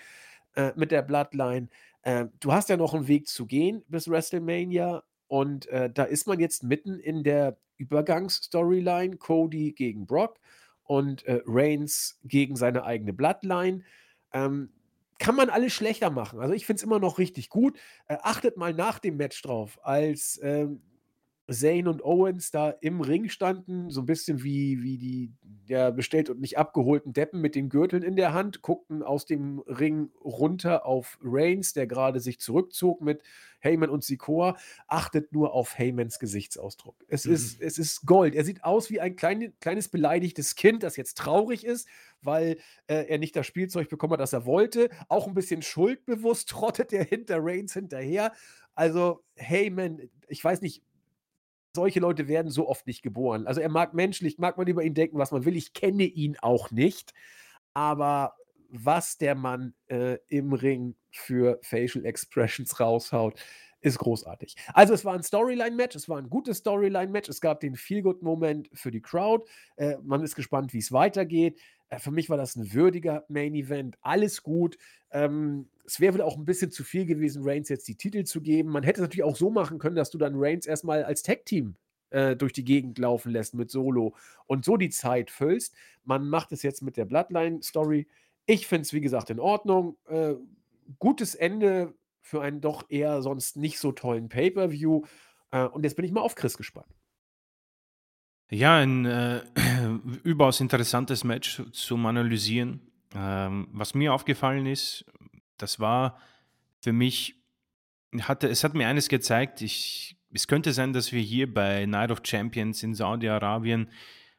äh, 0.57 0.72
mit 0.76 0.91
der 0.93 1.03
Bloodline? 1.03 1.68
Ähm, 2.05 2.30
du 2.41 2.53
hast 2.53 2.68
ja 2.70 2.76
noch 2.78 2.95
'n 2.95 3.09
Weg 3.09 3.28
zu 3.28 3.47
gehen 3.47 3.84
bis 3.89 4.09
WrestleMania 4.11 5.05
und, 5.29 5.66
äh, 5.68 5.91
da 5.91 6.05
ist 6.05 6.26
man 6.26 6.41
jetzt 6.41 6.62
mitten 6.62 6.99
in 6.99 7.22
der 7.22 7.59
Übergangs-Storyline, 7.76 9.16
Cody 9.18 9.72
gegen 9.72 10.07
Brock 10.07 10.39
und, 10.85 11.24
äh, 11.26 11.43
Reigns 11.47 12.18
gegen 12.24 12.57
seine 12.57 12.85
eigene 12.85 13.12
Bloodline. 13.12 13.85
Ähm, 14.33 14.70
kann 15.18 15.35
man 15.35 15.51
alles 15.51 15.72
schlechter 15.72 16.11
machen. 16.11 16.41
Also, 16.41 16.55
ich 16.55 16.66
finde 16.66 16.79
es 16.79 16.85
immer 16.85 17.01
noch 17.01 17.18
richtig 17.18 17.51
gut. 17.51 17.79
Äh, 18.07 18.16
achtet 18.22 18.57
mal 18.57 18.72
nach 18.72 18.99
dem 18.99 19.16
Match 19.16 19.41
drauf, 19.43 19.79
als, 19.83 20.41
ähm, 20.43 20.83
Zayn 21.51 21.89
und 21.89 22.05
Owens 22.05 22.51
da 22.51 22.71
im 22.71 23.01
Ring 23.01 23.29
standen, 23.31 23.91
so 23.91 24.01
'n 24.03 24.07
bisschen 24.07 24.43
wie 24.45 24.83
wie 24.83 24.99
die 24.99 25.33
ja, 25.67 25.91
bestellt 25.91 26.31
und 26.31 26.41
nicht 26.41 26.59
abgeholten 26.59 27.13
Deppen 27.13 27.41
mit 27.41 27.55
den 27.55 27.69
Gürteln 27.71 28.03
in 28.03 28.17
der 28.17 28.33
Hand, 28.35 28.63
guckten 28.63 29.03
aus 29.03 29.27
dem 29.27 29.59
Ring 29.61 30.11
runter 30.25 30.87
auf 30.87 31.19
Reigns, 31.23 31.73
der 31.75 31.87
grade 31.87 32.21
sich 32.21 32.41
zurückzog 32.41 33.01
mit 33.03 33.23
Heyman 33.61 33.91
und 33.91 34.05
Sikoa. 34.05 34.57
Achtet 34.87 35.33
nur 35.33 35.53
auf 35.55 35.77
Heymans 35.79 36.19
Gesichtsausdruck. 36.19 37.05
Es 37.09 37.27
ist 37.27 37.57
Mhm. 37.57 37.63
es 37.63 37.79
ist 37.79 38.07
Gold. 38.07 38.35
Er 38.35 38.45
sieht 38.45 38.65
aus 38.65 38.91
wie 38.91 39.01
ein 39.01 39.17
kleine 39.17 39.53
kleines 39.61 39.89
beleidigtes 39.89 40.55
Kind, 40.55 40.83
das 40.83 40.97
jetzt 40.97 41.19
traurig 41.19 41.65
ist, 41.65 41.89
weil, 42.23 42.59
äh, 42.89 43.05
er 43.09 43.19
nicht 43.19 43.37
das 43.37 43.47
Spielzeug 43.47 43.89
bekommen 43.89 44.15
hat, 44.15 44.21
das 44.21 44.33
er 44.33 44.47
wollte. 44.47 44.91
Auch 45.09 45.27
'n 45.29 45.35
bisschen 45.35 45.63
schuldbewusst 45.63 46.49
trottet 46.51 46.93
er 46.93 47.05
hinter 47.05 47.39
Reigns 47.41 47.73
hinterher. 47.75 48.33
Also, 48.75 49.25
Heyman, 49.37 50.09
ich 50.29 50.43
weiß 50.45 50.61
nicht 50.63 50.83
solche 51.79 52.01
Leute 52.01 52.29
werden 52.29 52.51
so 52.51 52.68
oft 52.68 52.87
nicht 52.87 53.03
geboren. 53.03 53.47
Also, 53.47 53.61
er 53.62 53.70
mag 53.70 53.95
menschlich 53.95 54.39
mag 54.39 54.59
man 54.59 54.66
über 54.68 54.83
ihn 54.85 54.95
denken, 54.95 55.18
was 55.18 55.33
man 55.33 55.45
will. 55.47 55.57
Ich 55.57 55.72
kenne 55.74 56.05
ihn 56.05 56.37
auch 56.43 56.70
nicht, 56.72 57.14
aber 57.74 58.35
was 58.70 59.18
der 59.18 59.35
Mann, 59.37 59.74
äh, 59.89 60.18
im 60.29 60.53
Ring 60.53 60.97
für 61.12 61.59
Facial 61.62 62.05
Expressions 62.07 62.81
raushaut, 62.81 63.41
ist 63.83 63.99
großartig. 63.99 64.57
Also, 64.74 64.95
es 64.95 65.05
war 65.05 65.14
'n 65.16 65.22
Storyline-Match, 65.22 65.97
es 65.97 66.09
war 66.09 66.18
'n 66.20 66.31
gutes 66.31 66.59
Storyline-Match. 66.59 67.29
Es 67.31 67.41
gab 67.41 67.61
den 67.61 67.76
Feel-Good-Moment 67.76 68.70
für 68.74 68.91
die 68.91 69.01
Crowd. 69.03 69.45
Äh, 69.76 69.97
man 70.05 70.22
ist 70.24 70.35
gespannt, 70.37 70.72
wie's 70.74 70.93
weitergeht. 70.93 71.61
Äh, 71.91 71.99
für 72.01 72.11
mich 72.12 72.29
war 72.31 72.37
das 72.39 72.57
'n 72.57 72.72
würdiger 72.74 73.24
Main-Event. 73.29 73.97
Alles 74.03 74.43
gut. 74.43 74.79
Ähm, 75.12 75.68
es 75.89 76.01
wäre 76.01 76.14
wohl 76.14 76.22
auch 76.22 76.36
'n 76.36 76.45
bisschen 76.45 76.70
zu 76.70 76.84
viel 76.84 77.07
gewesen, 77.07 77.43
Reigns 77.45 77.68
jetzt 77.70 77.89
die 77.89 77.97
Titel 77.97 78.24
zu 78.24 78.41
geben. 78.43 78.70
Man 78.70 78.82
hätte 78.82 79.01
es 79.01 79.03
natürlich 79.03 79.24
auch 79.24 79.36
so 79.36 79.51
machen 79.51 79.78
können, 79.78 79.97
dass 79.97 80.11
du 80.11 80.18
dann 80.18 80.34
Reigns 80.36 80.66
erst 80.66 80.84
mal 80.84 81.03
als 81.05 81.22
Tag-Team, 81.22 81.76
äh, 82.11 82.36
durch 82.36 82.53
die 82.53 82.64
Gegend 82.64 82.99
laufen 82.99 83.32
lässt 83.32 83.55
mit 83.55 83.70
Solo 83.70 84.14
und 84.47 84.64
so 84.64 84.76
die 84.76 84.91
Zeit 84.91 85.30
füllst. 85.30 85.74
Man 86.05 86.28
macht 86.28 86.53
es 86.53 86.62
jetzt 86.62 86.82
mit 86.82 86.97
der 86.99 87.07
Bloodline-Story. 87.07 88.07
Ich 88.47 88.66
finde 88.66 88.82
es, 88.82 88.93
wie 88.93 89.01
gesagt, 89.01 89.30
in 89.30 89.41
Ordnung. 89.41 89.97
Äh, 90.09 90.34
gutes 90.99 91.34
Ende 91.34 91.95
für 92.20 92.43
einen 92.43 92.61
doch 92.61 92.84
eher 92.91 93.22
sonst 93.22 93.57
nicht 93.57 93.78
so 93.78 93.93
tollen 93.93 94.28
Pay-per-View. 94.28 95.03
Äh, 95.53 95.64
und 95.66 95.84
jetzt 95.84 95.97
bin 95.97 96.05
ich 96.05 96.12
mal 96.12 96.20
auf 96.20 96.34
Chris 96.34 96.57
gespannt. 96.59 96.95
Ja, 98.51 98.78
ein, 98.78 99.05
äh, 99.05 99.43
überaus 100.24 100.61
interessantes 100.61 101.24
Match 101.24 101.62
zum 101.72 102.07
Analysieren. 102.07 102.80
Ähm, 103.14 103.68
was 103.72 103.95
mir 103.95 104.12
aufgefallen 104.12 104.66
ist, 104.66 105.05
das 105.59 105.81
war 105.81 106.19
für 106.81 106.93
mich 106.93 107.35
hatte 108.21 108.49
es 108.49 108.65
hat 108.65 108.75
mir 108.75 108.89
eines 108.89 109.09
gezeigt, 109.09 109.61
ich 109.61 110.17
es 110.33 110.47
könnte 110.47 110.73
sein, 110.73 110.93
dass 110.93 111.13
wir 111.13 111.21
hier 111.21 111.53
bei 111.53 111.87
Night 111.87 112.11
of 112.11 112.21
Champions 112.23 112.83
in 112.83 112.95
Saudi-Arabien, 112.95 113.89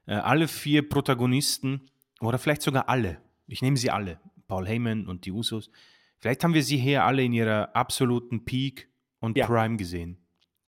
äh, 0.05 0.13
alle 0.13 0.47
4 0.47 0.87
Protagonisten 0.87 1.89
oder 2.21 2.37
vielleicht 2.37 2.61
sogar 2.61 2.89
alle, 2.89 3.21
ich 3.47 3.61
nehme 3.61 3.77
sie 3.77 3.89
alle, 3.89 4.19
Paul 4.47 4.67
Heyman 4.67 5.07
und 5.07 5.25
die 5.25 5.31
Usos, 5.31 5.71
vielleicht 6.19 6.43
haben 6.43 6.53
wir 6.53 6.63
sie 6.63 6.77
hier 6.77 7.03
alle 7.03 7.23
in 7.23 7.33
ihrer 7.33 7.75
absoluten 7.75 8.45
Peak 8.45 8.89
und 9.19 9.37
Ja. 9.37 9.45
Prime 9.47 9.77
gesehen. 9.77 10.17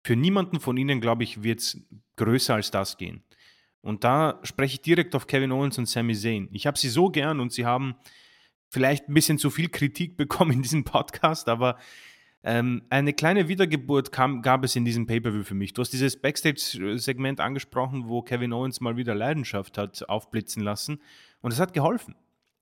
Für 0.04 0.16
niemanden 0.16 0.60
von 0.60 0.78
ihnen, 0.78 1.00
glaube 1.00 1.24
ich, 1.24 1.44
wird's 1.44 1.78
größer 2.16 2.56
als 2.56 2.72
das 2.72 2.98
gehen. 2.98 3.24
Und 3.82 4.04
da 4.04 4.40
spreche 4.44 4.76
ich 4.76 4.82
direkt 4.82 5.16
auf 5.16 5.28
Kevin 5.28 5.52
Owens 5.52 5.78
und 5.78 5.88
Sami 5.88 6.16
Zayn. 6.16 6.50
Ich 6.52 6.68
habe 6.68 6.78
sie 6.78 6.90
so 6.90 7.10
gern 7.10 7.40
und 7.40 7.52
sie 7.52 7.66
haben 7.66 7.96
vielleicht 8.72 9.08
'n 9.10 9.14
bisschen 9.14 9.38
zu 9.38 9.52
viel 9.52 9.70
Kritik 9.70 10.18
bekommen 10.18 10.54
in 10.54 10.62
diesem 10.64 10.84
Podcast, 10.86 11.50
aber, 11.50 11.78
ähm, 12.44 12.82
eine 12.90 13.14
kleine 13.14 13.48
Wiedergeburt 13.50 14.12
kam 14.12 14.42
gab 14.42 14.64
es 14.64 14.76
in 14.76 14.86
diesem 14.86 15.06
Pay-per-View 15.06 15.44
für 15.44 15.54
mich. 15.54 15.74
Du 15.74 15.82
hast 15.82 15.92
dieses 15.94 16.20
Backstage-Segment 16.20 17.40
angesprochen, 17.40 18.08
wo 18.10 18.24
Kevin 18.24 18.52
Owens 18.54 18.82
mal 18.82 18.98
wieder 18.98 19.14
Leidenschaft 19.14 19.78
hat 19.78 20.10
aufblitzen 20.10 20.64
lassen 20.64 21.00
und 21.42 21.54
es 21.54 21.60
hat 21.60 21.74
geholfen. 21.74 22.16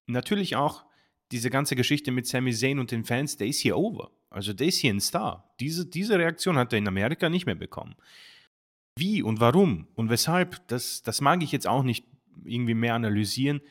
Natürlich 0.07 0.57
auch 0.57 0.83
diese 1.31 1.49
ganze 1.49 1.75
Geschichte 1.77 2.11
mit 2.11 2.27
Sami 2.27 2.51
Zayn 2.53 2.79
und 2.79 2.91
den 2.91 3.05
Fans, 3.05 3.37
der 3.37 3.47
ist 3.47 3.59
hier 3.61 3.77
over. 3.77 4.11
Also, 4.31 4.51
der 4.53 4.67
ist 4.67 4.79
hier 4.79 4.91
'n 4.93 4.99
Star. 4.99 5.49
Diese 5.61 5.85
diese 5.85 6.19
Reaktion 6.19 6.57
hat 6.57 6.73
er 6.73 6.79
in 6.79 6.87
Amerika 6.87 7.29
nicht 7.29 7.45
mehr 7.45 7.55
bekommen. 7.55 7.95
Wie 8.97 9.21
und 9.23 9.39
warum 9.39 9.87
und 9.95 10.09
weshalb, 10.09 10.67
das 10.67 11.03
das 11.03 11.21
mag 11.21 11.41
ich 11.43 11.51
jetzt 11.53 11.67
auch 11.67 11.83
nicht 11.83 12.05
irgendwie 12.43 12.73
mehr 12.73 12.95
analysieren. 12.95 13.61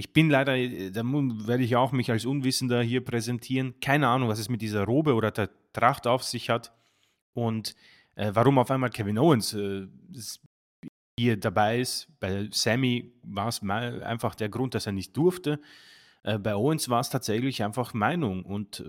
Ich 0.00 0.12
bin 0.12 0.30
leider 0.30 0.56
äh, 0.56 0.92
da 0.92 1.02
werde 1.02 1.64
ich 1.64 1.74
auch 1.74 1.90
mich 1.90 2.10
als 2.12 2.24
Unwissender 2.24 2.80
hier 2.82 3.04
präsentieren. 3.04 3.74
Keine 3.80 4.06
Ahnung, 4.06 4.28
was 4.28 4.38
es 4.38 4.48
mit 4.48 4.62
dieser 4.62 4.84
Robe 4.84 5.14
oder 5.14 5.32
der 5.32 5.50
Tracht 5.72 6.06
auf 6.06 6.22
sich 6.22 6.50
hat 6.50 6.72
und, 7.34 7.74
äh, 8.14 8.30
warum 8.32 8.58
auf 8.58 8.70
einmal 8.70 8.90
Kevin 8.90 9.18
Owens, 9.18 9.54
äh, 9.54 9.88
hier 11.18 11.36
dabei 11.36 11.80
ist. 11.80 12.06
Bei 12.20 12.48
Sami 12.52 13.12
war's 13.24 13.60
mei 13.60 14.00
einfach 14.04 14.36
der 14.36 14.48
Grund, 14.48 14.76
dass 14.76 14.86
er 14.86 14.92
nicht 14.92 15.16
durfte. 15.16 15.60
Äh, 16.22 16.38
bei 16.38 16.54
Owens 16.54 16.88
war's 16.88 17.10
tatsächlich 17.10 17.64
einfach 17.64 17.92
Meinung 17.92 18.44
und, 18.44 18.80
äh, 18.80 18.84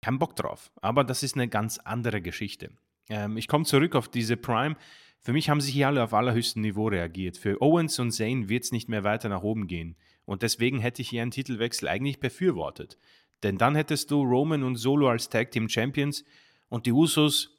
kein 0.00 0.18
Bock 0.18 0.34
drauf. 0.34 0.72
Aber 0.80 1.04
das 1.04 1.22
ist 1.22 1.36
'ne 1.36 1.46
ganz 1.48 1.76
andere 1.76 2.22
Geschichte. 2.22 2.70
Ähm, 3.10 3.36
ich 3.36 3.48
komme 3.48 3.66
zurück 3.66 3.94
auf 3.94 4.08
diese 4.08 4.38
Prime. 4.38 4.76
Für 5.20 5.34
mich 5.34 5.50
haben 5.50 5.60
sie 5.60 5.72
hier 5.72 5.88
alle 5.88 6.02
auf 6.02 6.14
allerhöchstem 6.14 6.62
Niveau 6.62 6.88
reagiert. 6.88 7.36
Für 7.36 7.60
Owens 7.60 7.98
und 7.98 8.12
Zayn 8.12 8.48
wird's 8.48 8.72
nicht 8.72 8.88
mehr 8.88 9.04
weiter 9.04 9.28
nach 9.28 9.42
oben 9.42 9.66
gehen. 9.66 9.94
Und 10.24 10.42
deswegen 10.42 10.78
hätte 10.78 11.02
ich 11.02 11.08
hier 11.08 11.22
einen 11.22 11.30
Titelwechsel 11.30 11.88
eigentlich 11.88 12.20
befürwortet. 12.20 12.98
Denn 13.42 13.58
dann 13.58 13.74
hättest 13.74 14.10
du 14.10 14.22
Roman 14.22 14.62
und 14.62 14.76
Solo 14.76 15.08
als 15.08 15.28
Tag 15.28 15.50
Team 15.50 15.68
Champions 15.68 16.24
und 16.68 16.86
die 16.86 16.92
Usos 16.92 17.58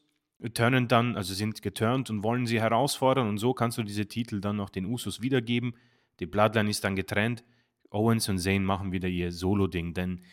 turnen 0.53 0.87
dann 0.87 1.15
also, 1.15 1.33
sind 1.33 1.61
geturnt 1.61 2.09
und 2.09 2.23
wollen 2.23 2.45
sie 2.45 2.59
herausfordern 2.59 3.27
und 3.27 3.37
so 3.37 3.53
kannst 3.53 3.77
du 3.77 3.83
diese 3.83 4.07
Titel 4.07 4.41
dann 4.41 4.57
noch 4.57 4.69
den 4.69 4.85
Usos 4.85 5.21
wiedergeben. 5.21 5.75
Die 6.19 6.25
Bloodline 6.25 6.69
ist 6.69 6.83
dann 6.83 6.95
getrennt. 6.95 7.43
Owens 7.89 8.27
und 8.27 8.39
Zayn 8.39 8.63
machen 8.63 8.91
wieder 8.91 9.07
ihr 9.07 9.31
Solo-Ding, 9.31 9.93
denn 9.93 10.23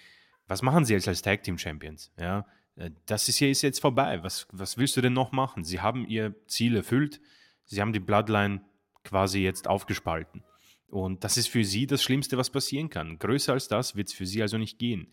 was 0.47 0.62
machen 0.62 0.85
sie 0.85 0.94
jetzt 0.94 1.09
als 1.09 1.23
Tag 1.23 1.43
Team 1.43 1.59
Champions, 1.59 2.11
ja? 2.19 2.47
Äh, 2.77 2.90
das 3.07 3.28
ist 3.28 3.36
hier 3.36 3.51
ist 3.51 3.62
jetzt 3.62 3.81
vorbei. 3.81 4.23
Was 4.23 4.48
was 4.51 4.78
willst 4.78 4.97
du 4.97 5.01
denn 5.01 5.12
noch 5.12 5.32
machen? 5.32 5.62
Sie 5.62 5.81
haben 5.81 6.07
ihr 6.07 6.35
Ziel 6.47 6.77
erfüllt. 6.77 7.20
Sie 7.66 7.81
haben 7.81 7.93
die 7.93 8.01
Bloodline 8.01 8.62
quasi 9.05 9.40
jetzt 9.40 9.69
aufgespalten. 9.69 10.43
Und 10.91 11.25
das 11.25 11.37
ist 11.37 11.49
für 11.49 11.65
sie 11.65 11.87
das 11.87 12.03
Schlimmste, 12.03 12.37
was 12.39 12.51
passieren 12.51 12.91
kann. 12.91 13.19
Größer 13.19 13.53
als 13.53 13.69
das 13.69 13.97
wird's 13.97 14.12
für 14.12 14.27
sie 14.27 14.43
also 14.43 14.59
nicht 14.59 14.79
gehen. 14.79 15.09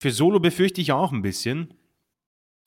Für 0.00 0.12
Solo 0.12 0.40
befürchte 0.40 0.80
ich 0.82 0.92
auch 0.92 1.12
'n 1.12 1.22
bisschen. 1.22 1.74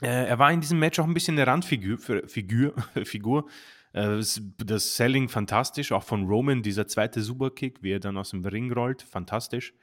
Äh, 0.03 0.27
er 0.27 0.39
war 0.39 0.51
in 0.53 0.61
diesem 0.61 0.79
Match 0.79 0.99
auch 0.99 1.07
'n 1.07 1.13
bisschen 1.15 1.35
'ne 1.35 1.47
Randfigür 1.47 1.97
für 1.99 2.27
Figür 2.29 2.75
Figur. 3.05 3.47
Äh, 3.93 4.19
das 4.57 4.97
Selling 4.97 5.29
fantastisch, 5.29 5.91
auch 5.93 6.03
von 6.03 6.27
Roman, 6.27 6.63
dieser 6.63 6.87
2. 6.87 7.21
Superkick, 7.21 7.83
wie 7.83 7.91
er 7.93 7.99
dann 8.01 8.17
aus'm 8.17 8.45
Ring 8.51 8.71
rollt, 8.73 9.03
fantastisch. 9.03 9.73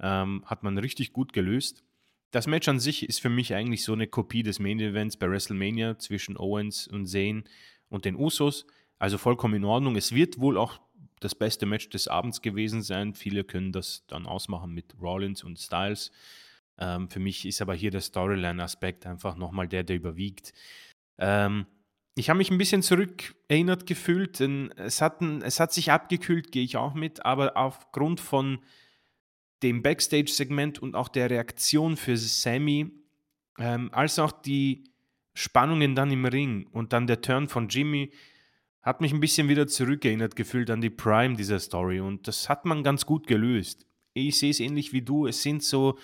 Ähm, 0.00 0.44
hat 0.46 0.62
man 0.64 0.78
richtig 0.78 1.12
gut 1.14 1.32
gelöst. 1.34 1.84
Das 2.32 2.46
Match 2.48 2.68
an 2.68 2.80
sich 2.80 3.08
ist 3.08 3.20
für 3.20 3.30
mich 3.30 3.54
eigentlich 3.54 3.84
so 3.84 3.94
'ne 3.96 4.08
Kopie 4.08 4.42
des 4.44 4.60
Main 4.60 4.80
Events 4.80 5.16
bei 5.18 5.30
WrestleMania 5.30 5.98
zwischen 5.98 6.36
Owens 6.38 6.88
und 6.88 7.06
Zayn 7.06 7.44
und 7.90 8.04
den 8.06 8.16
Usos. 8.16 8.66
Also, 9.00 9.18
vollkommen 9.18 9.54
in 9.56 9.64
Ordnung. 9.66 9.96
Es 9.96 10.14
wird 10.14 10.40
wohl 10.40 10.58
auch 10.58 10.80
das 11.20 11.34
beste 11.34 11.66
Match 11.66 11.88
des 11.90 12.08
Abends 12.08 12.42
gewesen 12.42 12.82
sein. 12.82 13.14
Viele 13.14 13.44
können 13.44 13.72
das 13.72 14.04
dann 14.06 14.26
ausmachen 14.26 14.72
mit 14.72 14.94
Rollins 15.00 15.44
und 15.44 15.58
Styles. 15.58 16.10
Ähm, 16.78 17.08
für 17.10 17.20
mich 17.20 17.44
ist 17.46 17.60
aber 17.60 17.74
hier 17.74 17.90
der 17.90 18.00
Storyline-Aspekt 18.00 19.06
einfach 19.06 19.36
nochmal 19.36 19.68
der, 19.68 19.82
der 19.82 19.96
überwiegt. 19.96 20.52
Ähm, 21.18 21.66
ich 22.14 22.28
habe 22.30 22.38
mich 22.38 22.50
ein 22.50 22.58
bisschen 22.58 22.82
zurückerinnert 22.82 23.86
gefühlt, 23.86 24.40
denn 24.40 24.72
es 24.76 25.00
hat, 25.00 25.20
ein, 25.20 25.42
es 25.42 25.60
hat 25.60 25.72
sich 25.72 25.92
abgekühlt, 25.92 26.50
gehe 26.50 26.64
ich 26.64 26.76
auch 26.76 26.94
mit, 26.94 27.24
aber 27.24 27.56
aufgrund 27.56 28.20
von 28.20 28.58
dem 29.62 29.82
Backstage-Segment 29.82 30.80
und 30.80 30.94
auch 30.94 31.08
der 31.08 31.30
Reaktion 31.30 31.96
für 31.96 32.16
Sammy, 32.16 32.90
ähm, 33.58 33.90
als 33.92 34.18
auch 34.18 34.32
die 34.32 34.84
Spannungen 35.34 35.94
dann 35.94 36.10
im 36.10 36.24
Ring 36.24 36.66
und 36.72 36.92
dann 36.92 37.06
der 37.06 37.20
Turn 37.20 37.48
von 37.48 37.68
Jimmy, 37.68 38.12
hat 38.88 39.00
mich 39.00 39.12
ein 39.12 39.20
bisschen 39.20 39.48
wieder 39.48 39.66
zurückerinnert 39.66 40.36
gefühlt 40.36 40.70
an 40.70 40.80
die 40.80 40.90
Prime 40.90 41.36
dieser 41.36 41.60
Story 41.60 42.00
und 42.00 42.26
das 42.26 42.48
hat 42.48 42.64
man 42.64 42.82
ganz 42.82 43.06
gut 43.06 43.26
gelöst. 43.26 43.86
Ich 44.14 44.38
sehe 44.38 44.50
es 44.50 44.60
ähnlich 44.60 44.92
wie 44.92 45.02
du, 45.02 45.26
es 45.26 45.42
sind 45.42 45.62
so 45.62 45.98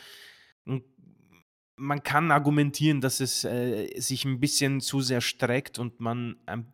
man 1.77 2.02
kann 2.02 2.31
argumentieren, 2.31 3.01
dass 3.01 3.20
es 3.20 3.44
äh, 3.44 3.89
sich 4.01 4.24
ein 4.24 4.40
bisschen 4.40 4.81
zu 4.81 5.01
sehr 5.01 5.20
streckt 5.20 5.78
und 5.78 6.01
man 6.01 6.36
ein, 6.47 6.73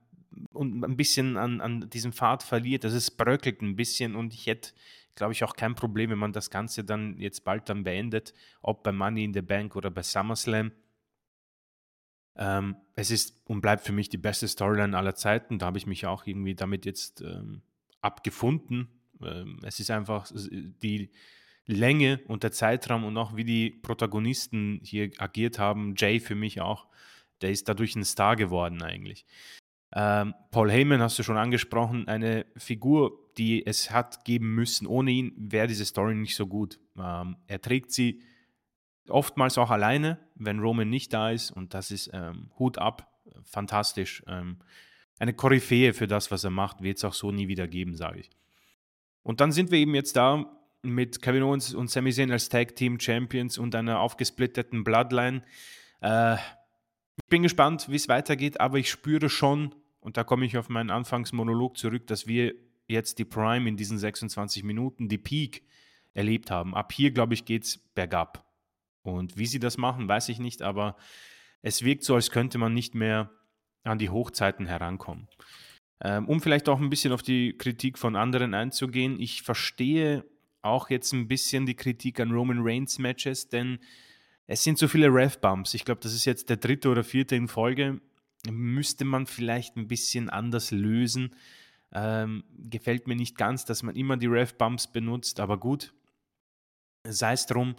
und 0.53 0.85
ein 0.85 0.97
bisschen 0.97 1.37
an, 1.37 1.61
an 1.61 1.89
diesem 1.91 2.13
Pfad 2.13 2.43
verliert. 2.43 2.85
Also 2.85 2.97
es 2.97 3.11
bröckelt 3.11 3.63
ein 3.63 3.77
bisschen 3.77 4.15
und 4.15 4.35
ich 4.35 4.47
hätte, 4.47 4.73
glaube 5.15 5.33
ich, 5.33 5.45
auch 5.45 5.55
kein 5.55 5.75
Problem, 5.75 6.11
wenn 6.11 6.19
man 6.19 6.33
das 6.33 6.51
Ganze 6.51 6.85
dann 6.85 7.19
jetzt 7.19 7.45
bald 7.45 7.69
dann 7.69 7.85
beendet, 7.85 8.35
ob 8.63 8.83
bei 8.83 8.93
Money 8.93 9.25
in 9.25 9.35
the 9.35 9.43
Bank 9.43 9.77
oder 9.77 9.91
bei 9.91 10.03
SummerSlam. 10.03 10.73
Ähm, 12.41 12.77
es 12.95 13.11
ist 13.11 13.41
und 13.47 13.61
bleibt 13.61 13.85
für 13.85 13.93
mich 13.93 14.09
die 14.09 14.19
beste 14.19 14.49
Storyline 14.49 14.97
aller 14.97 15.15
Zeiten. 15.15 15.59
Da 15.59 15.67
habe 15.67 15.79
ich 15.79 15.87
mich 15.87 16.07
auch 16.07 16.27
irgendwie 16.27 16.55
damit 16.55 16.87
jetzt 16.87 17.21
ähm, 17.21 17.61
abgefunden. 18.01 18.89
Ähm, 19.23 19.59
es 19.63 19.79
ist 19.79 19.91
einfach 19.91 20.31
die 20.35 21.11
Länge 21.67 22.21
und 22.27 22.43
der 22.43 22.51
Zeitraum 22.51 23.05
und 23.05 23.17
auch 23.19 23.37
wie 23.37 23.45
die 23.45 23.71
Protagonisten 23.71 24.81
hier 24.83 25.11
agiert 25.19 25.59
haben, 25.59 25.95
Jay 25.97 26.19
für 26.19 26.35
mich 26.35 26.61
auch, 26.63 26.89
der 27.43 27.51
ist 27.51 27.69
dadurch 27.69 27.95
ein 27.95 28.05
Star 28.05 28.37
geworden 28.37 28.83
eigentlich. 28.83 29.27
Ähm, 29.93 30.35
Paul 30.51 30.71
Heyman 30.71 31.03
hast 31.03 31.19
du 31.19 31.23
schon 31.23 31.37
angesprochen, 31.37 32.09
eine 32.09 32.47
Figur, 32.57 33.13
die 33.37 33.67
es 33.67 33.91
hat 33.91 34.25
geben 34.25 34.55
müssen. 34.55 34.87
Ohne 34.87 35.11
ihn 35.11 35.33
wäre 35.37 35.67
diese 35.67 35.85
Story 35.85 36.15
nicht 36.15 36.37
so 36.37 36.47
gut. 36.47 36.81
Ähm, 36.97 37.37
er 37.47 37.61
trägt 37.61 37.93
sie 37.93 38.23
oftmals 39.09 39.59
auch 39.59 39.71
alleine, 39.71 40.19
wenn 40.35 40.61
Roman 40.61 40.89
nicht 40.89 41.13
da 41.13 41.31
ist 41.31 41.51
und 41.51 41.75
das 41.75 41.91
ist 41.91 42.11
ähm, 42.13 42.51
Hut 42.59 42.79
ab, 42.79 43.21
fantastisch. 43.45 44.23
Ähm, 44.27 44.59
eine 45.19 45.35
Koryphäe 45.35 45.93
für 45.93 46.07
das, 46.07 46.31
was 46.31 46.45
er 46.45 46.51
macht, 46.51 46.83
wird 46.83 46.97
es 46.97 47.05
auch 47.05 47.13
so 47.13 47.31
nie 47.31 47.49
wieder 47.49 47.69
geben, 47.69 47.95
sage 47.95 48.21
ich. 48.21 48.31
Und 49.23 49.41
dann 49.41 49.53
sind 49.53 49.71
wir 49.71 49.79
eben 49.79 49.95
jetzt 49.95 50.17
da 50.17 50.47
mit 50.83 51.21
Kevin 51.21 51.43
Owens 51.43 51.75
und 51.75 51.91
Sami 51.91 52.13
Zayn 52.13 52.33
als 52.33 52.49
Tag 52.49 52.75
Team 52.75 52.99
Champions 52.99 53.59
und 53.59 53.75
einer 53.75 54.01
aufgesplitteten 54.01 54.83
Bloodline. 54.83 55.43
Äh, 56.01 56.37
ich 56.37 57.29
bin 57.29 57.43
gespannt, 57.43 57.89
wie 57.91 57.97
es 57.97 58.09
weitergeht, 58.09 58.61
aber 58.61 58.79
ich 58.79 58.91
spüre 58.91 59.29
schon, 59.29 59.75
und 60.01 60.17
da 60.17 60.25
komme 60.25 60.47
ich 60.47 60.57
auf 60.57 60.71
meinen 60.71 60.91
Anfangsmonolog 60.91 61.77
zurück, 61.77 62.07
dass 62.07 62.27
wir 62.27 62.55
jetzt 62.89 63.19
die 63.19 63.27
Prime 63.27 63.69
in 63.69 63.77
diesen 63.77 63.99
26 63.99 64.65
Minuten, 64.65 65.09
die 65.09 65.19
Peak, 65.19 65.63
erlebt 66.15 66.51
haben. 66.51 66.75
Ab 66.75 66.93
hier, 66.93 67.13
glaube 67.13 67.35
ich, 67.35 67.45
geht 67.45 67.65
es 67.65 67.79
bergab. 67.79 68.50
Und 69.03 69.37
wie 69.39 69.47
sie 69.47 69.59
das 69.59 69.79
machen, 69.79 70.09
weiß 70.09 70.29
ich 70.29 70.39
nicht, 70.39 70.63
aber 70.63 70.97
es 71.63 71.83
wirkt 71.85 72.05
so, 72.05 72.15
als 72.15 72.31
könnte 72.31 72.59
man 72.59 72.75
nicht 72.75 72.95
mehr 72.95 73.31
an 73.85 73.99
die 73.99 74.11
Hochzeiten 74.11 74.67
herankommen. 74.67 75.29
Ähm, 76.03 76.29
um 76.29 76.41
vielleicht 76.41 76.69
auch 76.69 76.81
ein 76.81 76.91
bisschen 76.91 77.13
auf 77.13 77.23
die 77.23 77.57
Kritik 77.57 77.99
von 77.99 78.17
anderen 78.17 78.55
einzugehen, 78.55 79.21
ich 79.21 79.43
verstehe 79.43 80.25
auch 80.63 80.91
jetzt 80.91 81.13
ein 81.13 81.29
bisschen 81.29 81.67
die 81.67 81.75
Kritik 81.75 82.21
an 82.21 82.33
Roman 82.33 82.61
Reigns 82.61 82.99
Matches, 82.99 83.49
denn 83.49 83.79
es 84.47 84.65
sind 84.65 84.79
so 84.79 84.89
viele 84.89 85.09
Rev-Bumps. 85.09 85.75
Ich 85.75 85.85
glaube, 85.85 86.01
das 86.01 86.15
ist 86.15 86.25
jetzt 86.25 86.49
der 86.49 86.57
dritte 86.57 86.89
oder 86.89 87.05
vierte 87.05 87.37
in 87.37 87.49
Folge. 87.49 88.01
Müsste 88.51 89.05
man 89.05 89.27
vielleicht 89.27 89.77
ein 89.77 89.87
bisschen 89.87 90.29
anders 90.29 90.71
lösen. 90.71 91.37
Ähm, 91.93 92.45
gefällt 92.59 93.07
mir 93.07 93.17
nicht 93.17 93.37
ganz, 93.37 93.65
dass 93.65 93.83
man 93.83 93.95
immer 93.95 94.17
die 94.17 94.27
Rev-Bumps 94.27 94.89
benutzt, 94.89 95.41
aber 95.41 95.59
gut. 95.59 95.93
Sei 97.07 97.33
es 97.33 97.47
drum. 97.47 97.77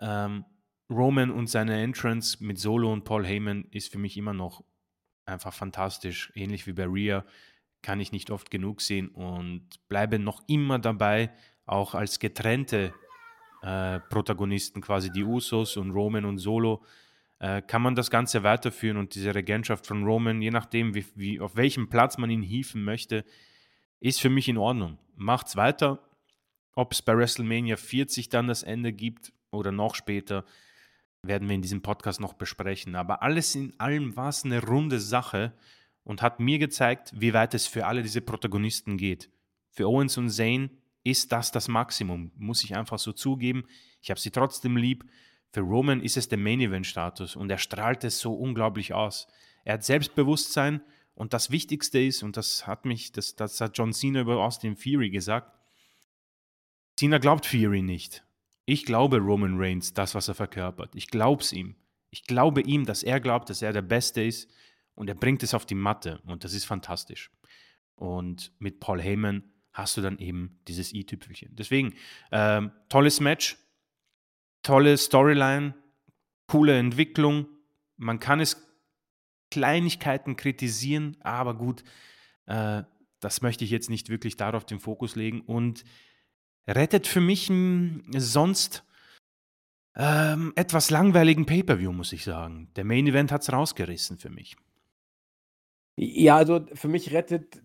Ähm, 0.00 0.44
Roman 0.90 1.30
und 1.30 1.48
seine 1.48 1.82
Entrance 1.82 2.44
mit 2.44 2.58
Solo 2.58 2.92
und 2.92 3.04
Paul 3.04 3.24
Heyman 3.24 3.64
ist 3.70 3.90
für 3.90 3.98
mich 3.98 4.16
immer 4.16 4.34
noch 4.34 4.62
einfach 5.24 5.54
fantastisch. 5.54 6.32
Ähnlich 6.34 6.66
wie 6.66 6.72
bei 6.72 6.84
Rhea 6.84 7.24
kann 7.82 8.00
ich 8.00 8.12
nicht 8.12 8.30
oft 8.30 8.50
genug 8.50 8.80
sehen 8.80 9.08
und 9.08 9.68
bleibe 9.88 10.18
noch 10.18 10.42
immer 10.46 10.78
dabei, 10.78 11.30
auch 11.66 11.94
als 11.94 12.18
getrennte 12.18 12.92
äh, 13.62 14.00
Protagonisten, 14.00 14.80
quasi 14.80 15.10
die 15.10 15.24
Usos 15.24 15.76
und 15.76 15.90
Roman 15.90 16.24
und 16.24 16.38
Solo, 16.38 16.84
äh, 17.38 17.62
kann 17.62 17.82
man 17.82 17.94
das 17.94 18.10
Ganze 18.10 18.42
weiterführen 18.42 18.96
und 18.96 19.14
diese 19.14 19.34
Regentschaft 19.34 19.86
von 19.86 20.04
Roman, 20.04 20.40
je 20.40 20.50
nachdem, 20.50 20.94
wie, 20.94 21.04
wie, 21.14 21.40
auf 21.40 21.56
welchem 21.56 21.88
Platz 21.88 22.18
man 22.18 22.30
ihn 22.30 22.42
hieven 22.42 22.84
möchte, 22.84 23.24
ist 24.00 24.20
für 24.20 24.30
mich 24.30 24.48
in 24.48 24.58
Ordnung. 24.58 24.98
Macht's 25.16 25.56
weiter. 25.56 25.98
Ob 26.74 26.92
es 26.92 27.02
bei 27.02 27.16
WrestleMania 27.16 27.76
40 27.76 28.28
dann 28.28 28.48
das 28.48 28.62
Ende 28.62 28.92
gibt 28.92 29.32
oder 29.50 29.72
noch 29.72 29.94
später, 29.94 30.44
werden 31.26 31.48
wir 31.48 31.54
in 31.54 31.62
diesem 31.62 31.82
Podcast 31.82 32.20
noch 32.20 32.34
besprechen. 32.34 32.94
Aber 32.94 33.22
alles 33.22 33.54
in 33.54 33.78
allem 33.78 34.16
war 34.16 34.28
es 34.28 34.44
eine 34.44 34.62
runde 34.62 35.00
Sache 35.00 35.52
und 36.04 36.22
hat 36.22 36.40
mir 36.40 36.58
gezeigt, 36.58 37.12
wie 37.16 37.34
weit 37.34 37.54
es 37.54 37.66
für 37.66 37.86
alle 37.86 38.02
diese 38.02 38.20
Protagonisten 38.20 38.96
geht. 38.96 39.30
Für 39.70 39.88
Owens 39.88 40.16
und 40.18 40.30
Zane 40.30 40.70
ist 41.02 41.32
das 41.32 41.50
das 41.50 41.68
Maximum, 41.68 42.30
muss 42.36 42.64
ich 42.64 42.76
einfach 42.76 42.98
so 42.98 43.12
zugeben. 43.12 43.64
Ich 44.00 44.10
habe 44.10 44.20
sie 44.20 44.30
trotzdem 44.30 44.76
lieb. 44.76 45.04
Für 45.52 45.60
Roman 45.60 46.00
ist 46.00 46.16
es 46.16 46.28
der 46.28 46.38
Main 46.38 46.60
Event 46.60 46.86
Status 46.86 47.36
und 47.36 47.50
er 47.50 47.58
strahlt 47.58 48.04
es 48.04 48.18
so 48.18 48.34
unglaublich 48.34 48.92
aus. 48.92 49.28
Er 49.64 49.74
hat 49.74 49.84
Selbstbewusstsein 49.84 50.80
und 51.14 51.32
das 51.32 51.50
Wichtigste 51.50 52.00
ist, 52.00 52.22
und 52.22 52.36
das 52.36 52.66
hat 52.66 52.84
mich, 52.84 53.12
das, 53.12 53.36
das 53.36 53.60
hat 53.60 53.78
John 53.78 53.92
Cena 53.92 54.20
über 54.22 54.44
Austin 54.44 54.76
Fury 54.76 55.10
gesagt, 55.10 55.56
Cena 56.98 57.18
glaubt 57.18 57.46
Fury 57.46 57.82
nicht. 57.82 58.24
Ich 58.66 58.84
glaube 58.84 59.18
Roman 59.18 59.58
Reigns, 59.58 59.92
das, 59.92 60.14
was 60.14 60.28
er 60.28 60.34
verkörpert. 60.34 60.94
Ich 60.94 61.08
glaube 61.08 61.42
es 61.42 61.52
ihm. 61.52 61.76
Ich 62.10 62.24
glaube 62.24 62.62
ihm, 62.62 62.86
dass 62.86 63.02
er 63.02 63.20
glaubt, 63.20 63.50
dass 63.50 63.62
er 63.62 63.72
der 63.72 63.82
Beste 63.82 64.22
ist 64.22 64.50
und 64.94 65.08
er 65.08 65.14
bringt 65.14 65.42
es 65.42 65.54
auf 65.54 65.66
die 65.66 65.74
Matte 65.74 66.20
und 66.26 66.44
das 66.44 66.54
ist 66.54 66.64
fantastisch. 66.64 67.30
Und 67.96 68.52
mit 68.58 68.80
Paul 68.80 69.00
Heyman 69.00 69.44
hast 69.72 69.96
du 69.96 70.00
dann 70.00 70.18
eben 70.18 70.60
dieses 70.68 70.92
i-Tüpfelchen. 70.92 71.54
Deswegen, 71.56 71.94
ähm, 72.30 72.70
tolles 72.88 73.20
Match, 73.20 73.56
tolle 74.62 74.96
Storyline, 74.96 75.74
coole 76.46 76.78
Entwicklung. 76.78 77.48
Man 77.96 78.20
kann 78.20 78.40
es 78.40 78.62
Kleinigkeiten 79.50 80.36
kritisieren, 80.36 81.16
aber 81.20 81.54
gut, 81.54 81.84
äh, 82.46 82.82
das 83.20 83.42
möchte 83.42 83.64
ich 83.64 83.70
jetzt 83.70 83.90
nicht 83.90 84.08
wirklich 84.08 84.36
darauf 84.36 84.64
den 84.64 84.80
Fokus 84.80 85.16
legen 85.16 85.40
und 85.40 85.84
rettet 86.66 87.06
für 87.06 87.20
mich 87.20 87.50
einen 87.50 88.04
sonst 88.16 88.84
ähm, 89.96 90.52
etwas 90.56 90.90
langweiligen 90.90 91.46
Pay-per-View, 91.46 91.92
muss 91.92 92.12
ich 92.12 92.24
sagen. 92.24 92.68
Der 92.76 92.84
Main 92.84 93.06
Event 93.06 93.30
hat 93.30 93.42
es 93.42 93.52
rausgerissen 93.52 94.18
für 94.18 94.30
mich. 94.30 94.56
Ja, 95.96 96.36
also 96.36 96.66
für 96.74 96.88
mich 96.88 97.12
rettet 97.12 97.62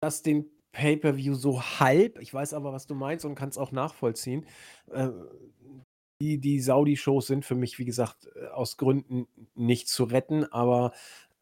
das 0.00 0.22
den 0.22 0.46
Pay-per-View 0.72 1.34
so 1.34 1.62
halb. 1.62 2.20
Ich 2.20 2.32
weiß 2.32 2.54
aber, 2.54 2.72
was 2.72 2.86
du 2.86 2.94
meinst 2.94 3.24
und 3.24 3.34
kann 3.34 3.48
es 3.48 3.58
auch 3.58 3.72
nachvollziehen. 3.72 4.46
Äh, 4.92 5.08
die 6.20 6.38
die 6.38 6.60
Saudi-Shows 6.60 7.26
sind 7.26 7.44
für 7.44 7.56
mich, 7.56 7.78
wie 7.78 7.84
gesagt, 7.84 8.28
äh, 8.36 8.46
aus 8.46 8.76
Gründen 8.76 9.26
nicht 9.54 9.88
zu 9.88 10.04
retten, 10.04 10.44
aber 10.44 10.92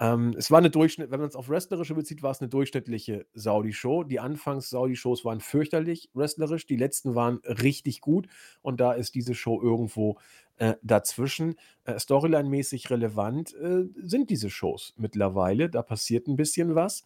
ähm, 0.03 0.35
es 0.37 0.51
war 0.51 0.59
eine 0.59 0.69
Durchschnitt, 0.69 1.13
wenn 1.13 1.21
man 1.21 1.29
es 1.29 1.37
auf 1.37 1.49
Wrestlerische 1.49 1.95
bezieht, 1.95 2.25
war 2.25 2.33
es 2.33 2.41
eine 2.41 2.49
durchschnittliche 2.49 3.25
Saudi-Show. 3.35 4.03
Die 4.03 4.19
Anfangs-Saudi-Shows 4.19 5.25
waren 5.25 5.39
fürchterlich 5.41 6.11
wrestlerisch, 6.13 6.67
die 6.67 6.75
letzten 6.75 7.15
waren 7.15 7.37
richtig 7.45 8.01
gut 8.01 8.27
und 8.63 8.81
da 8.81 8.95
ist 8.95 9.15
diese 9.15 9.37
Show 9.37 9.63
irgendwo 9.63 10.19
äh, 10.57 10.75
dazwischen. 10.83 11.55
Äh, 11.85 12.01
Storyline-mäßig 12.01 12.91
relevant 12.91 13.55
äh, 13.55 13.85
sind 13.95 14.29
diese 14.31 14.51
Shows 14.51 14.93
mittlerweile. 14.97 15.71
Da 15.71 15.83
passiert 15.83 16.27
ein 16.27 16.35
bisschen 16.35 16.75
was. 16.75 17.05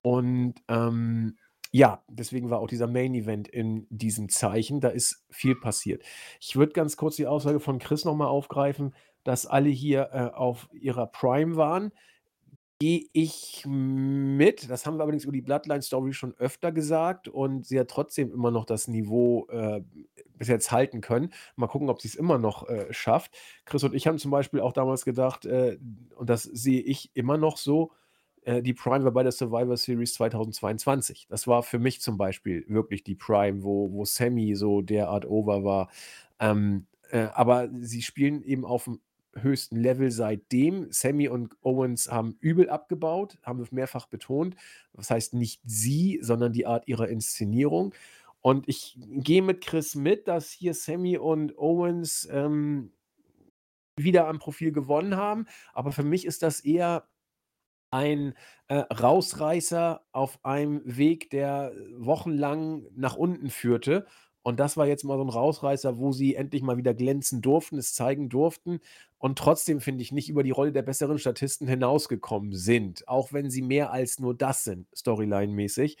Und 0.00 0.54
ähm, 0.68 1.36
ja, 1.72 2.02
deswegen 2.08 2.48
war 2.48 2.60
auch 2.60 2.68
dieser 2.68 2.86
Main 2.86 3.12
Event 3.12 3.48
in 3.48 3.86
diesem 3.90 4.30
Zeichen. 4.30 4.80
Da 4.80 4.88
ist 4.88 5.26
viel 5.28 5.56
passiert. 5.56 6.02
Ich 6.40 6.56
würde 6.56 6.72
ganz 6.72 6.96
kurz 6.96 7.16
die 7.16 7.26
Aussage 7.26 7.60
von 7.60 7.78
Chris 7.78 8.06
nochmal 8.06 8.28
aufgreifen, 8.28 8.94
dass 9.24 9.44
alle 9.44 9.68
hier 9.68 10.08
äh, 10.14 10.34
auf 10.34 10.70
ihrer 10.72 11.06
Prime 11.06 11.56
waren. 11.56 11.92
Gehe 12.82 13.04
ich 13.12 13.64
mit. 13.66 14.70
Das 14.70 14.86
haben 14.86 14.96
wir 14.96 15.02
allerdings 15.02 15.24
über 15.24 15.34
die 15.34 15.42
Bloodline-Story 15.42 16.14
schon 16.14 16.34
öfter 16.38 16.72
gesagt 16.72 17.28
und 17.28 17.66
sie 17.66 17.78
hat 17.78 17.88
trotzdem 17.88 18.32
immer 18.32 18.50
noch 18.50 18.64
das 18.64 18.88
Niveau 18.88 19.46
äh, 19.50 19.82
bis 20.38 20.48
jetzt 20.48 20.72
halten 20.72 21.02
können. 21.02 21.30
Mal 21.56 21.66
gucken, 21.66 21.90
ob 21.90 22.00
sie 22.00 22.08
es 22.08 22.14
immer 22.14 22.38
noch 22.38 22.66
äh, 22.70 22.86
schafft. 22.90 23.36
Chris 23.66 23.84
und 23.84 23.94
ich 23.94 24.06
haben 24.06 24.16
zum 24.16 24.30
Beispiel 24.30 24.60
auch 24.60 24.72
damals 24.72 25.04
gedacht, 25.04 25.44
äh, 25.44 25.78
und 26.16 26.30
das 26.30 26.44
sehe 26.44 26.80
ich 26.80 27.10
immer 27.12 27.36
noch 27.36 27.58
so, 27.58 27.92
äh, 28.44 28.62
die 28.62 28.72
Prime 28.72 29.04
war 29.04 29.12
bei 29.12 29.24
der 29.24 29.32
Survivor 29.32 29.76
Series 29.76 30.14
2022. 30.14 31.26
Das 31.28 31.46
war 31.46 31.62
für 31.62 31.78
mich 31.78 32.00
zum 32.00 32.16
Beispiel 32.16 32.64
wirklich 32.66 33.04
die 33.04 33.14
Prime, 33.14 33.62
wo, 33.62 33.92
wo 33.92 34.06
Sammy 34.06 34.54
so 34.56 34.80
derart 34.80 35.26
over 35.26 35.64
war. 35.64 35.90
Ähm, 36.38 36.86
Äh, 37.12 37.28
aber 37.34 37.68
sie 37.80 38.02
spielen 38.02 38.40
eben 38.44 38.64
auf'm 38.64 39.00
höchsten 39.34 39.76
Level 39.76 40.10
seitdem. 40.10 40.90
Sammy 40.90 41.28
und 41.28 41.56
Owens 41.62 42.10
haben 42.10 42.36
übel 42.40 42.68
abgebaut, 42.68 43.38
haben 43.42 43.58
wir 43.58 43.66
mehrfach 43.70 44.06
betont. 44.06 44.56
Das 44.92 45.10
heißt 45.10 45.34
nicht 45.34 45.60
sie, 45.64 46.18
sondern 46.22 46.52
die 46.52 46.66
Art 46.66 46.88
ihrer 46.88 47.08
Inszenierung. 47.08 47.94
Und 48.42 48.68
ich 48.68 48.98
gehe 48.98 49.42
mit 49.42 49.60
Chris 49.60 49.94
mit, 49.94 50.26
dass 50.28 50.50
hier 50.50 50.74
Sammy 50.74 51.18
und 51.18 51.56
Owens, 51.58 52.28
ähm, 52.30 52.92
wieder 53.96 54.28
am 54.28 54.38
Profil 54.38 54.72
gewonnen 54.72 55.16
haben, 55.16 55.46
aber 55.74 55.92
für 55.92 56.02
mich 56.02 56.24
ist 56.24 56.42
das 56.42 56.60
eher 56.60 57.06
ein, 57.90 58.34
äh, 58.68 58.76
Rausreißer 58.76 60.04
auf 60.12 60.44
einem 60.44 60.82
Weg, 60.84 61.30
der 61.30 61.72
wochenlang 61.96 62.86
nach 62.94 63.16
unten 63.16 63.50
führte. 63.50 64.06
Und 64.42 64.58
das 64.60 64.76
war 64.76 64.86
jetzt 64.86 65.04
mal 65.04 65.16
so 65.18 65.22
'n 65.22 65.28
Rausreißer, 65.28 65.98
wo 65.98 66.12
sie 66.12 66.34
endlich 66.34 66.62
mal 66.62 66.76
wieder 66.78 66.94
glänzen 66.94 67.42
durften, 67.42 67.78
es 67.78 67.94
zeigen 67.94 68.28
durften 68.30 68.80
und 69.18 69.38
trotzdem, 69.38 69.80
finde 69.80 70.02
ich, 70.02 70.12
nicht 70.12 70.28
über 70.30 70.42
die 70.42 70.50
Rolle 70.50 70.72
der 70.72 70.82
besseren 70.82 71.18
Statisten 71.18 71.68
hinausgekommen 71.68 72.54
sind, 72.54 73.06
auch 73.08 73.32
wenn 73.32 73.50
sie 73.50 73.62
mehr 73.62 73.92
als 73.92 74.18
nur 74.18 74.34
das 74.34 74.64
sind, 74.64 74.86
storyline-mäßig. 74.96 75.96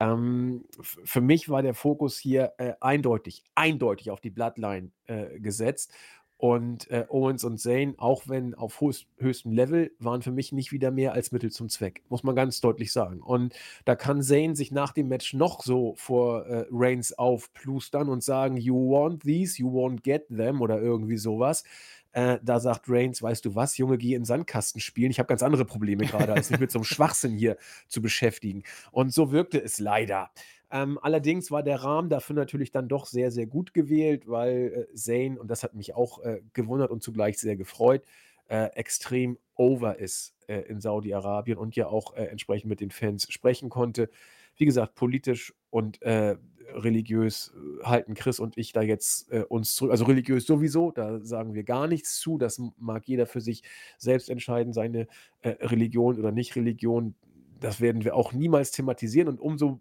Ähm, 0.00 0.64
für 0.82 1.20
mich 1.20 1.48
war 1.48 1.62
der 1.62 1.74
Fokus 1.74 2.18
hier, 2.18 2.52
äh, 2.58 2.74
eindeutig 2.80 3.42
eindeutig 3.56 4.10
auf 4.12 4.20
die 4.20 4.30
Bloodline, 4.30 4.92
äh, 5.06 5.40
gesetzt 5.40 5.92
und, 6.38 6.88
äh, 6.90 7.04
Owens 7.08 7.42
und 7.44 7.58
Zayn, 7.58 7.94
auch 7.98 8.28
wenn 8.28 8.54
auf 8.54 8.80
höchstem 8.80 9.52
Level, 9.52 9.90
waren 9.98 10.22
für 10.22 10.30
mich 10.30 10.52
nicht 10.52 10.70
wieder 10.72 10.92
mehr 10.92 11.12
als 11.12 11.32
Mittel 11.32 11.50
zum 11.50 11.68
Zweck, 11.68 12.02
muss 12.08 12.22
man 12.22 12.36
ganz 12.36 12.60
deutlich 12.60 12.92
sagen. 12.92 13.20
Und 13.20 13.54
da 13.84 13.96
kann 13.96 14.22
Zayn 14.22 14.54
sich 14.54 14.70
nach 14.70 14.92
dem 14.92 15.08
Match 15.08 15.34
noch 15.34 15.62
so 15.64 15.94
vor, 15.96 16.46
äh, 16.46 16.66
Reigns 16.70 17.12
aufplustern 17.18 18.08
und 18.08 18.22
sagen: 18.22 18.56
„You 18.56 18.76
want 18.76 19.22
these, 19.24 19.58
you 19.60 19.68
won't 19.70 20.02
get 20.02 20.28
them“ 20.28 20.60
oder 20.62 20.80
irgendwie 20.80 21.16
so 21.18 21.40
was. 21.40 21.64
Äh, 22.12 22.38
da 22.42 22.58
sagt 22.60 22.84
Reigns: 22.88 23.22
„Weißt 23.22 23.44
du 23.44 23.54
was, 23.54 23.76
Junge, 23.76 23.98
geh 23.98 24.14
in 24.14 24.22
'n 24.22 24.24
Sandkasten 24.24 24.80
spielen. 24.80 25.10
Ich 25.10 25.18
habe 25.18 25.26
ganz 25.26 25.42
andere 25.42 25.64
Probleme 25.64 26.06
grade, 26.06 26.32
als 26.32 26.50
mich 26.50 26.58
mit 26.58 26.70
so 26.70 26.78
'nem 26.78 26.84
Schwachsinn 26.84 27.34
hier 27.36 27.56
zu 27.88 28.00
beschäftigen.“ 28.00 28.62
Und 28.92 29.12
so 29.12 29.30
wirkte 29.32 29.62
es 29.62 29.78
leider. 29.78 30.30
Ähm, 30.70 30.98
allerdings 31.00 31.50
war 31.50 31.62
der 31.62 31.82
Rahmen 31.82 32.10
dafür 32.10 32.36
natürlich 32.36 32.70
dann 32.70 32.88
doch 32.88 33.06
sehr, 33.06 33.30
sehr 33.30 33.46
gut 33.46 33.72
gewählt, 33.72 34.28
weil, 34.28 34.86
äh, 34.92 34.94
Zayn 34.94 35.38
und 35.38 35.48
das 35.50 35.62
hat 35.62 35.74
mich 35.74 35.94
auch, 35.94 36.22
äh, 36.22 36.42
gewundert 36.52 36.90
und 36.90 37.02
zugleich 37.02 37.38
sehr 37.38 37.56
gefreut, 37.56 38.04
äh, 38.48 38.66
extrem 38.74 39.38
over 39.54 39.98
ist, 39.98 40.34
äh, 40.46 40.60
in 40.62 40.80
Saudi-Arabien 40.80 41.56
und 41.58 41.74
ja 41.76 41.86
auch, 41.88 42.14
äh, 42.14 42.24
entsprechend 42.24 42.68
mit 42.68 42.80
den 42.80 42.90
Fans 42.90 43.26
sprechen 43.32 43.70
konnte. 43.70 44.10
Wie 44.56 44.66
gesagt, 44.66 44.94
politisch 44.94 45.54
und, 45.70 46.02
äh, 46.02 46.36
religiös, 46.74 47.54
halten 47.82 48.12
Chris 48.12 48.38
und 48.40 48.58
ich 48.58 48.72
da 48.74 48.82
jetzt, 48.82 49.32
uns 49.48 49.74
zurück. 49.74 49.90
Also, 49.90 50.04
religiös 50.04 50.44
sowieso, 50.46 50.90
da 50.92 51.18
sagen 51.24 51.54
wir 51.54 51.64
gar 51.64 51.86
nichts 51.88 52.20
zu. 52.20 52.36
Das 52.36 52.60
mag 52.76 53.08
jeder 53.08 53.24
für 53.26 53.40
sich 53.40 53.62
selbst 53.96 54.28
entscheiden, 54.28 54.74
seine, 54.74 55.06
Religion 55.42 56.18
oder 56.18 56.30
Nicht-Religion. 56.30 57.14
Das 57.58 57.80
werden 57.80 58.04
wir 58.04 58.14
auch 58.14 58.34
niemals 58.34 58.70
thematisieren 58.70 59.28
und 59.28 59.40
umso 59.40 59.80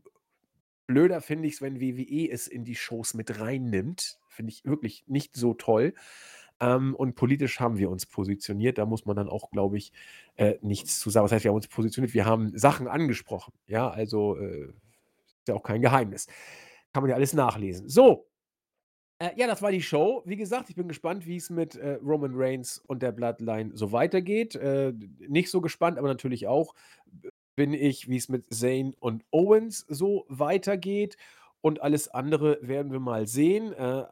blöder 0.88 1.22
finde 1.22 1.48
ich's, 1.48 1.62
wenn 1.62 1.80
WWE 1.80 2.30
es 2.32 2.48
in 2.48 2.64
die 2.64 2.76
Shows 2.76 3.14
mit 3.14 3.40
reinnimmt. 3.40 4.20
Finde 4.30 4.52
ich 4.52 4.66
wirklich 4.66 5.04
nicht 5.08 5.36
so 5.36 5.54
toll. 5.54 5.94
Ähm, 6.60 6.96
und 6.96 7.16
politisch 7.16 7.60
haben 7.60 7.78
wir 7.78 7.90
uns 7.90 8.06
positioniert. 8.06 8.78
Da 8.78 8.86
muss 8.86 9.06
man 9.06 9.16
dann 9.16 9.30
auch, 9.30 9.52
glaube 9.52 9.78
ich, 9.78 9.92
äh, 10.36 10.56
nichts 10.62 11.00
zu 11.00 11.10
sagen. 11.10 11.26
Was 11.26 11.32
heißt, 11.32 11.44
wir 11.44 11.50
haben 11.50 11.58
uns 11.58 11.68
positioniert? 11.68 12.14
Wir 12.14 12.26
haben 12.26 12.58
Sachen 12.58 12.88
angesprochen. 12.88 13.54
Ja, 13.68 13.90
also, 13.90 14.38
äh, 14.38 14.64
ist 14.64 15.48
ja 15.48 15.56
auch 15.56 15.64
kein 15.64 15.82
Geheimnis. 15.82 16.28
Kann 16.94 17.04
man 17.04 17.10
ja 17.10 17.16
alles 17.16 17.34
nachlesen. 17.34 17.90
So. 17.90 18.28
Äh, 19.20 19.32
ja, 19.36 19.48
das 19.48 19.62
war 19.62 19.72
die 19.72 19.82
Show. 19.82 20.24
Wie 20.26 20.36
gesagt, 20.36 20.70
ich 20.70 20.76
bin 20.76 20.88
gespannt, 20.88 21.26
wie's 21.28 21.50
mit, 21.50 21.76
äh, 21.76 22.00
Roman 22.04 22.34
Reigns 22.34 22.80
und 22.88 23.02
der 23.02 23.12
Bloodline 23.12 23.72
so 23.76 23.92
weitergeht. 23.92 24.56
Äh, 24.56 24.94
nicht 25.28 25.50
so 25.50 25.62
gespannt, 25.62 25.98
aber 25.98 26.08
natürlich 26.08 26.48
auch 26.48 26.74
bin 27.58 27.74
ich, 27.74 28.08
wie's 28.08 28.30
mit 28.30 28.54
Zayn 28.54 28.94
und 29.00 29.26
Owens 29.32 29.84
so 29.90 30.26
weitergeht 30.30 31.18
und 31.60 31.82
alles 31.82 32.08
andere 32.08 32.60
werden 32.62 32.92
wir 32.92 33.00
mal 33.00 33.28
sehen. 33.28 33.74
Äh, 33.74 34.04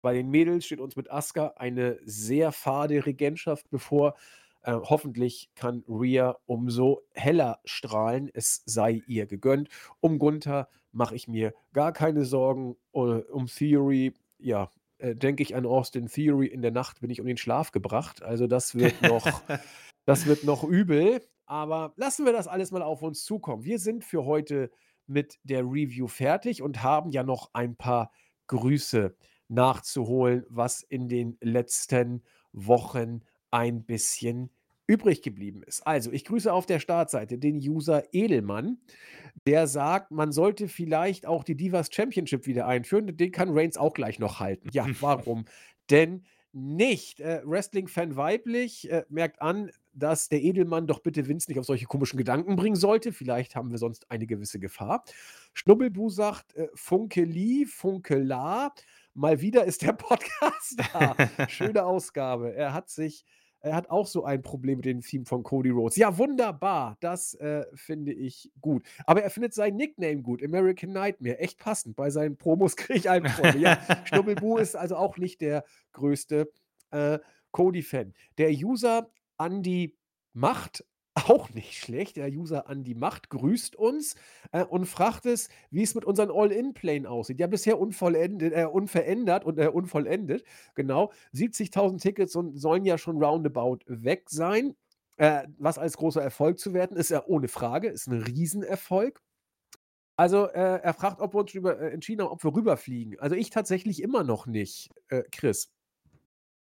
bei 0.00 0.14
den 0.14 0.30
Mädels 0.30 0.64
steht 0.64 0.78
uns 0.78 0.94
mit 0.94 1.10
Asuka 1.10 1.54
eine 1.56 1.98
sehr 2.04 2.52
fade 2.52 3.04
Regentschaft 3.04 3.68
bevor. 3.70 4.14
Äh, 4.62 4.74
hoffentlich 4.74 5.50
kann 5.56 5.82
Rhea 5.88 6.36
umso 6.46 7.02
heller 7.12 7.58
strahlen. 7.64 8.30
Es 8.32 8.62
sei 8.66 9.02
ihr 9.08 9.26
gegönnt. 9.26 9.68
Um 9.98 10.20
Gunther 10.20 10.68
mache 10.92 11.16
ich 11.16 11.26
mir 11.26 11.54
gar 11.72 11.92
keine 11.92 12.24
Sorgen. 12.24 12.76
Äh, 12.94 12.98
um 12.98 13.46
Theory, 13.46 14.14
ja, 14.38 14.70
äh, 14.98 15.16
denke 15.16 15.42
ich 15.42 15.56
an 15.56 15.66
Austin 15.66 16.06
Theory. 16.06 16.46
In 16.46 16.62
der 16.62 16.70
Nacht 16.70 17.00
bin 17.00 17.10
ich 17.10 17.20
um 17.20 17.26
den 17.26 17.36
Schlaf 17.36 17.72
gebracht. 17.72 18.22
Also, 18.22 18.46
das 18.46 18.76
wird 18.76 19.02
noch 19.02 19.26
das 20.06 20.26
wird 20.26 20.44
noch 20.44 20.62
übel, 20.62 21.20
aber 21.46 21.94
lassen 21.96 22.26
wir 22.26 22.32
das 22.32 22.48
alles 22.48 22.70
mal 22.70 22.82
auf 22.82 23.02
uns 23.02 23.24
zukommen. 23.24 23.64
Wir 23.64 23.78
sind 23.78 24.04
für 24.04 24.24
heute 24.24 24.70
mit 25.06 25.38
der 25.44 25.62
Review 25.62 26.08
fertig 26.08 26.62
und 26.62 26.82
haben 26.82 27.10
ja 27.10 27.22
noch 27.22 27.50
ein 27.52 27.76
paar 27.76 28.10
Grüße 28.48 29.16
nachzuholen, 29.48 30.44
was 30.48 30.82
in 30.82 31.08
den 31.08 31.36
letzten 31.40 32.22
Wochen 32.52 33.22
ein 33.50 33.84
bisschen 33.84 34.50
übrig 34.88 35.22
geblieben 35.22 35.62
ist. 35.64 35.86
Also, 35.86 36.12
ich 36.12 36.24
grüße 36.24 36.52
auf 36.52 36.66
der 36.66 36.78
Startseite 36.78 37.38
den 37.38 37.56
User 37.56 38.04
Edelmann, 38.12 38.78
der 39.46 39.66
sagt, 39.66 40.10
man 40.10 40.32
sollte 40.32 40.68
vielleicht 40.68 41.26
auch 41.26 41.44
die 41.44 41.56
Divas 41.56 41.88
Championship 41.92 42.46
wieder 42.46 42.66
einführen. 42.66 43.16
Den 43.16 43.32
kann 43.32 43.56
Reigns 43.56 43.76
auch 43.76 43.94
gleich 43.94 44.18
noch 44.18 44.40
halten. 44.40 44.68
Ja, 44.72 44.86
warum 45.00 45.44
denn 45.90 46.24
nicht? 46.52 47.20
Äh, 47.20 47.42
Wrestling-Fan 47.44 48.16
weiblich, 48.16 48.90
äh, 48.90 49.04
merkt 49.08 49.42
an, 49.42 49.70
dass 49.96 50.28
der 50.28 50.42
Edelmann 50.42 50.86
doch 50.86 51.00
bitte 51.00 51.26
Vince 51.26 51.50
nicht 51.50 51.58
auf 51.58 51.66
solche 51.66 51.86
komischen 51.86 52.18
Gedanken 52.18 52.56
bringen 52.56 52.76
sollte. 52.76 53.12
Vielleicht 53.12 53.56
haben 53.56 53.70
wir 53.70 53.78
sonst 53.78 54.10
eine 54.10 54.26
gewisse 54.26 54.58
Gefahr. 54.58 55.04
Schnubbelbu 55.54 56.10
sagt, 56.10 56.54
äh, 56.54 56.68
Funkeli, 56.74 57.66
Funkelar. 57.66 58.74
Mal 59.14 59.40
wieder 59.40 59.64
ist 59.64 59.82
der 59.82 59.92
Podcast 59.94 60.80
da. 60.92 61.16
Schöne 61.48 61.84
Ausgabe. 61.84 62.54
Er 62.54 62.72
hat 62.72 62.90
sich 62.90 63.24
er 63.60 63.74
hat 63.74 63.90
auch 63.90 64.06
so 64.06 64.24
ein 64.24 64.42
Problem 64.42 64.76
mit 64.76 64.84
dem 64.84 65.00
Theme 65.00 65.24
von 65.24 65.42
Cody 65.42 65.70
Rhodes. 65.70 65.96
Ja, 65.96 66.16
wunderbar. 66.18 66.96
Das, 67.00 67.34
äh, 67.34 67.64
finde 67.74 68.12
ich 68.12 68.52
gut. 68.60 68.86
Aber 69.06 69.22
er 69.22 69.30
findet 69.30 69.54
seinen 69.54 69.76
Nickname 69.76 70.22
gut, 70.22 70.42
American 70.42 70.92
Nightmare. 70.92 71.40
Echt 71.40 71.58
passend. 71.58 71.96
Bei 71.96 72.10
seinen 72.10 72.36
Promos 72.36 72.76
kriege 72.76 72.98
ich 72.98 73.10
Albträume. 73.10 73.58
Ja, 73.58 73.80
Schnubbelbu 74.04 74.58
ist 74.58 74.76
also 74.76 74.96
auch 74.96 75.16
nicht 75.16 75.40
der 75.40 75.64
größte, 75.92 76.48
äh, 76.92 77.18
Cody-Fan. 77.50 78.14
Der 78.38 78.50
User 78.50 79.10
Andi 79.38 79.96
Macht, 80.32 80.84
auch 81.14 81.50
nicht 81.50 81.74
schlecht. 81.78 82.16
Der 82.16 82.28
User 82.30 82.68
Andi 82.68 82.94
Macht 82.94 83.30
grüßt 83.30 83.76
uns, 83.76 84.16
äh, 84.52 84.64
und 84.64 84.86
fragt 84.86 85.26
es, 85.26 85.48
wie's 85.70 85.94
mit 85.94 86.04
unseren 86.04 86.30
All-In-Plänen 86.30 87.06
aussieht. 87.06 87.40
Ja, 87.40 87.46
bisher 87.46 87.78
unvollendet 87.80 88.52
äh, 88.54 88.64
unverändert 88.66 89.44
und, 89.44 89.58
äh, 89.58 89.68
unvollendet. 89.68 90.44
Genau. 90.74 91.12
70.000 91.32 92.02
Tickets 92.02 92.36
und 92.36 92.58
sollen 92.58 92.84
ja 92.84 92.98
schon 92.98 93.22
roundabout 93.22 93.78
weg 93.86 94.24
sein. 94.30 94.74
Äh, 95.18 95.46
was 95.58 95.78
als 95.78 95.96
großer 95.96 96.22
Erfolg 96.22 96.58
zu 96.58 96.74
werten 96.74 96.96
ist 96.96 97.08
ja 97.10 97.24
ohne 97.26 97.48
Frage, 97.48 97.88
ist 97.88 98.06
'n 98.08 98.22
Riesenerfolg. 98.22 99.22
Also, 100.18 100.46
äh, 100.48 100.80
er 100.82 100.94
fragt, 100.94 101.20
ob 101.20 101.34
wir 101.34 101.40
uns 101.40 101.54
über 101.54 101.78
äh, 101.78 101.90
entschieden 101.90 102.22
haben, 102.22 102.30
ob 102.32 102.42
wir 102.44 102.54
rüberfliegen. 102.54 103.18
Also, 103.20 103.34
ich 103.36 103.50
tatsächlich 103.50 104.02
immer 104.02 104.24
noch 104.24 104.46
nicht. 104.46 104.90
Äh, 105.08 105.22
Chris? 105.30 105.68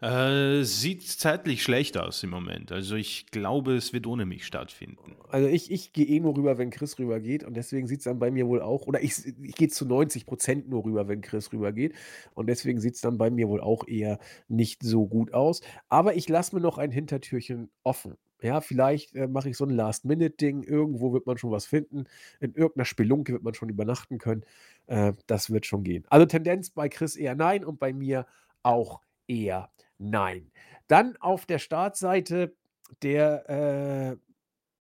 Äh, 0.04 0.64
sieht 0.64 1.02
zeitlich 1.08 1.62
schlecht 1.62 1.96
aus 1.96 2.22
im 2.22 2.28
Moment. 2.30 2.72
Also, 2.72 2.94
ich 2.94 3.26
glaube, 3.30 3.74
es 3.74 3.94
wird 3.94 4.06
ohne 4.06 4.26
mich 4.26 4.44
stattfinden. 4.44 5.16
Also, 5.30 5.48
ich 5.48 5.70
ich 5.70 5.92
gehe 5.92 6.04
eh 6.06 6.20
nur 6.20 6.36
rüber, 6.36 6.58
wenn 6.58 6.70
Chris 6.70 6.98
rübergeht 6.98 7.42
und 7.44 7.54
deswegen 7.56 7.86
sieht's 7.86 8.04
dann 8.04 8.18
bei 8.18 8.30
mir 8.30 8.46
wohl 8.46 8.60
auch 8.60 8.86
oder 8.86 9.02
ich 9.02 9.26
ich 9.26 9.54
gehe 9.54 9.68
zu 9.68 9.86
90 9.86 10.26
% 10.26 10.68
nur 10.68 10.84
rüber, 10.84 11.08
wenn 11.08 11.22
Chris 11.22 11.52
rübergeht 11.52 11.94
und 12.34 12.46
deswegen 12.48 12.80
sieht's 12.80 13.00
dann 13.00 13.16
bei 13.18 13.30
mir 13.30 13.48
wohl 13.48 13.60
auch 13.62 13.86
eher 13.88 14.18
nicht 14.48 14.82
so 14.82 15.06
gut 15.06 15.32
aus. 15.32 15.62
Aber 15.88 16.14
ich 16.16 16.28
lasse 16.28 16.54
mir 16.54 16.60
noch 16.60 16.78
ein 16.78 16.90
Hintertürchen 16.90 17.70
offen. 17.82 18.16
Ja, 18.42 18.60
vielleicht, 18.60 19.14
äh, 19.14 19.26
mache 19.26 19.48
ich 19.48 19.56
so 19.56 19.64
'n 19.64 19.70
Last-Minute-Ding. 19.70 20.64
Irgendwo 20.64 21.12
wird 21.14 21.26
man 21.26 21.38
schon 21.38 21.50
was 21.50 21.64
finden. 21.66 22.04
In 22.40 22.52
irgend 22.54 22.76
'ner 22.76 22.84
Spelunke 22.84 23.32
wird 23.32 23.42
man 23.42 23.54
schon 23.54 23.70
übernachten 23.70 24.18
können. 24.18 24.44
Äh, 24.86 25.14
das 25.26 25.50
wird 25.50 25.64
schon 25.64 25.82
gehen. 25.84 26.04
Also, 26.10 26.26
Tendenz 26.26 26.68
bei 26.70 26.88
Chris 26.90 27.16
eher 27.16 27.34
nein 27.34 27.64
und 27.64 27.78
bei 27.78 27.92
mir 27.94 28.26
auch 28.62 29.00
eher 29.26 29.70
nein. 30.10 30.50
Dann 30.88 31.16
auf 31.16 31.46
der 31.46 31.58
Startseite 31.58 32.54
der, 33.02 33.48
äh 33.48 34.16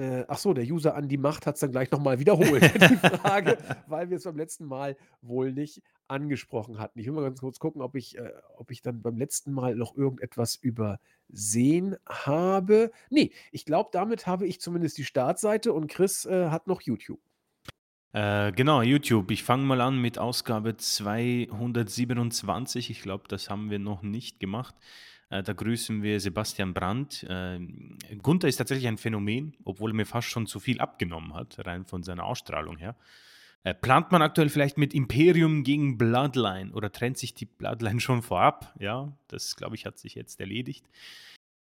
äh, 0.00 0.24
ach 0.28 0.38
so, 0.38 0.54
der 0.54 0.64
User 0.64 0.94
Andi 0.94 1.18
Macht 1.18 1.46
hat's 1.46 1.60
dann 1.60 1.72
gleich 1.72 1.90
noch 1.90 2.00
mal 2.00 2.18
wiederholt, 2.18 2.62
die 2.90 2.96
Frage, 3.18 3.58
weil 3.86 4.08
wir's 4.08 4.24
beim 4.24 4.36
letzten 4.36 4.64
Mal 4.64 4.96
wohl 5.20 5.52
nicht 5.52 5.82
angesprochen 6.08 6.78
hatten. 6.78 6.98
Ich 6.98 7.06
will 7.06 7.12
mal 7.12 7.22
ganz 7.22 7.40
kurz 7.40 7.58
gucken, 7.58 7.82
ob 7.82 7.94
ich 7.94 8.16
äh, 8.16 8.32
ob 8.56 8.70
ich 8.70 8.80
dann 8.80 9.02
beim 9.02 9.18
letzten 9.18 9.52
Mal 9.52 9.76
noch 9.76 9.94
irgendetwas 9.94 10.56
übersehen 10.56 11.96
habe. 12.08 12.90
Ne, 13.10 13.30
ich 13.52 13.66
glaube, 13.66 13.90
damit 13.92 14.26
habe 14.26 14.46
ich 14.46 14.60
zumindest 14.60 14.96
die 14.96 15.04
Startseite 15.04 15.72
und 15.74 15.88
Chris, 15.88 16.24
äh, 16.24 16.48
hat 16.48 16.66
noch 16.66 16.80
YouTube. 16.80 17.20
Äh, 18.12 18.52
genau, 18.52 18.82
YouTube. 18.82 19.30
Ich 19.30 19.44
fange 19.44 19.64
mal 19.64 19.80
an 19.80 20.00
mit 20.00 20.18
Ausgabe 20.18 20.76
227. 20.76 22.90
Ich 22.90 23.02
glaube, 23.02 23.24
das 23.28 23.50
haben 23.50 23.70
wir 23.70 23.78
noch 23.78 24.02
nicht 24.02 24.40
gemacht. 24.40 24.74
Äh, 25.28 25.44
da 25.44 25.52
grüßen 25.52 26.02
wir 26.02 26.18
Sebastian 26.18 26.74
Brandt. 26.74 27.24
Äh, 27.28 27.60
Gunther 28.20 28.48
ist 28.48 28.56
tatsächlich 28.56 28.88
ein 28.88 28.98
Phänomen, 28.98 29.54
obwohl 29.64 29.92
er 29.92 29.94
mir 29.94 30.06
fast 30.06 30.28
schon 30.28 30.46
zu 30.46 30.58
viel 30.58 30.80
abgenommen 30.80 31.34
hat, 31.34 31.64
rein 31.64 31.86
von 31.86 32.02
seiner 32.02 32.24
Ausstrahlung 32.24 32.76
her. 32.76 32.96
Äh, 33.62 33.74
plant 33.74 34.10
man 34.10 34.22
aktuell 34.22 34.48
vielleicht 34.48 34.76
mit 34.76 34.92
Imperium 34.92 35.62
gegen 35.62 35.96
Bloodline 35.96 36.72
oder 36.72 36.90
trennt 36.90 37.18
sich 37.18 37.34
die 37.34 37.46
Bloodline 37.46 38.00
schon 38.00 38.22
vorab? 38.22 38.74
Ja, 38.80 39.12
das 39.28 39.54
glaube 39.54 39.76
ich 39.76 39.86
hat 39.86 39.98
sich 39.98 40.14
jetzt 40.14 40.40
erledigt. 40.40 40.84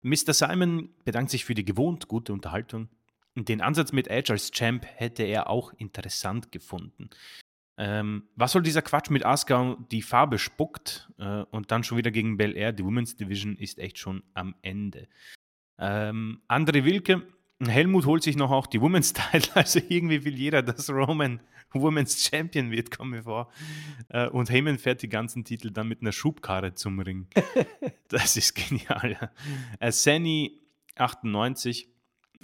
Mr. 0.03 0.33
Simon 0.33 0.91
bedankt 1.05 1.31
sich 1.31 1.45
für 1.45 1.55
die 1.55 1.65
gewohnt 1.65 2.09
gute 2.09 2.33
Unterhaltung. 2.33 2.89
Den 3.45 3.61
Ansatz 3.61 3.93
mit 3.93 4.09
Edge 4.09 4.33
als 4.33 4.51
Champ 4.51 4.87
hätte 4.97 5.23
er 5.23 5.51
auch 5.51 5.73
interessant 5.75 6.53
gefunden. 6.53 7.11
Ähm, 7.77 8.25
was 8.35 8.53
soll 8.53 8.63
dieser 8.63 8.83
Quatsch 8.83 9.11
mit 9.11 9.25
Asuka 9.25 9.77
die 9.91 10.03
Farbe 10.03 10.39
spuckt 10.39 11.11
äh, 11.19 11.45
und 11.51 11.71
dann 11.71 11.85
schon 11.85 11.99
wieder 11.99 12.11
gegen 12.11 12.37
Bel 12.37 12.57
Air? 12.57 12.73
Die 12.73 12.85
Women's 12.85 13.17
Division 13.17 13.57
ist 13.57 13.79
echt 13.79 13.99
schon 13.99 14.25
am 14.35 14.57
Ende. 14.63 15.09
Ähm, 15.79 16.43
André 16.49 16.85
Wilke, 16.85 17.23
Helmut 17.65 18.07
holt 18.07 18.25
sich 18.25 18.37
noch 18.37 18.51
auch 18.51 18.67
die 18.67 18.81
Women's 18.81 19.13
Title, 19.33 19.55
also 19.55 19.81
irgendwie 19.89 20.25
will 20.25 20.37
jeder, 20.37 20.63
dass 20.63 20.91
Roman 20.91 21.41
Women's 21.73 22.25
Champion 22.25 22.71
wird, 22.71 22.97
kommt 22.97 23.11
mir 23.11 23.23
vor. 23.23 23.51
Äh, 24.09 24.29
und 24.29 24.51
Heyman 24.51 24.79
fährt 24.79 25.03
die 25.03 25.09
ganzen 25.09 25.45
Titel 25.45 25.71
dann 25.71 25.89
mit 25.89 26.01
einer 26.01 26.13
Schubkarre 26.13 26.75
zum 26.75 26.99
Ring. 27.01 27.29
das 28.09 28.37
ist 28.37 28.55
genial. 28.55 29.31
Äh, 29.79 29.93
Sani 29.93 30.61
98 30.97 31.89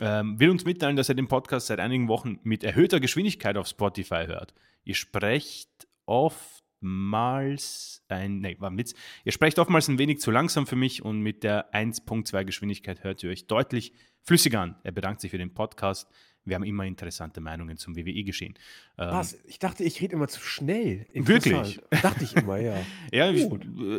ähm, 0.01 0.39
will 0.41 0.51
uns 0.51 0.65
mitteilen, 0.65 0.97
dass 0.97 1.09
er 1.09 1.15
den 1.15 1.29
Podcast 1.29 1.69
seit 1.69 1.81
einigen 1.81 2.09
Wochen 2.09 2.39
mit 2.43 2.65
erhöhter 2.65 3.01
Geschwindigkeit 3.01 3.57
auf 3.57 3.67
Spotify 3.67 4.25
hört. 4.27 4.55
Ihr 4.85 4.95
sprecht 4.95 5.87
oftmals 6.07 8.03
ein, 8.09 8.41
nee, 8.41 8.57
war 8.59 8.71
ein 8.71 8.79
Witz. 8.79 8.95
Ihr 9.25 9.33
sprecht 9.33 9.59
oftmals 9.59 9.89
ein 9.89 9.99
wenig 9.99 10.21
zu 10.21 10.31
langsam 10.31 10.67
für 10.67 10.77
mich 10.77 11.03
und 11.05 11.21
mit 11.21 11.43
der 11.43 11.73
1.2 11.73 12.45
Geschwindigkeit 12.45 13.05
hört 13.05 13.23
ihr 13.23 13.31
euch 13.31 13.47
deutlich 13.47 13.93
flüssiger 14.23 14.61
an. 14.61 14.77
Er 14.83 14.93
bedankt 14.93 15.21
sich 15.21 15.31
für 15.31 15.39
den 15.39 15.55
Podcast. 15.55 16.09
Wir 16.47 16.57
haben 16.57 16.65
immer 16.65 16.85
interessante 16.85 17.41
Meinungen 17.41 17.79
zum 17.79 17.97
WWE-Geschehen. 17.97 18.55
Ähm, 18.99 19.11
Was? 19.13 19.39
Ich 19.47 19.59
dachte, 19.59 19.83
ich 19.83 20.01
rede 20.03 20.15
immer 20.15 20.29
zu 20.29 20.41
schnell. 20.41 21.07
Wirklich? 21.15 21.81
Dachte 22.03 22.25
ich 22.25 22.37
immer, 22.37 22.59
ja. 22.59 22.77
ja, 23.13 23.31
ich, 23.31 23.49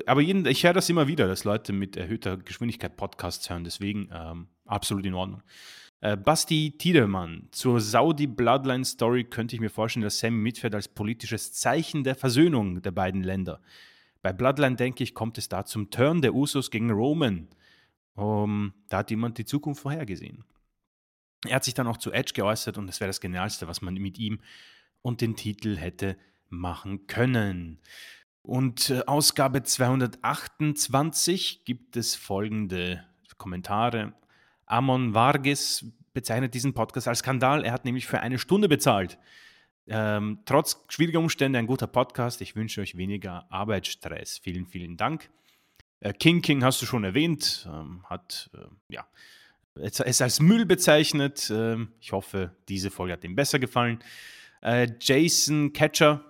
aber 0.06 0.22
jeden, 0.22 0.46
ich 0.46 0.64
höre 0.64 0.74
das 0.74 0.88
immer 0.90 1.08
wieder, 1.08 1.28
dass 1.28 1.44
Leute 1.44 1.74
mit 1.74 1.98
erhöhter 1.98 2.38
Geschwindigkeit 2.38 2.98
Podcasts 2.98 3.50
hören. 3.50 3.64
Deswegen 3.64 4.10
ähm, 4.14 4.48
absolut 4.66 5.06
in 5.06 5.16
Ordnung. 5.16 5.42
Äh, 6.02 6.18
Basti 6.18 6.78
Tiedemann. 6.78 7.48
Zur 7.52 7.82
Saudi 7.82 8.28
Bloodline 8.28 8.86
Story 8.86 9.24
könnte 9.24 9.56
ich 9.56 9.62
mir 9.62 9.70
vorstellen, 9.70 10.04
dass 10.04 10.20
Sammy 10.20 10.38
mitfährt 10.38 10.76
als 10.76 10.88
politisches 10.88 11.54
Zeichen 11.54 12.04
der 12.04 12.16
Versöhnung 12.16 12.82
der 12.82 12.92
beiden 12.92 13.24
Länder. 13.24 13.62
Bei 14.22 14.34
Bloodline, 14.34 14.76
denke 14.76 15.04
ich, 15.04 15.14
kommt 15.14 15.38
es 15.38 15.50
da 15.50 15.66
zum 15.66 15.92
Turn 15.92 16.22
der 16.22 16.34
Usos 16.34 16.72
gegen 16.72 16.92
Roman. 16.92 17.48
Um, 18.16 18.74
da 18.88 19.00
hat 19.00 19.12
jemand 19.12 19.38
die 19.38 19.46
Zukunft 19.46 19.82
vorhergesehen. 19.82 20.46
Er 21.46 21.58
hat 21.58 21.64
sich 21.64 21.74
dann 21.74 21.88
auch 21.88 21.98
zu 21.98 22.12
Edge 22.12 22.34
geäußert 22.34 22.78
und 22.78 22.90
es 22.90 23.00
wäre 23.00 23.10
das 23.10 23.20
Genialste, 23.20 23.68
was 23.68 23.82
man 23.82 23.94
mit 23.96 24.18
ihm 24.18 24.40
und 25.02 25.22
den 25.22 25.36
Titel 25.36 25.76
hätte 25.76 26.18
machen 26.50 27.08
können. 27.08 27.80
Und 28.42 28.90
äh, 28.90 29.04
Ausgabe 29.06 29.64
228 29.64 31.66
gibt 31.66 31.98
es 31.98 32.16
folgende 32.16 33.04
Kommentare. 33.38 34.14
Amon 34.66 35.14
Vargas 35.14 35.86
bezeichnet 36.14 36.54
diesen 36.54 36.74
Podcast 36.74 37.08
als 37.08 37.20
Skandal. 37.20 37.64
Er 37.64 37.72
hat 37.72 37.86
nämlich 37.86 38.08
für 38.08 38.20
eine 38.22 38.40
Stunde 38.40 38.68
bezahlt. 38.68 39.18
Ähm, 39.88 40.40
trotz 40.46 40.84
schwieriger 40.90 41.20
Umstände 41.20 41.60
ein 41.60 41.68
guter 41.68 41.88
Podcast. 41.88 42.42
Ich 42.42 42.56
wünsche 42.56 42.82
euch 42.82 42.98
weniger 42.98 43.46
Arbeitsstress. 43.52 44.40
Vielen, 44.40 44.66
vielen 44.66 44.98
Dank. 44.98 45.30
Äh, 46.00 46.14
King 46.14 46.42
King 46.42 46.64
hast 46.64 46.82
du 46.82 46.86
schon 46.86 47.04
erwähnt, 47.04 47.68
ähm, 47.72 48.04
hat 48.10 48.50
äh, 48.54 48.94
ja, 48.94 49.08
es 49.76 50.22
als 50.22 50.40
Müll 50.40 50.66
bezeichnet. 50.66 51.52
Ähm, 51.54 51.92
ich 52.00 52.12
hoffe, 52.14 52.56
diese 52.68 52.90
Folge 52.90 53.14
hat 53.14 53.24
ihm 53.24 53.36
besser 53.36 53.60
gefallen. 53.60 54.00
Äh, 54.62 54.88
Jason 55.00 55.74
Catcher 55.74 56.24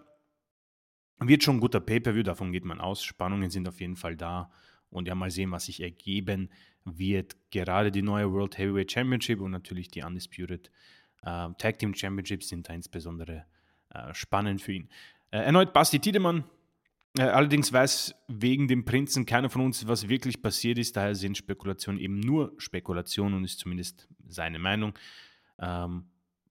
wird 1.19 1.43
schon 1.43 1.57
ein 1.57 1.61
guter 1.61 1.79
Pay-Per-View, 1.79 2.23
davon 2.23 2.51
geht 2.51 2.65
man 2.65 2.81
aus. 2.81 3.03
Spannungen 3.03 3.49
sind 3.49 3.67
auf 3.69 3.79
jeden 3.79 3.95
Fall 3.95 4.17
da. 4.17 4.51
Und 4.89 5.07
ja, 5.07 5.15
mal 5.15 5.31
sehen, 5.31 5.51
was 5.51 5.65
sich 5.65 5.81
ergeben 5.81 6.49
wird. 6.85 7.35
Gerade 7.51 7.91
die 7.91 8.01
neue 8.01 8.31
World 8.31 8.57
Heavyweight 8.57 8.91
Championship 8.91 9.41
und 9.41 9.51
natürlich 9.51 9.89
die 9.89 10.03
Undisputed 10.03 10.71
äh, 11.23 11.49
Tag 11.57 11.79
Team 11.79 11.93
Championships 11.93 12.49
sind 12.49 12.69
da 12.69 12.73
insbesondere 12.73 13.45
äh, 13.89 14.13
spannend 14.13 14.61
für 14.61 14.73
ihn. 14.73 14.89
Äh, 15.31 15.39
erneut 15.39 15.73
Basti 15.73 15.99
Tiedemann 15.99 16.45
äh, 17.17 17.23
allerdings 17.23 17.71
weiß 17.71 18.13
wegen 18.27 18.67
dem 18.67 18.83
Prinzen 18.83 19.25
keiner 19.25 19.49
von 19.49 19.61
uns, 19.61 19.87
was 19.87 20.09
wirklich 20.09 20.41
passiert 20.41 20.77
ist. 20.77 20.97
Daher 20.97 21.15
sind 21.15 21.37
Spekulationen 21.37 21.99
eben 21.99 22.19
nur 22.19 22.53
Spekulationen 22.57 23.35
und 23.35 23.45
ist 23.45 23.59
zumindest 23.59 24.07
seine 24.27 24.59
Meinung. 24.59 24.93
Ähm, 25.59 26.05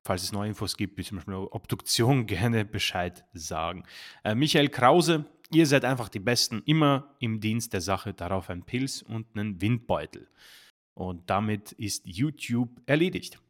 falls 0.05 0.23
es 0.23 0.33
neue 0.33 0.49
Infos 0.49 0.77
gibt, 0.77 0.97
wie 0.97 1.05
zum 1.05 1.19
Beispiel 1.19 1.35
Obduktion, 1.35 2.27
gerne 2.27 2.65
Bescheid 2.65 3.25
sagen. 3.35 3.85
Äh, 4.23 4.35
Michael 4.35 4.69
Krause, 4.69 5.27
ihr 5.53 5.67
seid 5.67 5.85
einfach 5.85 6.09
die 6.09 6.21
Besten, 6.21 6.63
immer 6.67 7.15
im 7.19 7.41
Dienst 7.41 7.73
der 7.73 7.81
Sache. 7.81 8.15
Darauf 8.15 8.51
ein 8.51 8.65
Pilz 8.65 9.03
und 9.03 9.27
einen 9.35 9.61
Windbeutel. 9.61 10.29
Und 10.95 11.29
damit 11.29 11.73
ist 11.73 12.07
YouTube 12.07 12.71
erledigt. 12.87 13.41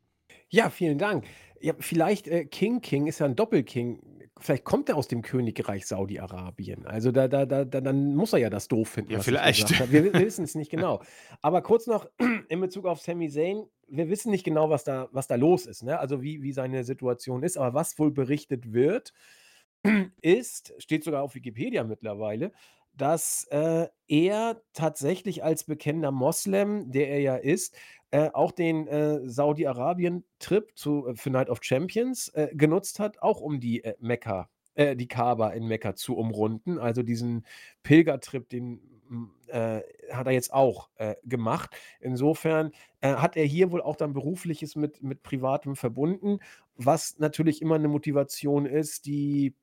Ja, 0.48 0.70
vielen 0.70 0.98
Dank. 0.98 1.26
Ja, 1.60 1.74
vielleicht 1.78 2.28
äh, 2.28 2.44
King 2.44 2.80
King 2.80 3.06
ist 3.06 3.18
ja 3.18 3.26
ein 3.26 3.36
Doppelking 3.36 4.00
vielleicht 4.40 4.64
kommt 4.64 4.88
er 4.88 4.96
aus 4.96 5.08
dem 5.08 5.22
Königreich 5.22 5.86
Saudi-Arabien. 5.86 6.86
Also 6.86 7.12
da, 7.12 7.28
da, 7.28 7.46
da, 7.46 7.64
dann 7.64 8.14
muss 8.14 8.32
er 8.32 8.40
ja 8.40 8.50
das 8.50 8.68
doof 8.68 8.88
finden. 8.88 9.12
Ja, 9.12 9.20
vielleicht. 9.20 9.70
Wir, 9.90 10.04
wir 10.04 10.12
wissen 10.14 10.44
es 10.44 10.54
nicht 10.54 10.70
genau. 10.70 11.02
Aber 11.40 11.62
kurz 11.62 11.86
noch 11.86 12.08
in 12.48 12.60
Bezug 12.60 12.86
auf 12.86 13.00
Sami 13.00 13.30
Zayn, 13.30 13.64
wir 13.88 14.08
wissen 14.08 14.30
nicht 14.30 14.44
genau, 14.44 14.70
was 14.70 14.84
da, 14.84 15.08
was 15.12 15.26
da 15.26 15.34
los 15.34 15.66
ist, 15.66 15.82
ne? 15.82 15.98
also 15.98 16.22
wie, 16.22 16.42
wie 16.42 16.52
seine 16.52 16.84
Situation 16.84 17.42
ist. 17.42 17.56
Aber 17.56 17.74
was 17.74 17.98
wohl 17.98 18.10
berichtet 18.10 18.72
wird, 18.72 19.12
ist, 20.22 20.74
steht 20.78 21.04
sogar 21.04 21.22
auf 21.22 21.34
Wikipedia 21.34 21.84
mittlerweile, 21.84 22.52
dass 22.96 23.46
äh, 23.50 23.88
er 24.08 24.62
tatsächlich 24.72 25.42
als 25.42 25.64
bekennender 25.64 26.12
Moslem, 26.12 26.90
der 26.90 27.08
er 27.08 27.20
ja 27.20 27.36
ist, 27.36 27.76
äh, 28.10 28.30
auch 28.32 28.52
den 28.52 28.86
äh, 28.86 29.28
Saudi-Arabien-Trip 29.28 30.70
äh, 30.70 31.14
für 31.16 31.30
Night 31.30 31.50
of 31.50 31.58
Champions 31.62 32.28
äh, 32.28 32.48
genutzt 32.52 33.00
hat, 33.00 33.20
auch 33.20 33.40
um 33.40 33.60
die 33.60 33.82
äh, 33.84 33.94
Mekka, 34.00 34.48
die 34.76 35.06
Kaaba 35.06 35.50
in 35.50 35.68
Mekka 35.68 35.94
zu 35.94 36.16
umrunden. 36.16 36.80
Also 36.80 37.04
diesen 37.04 37.46
Pilgertrip, 37.84 38.48
den 38.48 38.80
mm, 39.08 39.26
hat 40.10 40.26
er 40.26 40.32
jetzt 40.32 40.52
auch 40.52 40.88
gemacht. 41.22 41.70
Insofern 42.00 42.72
hat 43.00 43.36
er 43.36 43.44
hier 43.44 43.70
wohl 43.70 43.80
auch 43.80 43.94
dann 43.94 44.14
berufliches 44.14 44.74
mit, 44.74 45.00
mit 45.00 45.22
Privatem 45.22 45.76
verbunden, 45.76 46.40
was 46.74 47.20
natürlich 47.20 47.62
immer 47.62 47.76
eine 47.76 47.86
Motivation 47.86 48.66
ist, 48.66 49.06
die 49.06 49.54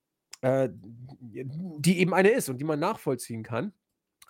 äh, 0.41 0.69
die 0.73 1.99
eben 1.99 2.13
eine 2.13 2.29
ist 2.29 2.49
und 2.49 2.57
die 2.59 2.65
man 2.65 2.79
nachvollziehen 2.79 3.43
kann. 3.43 3.73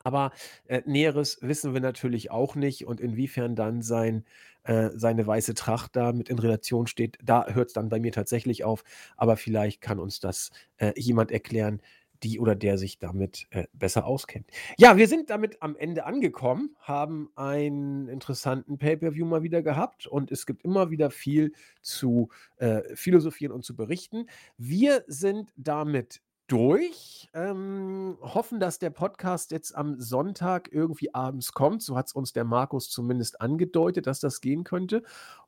Aber 0.03 0.31
äh, 0.67 0.81
Näheres 0.85 1.37
wissen 1.41 1.73
wir 1.73 1.81
natürlich 1.81 2.31
auch 2.31 2.55
nicht 2.55 2.85
und 2.87 2.99
inwiefern 2.99 3.55
dann 3.55 3.81
sein, 3.83 4.25
äh, 4.63 4.89
seine 4.95 5.27
weiße 5.27 5.53
Tracht 5.53 5.95
da 5.95 6.11
mit 6.13 6.29
in 6.29 6.39
Relation 6.39 6.87
steht, 6.87 7.17
da 7.23 7.47
hört 7.47 7.67
es 7.69 7.73
dann 7.73 7.89
bei 7.89 7.99
mir 7.99 8.11
tatsächlich 8.11 8.63
auf. 8.63 8.83
Aber 9.17 9.37
vielleicht 9.37 9.81
kann 9.81 9.99
uns 9.99 10.19
das 10.19 10.51
äh, 10.77 10.93
jemand 10.99 11.31
erklären, 11.31 11.81
die 12.23 12.39
oder 12.39 12.55
der 12.55 12.77
sich 12.77 12.99
damit 12.99 13.47
äh, 13.49 13.65
besser 13.73 14.05
auskennt. 14.05 14.47
Ja, 14.77 14.97
wir 14.97 15.07
sind 15.07 15.29
damit 15.29 15.61
am 15.61 15.75
Ende 15.75 16.05
angekommen, 16.05 16.75
haben 16.79 17.29
einen 17.35 18.07
interessanten 18.07 18.77
Pay-per-View 18.77 19.25
mal 19.25 19.43
wieder 19.43 19.61
gehabt 19.61 20.07
und 20.07 20.31
es 20.31 20.45
gibt 20.45 20.63
immer 20.63 20.89
wieder 20.89 21.09
viel 21.09 21.53
zu 21.81 22.29
äh, 22.57 22.81
philosophieren 22.95 23.53
und 23.53 23.63
zu 23.63 23.75
berichten. 23.75 24.27
Wir 24.57 25.03
sind 25.07 25.51
damit 25.55 26.21
durch. 26.51 27.29
Ähm, 27.33 28.17
hoffen, 28.19 28.59
dass 28.59 28.77
der 28.77 28.89
Podcast 28.89 29.51
jetzt 29.51 29.73
am 29.73 30.01
Sonntag 30.01 30.69
irgendwie 30.73 31.13
abends 31.13 31.53
kommt. 31.53 31.81
So 31.81 31.95
hat 31.95 32.07
es 32.07 32.13
uns 32.13 32.33
der 32.33 32.43
Markus 32.43 32.89
zumindest 32.89 33.39
angedeutet, 33.39 34.05
dass 34.05 34.19
das 34.19 34.41
gehen 34.41 34.65
könnte. 34.65 35.03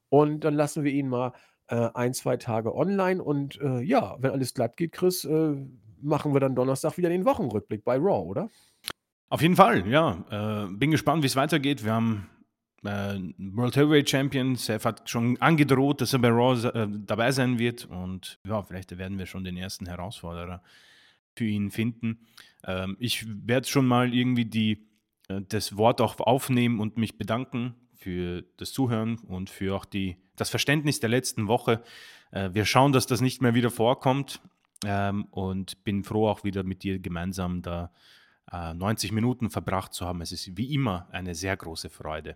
Und 0.07 0.45
dann 0.45 0.53
lassen 0.53 0.85
wir 0.85 0.93
ihn 0.93 1.09
mal 1.09 1.33
äh, 1.67 1.89
ein, 1.93 2.13
zwei 2.13 2.37
Tage 2.37 2.73
online. 2.73 3.21
Und 3.21 3.59
äh, 3.59 3.81
ja, 3.81 4.15
wenn 4.19 4.31
alles 4.31 4.53
glatt 4.53 4.77
geht, 4.77 4.93
Chris, 4.93 5.25
äh, 5.25 5.55
machen 6.03 6.34
wir 6.34 6.39
dann 6.39 6.55
Donnerstag 6.55 6.97
wieder 6.97 7.09
den 7.09 7.25
Wochenrückblick 7.25 7.84
bei 7.84 7.95
Raw, 7.95 8.27
oder? 8.27 8.49
Auf 9.30 9.41
jeden 9.41 9.55
Fall, 9.55 9.88
ja. 9.88 10.65
Äh, 10.65 10.67
bin 10.73 10.91
gespannt, 10.91 11.23
wie 11.23 11.27
es 11.27 11.35
weitergeht. 11.35 11.84
Wir 11.84 11.93
haben 11.93 12.30
äh, 12.84 13.17
World 13.38 13.75
Heavyweight 13.75 14.09
Champion. 14.09 14.55
Seth 14.55 14.85
hat 14.85 15.09
schon 15.09 15.41
angedroht, 15.41 16.01
dass 16.01 16.13
er 16.13 16.19
bei 16.19 16.30
Raw 16.30 16.67
äh, 16.67 16.88
dabei 17.05 17.31
sein 17.31 17.57
wird. 17.57 17.85
Und 17.85 18.39
ja, 18.45 18.61
vielleicht 18.61 18.95
werden 18.97 19.17
wir 19.17 19.25
schon 19.25 19.43
den 19.43 19.57
ersten 19.57 19.88
Herausforderer 19.88 20.61
für 21.35 21.45
ihn 21.45 21.71
finden. 21.71 22.19
Ähm, 22.65 22.95
ich 22.99 23.25
werde 23.27 23.67
schon 23.67 23.88
mal 23.88 24.13
irgendwie 24.13 24.45
die, 24.45 24.88
äh, 25.30 25.41
das 25.47 25.77
Wort 25.77 26.01
auch 26.01 26.19
aufnehmen 26.19 26.80
und 26.80 26.97
mich 26.97 27.17
bedanken 27.17 27.75
für 27.95 28.43
das 28.57 28.71
Zuhören 28.71 29.17
und 29.17 29.49
für 29.49 29.75
auch 29.75 29.85
die, 29.85 30.17
das 30.35 30.49
Verständnis 30.49 30.99
der 30.99 31.09
letzten 31.09 31.47
Woche. 31.47 31.81
Äh, 32.31 32.49
wir 32.53 32.65
schauen, 32.65 32.91
dass 32.91 33.07
das 33.07 33.21
nicht 33.21 33.41
mehr 33.41 33.55
wieder 33.55 33.71
vorkommt 33.71 34.41
ähm, 34.85 35.26
und 35.31 35.84
bin 35.84 36.03
froh, 36.03 36.27
auch 36.27 36.43
wieder 36.43 36.64
mit 36.64 36.84
dir 36.84 36.99
gemeinsam 36.99 37.61
da 37.61 37.91
äh, 38.51 38.73
90 38.73 39.11
Minuten 39.11 39.49
verbracht 39.49 39.93
zu 39.93 40.05
haben. 40.05 40.22
Es 40.22 40.31
ist 40.31 40.57
wie 40.57 40.73
immer 40.73 41.07
eine 41.11 41.35
sehr 41.35 41.55
große 41.57 41.89
Freude. 41.89 42.35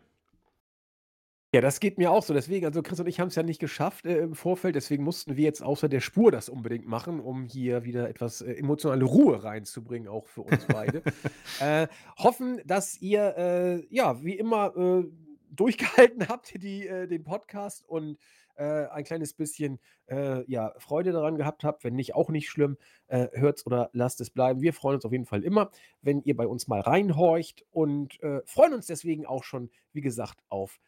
Ja, 1.54 1.62
das 1.62 1.80
geht 1.80 1.98
mir 1.98 2.12
auch 2.12 2.24
so. 2.24 2.34
Deswegen 2.34 2.66
also, 2.66 2.84
Chris 2.84 3.00
und 3.00 3.08
ich 3.08 3.20
haben's 3.20 3.36
ja 3.36 3.44
nicht 3.44 3.60
geschafft, 3.60 4.06
äh, 4.06 4.20
im 4.20 4.36
Vorfeld, 4.36 4.76
deswegen 4.76 5.04
mussten 5.04 5.38
wir 5.38 5.44
jetzt 5.46 5.64
außer 5.64 5.88
der 5.88 6.02
Spur 6.02 6.32
das 6.32 6.50
unbedingt 6.50 6.86
machen, 6.86 7.22
um 7.22 7.46
hier 7.46 7.86
wieder 7.86 8.10
etwas, 8.10 8.42
äh, 8.42 8.54
emotionale 8.54 9.06
Ruhe 9.06 9.44
reinzubringen, 9.44 10.10
auch 10.10 10.28
für 10.28 10.42
uns 10.42 10.66
beide. 10.68 11.02
Äh, 11.60 11.88
hoffen, 12.20 12.62
dass 12.66 13.02
ihr, 13.02 13.36
äh, 13.36 13.88
ja, 13.90 14.24
wie 14.24 14.38
immer, 14.38 14.76
äh, 14.78 15.06
durchgehalten 15.50 16.28
habt, 16.30 16.62
die 16.62 16.86
äh, 16.86 17.08
den 17.08 17.24
Podcast 17.24 17.84
und, 17.88 18.20
äh, 18.58 18.88
ein 18.88 19.04
kleines 19.04 19.34
bisschen, 19.34 19.80
äh, 20.08 20.44
ja, 20.52 20.74
Freude 20.78 21.12
daran 21.12 21.38
gehabt 21.38 21.64
habt. 21.64 21.84
Wenn 21.84 21.96
nicht, 21.96 22.16
auch 22.16 22.30
nicht 22.30 22.50
schlimm. 22.50 22.78
Äh, 23.08 23.28
hört's 23.34 23.66
oder 23.66 23.90
lasst 23.94 24.22
es 24.22 24.30
bleiben. 24.30 24.62
Wir 24.62 24.74
freuen 24.74 24.96
uns 24.96 25.06
auf 25.06 25.12
jeden 25.12 25.26
Fall 25.26 25.44
immer, 25.44 25.72
wenn 26.02 26.22
ihr 26.24 26.36
bei 26.36 26.48
uns 26.48 26.68
mal 26.68 26.82
reinhorcht 26.82 27.66
und, 27.72 28.22
äh, 28.24 28.42
freuen 28.46 28.74
uns 28.74 28.88
deswegen 28.88 29.26
auch 29.26 29.44
schon, 29.44 29.70
wie 29.94 30.02
gesagt, 30.02 30.40
auf 30.50 30.80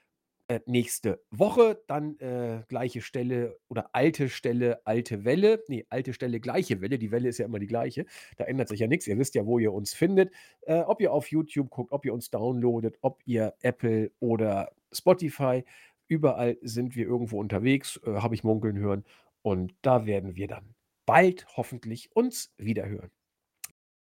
äh, 0.50 0.62
nächste 0.66 1.22
Woche 1.30 1.80
dann, 1.86 2.18
äh, 2.20 2.64
gleiche 2.68 3.02
Stelle 3.02 3.60
oder 3.68 3.92
alte 3.94 4.30
Stelle, 4.30 4.82
alte 4.84 5.24
Welle. 5.24 5.64
Ne, 5.68 5.86
alte 5.90 6.12
Stelle, 6.12 6.40
gleiche 6.40 6.82
Welle. 6.82 6.98
Die 6.98 7.12
Welle 7.12 7.30
ist 7.30 7.38
ja 7.38 7.46
immer 7.46 7.60
die 7.60 7.68
gleiche. 7.68 8.06
Da 8.38 8.46
ändert 8.46 8.68
sich 8.68 8.80
ja 8.80 8.88
nix. 8.88 9.06
Ihr 9.06 9.20
wisst 9.20 9.36
ja, 9.36 9.46
wo 9.46 9.60
ihr 9.60 9.72
uns 9.72 9.94
findet. 9.94 10.34
Äh, 10.62 10.80
ob 10.80 11.02
ihr 11.02 11.14
auf 11.14 11.30
YouTube 11.30 11.70
guckt, 11.70 11.92
ob 11.92 12.04
ihr 12.04 12.14
uns 12.16 12.32
downloadet, 12.32 12.98
ob 13.02 13.22
ihr 13.26 13.54
Apple 13.62 14.12
oder 14.20 14.72
Spotify 14.92 15.64
überall 16.10 16.58
sind 16.62 16.96
wir 16.96 17.06
irgendwo 17.08 17.40
unterwegs, 17.40 18.00
äh, 18.06 18.16
habe 18.16 18.36
ich 18.36 18.44
munkeln 18.44 18.78
hören. 18.80 19.06
Und 19.42 19.74
da 19.82 20.06
werden 20.06 20.36
wir 20.36 20.48
dann 20.48 20.76
bald 21.06 21.48
hoffentlich 21.58 22.16
uns 22.16 22.54
wiederhören. 22.58 23.12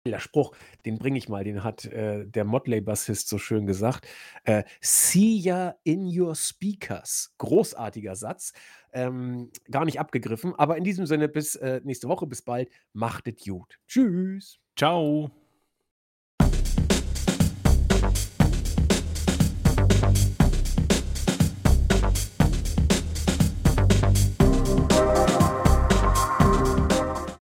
Der 0.08 0.20
Spruch, 0.20 0.56
den 0.84 0.98
bringe 0.98 1.20
ich 1.20 1.30
mal, 1.30 1.44
den 1.44 1.64
hat, 1.64 1.86
äh, 1.86 2.26
der 2.26 2.44
Motley-Bassist 2.44 3.28
so 3.30 3.38
schön 3.38 3.68
gesagt. 3.68 4.08
Äh, 4.46 4.64
„See 4.82 5.36
ya 5.36 5.76
in 5.84 6.08
your 6.20 6.34
speakers.“ 6.34 7.36
Großartiger 7.38 8.16
Satz, 8.16 8.54
ähm, 8.94 9.52
gar 9.70 9.86
nicht 9.86 10.00
abgegriffen, 10.00 10.56
aber 10.56 10.78
in 10.78 10.84
diesem 10.84 11.06
Sinne 11.06 11.30
bis, 11.30 11.54
äh, 11.56 11.82
nächste 11.84 12.08
Woche. 12.10 12.26
Bis 12.26 12.42
bald. 12.42 12.70
Macht 12.94 13.28
es 13.28 13.46
gut. 13.46 13.78
Tschüss. 13.88 14.60
Ciao. 14.76 15.41